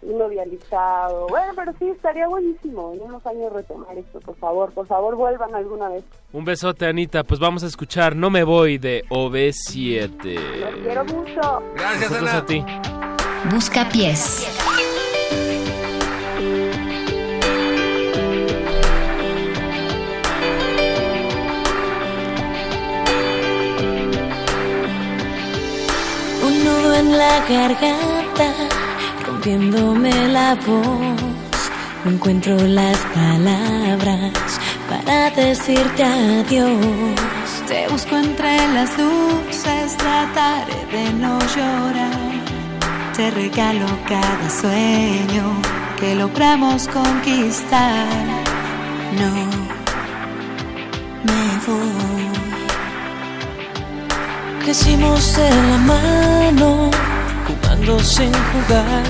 uno 0.02 0.30
dializado. 0.30 1.28
Bueno, 1.28 1.52
pero 1.56 1.74
sí, 1.78 1.90
estaría 1.90 2.28
buenísimo 2.28 2.94
en 2.94 3.02
unos 3.02 3.26
años 3.26 3.52
retomar 3.54 3.98
esto, 3.98 4.20
por 4.22 4.36
favor. 4.38 4.72
Por 4.72 4.88
favor, 4.88 5.16
vuelvan 5.16 5.54
alguna 5.54 5.90
vez. 5.90 6.04
Un 6.32 6.46
besote, 6.46 6.86
Anita. 6.88 7.24
Pues 7.26 7.40
vamos 7.40 7.64
a 7.64 7.68
escuchar 7.68 8.16
No 8.16 8.30
me 8.30 8.44
voy 8.44 8.78
de 8.78 9.04
Los 9.10 9.20
OB7. 9.20 10.20
quiero 10.84 11.04
mucho. 11.06 11.64
Gracias, 11.76 12.12
Nosotros 12.12 12.30
Ana. 12.30 12.38
a 12.40 12.46
ti. 12.46 12.64
Busca 13.54 13.88
en 26.94 27.18
la 27.18 27.40
garganta, 27.48 28.54
rompiéndome 29.26 30.28
la 30.30 30.56
voz. 30.56 31.62
No 32.04 32.12
encuentro 32.12 32.56
las 32.56 32.98
palabras 33.14 34.34
para 34.90 35.30
decirte 35.32 36.04
adiós. 36.04 36.76
Te 37.68 37.88
busco 37.90 38.16
entre 38.16 38.56
las 38.74 38.92
luces, 38.98 39.98
trataré 39.98 40.86
de 40.92 41.14
no 41.14 41.40
llorar. 41.40 42.44
Te 43.16 43.32
regalo 43.32 43.88
cada 44.08 44.50
sueño 44.50 45.62
que 46.00 46.16
logramos 46.16 46.88
conquistar. 46.88 48.08
No 49.20 49.32
me 51.24 51.66
voy. 51.66 52.17
Crecimos 54.68 55.34
de 55.38 55.50
la 55.50 55.78
mano, 55.78 56.92
jugando 57.48 58.00
sin 58.02 58.34
jugar. 58.34 59.06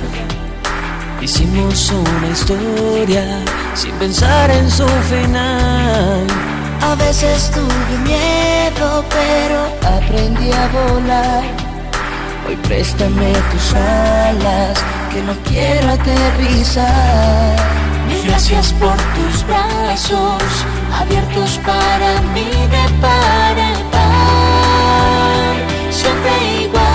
Hicimos 1.19 1.92
una 1.92 2.27
historia 2.30 3.26
sin 3.74 3.92
pensar 3.94 4.52
en 4.52 4.69
su 4.69 4.86
final. 5.10 6.27
A 6.80 6.94
veces 6.94 7.50
tuve 7.50 7.98
miedo, 8.03 9.03
pero 9.10 9.95
aprendí 9.98 10.52
a 10.52 10.68
volar. 10.68 11.44
Hoy 12.48 12.56
préstame 12.58 13.34
tus 13.52 13.74
alas, 13.74 14.80
que 15.11 15.24
no 15.24 15.34
quiero 15.44 15.90
aterrizar. 15.90 17.56
Gracias 18.27 18.74
por 18.74 18.95
tus 18.95 19.44
brazos, 19.48 20.44
abiertos 20.94 21.60
para 21.66 22.22
mí 22.36 22.45
de 22.45 23.02
par 23.02 23.58
en 23.58 23.86
par. 26.03 26.08
Siempre 26.08 26.64
igual. 26.64 26.86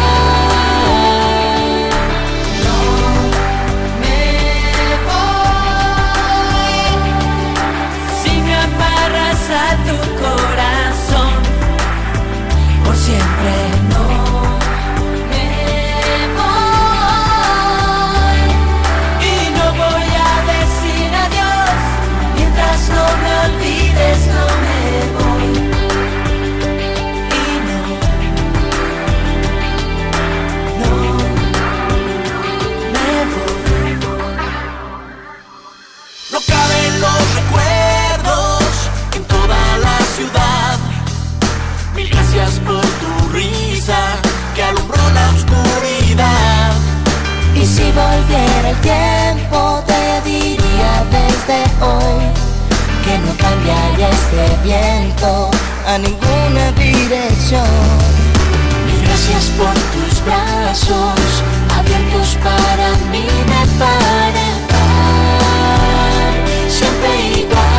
tuviera 48.32 48.70
el 48.70 48.76
tiempo 48.80 49.82
te 49.86 50.28
diría 50.28 51.04
desde 51.10 51.60
hoy 51.84 52.24
que 53.04 53.18
no 53.18 53.36
cambiaría 53.36 54.08
este 54.08 54.56
viento 54.64 55.50
a 55.86 55.98
ninguna 55.98 56.72
dirección. 56.72 57.66
Gracias 59.04 59.50
por 59.58 59.74
tus 59.92 60.24
brazos 60.24 61.42
abiertos 61.78 62.38
para 62.42 62.90
mí 63.10 63.26
me 63.48 63.66
para 63.78 64.44
siempre 66.68 67.40
igual. 67.40 67.71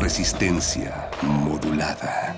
Resistencia 0.00 1.08
modulada. 1.22 2.36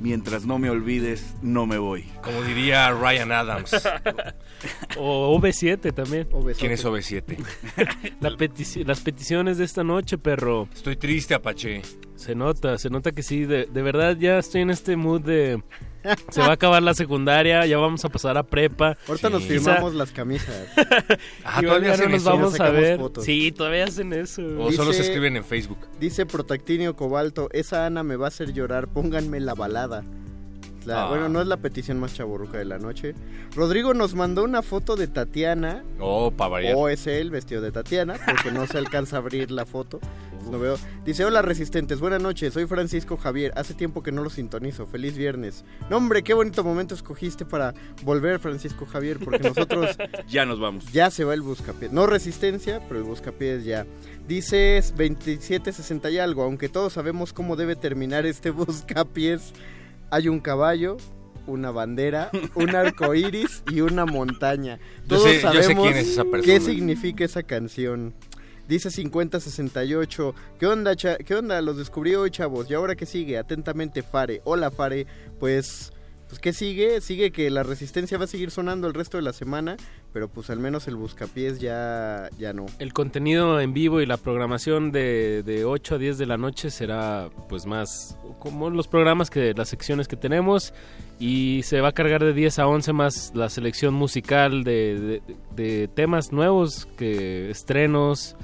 Mientras 0.00 0.46
no 0.46 0.58
me 0.58 0.70
olvides, 0.70 1.34
no 1.42 1.66
me 1.66 1.78
voy. 1.78 2.04
Como 2.22 2.40
diría 2.42 2.90
Ryan 2.92 3.32
Adams. 3.32 3.70
O 4.98 5.38
OV7 5.38 5.92
también. 5.94 6.28
¿Quién 6.58 6.72
es 6.72 6.84
OV7? 6.84 7.36
La 8.20 8.30
petici- 8.30 8.84
las 8.84 9.00
peticiones 9.00 9.58
de 9.58 9.64
esta 9.64 9.84
noche, 9.84 10.18
perro. 10.18 10.68
Estoy 10.74 10.96
triste, 10.96 11.34
Apache. 11.34 11.82
Se 12.16 12.34
nota, 12.34 12.78
se 12.78 12.88
nota 12.90 13.12
que 13.12 13.22
sí. 13.22 13.44
De, 13.44 13.66
de 13.66 13.82
verdad 13.82 14.16
ya 14.16 14.38
estoy 14.38 14.62
en 14.62 14.70
este 14.70 14.96
mood 14.96 15.20
de... 15.22 15.62
Se 16.30 16.40
va 16.40 16.48
a 16.48 16.52
acabar 16.52 16.82
la 16.84 16.94
secundaria, 16.94 17.66
ya 17.66 17.78
vamos 17.78 18.04
a 18.04 18.08
pasar 18.08 18.38
a 18.38 18.44
prepa. 18.44 18.96
Ahorita 19.08 19.28
nos 19.28 19.42
firmamos 19.42 19.92
las 19.94 20.12
camisas. 20.12 20.68
Ah, 21.44 21.60
todavía 21.62 21.92
hacen 21.92 22.10
nos 22.12 22.22
eso. 22.22 22.30
vamos 22.30 22.54
a 22.54 22.56
sacamos 22.58 22.80
ver. 22.80 22.98
fotos. 22.98 23.24
Sí, 23.24 23.52
todavía 23.52 23.84
hacen 23.84 24.12
eso. 24.12 24.42
O 24.58 24.70
solo 24.72 24.92
se 24.92 24.98
Dice- 24.98 25.02
escriben 25.10 25.36
en 25.36 25.44
Facebook. 25.44 25.78
Dice 26.00 26.24
Protactinio 26.26 26.94
Cobalto, 26.96 27.48
esa 27.52 27.86
Ana 27.86 28.02
me 28.02 28.16
va 28.16 28.26
a 28.26 28.28
hacer 28.28 28.52
llorar, 28.52 28.88
pónganme 28.88 29.40
la 29.40 29.54
balada. 29.54 30.04
La- 30.86 31.06
Ah. 31.06 31.08
Bueno, 31.08 31.28
no 31.28 31.40
es 31.42 31.46
la 31.48 31.56
petición 31.58 31.98
más 32.00 32.14
chaborruca 32.14 32.58
de 32.58 32.64
la 32.64 32.78
noche. 32.78 33.14
Rodrigo 33.54 33.92
nos 33.92 34.14
mandó 34.14 34.44
una 34.44 34.62
foto 34.62 34.96
de 34.96 35.08
Tatiana. 35.08 35.82
Oh, 36.00 36.30
para. 36.30 36.74
O 36.76 36.88
es 36.88 37.06
él 37.06 37.30
vestido 37.30 37.60
de 37.60 37.72
Tatiana, 37.72 38.14
porque 38.24 38.50
no 38.52 38.66
se 38.66 38.78
alcanza 38.78 39.16
a 39.16 39.18
abrir 39.18 39.50
la 39.50 39.66
foto. 39.66 40.00
No 40.50 40.60
veo. 40.60 40.76
Dice, 41.04 41.24
hola 41.24 41.42
resistentes, 41.42 41.98
buenas 41.98 42.22
noches, 42.22 42.54
soy 42.54 42.66
Francisco 42.66 43.16
Javier. 43.16 43.52
Hace 43.56 43.74
tiempo 43.74 44.04
que 44.04 44.12
no 44.12 44.22
lo 44.22 44.30
sintonizo, 44.30 44.86
feliz 44.86 45.16
viernes. 45.16 45.64
No 45.90 45.96
hombre, 45.96 46.22
qué 46.22 46.34
bonito 46.34 46.62
momento 46.62 46.94
escogiste 46.94 47.44
para 47.44 47.74
volver 48.04 48.38
Francisco 48.38 48.86
Javier, 48.86 49.18
porque 49.18 49.40
nosotros 49.40 49.96
Ya 50.28 50.46
nos 50.46 50.60
vamos. 50.60 50.92
ya 50.92 51.10
se 51.10 51.24
va 51.24 51.34
el 51.34 51.42
buscapiés. 51.42 51.90
No 51.90 52.06
resistencia, 52.06 52.80
pero 52.86 53.00
el 53.00 53.06
buscapiés 53.06 53.64
ya. 53.64 53.86
Dices 54.28 54.90
2760 54.96 56.10
y 56.10 56.18
algo, 56.18 56.44
aunque 56.44 56.68
todos 56.68 56.92
sabemos 56.92 57.32
cómo 57.32 57.56
debe 57.56 57.74
terminar 57.74 58.24
este 58.24 58.50
buscapiés. 58.52 59.52
Hay 60.10 60.28
un 60.28 60.40
caballo, 60.40 60.96
una 61.46 61.70
bandera, 61.70 62.30
un 62.54 62.74
arco 62.74 63.14
iris 63.14 63.62
y 63.70 63.80
una 63.80 64.06
montaña. 64.06 64.78
Yo 65.06 65.16
Todos 65.16 65.22
sé- 65.24 65.40
yo 65.42 65.52
sé 65.52 65.62
sabemos 65.62 65.84
quién 65.86 65.96
es 65.98 66.08
esa 66.08 66.24
persona. 66.24 66.42
qué 66.44 66.60
significa 66.60 67.24
esa 67.24 67.42
canción. 67.42 68.14
Dice 68.68 68.90
5068. 68.90 70.34
¿Qué 70.58 70.66
onda, 70.66 70.96
cha- 70.96 71.16
¿Qué 71.18 71.34
onda? 71.36 71.60
Los 71.62 71.76
descubrí 71.76 72.14
hoy, 72.16 72.30
chavos. 72.30 72.68
¿Y 72.70 72.74
ahora 72.74 72.96
qué 72.96 73.06
sigue? 73.06 73.38
Atentamente, 73.38 74.02
Fare. 74.02 74.40
Hola, 74.44 74.70
Fare. 74.72 75.06
Pues, 75.38 75.92
pues 76.28 76.40
¿qué 76.40 76.52
sigue? 76.52 77.00
Sigue 77.00 77.30
que 77.30 77.48
la 77.50 77.62
resistencia 77.62 78.18
va 78.18 78.24
a 78.24 78.26
seguir 78.28 78.50
sonando 78.50 78.86
el 78.88 78.94
resto 78.94 79.16
de 79.16 79.22
la 79.22 79.32
semana, 79.32 79.76
pero 80.12 80.28
pues 80.28 80.50
al 80.50 80.58
menos 80.58 80.88
el 80.88 80.96
buscapiés 80.96 81.60
ya, 81.60 82.28
ya 82.38 82.52
no. 82.52 82.66
El 82.78 82.92
contenido 82.92 83.60
en 83.60 83.72
vivo 83.72 84.00
y 84.00 84.06
la 84.06 84.16
programación 84.16 84.90
de, 84.92 85.42
de 85.44 85.64
8 85.64 85.94
a 85.94 85.98
10 85.98 86.18
de 86.18 86.26
la 86.26 86.36
noche 86.36 86.70
será 86.70 87.28
pues 87.48 87.66
más 87.66 88.16
como 88.40 88.70
los 88.70 88.88
programas 88.88 89.30
que 89.30 89.54
las 89.54 89.68
secciones 89.68 90.08
que 90.08 90.16
tenemos 90.16 90.74
y 91.20 91.62
se 91.64 91.80
va 91.80 91.88
a 91.88 91.92
cargar 91.92 92.22
de 92.24 92.32
10 92.32 92.58
a 92.58 92.66
11 92.66 92.92
más 92.92 93.32
la 93.34 93.48
selección 93.48 93.94
musical 93.94 94.64
de, 94.64 95.20
de- 95.26 95.36
de 95.54 95.88
temas 95.88 96.32
nuevos, 96.32 96.86
que 96.98 97.50
estrenos 97.50 98.36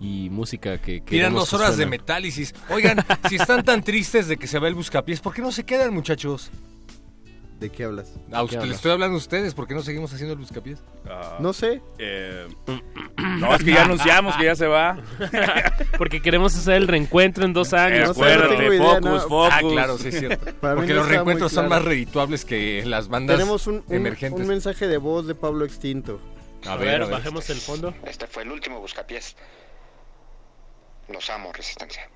y 0.00 0.28
música 0.30 0.78
que 0.78 1.00
Tiran 1.00 1.04
queremos 1.04 1.40
dos 1.42 1.50
que 1.50 1.56
horas 1.56 1.76
de 1.76 1.86
metálisis. 1.86 2.54
Oigan, 2.70 2.98
si 3.28 3.36
están 3.36 3.64
tan 3.64 3.82
tristes 3.82 4.28
de 4.28 4.36
que 4.36 4.46
se 4.46 4.58
va 4.58 4.68
el 4.68 4.74
buscapiés, 4.74 5.20
¿por 5.20 5.34
qué 5.34 5.42
no 5.42 5.52
se 5.52 5.64
quedan, 5.64 5.92
muchachos? 5.94 6.50
¿De 7.64 7.70
qué 7.70 7.84
hablas? 7.84 8.12
A 8.30 8.42
usted, 8.42 8.62
le 8.64 8.74
estoy 8.74 8.90
hablando 8.90 9.14
a 9.14 9.18
ustedes, 9.18 9.54
¿por 9.54 9.66
qué 9.66 9.72
no 9.72 9.80
seguimos 9.80 10.12
haciendo 10.12 10.34
el 10.34 10.38
buscapiés? 10.38 10.82
No 11.40 11.54
sé. 11.54 11.80
Eh, 11.96 12.46
no, 13.16 13.54
es 13.54 13.64
que 13.64 13.72
ya 13.72 13.84
anunciamos 13.84 14.36
que 14.36 14.44
ya 14.44 14.54
se 14.54 14.66
va. 14.66 14.98
Porque 15.98 16.20
queremos 16.20 16.54
hacer 16.54 16.74
el 16.74 16.88
reencuentro 16.88 17.42
en 17.46 17.54
dos 17.54 17.72
años. 17.72 18.10
Acuérdate, 18.10 18.76
focus, 18.76 19.00
no. 19.02 19.20
focus. 19.20 19.48
Ah, 19.50 19.60
claro, 19.62 19.96
sí 19.96 20.08
es 20.08 20.18
cierto. 20.18 20.44
Porque 20.60 20.88
no 20.92 20.96
los 20.96 21.08
reencuentros 21.08 21.52
son 21.52 21.70
más 21.70 21.82
redituables 21.82 22.44
que 22.44 22.84
las 22.84 23.08
bandas 23.08 23.38
Tenemos 23.38 23.66
un, 23.66 23.76
un- 23.76 23.94
emergentes. 23.94 24.42
un 24.42 24.46
mensaje 24.46 24.86
de 24.86 24.98
voz 24.98 25.26
de 25.26 25.34
Pablo 25.34 25.64
Extinto. 25.64 26.20
A 26.66 26.76
ver, 26.76 27.00
a 27.00 27.04
ver. 27.06 27.12
bajemos 27.14 27.48
el 27.48 27.56
fondo. 27.56 27.94
Este 28.04 28.26
fue 28.26 28.42
el 28.42 28.50
último 28.52 28.78
buscapiés. 28.78 29.36
Los 31.08 31.30
amo, 31.30 31.50
Resistencia. 31.54 32.10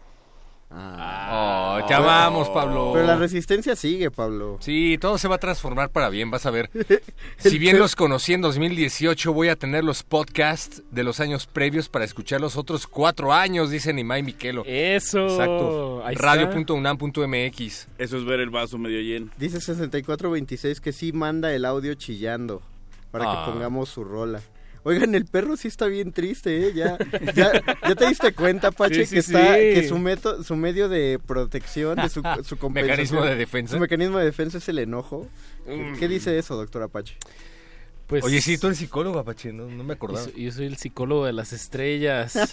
Oh, 0.70 1.78
te 1.88 1.94
amamos, 1.94 2.48
Pablo. 2.50 2.90
Pero 2.92 3.06
la 3.06 3.16
resistencia 3.16 3.74
sigue, 3.74 4.10
Pablo. 4.10 4.58
Sí, 4.60 4.98
todo 5.00 5.16
se 5.16 5.26
va 5.26 5.36
a 5.36 5.38
transformar 5.38 5.88
para 5.90 6.10
bien, 6.10 6.30
vas 6.30 6.44
a 6.46 6.50
ver. 6.50 6.70
Si 7.38 7.58
bien 7.58 7.78
los 7.78 7.94
conocí 7.96 8.34
en 8.34 8.40
2018, 8.42 9.32
voy 9.32 9.48
a 9.48 9.56
tener 9.56 9.84
los 9.84 10.02
podcasts 10.02 10.82
de 10.90 11.04
los 11.04 11.20
años 11.20 11.46
previos 11.46 11.88
para 11.88 12.04
escuchar 12.04 12.40
los 12.40 12.56
otros 12.56 12.86
cuatro 12.86 13.32
años, 13.32 13.70
dice 13.70 13.92
Nimai 13.94 14.22
Miquelo. 14.22 14.62
Eso. 14.66 15.26
Exacto. 15.26 16.02
Radio.unam.mx. 16.16 17.88
Eso 17.98 18.16
es 18.16 18.24
ver 18.24 18.40
el 18.40 18.50
vaso 18.50 18.76
medio 18.78 19.00
lleno. 19.00 19.30
Dice 19.38 19.60
6426 19.60 20.80
que 20.80 20.92
sí 20.92 21.12
manda 21.12 21.52
el 21.54 21.64
audio 21.64 21.94
chillando 21.94 22.60
para 23.10 23.24
Ah. 23.30 23.44
que 23.46 23.52
pongamos 23.52 23.88
su 23.88 24.04
rola. 24.04 24.40
Oigan, 24.88 25.14
el 25.14 25.26
perro 25.26 25.56
sí 25.58 25.68
está 25.68 25.86
bien 25.86 26.12
triste, 26.12 26.68
¿eh? 26.68 26.72
Ya, 26.74 26.96
ya, 27.34 27.52
¿ya 27.86 27.94
te 27.94 28.06
diste 28.08 28.32
cuenta, 28.32 28.70
Pache, 28.70 29.04
Sí, 29.04 29.06
sí, 29.06 29.12
que 29.14 29.18
está, 29.20 29.54
sí. 29.54 29.60
que 29.60 29.86
su 29.86 29.98
método, 29.98 30.42
su 30.42 30.56
medio 30.56 30.88
de 30.88 31.20
protección, 31.24 31.96
de 31.96 32.08
su, 32.08 32.22
su 32.42 32.70
Mecanismo 32.70 33.22
de 33.22 33.36
defensa. 33.36 33.74
Su 33.74 33.80
mecanismo 33.80 34.18
de 34.18 34.24
defensa 34.24 34.56
es 34.58 34.68
el 34.70 34.78
enojo. 34.78 35.28
Mm. 35.66 35.98
¿Qué 35.98 36.08
dice 36.08 36.38
eso, 36.38 36.56
doctor 36.56 36.82
Apache? 36.84 37.16
Pues, 38.06 38.24
Oye, 38.24 38.40
sí, 38.40 38.56
tú 38.56 38.68
eres 38.68 38.78
psicólogo, 38.78 39.18
Apache, 39.18 39.52
no, 39.52 39.66
no 39.66 39.84
me 39.84 39.88
Yo 39.88 39.92
acordaba. 39.92 40.24
soy, 40.24 40.44
yo 40.44 40.50
soy 40.50 40.64
el 40.64 40.78
psicólogo 40.78 41.26
de 41.26 41.34
las 41.34 41.52
estrellas. 41.52 42.38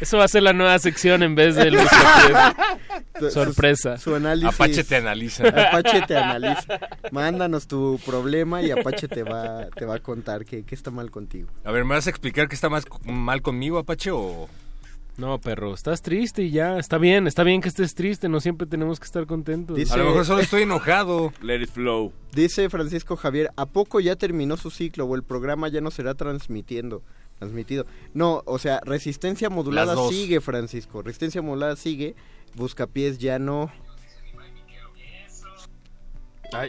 Eso 0.00 0.18
va 0.18 0.24
a 0.24 0.28
ser 0.28 0.42
la 0.42 0.52
nueva 0.52 0.78
sección 0.78 1.22
en 1.22 1.34
vez 1.34 1.54
del 1.56 1.76
buscapiés. 1.76 3.32
Sorpresa. 3.32 3.96
Su, 3.96 4.10
su 4.10 4.16
análisis. 4.16 4.54
Apache 4.54 4.84
te 4.84 4.96
analiza. 4.96 5.48
Apache 5.48 6.02
te 6.06 6.16
analiza. 6.16 6.80
Mándanos 7.10 7.66
tu 7.66 7.98
problema 8.04 8.60
y 8.62 8.70
Apache 8.70 9.08
te 9.08 9.22
va, 9.22 9.66
te 9.68 9.84
va 9.86 9.96
a 9.96 9.98
contar 10.00 10.44
qué, 10.44 10.64
qué 10.64 10.74
está 10.74 10.90
mal 10.90 11.10
contigo. 11.10 11.48
A 11.64 11.70
ver, 11.72 11.84
¿me 11.84 11.94
vas 11.94 12.06
a 12.06 12.10
explicar 12.10 12.48
qué 12.48 12.54
está 12.54 12.68
más 12.68 12.84
mal 13.04 13.40
conmigo, 13.42 13.78
Apache, 13.78 14.10
o...? 14.10 14.48
No, 15.16 15.38
perro, 15.38 15.72
estás 15.74 16.02
triste 16.02 16.42
y 16.42 16.50
ya. 16.50 16.76
Está 16.76 16.98
bien, 16.98 17.28
está 17.28 17.44
bien 17.44 17.60
que 17.60 17.68
estés 17.68 17.94
triste. 17.94 18.28
No 18.28 18.40
siempre 18.40 18.66
tenemos 18.66 18.98
que 18.98 19.06
estar 19.06 19.24
contentos. 19.26 19.76
Dice- 19.76 19.94
A 19.94 19.96
lo 19.96 20.06
mejor 20.06 20.24
solo 20.24 20.40
estoy 20.40 20.62
enojado. 20.62 21.32
Let 21.40 21.60
it 21.62 21.70
flow. 21.70 22.12
Dice 22.32 22.68
Francisco 22.68 23.14
Javier, 23.14 23.50
¿a 23.56 23.66
poco 23.66 24.00
ya 24.00 24.16
terminó 24.16 24.56
su 24.56 24.72
ciclo 24.72 25.04
o 25.04 25.14
el 25.14 25.22
programa 25.22 25.68
ya 25.68 25.80
no 25.80 25.92
será 25.92 26.14
transmitiendo? 26.14 27.04
Transmitido. 27.38 27.84
No, 28.14 28.42
o 28.46 28.58
sea, 28.58 28.80
resistencia 28.84 29.50
modulada 29.50 29.96
sigue, 30.08 30.40
Francisco. 30.40 31.02
Resistencia 31.02 31.42
modulada 31.42 31.76
sigue. 31.76 32.14
Buscapiés 32.54 33.18
ya 33.18 33.38
no. 33.38 33.72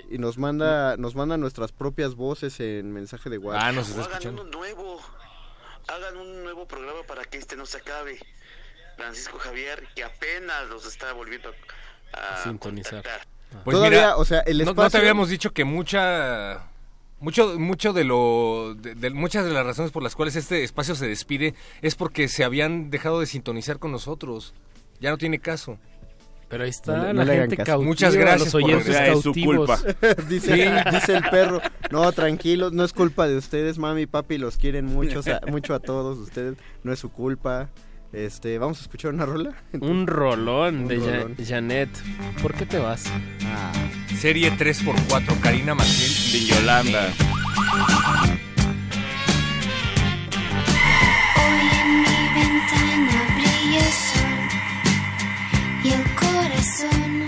y 0.09 0.17
nos 0.17 0.37
manda 0.39 0.97
nos 0.97 1.13
manda 1.15 1.37
nuestras 1.37 1.71
propias 1.71 2.15
voces 2.15 2.59
en 2.59 2.91
mensaje 2.91 3.29
de 3.29 3.37
WhatsApp. 3.37 3.63
Ah, 3.63 3.71
nos 3.71 3.87
está 3.89 4.01
hagan 4.01 4.11
escuchando. 4.13 4.41
uno 4.41 4.51
nuevo. 4.51 4.99
Hagan 5.87 6.17
un 6.17 6.43
nuevo 6.43 6.67
programa 6.67 7.01
para 7.07 7.23
que 7.25 7.37
este 7.37 7.55
no 7.55 7.65
se 7.67 7.77
acabe. 7.77 8.17
Francisco 8.97 9.37
Javier, 9.37 9.83
que 9.95 10.03
apenas 10.03 10.67
los 10.69 10.85
está 10.87 11.13
volviendo 11.13 11.51
a 12.13 12.43
Sintonizar. 12.43 13.03
contactar. 13.03 13.27
Pues 13.63 13.75
Todavía, 13.75 13.99
mira, 13.99 14.17
o 14.17 14.25
sea, 14.25 14.39
el 14.39 14.57
no- 14.57 14.65
no, 14.65 14.73
te 14.73 14.81
espacio- 14.81 14.99
habíamos 14.99 15.29
dicho 15.29 15.51
que 15.53 15.63
mucha 15.65 16.67
mucho 17.25 17.57
mucho 17.59 17.91
de 17.91 18.03
lo 18.03 18.75
de, 18.79 18.93
de- 18.93 19.09
muchas 19.09 19.43
de 19.45 19.51
las 19.51 19.65
razones 19.65 19.91
por 19.91 20.03
las 20.03 20.15
cuales 20.15 20.35
este 20.35 20.63
espacio 20.63 20.93
se 20.93 21.07
despide 21.07 21.55
es 21.81 21.95
porque 21.95 22.27
se 22.27 22.43
habían 22.43 22.91
dejado 22.91 23.19
de 23.19 23.25
sintonizar 23.25 23.79
con 23.79 23.91
nosotros. 23.91 24.53
Ya 25.01 25.09
no 25.09 25.17
tiene 25.17 25.39
caso. 25.39 25.77
Pero 26.47 26.63
ahí 26.63 26.69
está 26.69 27.11
No 27.11 27.23
la 27.23 27.25
no 27.25 27.31
gente 27.31 27.57
cautiva, 27.57 27.79
Muchas 27.79 28.15
gracias 28.15 28.53
los 28.53 28.61
por 28.61 28.71
es 28.71 29.21
su 29.23 29.33
culpa. 29.33 29.79
dice, 30.29 30.55
Sí. 30.55 30.91
dice 30.95 31.15
el 31.15 31.23
perro, 31.23 31.59
no, 31.89 32.11
tranquilos, 32.11 32.71
no 32.71 32.83
es 32.83 32.93
culpa 32.93 33.27
de 33.27 33.35
ustedes, 33.37 33.79
mami 33.79 34.03
y 34.03 34.05
papi 34.05 34.37
los 34.37 34.57
quieren 34.57 34.85
mucho, 34.85 35.19
o 35.19 35.23
sea, 35.23 35.41
mucho 35.49 35.73
a 35.73 35.79
todos 35.79 36.19
ustedes, 36.19 36.55
no 36.83 36.93
es 36.93 36.99
su 36.99 37.09
culpa. 37.11 37.69
Este, 38.15 38.57
vamos 38.57 38.79
a 38.79 38.81
escuchar 38.83 39.13
una 39.13 39.25
rola. 39.25 39.51
Un 39.81 40.07
rolón 40.07 40.83
Un 40.83 40.87
de 40.87 40.99
Ja- 40.99 41.05
rolón. 41.23 41.35
Janet. 41.45 41.89
¿Por 42.41 42.53
qué 42.53 42.65
te 42.65 42.79
vas? 42.79 43.03
Ah. 43.45 43.71
Serie 44.17 44.51
3x4, 44.57 45.39
Karina 45.41 45.75
Maciel 45.75 46.41
y 46.41 46.45
Yolanda. 46.47 47.09
Hoy 51.37 51.67
en 51.81 52.01
mi 52.01 52.17
ventana 52.39 53.17
brilla 53.35 53.79
el 53.85 53.93
sol 54.09 54.43
y 55.83 55.89
el 55.89 56.03
corazón 56.15 57.25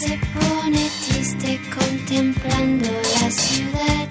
se 0.00 0.18
pone 0.34 0.90
triste 1.06 1.60
contemplando 1.78 2.88
la 3.20 3.30
ciudad. 3.30 4.08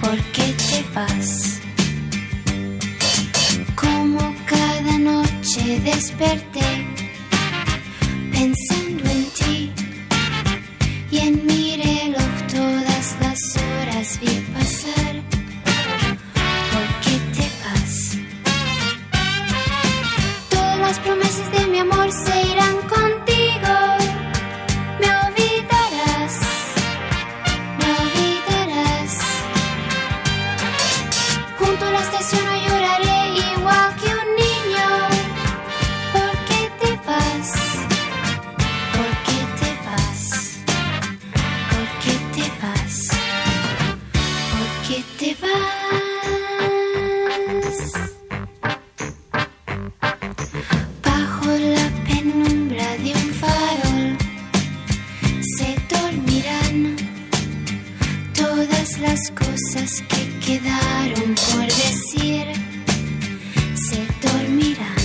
¿Por 0.00 0.18
qué 0.32 0.54
te 0.68 0.84
vas? 0.94 1.60
Cada 4.86 4.98
noche 4.98 5.80
desperté 5.80 6.86
pensando 8.32 9.04
en 9.10 9.24
ti 9.38 9.72
y 11.10 11.18
en 11.18 11.46
mi 11.46 11.76
reloj 11.76 12.34
todas 12.52 13.16
las 13.20 13.56
horas 13.56 14.20
vi 14.20 14.34
pasar. 14.54 15.14
¿Por 16.72 16.86
qué 17.02 17.16
te 17.36 17.46
vas? 17.62 18.16
Todas 20.50 20.78
las 20.78 20.98
promesas 21.00 21.52
de 21.52 21.66
mi 21.66 21.78
amor 21.80 22.12
se 22.12 22.42
irán 22.52 22.76
contigo. 22.88 23.05
Todas 58.96 59.00
las 59.00 59.30
cosas 59.30 60.02
que 60.08 60.38
quedaron 60.46 61.34
por 61.34 61.66
decir. 61.66 62.46
Se 63.74 64.06
dormirán 64.22 64.96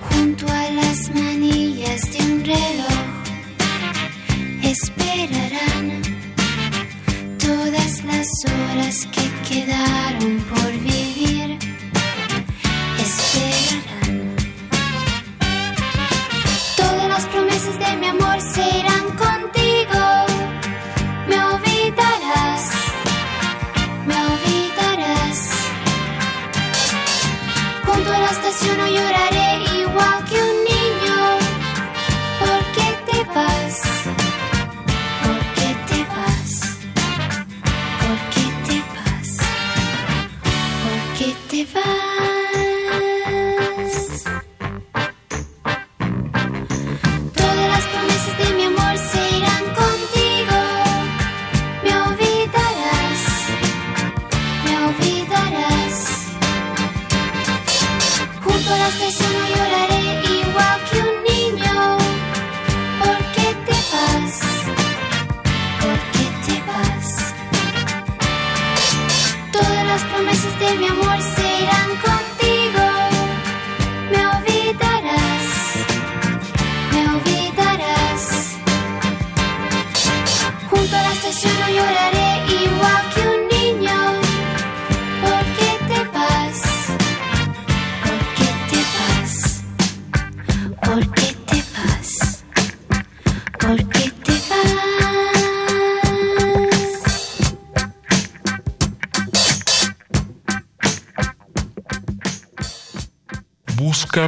junto 0.00 0.46
a 0.46 0.70
las 0.70 1.14
manillas 1.14 2.02
de 2.12 2.32
un 2.32 2.44
reloj. 2.44 3.04
Esperarán 4.62 6.02
todas 7.38 8.04
las 8.04 8.28
horas 8.44 9.06
que 9.06 9.54
quedaron 9.54 10.38
por 10.50 10.72
vivir. 10.72 11.13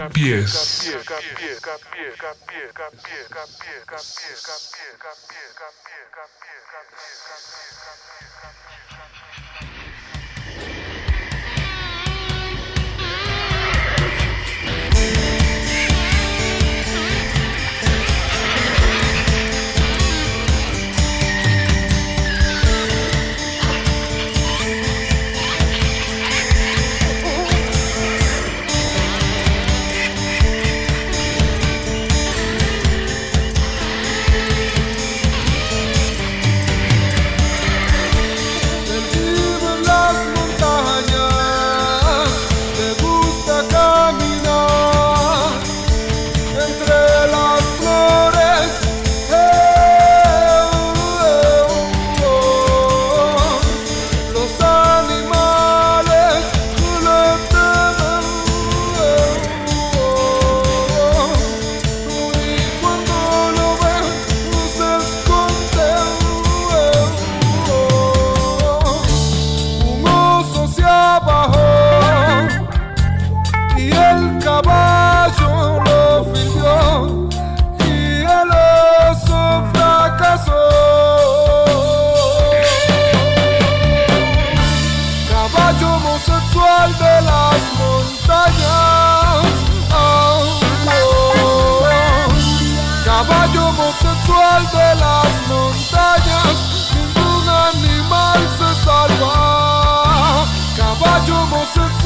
Pies. 0.00 0.86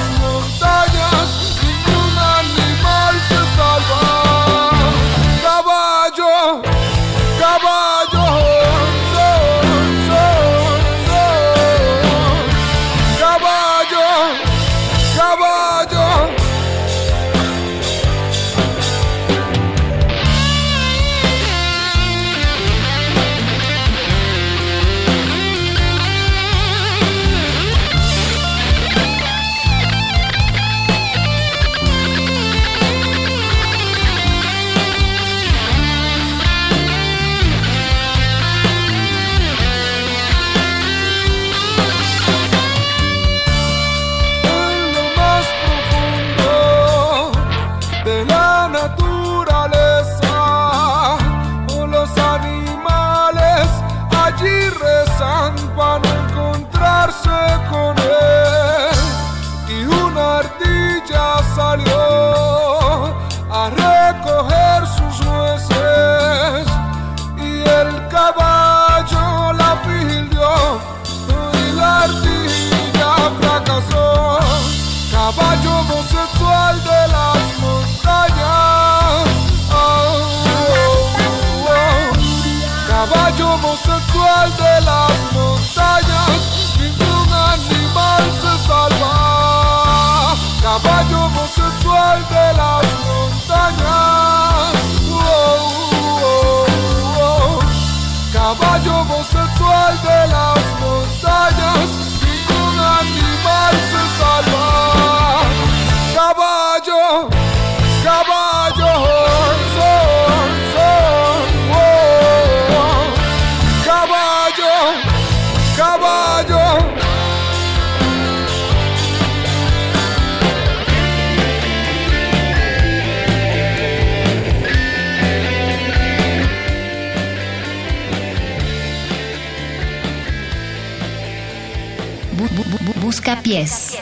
pies. 133.47 133.95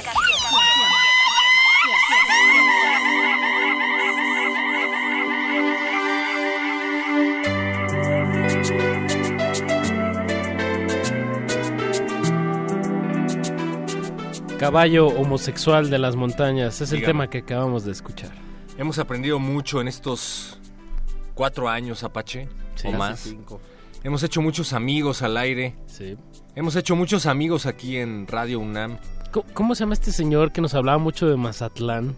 Caballo 14.59 15.09
homosexual 15.09 15.91
de 15.91 15.99
las 15.99 16.17
montañas. 16.17 16.81
Es 16.81 16.93
el 16.93 16.99
Dígame. 17.01 17.07
tema 17.13 17.31
que 17.31 17.39
acabamos 17.39 17.85
de 17.85 17.93
escuchar. 17.93 18.31
Hemos 18.79 18.99
aprendido 18.99 19.39
mucho 19.39 19.81
en 19.81 19.89
estos 19.89 20.59
cuatro 21.35 21.69
años, 21.69 22.03
Apache, 22.05 22.49
Sí. 22.75 22.89
o 22.89 22.91
Casi 22.91 22.97
más. 22.97 23.21
cinco. 23.21 23.61
Hemos 24.03 24.23
hecho 24.23 24.43
muchos 24.43 24.73
amigos 24.73 25.23
al 25.23 25.37
aire. 25.37 25.75
Sí. 25.87 26.17
Hemos 26.55 26.77
hecho 26.77 26.95
muchos 26.95 27.27
amigos 27.27 27.67
aquí 27.67 27.97
en 27.97 28.27
Radio 28.27 28.61
UNAM. 28.61 28.99
¿Cómo, 29.35 29.47
cómo 29.53 29.75
se 29.75 29.81
llama 29.81 29.95
este 29.95 30.13
señor 30.13 30.53
que 30.53 30.61
nos 30.61 30.75
hablaba 30.75 30.99
mucho 30.99 31.27
de 31.29 31.37
Mazatlán? 31.37 32.15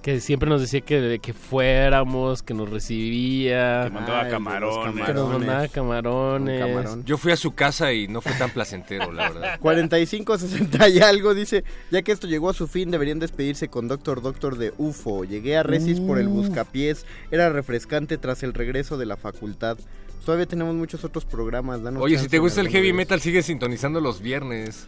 Que 0.00 0.20
siempre 0.20 0.48
nos 0.48 0.62
decía 0.62 0.80
que, 0.80 1.18
que 1.20 1.34
fuéramos, 1.34 2.42
que 2.42 2.54
nos 2.54 2.70
recibía. 2.70 3.82
Que 3.84 3.90
mandaba 3.90 4.22
Ay, 4.22 4.30
camarones. 4.30 5.04
Que 5.04 5.12
nos 5.12 5.28
mandaba 5.28 5.68
camarones. 5.68 6.58
camarón. 6.58 7.04
Yo 7.04 7.18
fui 7.18 7.32
a 7.32 7.36
su 7.36 7.52
casa 7.52 7.92
y 7.92 8.08
no 8.08 8.22
fue 8.22 8.32
tan 8.32 8.48
placentero, 8.48 9.12
la 9.12 9.28
verdad. 9.28 9.58
45, 9.60 10.38
60 10.38 10.88
y 10.88 11.00
algo, 11.00 11.34
dice, 11.34 11.62
ya 11.90 12.00
que 12.00 12.10
esto 12.10 12.26
llegó 12.26 12.48
a 12.48 12.54
su 12.54 12.66
fin, 12.68 12.90
deberían 12.90 13.18
despedirse 13.18 13.68
con 13.68 13.86
Doctor 13.86 14.22
Doctor 14.22 14.56
de 14.56 14.72
UFO. 14.78 15.24
Llegué 15.24 15.58
a 15.58 15.62
Resis 15.62 16.00
por 16.00 16.18
el 16.18 16.28
buscapiés, 16.28 17.04
era 17.30 17.50
refrescante 17.50 18.16
tras 18.16 18.42
el 18.44 18.54
regreso 18.54 18.96
de 18.96 19.04
la 19.04 19.18
facultad. 19.18 19.76
Todavía 20.24 20.46
tenemos 20.46 20.74
muchos 20.74 21.04
otros 21.04 21.26
programas. 21.26 21.82
danos 21.82 22.02
Oye, 22.02 22.16
si 22.16 22.28
te 22.28 22.38
gusta 22.38 22.62
el 22.62 22.68
heavy 22.68 22.94
metal, 22.94 23.20
sigue 23.20 23.42
sintonizando 23.42 24.00
los 24.00 24.22
viernes. 24.22 24.86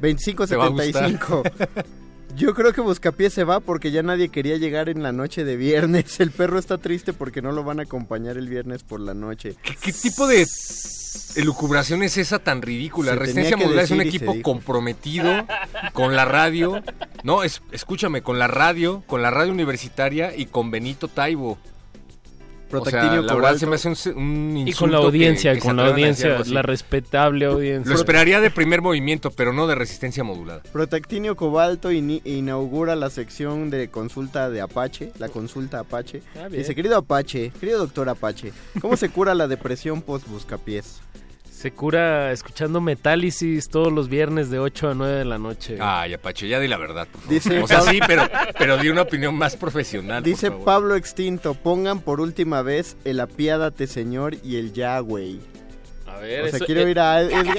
25, 0.00 0.46
Te 0.46 0.56
va 0.56 0.66
a 0.66 0.68
gustar. 0.68 1.08
75. 1.10 1.42
Yo 2.36 2.54
creo 2.54 2.74
que 2.74 2.82
Buscapiés 2.82 3.32
se 3.32 3.44
va 3.44 3.60
porque 3.60 3.90
ya 3.90 4.02
nadie 4.02 4.28
quería 4.28 4.58
llegar 4.58 4.90
en 4.90 5.02
la 5.02 5.10
noche 5.10 5.44
de 5.44 5.56
viernes. 5.56 6.20
El 6.20 6.30
perro 6.32 6.58
está 6.58 6.76
triste 6.76 7.14
porque 7.14 7.40
no 7.40 7.50
lo 7.50 7.64
van 7.64 7.80
a 7.80 7.84
acompañar 7.84 8.36
el 8.36 8.48
viernes 8.48 8.82
por 8.82 9.00
la 9.00 9.14
noche. 9.14 9.56
¿Qué 9.62 9.92
tipo 9.92 10.26
de 10.26 10.46
elucubración 11.36 12.02
es 12.02 12.18
esa 12.18 12.38
tan 12.38 12.60
ridícula? 12.60 13.12
Se 13.12 13.18
Resistencia 13.18 13.56
Modular 13.56 13.84
es 13.84 13.90
un 13.90 14.02
equipo 14.02 14.34
comprometido 14.42 15.46
con 15.94 16.14
la 16.14 16.26
radio. 16.26 16.82
No, 17.24 17.42
es, 17.42 17.62
escúchame, 17.72 18.20
con 18.20 18.38
la 18.38 18.48
radio, 18.48 19.02
con 19.06 19.22
la 19.22 19.30
radio 19.30 19.52
universitaria 19.52 20.36
y 20.36 20.44
con 20.44 20.70
Benito 20.70 21.08
Taibo. 21.08 21.56
Protactinio 22.68 23.06
o 23.06 23.12
sea, 23.12 23.22
la 23.22 23.34
verdad 23.34 23.36
Cobalto. 23.36 23.58
se 23.58 23.66
me 23.66 23.74
hace 23.76 24.10
un, 24.10 24.18
un 24.18 24.56
Y 24.56 24.60
insulto 24.62 24.80
con 24.80 24.90
la 24.92 24.98
audiencia, 24.98 25.54
que 25.54 25.60
con 25.60 25.76
la 25.76 25.86
audiencia, 25.88 26.38
la 26.46 26.62
respetable 26.62 27.46
audiencia. 27.46 27.88
Lo 27.90 27.96
esperaría 27.96 28.40
de 28.40 28.50
primer 28.50 28.82
movimiento, 28.82 29.30
pero 29.30 29.52
no 29.52 29.66
de 29.66 29.74
resistencia 29.74 30.24
modulada. 30.24 30.62
Protactinio 30.72 31.36
Cobalto 31.36 31.92
inaugura 31.92 32.96
la 32.96 33.10
sección 33.10 33.70
de 33.70 33.88
consulta 33.88 34.50
de 34.50 34.60
Apache, 34.60 35.12
la 35.18 35.28
consulta 35.28 35.80
Apache. 35.80 36.22
Ah. 36.36 36.48
Dice, 36.48 36.74
querido 36.74 36.96
Apache, 36.96 37.52
querido 37.60 37.78
doctor 37.78 38.08
Apache, 38.08 38.52
¿cómo 38.80 38.96
se 38.96 39.08
cura 39.10 39.34
la 39.34 39.46
depresión 39.46 40.02
post-buscapiés? 40.02 41.00
Se 41.56 41.70
cura 41.72 42.32
escuchando 42.32 42.82
Metálisis 42.82 43.70
todos 43.70 43.90
los 43.90 44.10
viernes 44.10 44.50
de 44.50 44.58
8 44.58 44.90
a 44.90 44.94
9 44.94 45.14
de 45.14 45.24
la 45.24 45.38
noche. 45.38 45.78
Ay, 45.80 46.12
Apache, 46.12 46.46
ya 46.48 46.60
di 46.60 46.68
la 46.68 46.76
verdad. 46.76 47.08
por 47.10 47.22
favor. 47.22 47.34
Dice 47.34 47.62
o 47.62 47.66
sea, 47.66 47.78
Pablo- 47.78 47.92
sí, 47.92 48.00
pero, 48.06 48.28
pero 48.58 48.76
di 48.76 48.90
una 48.90 49.00
opinión 49.02 49.34
más 49.34 49.56
profesional. 49.56 50.22
por 50.22 50.28
Dice 50.30 50.50
favor. 50.50 50.64
Pablo 50.66 50.96
Extinto, 50.96 51.54
pongan 51.54 52.00
por 52.00 52.20
última 52.20 52.60
vez 52.60 52.98
el 53.06 53.20
apiádate 53.20 53.86
señor 53.86 54.36
y 54.44 54.56
el 54.56 54.74
Yahweh. 54.74 55.38
A 56.06 56.18
ver, 56.18 56.42
O 56.44 56.48
sea, 56.48 56.56
eso- 56.58 56.66
quiero 56.66 56.82
eh, 56.82 56.90
ir 56.90 57.00
a 57.00 57.22
Edgar, 57.22 57.56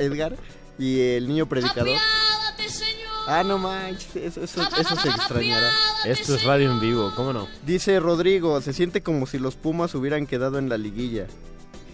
Edgar 0.00 0.36
y 0.78 1.00
el 1.00 1.26
niño 1.26 1.46
predicador. 1.46 1.96
Ah, 3.32 3.44
no 3.44 3.58
manches, 3.58 4.16
eso, 4.16 4.42
eso, 4.42 4.62
eso 4.76 4.96
se 4.96 5.08
extrañará. 5.08 5.70
Esto 6.04 6.34
es 6.34 6.42
radio 6.42 6.68
en 6.72 6.80
vivo, 6.80 7.12
¿cómo 7.14 7.32
no? 7.32 7.46
Dice 7.64 8.00
Rodrigo, 8.00 8.60
se 8.60 8.72
siente 8.72 9.04
como 9.04 9.24
si 9.26 9.38
los 9.38 9.54
Pumas 9.54 9.94
hubieran 9.94 10.26
quedado 10.26 10.58
en 10.58 10.68
la 10.68 10.76
liguilla. 10.76 11.26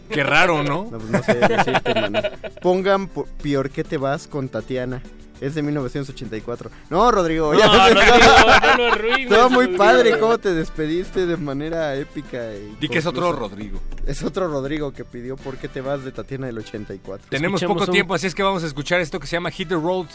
Qué 0.08 0.24
raro, 0.24 0.62
¿no? 0.62 0.88
No, 0.90 0.98
pues 0.98 1.10
no 1.10 1.22
sé 1.22 1.34
decirte, 1.34 1.94
mano. 1.94 2.20
Pongan 2.62 3.08
por, 3.08 3.26
Pior 3.26 3.68
que 3.68 3.84
te 3.84 3.98
vas 3.98 4.26
con 4.26 4.48
Tatiana. 4.48 5.02
Es 5.40 5.54
de 5.54 5.62
1984. 5.62 6.70
No, 6.90 7.10
Rodrigo. 7.10 7.52
No, 7.52 7.60
Rodrigo, 7.60 8.00
no 8.00 8.76
lo 8.78 8.92
arruines, 8.92 9.20
Estaba 9.30 9.48
muy 9.48 9.64
Rodrigo. 9.66 9.78
padre 9.84 10.18
cómo 10.18 10.38
te 10.38 10.54
despediste 10.54 11.26
de 11.26 11.36
manera 11.36 11.94
épica. 11.94 12.52
y 12.54 12.76
Di 12.80 12.88
que 12.88 12.98
es 12.98 13.06
otro. 13.06 13.32
Rodrigo. 13.32 13.80
Es 14.06 14.22
otro 14.22 14.48
Rodrigo 14.48 14.92
que 14.92 15.04
pidió 15.04 15.36
¿Por 15.36 15.56
qué 15.56 15.68
te 15.68 15.80
vas 15.80 16.04
de 16.04 16.12
Tatiana 16.12 16.46
del 16.46 16.58
84? 16.58 17.26
Tenemos 17.28 17.60
Escuchemos 17.60 17.82
poco 17.82 17.90
un- 17.90 17.94
tiempo, 17.94 18.14
así 18.14 18.26
es 18.26 18.34
que 18.34 18.42
vamos 18.42 18.62
a 18.64 18.66
escuchar 18.66 19.00
esto 19.00 19.20
que 19.20 19.26
se 19.26 19.36
llama 19.36 19.50
Hit 19.50 19.68
the 19.68 19.74
Road 19.74 20.06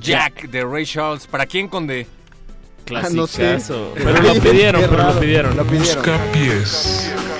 Jack 0.00 0.48
de 0.50 0.64
Ray 0.64 0.86
Charles. 0.86 1.26
¿Para 1.26 1.44
quién, 1.46 1.68
Conde? 1.68 2.06
Ah, 2.94 3.08
no 3.12 3.26
sé. 3.26 3.42
Clasicazo. 3.42 3.92
Pero 3.94 4.20
lo 4.22 4.34
pidieron, 4.40 4.82
pero 4.88 5.02
lo 5.14 5.20
pidieron. 5.20 5.56
Lo 5.56 5.64
pidieron. 5.64 6.02
Buscapiés. 6.02 7.12
Hit 7.12 7.39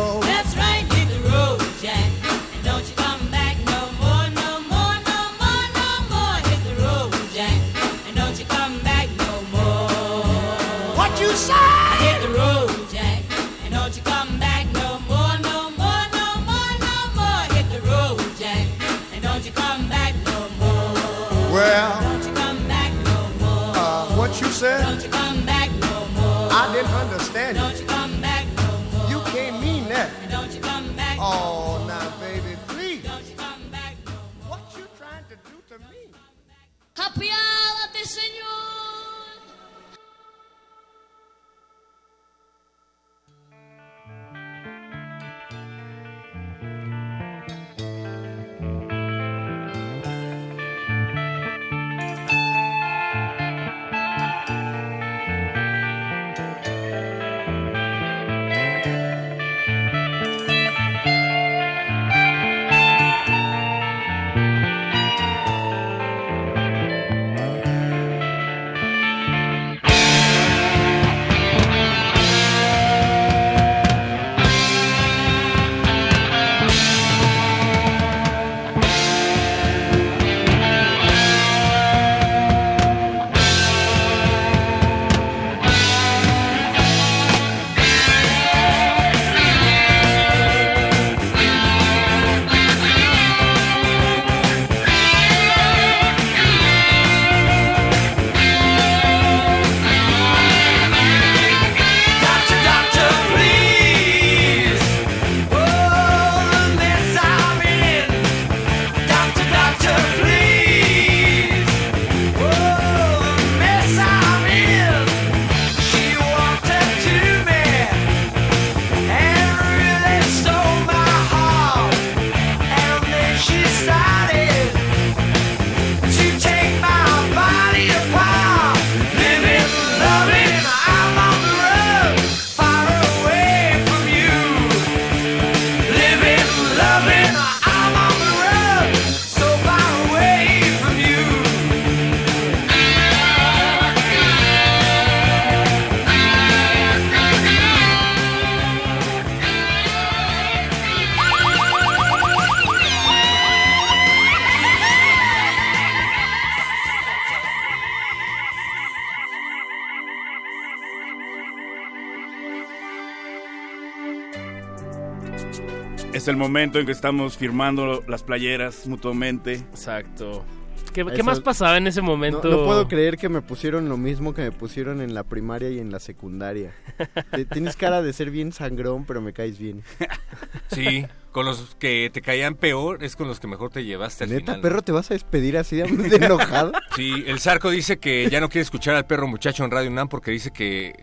Es 166.21 166.27
el 166.27 166.37
momento 166.37 166.77
en 166.77 166.85
que 166.85 166.91
estamos 166.91 167.35
firmando 167.35 168.03
las 168.07 168.21
playeras 168.21 168.85
mutuamente. 168.85 169.53
Exacto. 169.53 170.45
¿Qué, 170.93 171.23
más 171.23 171.39
pasaba 171.39 171.77
en 171.77 171.87
ese 171.87 172.03
momento? 172.03 172.47
no 172.47 172.63
puedo 172.63 172.87
creer 172.87 173.17
que 173.17 173.27
me 173.27 173.41
pusieron 173.41 173.89
lo 173.89 173.97
mismo 173.97 174.35
que 174.35 174.43
me 174.43 174.51
pusieron 174.51 175.01
en 175.01 175.15
la 175.15 175.23
primaria 175.23 175.71
y 175.71 175.79
en 175.79 175.91
la 175.91 175.99
secundaria. 175.99 176.75
Tienes 177.51 177.75
cara 177.75 178.03
de 178.03 178.13
ser 178.13 178.29
bien 178.29 178.51
sangrón, 178.51 179.05
pero 179.05 179.19
me 179.19 179.33
caes 179.33 179.57
bien. 179.57 179.81
Sí, 180.71 181.07
con 181.31 181.45
los 181.45 181.75
que 181.79 182.11
te 182.13 182.21
caían 182.21 182.53
peor 182.53 183.03
es 183.03 183.15
con 183.15 183.27
los 183.27 183.39
que 183.39 183.47
mejor 183.47 183.71
te 183.71 183.83
llevaste 183.83 184.25
al 184.25 184.29
Neta, 184.29 184.53
final. 184.53 184.61
perro, 184.61 184.81
¿te 184.83 184.91
vas 184.91 185.09
a 185.09 185.15
despedir 185.15 185.57
así 185.57 185.75
de, 185.75 185.83
de 185.85 186.23
enojado? 186.23 186.71
Sí, 186.95 187.23
el 187.25 187.39
Zarco 187.39 187.71
dice 187.71 187.97
que 187.97 188.29
ya 188.29 188.39
no 188.39 188.47
quiere 188.47 188.61
escuchar 188.61 188.95
al 188.95 189.07
perro 189.07 189.27
muchacho 189.27 189.65
en 189.65 189.71
Radio 189.71 189.89
UNAM 189.89 190.07
porque 190.07 190.29
dice 190.29 190.51
que 190.51 190.93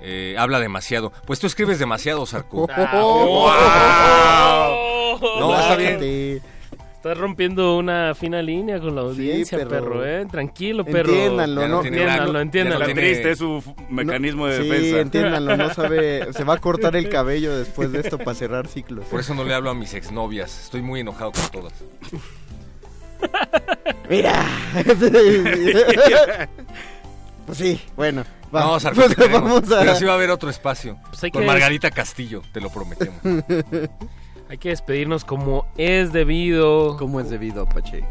eh, 0.00 0.34
habla 0.38 0.60
demasiado. 0.60 1.12
Pues 1.26 1.38
tú 1.40 1.46
escribes 1.46 1.78
demasiado, 1.78 2.24
Zarco. 2.26 2.68
Oh. 5.16 5.38
No, 5.40 5.58
está 5.58 5.76
bien. 5.76 6.42
Estás 6.96 7.18
rompiendo 7.18 7.76
una 7.76 8.14
fina 8.14 8.40
línea 8.42 8.80
con 8.80 8.94
la 8.94 9.02
audiencia, 9.02 9.58
perro. 9.58 9.70
perro. 9.70 10.06
¿eh? 10.06 10.26
Tranquilo, 10.30 10.84
perro. 10.86 11.12
Entiéndanlo, 11.12 11.60
no 11.60 11.68
no, 11.68 11.84
Entiéndanlo, 11.84 12.40
entiéndanlo. 12.40 12.78
no 12.80 12.84
tiene- 12.86 13.00
triste, 13.02 13.30
es 13.32 13.38
su 13.38 13.62
mecanismo 13.90 14.46
de 14.46 14.62
sí, 14.62 14.68
defensa. 14.68 15.00
entiéndanlo, 15.00 15.56
no 15.56 15.74
sabe, 15.74 16.32
se 16.32 16.44
va 16.44 16.54
a 16.54 16.58
cortar 16.58 16.96
el 16.96 17.10
cabello 17.10 17.56
después 17.58 17.92
de 17.92 18.00
esto 18.00 18.16
para 18.18 18.34
cerrar 18.34 18.66
ciclos. 18.68 19.04
Por 19.04 19.20
eso 19.20 19.34
no 19.34 19.44
le 19.44 19.52
hablo 19.54 19.68
a 19.70 19.74
mis 19.74 19.92
exnovias. 19.92 20.64
Estoy 20.64 20.80
muy 20.80 21.00
enojado 21.00 21.32
con 21.32 21.42
todas. 21.50 21.74
Mira. 24.08 24.46
pues 27.46 27.58
sí, 27.58 27.80
bueno. 27.96 28.24
Va. 28.54 28.60
No, 28.64 28.80
Zarco, 28.80 29.02
te 29.08 29.14
queremos. 29.16 29.42
vamos 29.42 29.72
a... 29.72 29.80
Pero 29.80 29.94
sí 29.96 30.04
va 30.04 30.12
a 30.12 30.14
haber 30.16 30.30
otro 30.30 30.48
espacio. 30.50 30.98
Pues 31.10 31.20
con 31.32 31.42
que- 31.42 31.46
Margarita 31.46 31.90
Castillo, 31.90 32.42
te 32.52 32.60
lo 32.60 32.70
prometemos. 32.70 33.18
Hay 34.50 34.58
que 34.58 34.68
despedirnos 34.68 35.24
como 35.24 35.66
es 35.78 36.12
debido. 36.12 36.96
¿Cómo 36.98 37.18
es 37.18 37.30
debido, 37.30 37.62
Apache? 37.62 38.00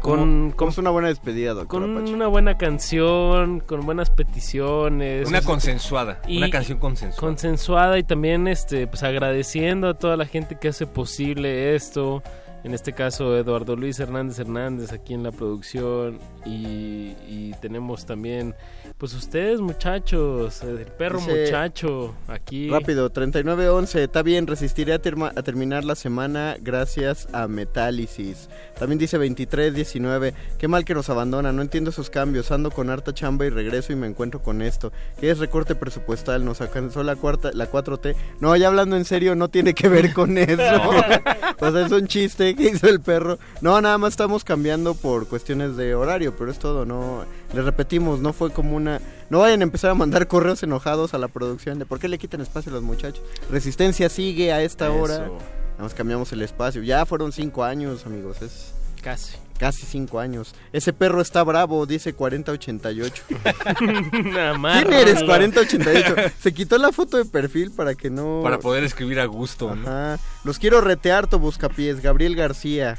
¿Cómo, 0.50 0.56
cómo 0.56 0.70
es 0.72 0.78
una 0.78 0.90
buena 0.90 1.08
despedida, 1.08 1.54
doctor 1.54 1.80
Con 1.82 1.96
Apache? 1.96 2.12
una 2.12 2.26
buena 2.26 2.58
canción, 2.58 3.60
con 3.60 3.86
buenas 3.86 4.10
peticiones. 4.10 5.28
Una 5.28 5.38
o 5.38 5.40
sea, 5.42 5.48
consensuada, 5.48 6.20
y- 6.26 6.38
una 6.38 6.50
canción 6.50 6.78
consensuada. 6.78 7.20
consensuada 7.20 7.98
y 7.98 8.02
también 8.02 8.48
este 8.48 8.88
pues 8.88 9.04
agradeciendo 9.04 9.88
a 9.88 9.94
toda 9.94 10.16
la 10.16 10.26
gente 10.26 10.58
que 10.60 10.68
hace 10.68 10.86
posible 10.88 11.76
esto 11.76 12.22
en 12.64 12.74
este 12.74 12.92
caso 12.92 13.36
Eduardo 13.36 13.76
Luis 13.76 14.00
Hernández 14.00 14.38
Hernández 14.38 14.92
aquí 14.92 15.14
en 15.14 15.22
la 15.22 15.30
producción 15.30 16.18
y, 16.44 17.14
y 17.28 17.54
tenemos 17.60 18.06
también 18.06 18.54
pues 18.98 19.14
ustedes 19.14 19.60
muchachos 19.60 20.62
el 20.62 20.86
perro 20.86 21.18
Dice- 21.20 21.44
muchacho 21.44 22.14
aquí 22.28 22.68
Rápido, 22.70 23.10
3911. 23.10 24.04
Está 24.04 24.22
bien, 24.22 24.46
resistiré 24.46 24.92
a, 24.94 25.00
terma- 25.02 25.32
a 25.36 25.42
terminar 25.42 25.84
la 25.84 25.94
semana 25.94 26.56
gracias 26.60 27.28
a 27.32 27.46
Metálisis. 27.48 28.48
También 28.78 28.98
dice 28.98 29.18
2319. 29.18 30.34
Qué 30.58 30.68
mal 30.68 30.84
que 30.84 30.94
nos 30.94 31.10
abandona, 31.10 31.52
no 31.52 31.62
entiendo 31.62 31.90
esos 31.90 32.10
cambios. 32.10 32.50
Ando 32.50 32.70
con 32.70 32.90
harta 32.90 33.12
chamba 33.12 33.46
y 33.46 33.50
regreso 33.50 33.92
y 33.92 33.96
me 33.96 34.06
encuentro 34.06 34.42
con 34.42 34.62
esto. 34.62 34.92
¿Qué 35.20 35.30
es 35.30 35.38
recorte 35.38 35.74
presupuestal? 35.74 36.44
Nos 36.44 36.60
alcanzó 36.60 37.02
la, 37.02 37.16
cuarta, 37.16 37.50
la 37.52 37.70
4T. 37.70 38.14
No, 38.40 38.54
ya 38.56 38.68
hablando 38.68 38.96
en 38.96 39.04
serio, 39.04 39.34
no 39.34 39.48
tiene 39.48 39.74
que 39.74 39.88
ver 39.88 40.12
con 40.12 40.38
eso. 40.38 40.62
o 41.60 41.70
sea, 41.70 41.86
es 41.86 41.92
un 41.92 42.06
chiste 42.06 42.53
que 42.56 42.68
hizo 42.68 42.88
el 42.88 43.00
perro. 43.00 43.38
No, 43.60 43.80
nada 43.80 43.98
más 43.98 44.12
estamos 44.12 44.44
cambiando 44.44 44.94
por 44.94 45.28
cuestiones 45.28 45.76
de 45.76 45.94
horario, 45.94 46.34
pero 46.36 46.50
es 46.50 46.58
todo, 46.58 46.84
no. 46.84 47.24
Le 47.52 47.62
repetimos, 47.62 48.20
no 48.20 48.32
fue 48.32 48.50
como 48.50 48.76
una. 48.76 49.00
No 49.30 49.40
vayan 49.40 49.60
a 49.60 49.64
empezar 49.64 49.90
a 49.90 49.94
mandar 49.94 50.26
correos 50.28 50.62
enojados 50.62 51.14
a 51.14 51.18
la 51.18 51.28
producción 51.28 51.78
de 51.78 51.86
por 51.86 51.98
qué 51.98 52.08
le 52.08 52.18
quitan 52.18 52.40
espacio 52.40 52.70
a 52.70 52.74
los 52.74 52.82
muchachos. 52.82 53.22
Resistencia 53.50 54.08
sigue 54.08 54.52
a 54.52 54.62
esta 54.62 54.90
hora. 54.90 55.18
Nada 55.18 55.82
más 55.82 55.94
cambiamos 55.94 56.32
el 56.32 56.42
espacio. 56.42 56.82
Ya 56.82 57.04
fueron 57.06 57.32
cinco 57.32 57.64
años, 57.64 58.06
amigos. 58.06 58.42
Es 58.42 58.72
casi 59.02 59.36
casi 59.58 59.86
cinco 59.86 60.20
años. 60.20 60.54
Ese 60.72 60.92
perro 60.92 61.20
está 61.20 61.42
bravo, 61.44 61.86
dice 61.86 62.12
4088. 62.14 63.24
¿Quién 63.78 64.92
eres 64.92 65.22
4088? 65.22 66.14
Se 66.40 66.52
quitó 66.52 66.78
la 66.78 66.92
foto 66.92 67.16
de 67.16 67.24
perfil 67.24 67.70
para 67.70 67.94
que 67.94 68.10
no... 68.10 68.40
Para 68.42 68.58
poder 68.58 68.84
escribir 68.84 69.20
a 69.20 69.26
gusto. 69.26 69.74
¿no? 69.74 69.82
Ajá. 69.88 70.18
Los 70.44 70.58
quiero 70.58 70.80
retear, 70.80 71.26
tu 71.28 71.38
buscapiés. 71.38 72.00
Gabriel 72.00 72.36
García. 72.36 72.98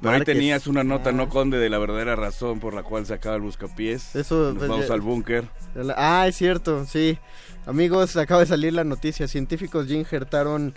Por 0.00 0.12
ahí 0.12 0.24
tenías 0.24 0.66
una 0.66 0.84
nota, 0.84 1.10
no 1.10 1.28
conde, 1.28 1.58
de 1.58 1.70
la 1.70 1.78
verdadera 1.78 2.16
razón 2.16 2.60
por 2.60 2.74
la 2.74 2.82
cual 2.82 3.06
se 3.06 3.14
acaba 3.14 3.36
el 3.36 3.42
buscapiés. 3.42 4.14
Eso, 4.14 4.48
Nos 4.52 4.56
pues, 4.58 4.68
vamos 4.68 4.88
ya- 4.88 4.94
al 4.94 5.00
búnker. 5.00 5.48
Ah, 5.96 6.26
es 6.28 6.36
cierto, 6.36 6.84
sí. 6.84 7.18
Amigos, 7.64 8.16
acaba 8.16 8.40
de 8.40 8.46
salir 8.46 8.74
la 8.74 8.84
noticia. 8.84 9.26
Científicos 9.26 9.88
ya 9.88 9.96
injertaron 9.96 10.74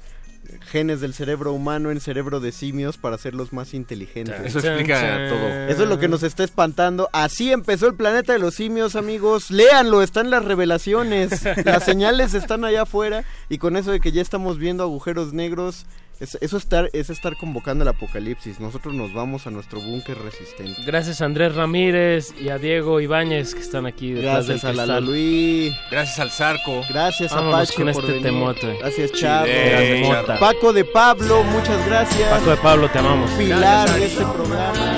genes 0.61 1.01
del 1.01 1.14
cerebro 1.14 1.53
humano 1.53 1.92
en 1.92 2.00
cerebro 2.00 2.40
de 2.40 2.51
simios 2.51 2.98
para 2.98 3.16
hacerlos 3.16 3.53
más 3.53 3.74
inteligentes. 3.74 4.40
Eso 4.43 4.59
explica 4.59 5.27
todo. 5.30 5.48
Eso 5.68 5.84
es 5.84 5.90
lo 5.90 6.00
que 6.00 6.08
nos 6.08 6.24
está 6.24 6.43
espantando. 6.43 7.09
Así 7.14 7.51
empezó 7.51 7.88
el 7.88 7.95
planeta 7.95 8.34
de 8.34 8.40
los 8.40 8.56
simios, 8.56 8.95
amigos. 8.95 9.51
Léanlo, 9.51 10.01
están 10.01 10.30
las 10.30 10.45
revelaciones. 10.45 11.43
Las 11.66 11.84
señales 11.84 12.34
están 12.34 12.64
allá 12.64 12.84
afuera. 12.84 13.24
Y 13.50 13.58
con 13.58 13.77
eso 13.77 13.92
de 13.92 14.00
que 14.00 14.11
ya 14.11 14.22
estamos 14.22 14.58
viendo 14.58 14.84
agujeros 14.84 15.34
negros, 15.34 15.85
es- 16.20 16.38
eso 16.42 16.58
estar, 16.58 16.90
es 16.94 17.10
estar 17.10 17.36
convocando 17.38 17.84
el 17.84 17.88
apocalipsis. 17.88 18.60
Nosotros 18.60 18.94
nos 18.94 19.14
vamos 19.14 19.48
a 19.48 19.52
nuestro 19.52 19.80
búnker 19.80 20.18
resistente. 20.18 20.82
Gracias 20.86 21.22
a 21.22 21.26
Andrés 21.26 21.56
Ramírez 21.56 22.34
y 22.40 22.50
a 22.50 22.58
Diego 22.58 23.00
Ibáñez 23.00 23.54
que 23.56 23.62
están 23.62 23.86
aquí 23.86 24.12
detrás 24.12 24.48
Gracias 24.48 24.76
del 24.78 24.90
a 24.90 25.00
Luis. 25.00 25.74
Gracias 25.92 26.20
al 26.20 26.32
Zarco. 26.32 26.82
Gracias 26.90 27.32
a 27.32 27.36
Vámonos 27.38 27.72
con 27.72 27.92
por 27.92 28.04
este 28.06 28.20
temote. 28.22 28.78
Gracias, 28.80 29.12
Chavo. 29.14 29.46
Grande 29.48 30.02
mota. 30.06 30.40
Paco 30.40 30.74
de 30.74 30.86
Pablo, 30.86 31.44
muchas 31.44 31.86
gracias. 31.88 32.30
Paco 32.30 32.50
de 32.52 32.58
Pablo, 32.58 32.90
te 32.90 33.00
amamos. 33.00 33.32
Pilar 33.32 33.60
Gracias, 33.88 34.00
de 34.00 34.06
este 34.06 34.26
programa. 34.26 34.98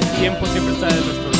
El 0.00 0.20
tiempo 0.20 0.46
siempre 0.46 0.74
está 0.74 0.86
de 0.88 0.94
nuestro 1.00 1.33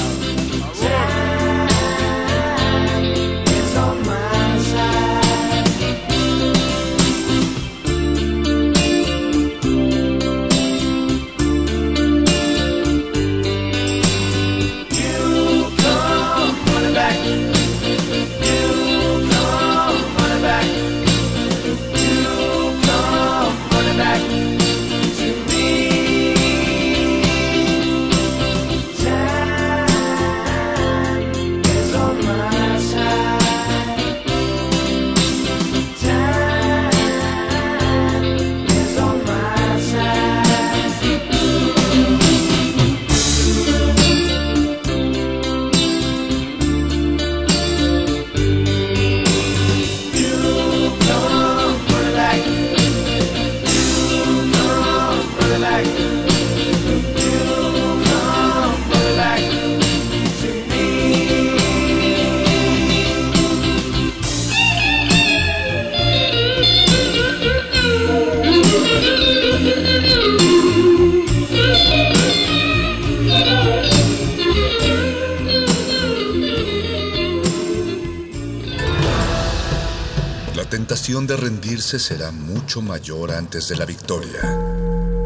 tentación 80.86 81.26
de 81.26 81.38
rendirse 81.38 81.98
será 81.98 82.30
mucho 82.30 82.82
mayor 82.82 83.32
antes 83.32 83.68
de 83.68 83.76
la 83.76 83.86
victoria. 83.86 84.42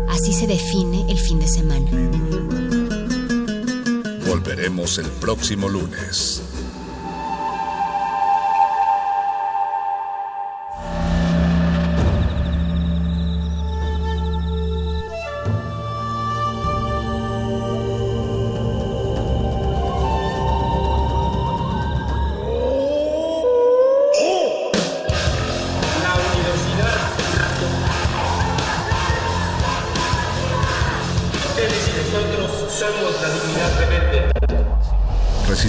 Así 0.09 0.33
se 0.33 0.47
define 0.47 1.11
el 1.11 1.19
fin 1.19 1.41
de 1.41 1.49
semana. 1.49 1.91
Volveremos 4.25 4.99
el 4.99 5.07
próximo 5.07 5.69
lunes. 5.69 6.48